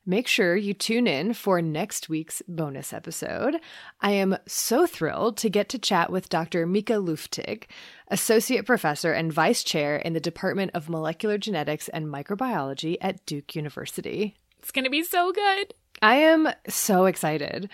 make 0.05 0.29
sure 0.29 0.55
you 0.57 0.75
tune 0.75 1.07
in 1.07 1.33
for 1.33 1.63
next 1.63 2.11
week's 2.11 2.43
bonus 2.47 2.93
episode. 2.93 3.57
I 4.03 4.11
am 4.11 4.37
so 4.47 4.87
thrilled 4.87 5.39
to 5.39 5.49
get 5.49 5.71
to 5.71 5.79
chat 5.79 6.13
with 6.13 6.29
Dr. 6.29 6.67
Micah 6.67 6.95
Luftig, 6.95 7.65
Associate 8.09 8.67
Professor 8.67 9.13
and 9.13 9.33
Vice 9.33 9.65
Chair 9.65 9.97
in 9.97 10.13
the 10.13 10.21
Department 10.21 10.73
of 10.75 10.91
Molecular 10.91 11.39
Genetics 11.39 11.89
and 11.89 12.07
Microbiology 12.07 12.99
at 13.01 13.25
Duke 13.25 13.57
University. 13.57 14.35
It's 14.59 14.71
going 14.71 14.85
to 14.85 14.91
be 14.91 15.03
so 15.03 15.33
good. 15.33 15.73
I 16.03 16.17
am 16.17 16.51
so 16.69 17.07
excited. 17.07 17.71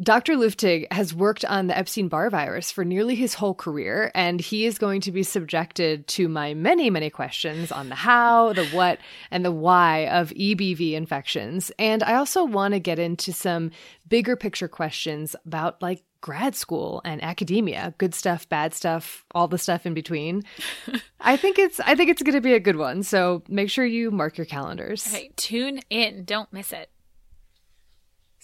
Dr. 0.00 0.34
Luftig 0.34 0.92
has 0.92 1.14
worked 1.14 1.44
on 1.44 1.68
the 1.68 1.76
Epstein 1.76 2.08
Barr 2.08 2.28
virus 2.28 2.70
for 2.70 2.84
nearly 2.84 3.14
his 3.14 3.34
whole 3.34 3.54
career, 3.54 4.10
and 4.14 4.40
he 4.40 4.66
is 4.66 4.78
going 4.78 5.00
to 5.02 5.12
be 5.12 5.22
subjected 5.22 6.06
to 6.08 6.28
my 6.28 6.52
many, 6.52 6.90
many 6.90 7.08
questions 7.08 7.72
on 7.72 7.88
the 7.88 7.94
how, 7.94 8.52
the 8.52 8.66
what, 8.66 8.98
and 9.30 9.44
the 9.44 9.52
why 9.52 10.06
of 10.08 10.30
EBV 10.30 10.92
infections. 10.92 11.72
And 11.78 12.02
I 12.02 12.14
also 12.14 12.44
want 12.44 12.74
to 12.74 12.80
get 12.80 12.98
into 12.98 13.32
some 13.32 13.70
bigger 14.06 14.36
picture 14.36 14.68
questions 14.68 15.34
about 15.46 15.80
like 15.80 16.02
grad 16.20 16.54
school 16.54 17.00
and 17.04 17.22
academia, 17.22 17.94
good 17.98 18.14
stuff, 18.14 18.48
bad 18.48 18.74
stuff, 18.74 19.24
all 19.32 19.48
the 19.48 19.58
stuff 19.58 19.86
in 19.86 19.94
between. 19.94 20.42
I 21.20 21.36
think 21.36 21.58
it's 21.58 21.80
I 21.80 21.94
think 21.94 22.10
it's 22.10 22.22
going 22.22 22.34
to 22.34 22.40
be 22.40 22.54
a 22.54 22.60
good 22.60 22.76
one. 22.76 23.02
So 23.02 23.42
make 23.48 23.70
sure 23.70 23.86
you 23.86 24.10
mark 24.10 24.36
your 24.36 24.44
calendars. 24.44 25.06
Okay, 25.06 25.30
tune 25.36 25.80
in. 25.88 26.24
Don't 26.24 26.52
miss 26.52 26.72
it. 26.72 26.90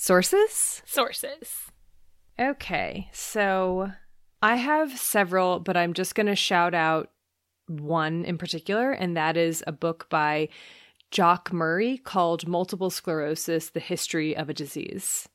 Sources? 0.03 0.83
Sources. 0.85 1.71
Okay, 2.37 3.09
so 3.13 3.93
I 4.43 4.57
have 4.57 4.99
several, 4.99 5.61
but 5.61 5.77
I'm 5.77 5.93
just 5.93 6.17
going 6.17 6.27
to 6.27 6.35
shout 6.35 6.75
out 6.75 7.13
one 7.69 8.25
in 8.25 8.37
particular, 8.37 8.91
and 8.91 9.17
that 9.17 9.37
is 9.37 9.63
a 9.65 9.71
book 9.71 10.09
by 10.11 10.49
Jock 11.13 11.53
Murray 11.53 11.99
called 11.99 12.49
Multiple 12.49 12.91
Sclerosis 12.91 13.71
The 13.71 13.79
History 13.79 14.37
of 14.37 14.49
a 14.49 14.55
Disease. 14.55 15.29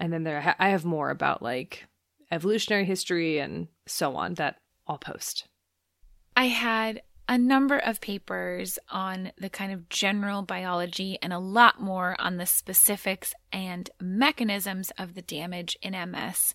And 0.00 0.12
then 0.12 0.24
there 0.24 0.56
I 0.58 0.70
have 0.70 0.84
more 0.84 1.10
about 1.10 1.40
like 1.40 1.86
evolutionary 2.32 2.86
history 2.86 3.38
and 3.38 3.68
so 3.86 4.16
on 4.16 4.34
that 4.34 4.56
I'll 4.88 4.98
post. 4.98 5.46
I 6.36 6.48
had 6.48 7.02
a 7.28 7.36
number 7.36 7.78
of 7.78 8.00
papers 8.00 8.78
on 8.90 9.32
the 9.36 9.50
kind 9.50 9.70
of 9.70 9.88
general 9.90 10.42
biology 10.42 11.18
and 11.22 11.32
a 11.32 11.38
lot 11.38 11.80
more 11.80 12.16
on 12.18 12.38
the 12.38 12.46
specifics 12.46 13.34
and 13.52 13.90
mechanisms 14.00 14.90
of 14.98 15.14
the 15.14 15.22
damage 15.22 15.76
in 15.82 15.92
MS. 15.92 16.54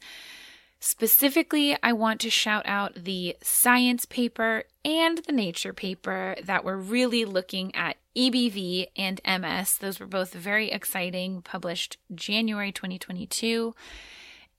Specifically, 0.79 1.77
I 1.81 1.93
want 1.93 2.19
to 2.21 2.29
shout 2.29 2.63
out 2.65 2.95
the 2.95 3.37
science 3.41 4.03
paper 4.03 4.63
and 4.83 5.19
the 5.19 5.31
nature 5.31 5.71
paper 5.71 6.35
that 6.43 6.65
were 6.65 6.77
really 6.77 7.23
looking 7.23 7.73
at 7.73 7.95
EBV 8.17 8.87
and 8.97 9.21
MS. 9.25 9.77
Those 9.77 9.99
were 9.99 10.07
both 10.07 10.33
very 10.33 10.71
exciting, 10.71 11.41
published 11.41 11.97
January 12.13 12.73
2022. 12.73 13.73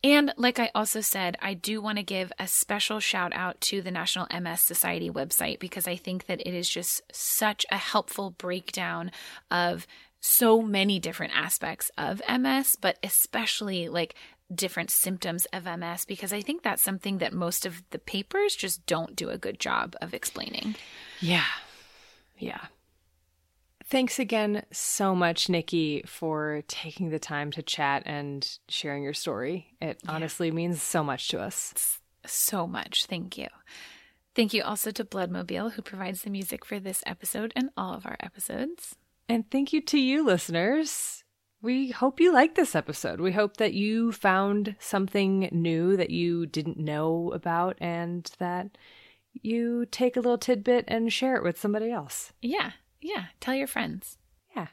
And 0.04 0.34
like 0.36 0.58
I 0.58 0.70
also 0.74 1.00
said, 1.00 1.38
I 1.40 1.54
do 1.54 1.80
want 1.80 1.96
to 1.96 2.04
give 2.04 2.30
a 2.38 2.46
special 2.46 3.00
shout 3.00 3.32
out 3.34 3.58
to 3.62 3.80
the 3.80 3.90
National 3.90 4.26
MS 4.30 4.60
Society 4.60 5.08
website 5.08 5.58
because 5.58 5.88
I 5.88 5.96
think 5.96 6.26
that 6.26 6.46
it 6.46 6.52
is 6.52 6.68
just 6.68 7.00
such 7.10 7.64
a 7.70 7.78
helpful 7.78 8.30
breakdown 8.30 9.10
of 9.50 9.86
so 10.20 10.60
many 10.60 10.98
different 10.98 11.32
aspects 11.34 11.90
of 11.96 12.20
MS, 12.28 12.76
but 12.78 12.98
especially 13.02 13.88
like 13.88 14.14
different 14.54 14.90
symptoms 14.90 15.46
of 15.54 15.64
MS, 15.64 16.04
because 16.04 16.34
I 16.34 16.42
think 16.42 16.62
that's 16.62 16.82
something 16.82 17.16
that 17.18 17.32
most 17.32 17.64
of 17.64 17.82
the 17.88 17.98
papers 17.98 18.54
just 18.54 18.84
don't 18.84 19.16
do 19.16 19.30
a 19.30 19.38
good 19.38 19.58
job 19.58 19.96
of 20.02 20.12
explaining. 20.12 20.74
Yeah. 21.20 21.44
Yeah. 22.38 22.66
Thanks 23.94 24.18
again 24.18 24.64
so 24.72 25.14
much, 25.14 25.48
Nikki, 25.48 26.02
for 26.04 26.64
taking 26.66 27.10
the 27.10 27.20
time 27.20 27.52
to 27.52 27.62
chat 27.62 28.02
and 28.06 28.58
sharing 28.68 29.04
your 29.04 29.14
story. 29.14 29.68
It 29.80 30.00
yeah. 30.02 30.10
honestly 30.10 30.50
means 30.50 30.82
so 30.82 31.04
much 31.04 31.28
to 31.28 31.40
us. 31.40 32.00
So 32.26 32.66
much. 32.66 33.06
Thank 33.06 33.38
you. 33.38 33.46
Thank 34.34 34.52
you 34.52 34.64
also 34.64 34.90
to 34.90 35.04
Bloodmobile, 35.04 35.74
who 35.74 35.82
provides 35.82 36.22
the 36.22 36.30
music 36.30 36.64
for 36.64 36.80
this 36.80 37.04
episode 37.06 37.52
and 37.54 37.70
all 37.76 37.94
of 37.94 38.04
our 38.04 38.16
episodes. 38.18 38.96
And 39.28 39.48
thank 39.48 39.72
you 39.72 39.80
to 39.82 39.98
you, 40.00 40.24
listeners. 40.24 41.22
We 41.62 41.92
hope 41.92 42.18
you 42.18 42.32
like 42.32 42.56
this 42.56 42.74
episode. 42.74 43.20
We 43.20 43.30
hope 43.30 43.58
that 43.58 43.74
you 43.74 44.10
found 44.10 44.74
something 44.80 45.48
new 45.52 45.96
that 45.98 46.10
you 46.10 46.46
didn't 46.46 46.78
know 46.78 47.30
about 47.32 47.78
and 47.80 48.28
that 48.40 48.76
you 49.34 49.86
take 49.86 50.16
a 50.16 50.20
little 50.20 50.36
tidbit 50.36 50.86
and 50.88 51.12
share 51.12 51.36
it 51.36 51.44
with 51.44 51.60
somebody 51.60 51.92
else. 51.92 52.32
Yeah. 52.42 52.72
Yeah. 53.04 53.26
Tell 53.38 53.54
your 53.54 53.66
friends. 53.66 54.16
Yeah. 54.56 54.68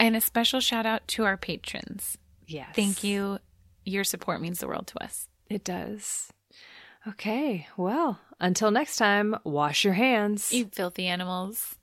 And 0.00 0.16
a 0.16 0.20
special 0.22 0.60
shout 0.60 0.86
out 0.86 1.06
to 1.08 1.24
our 1.24 1.36
patrons. 1.36 2.16
Yes. 2.46 2.74
Thank 2.74 3.04
you. 3.04 3.38
Your 3.84 4.02
support 4.02 4.40
means 4.40 4.60
the 4.60 4.66
world 4.66 4.86
to 4.88 5.04
us. 5.04 5.28
It 5.50 5.62
does. 5.62 6.32
Okay. 7.06 7.68
Well, 7.76 8.18
until 8.40 8.70
next 8.70 8.96
time, 8.96 9.36
wash 9.44 9.84
your 9.84 9.92
hands. 9.92 10.52
You 10.52 10.70
filthy 10.72 11.06
animals. 11.06 11.76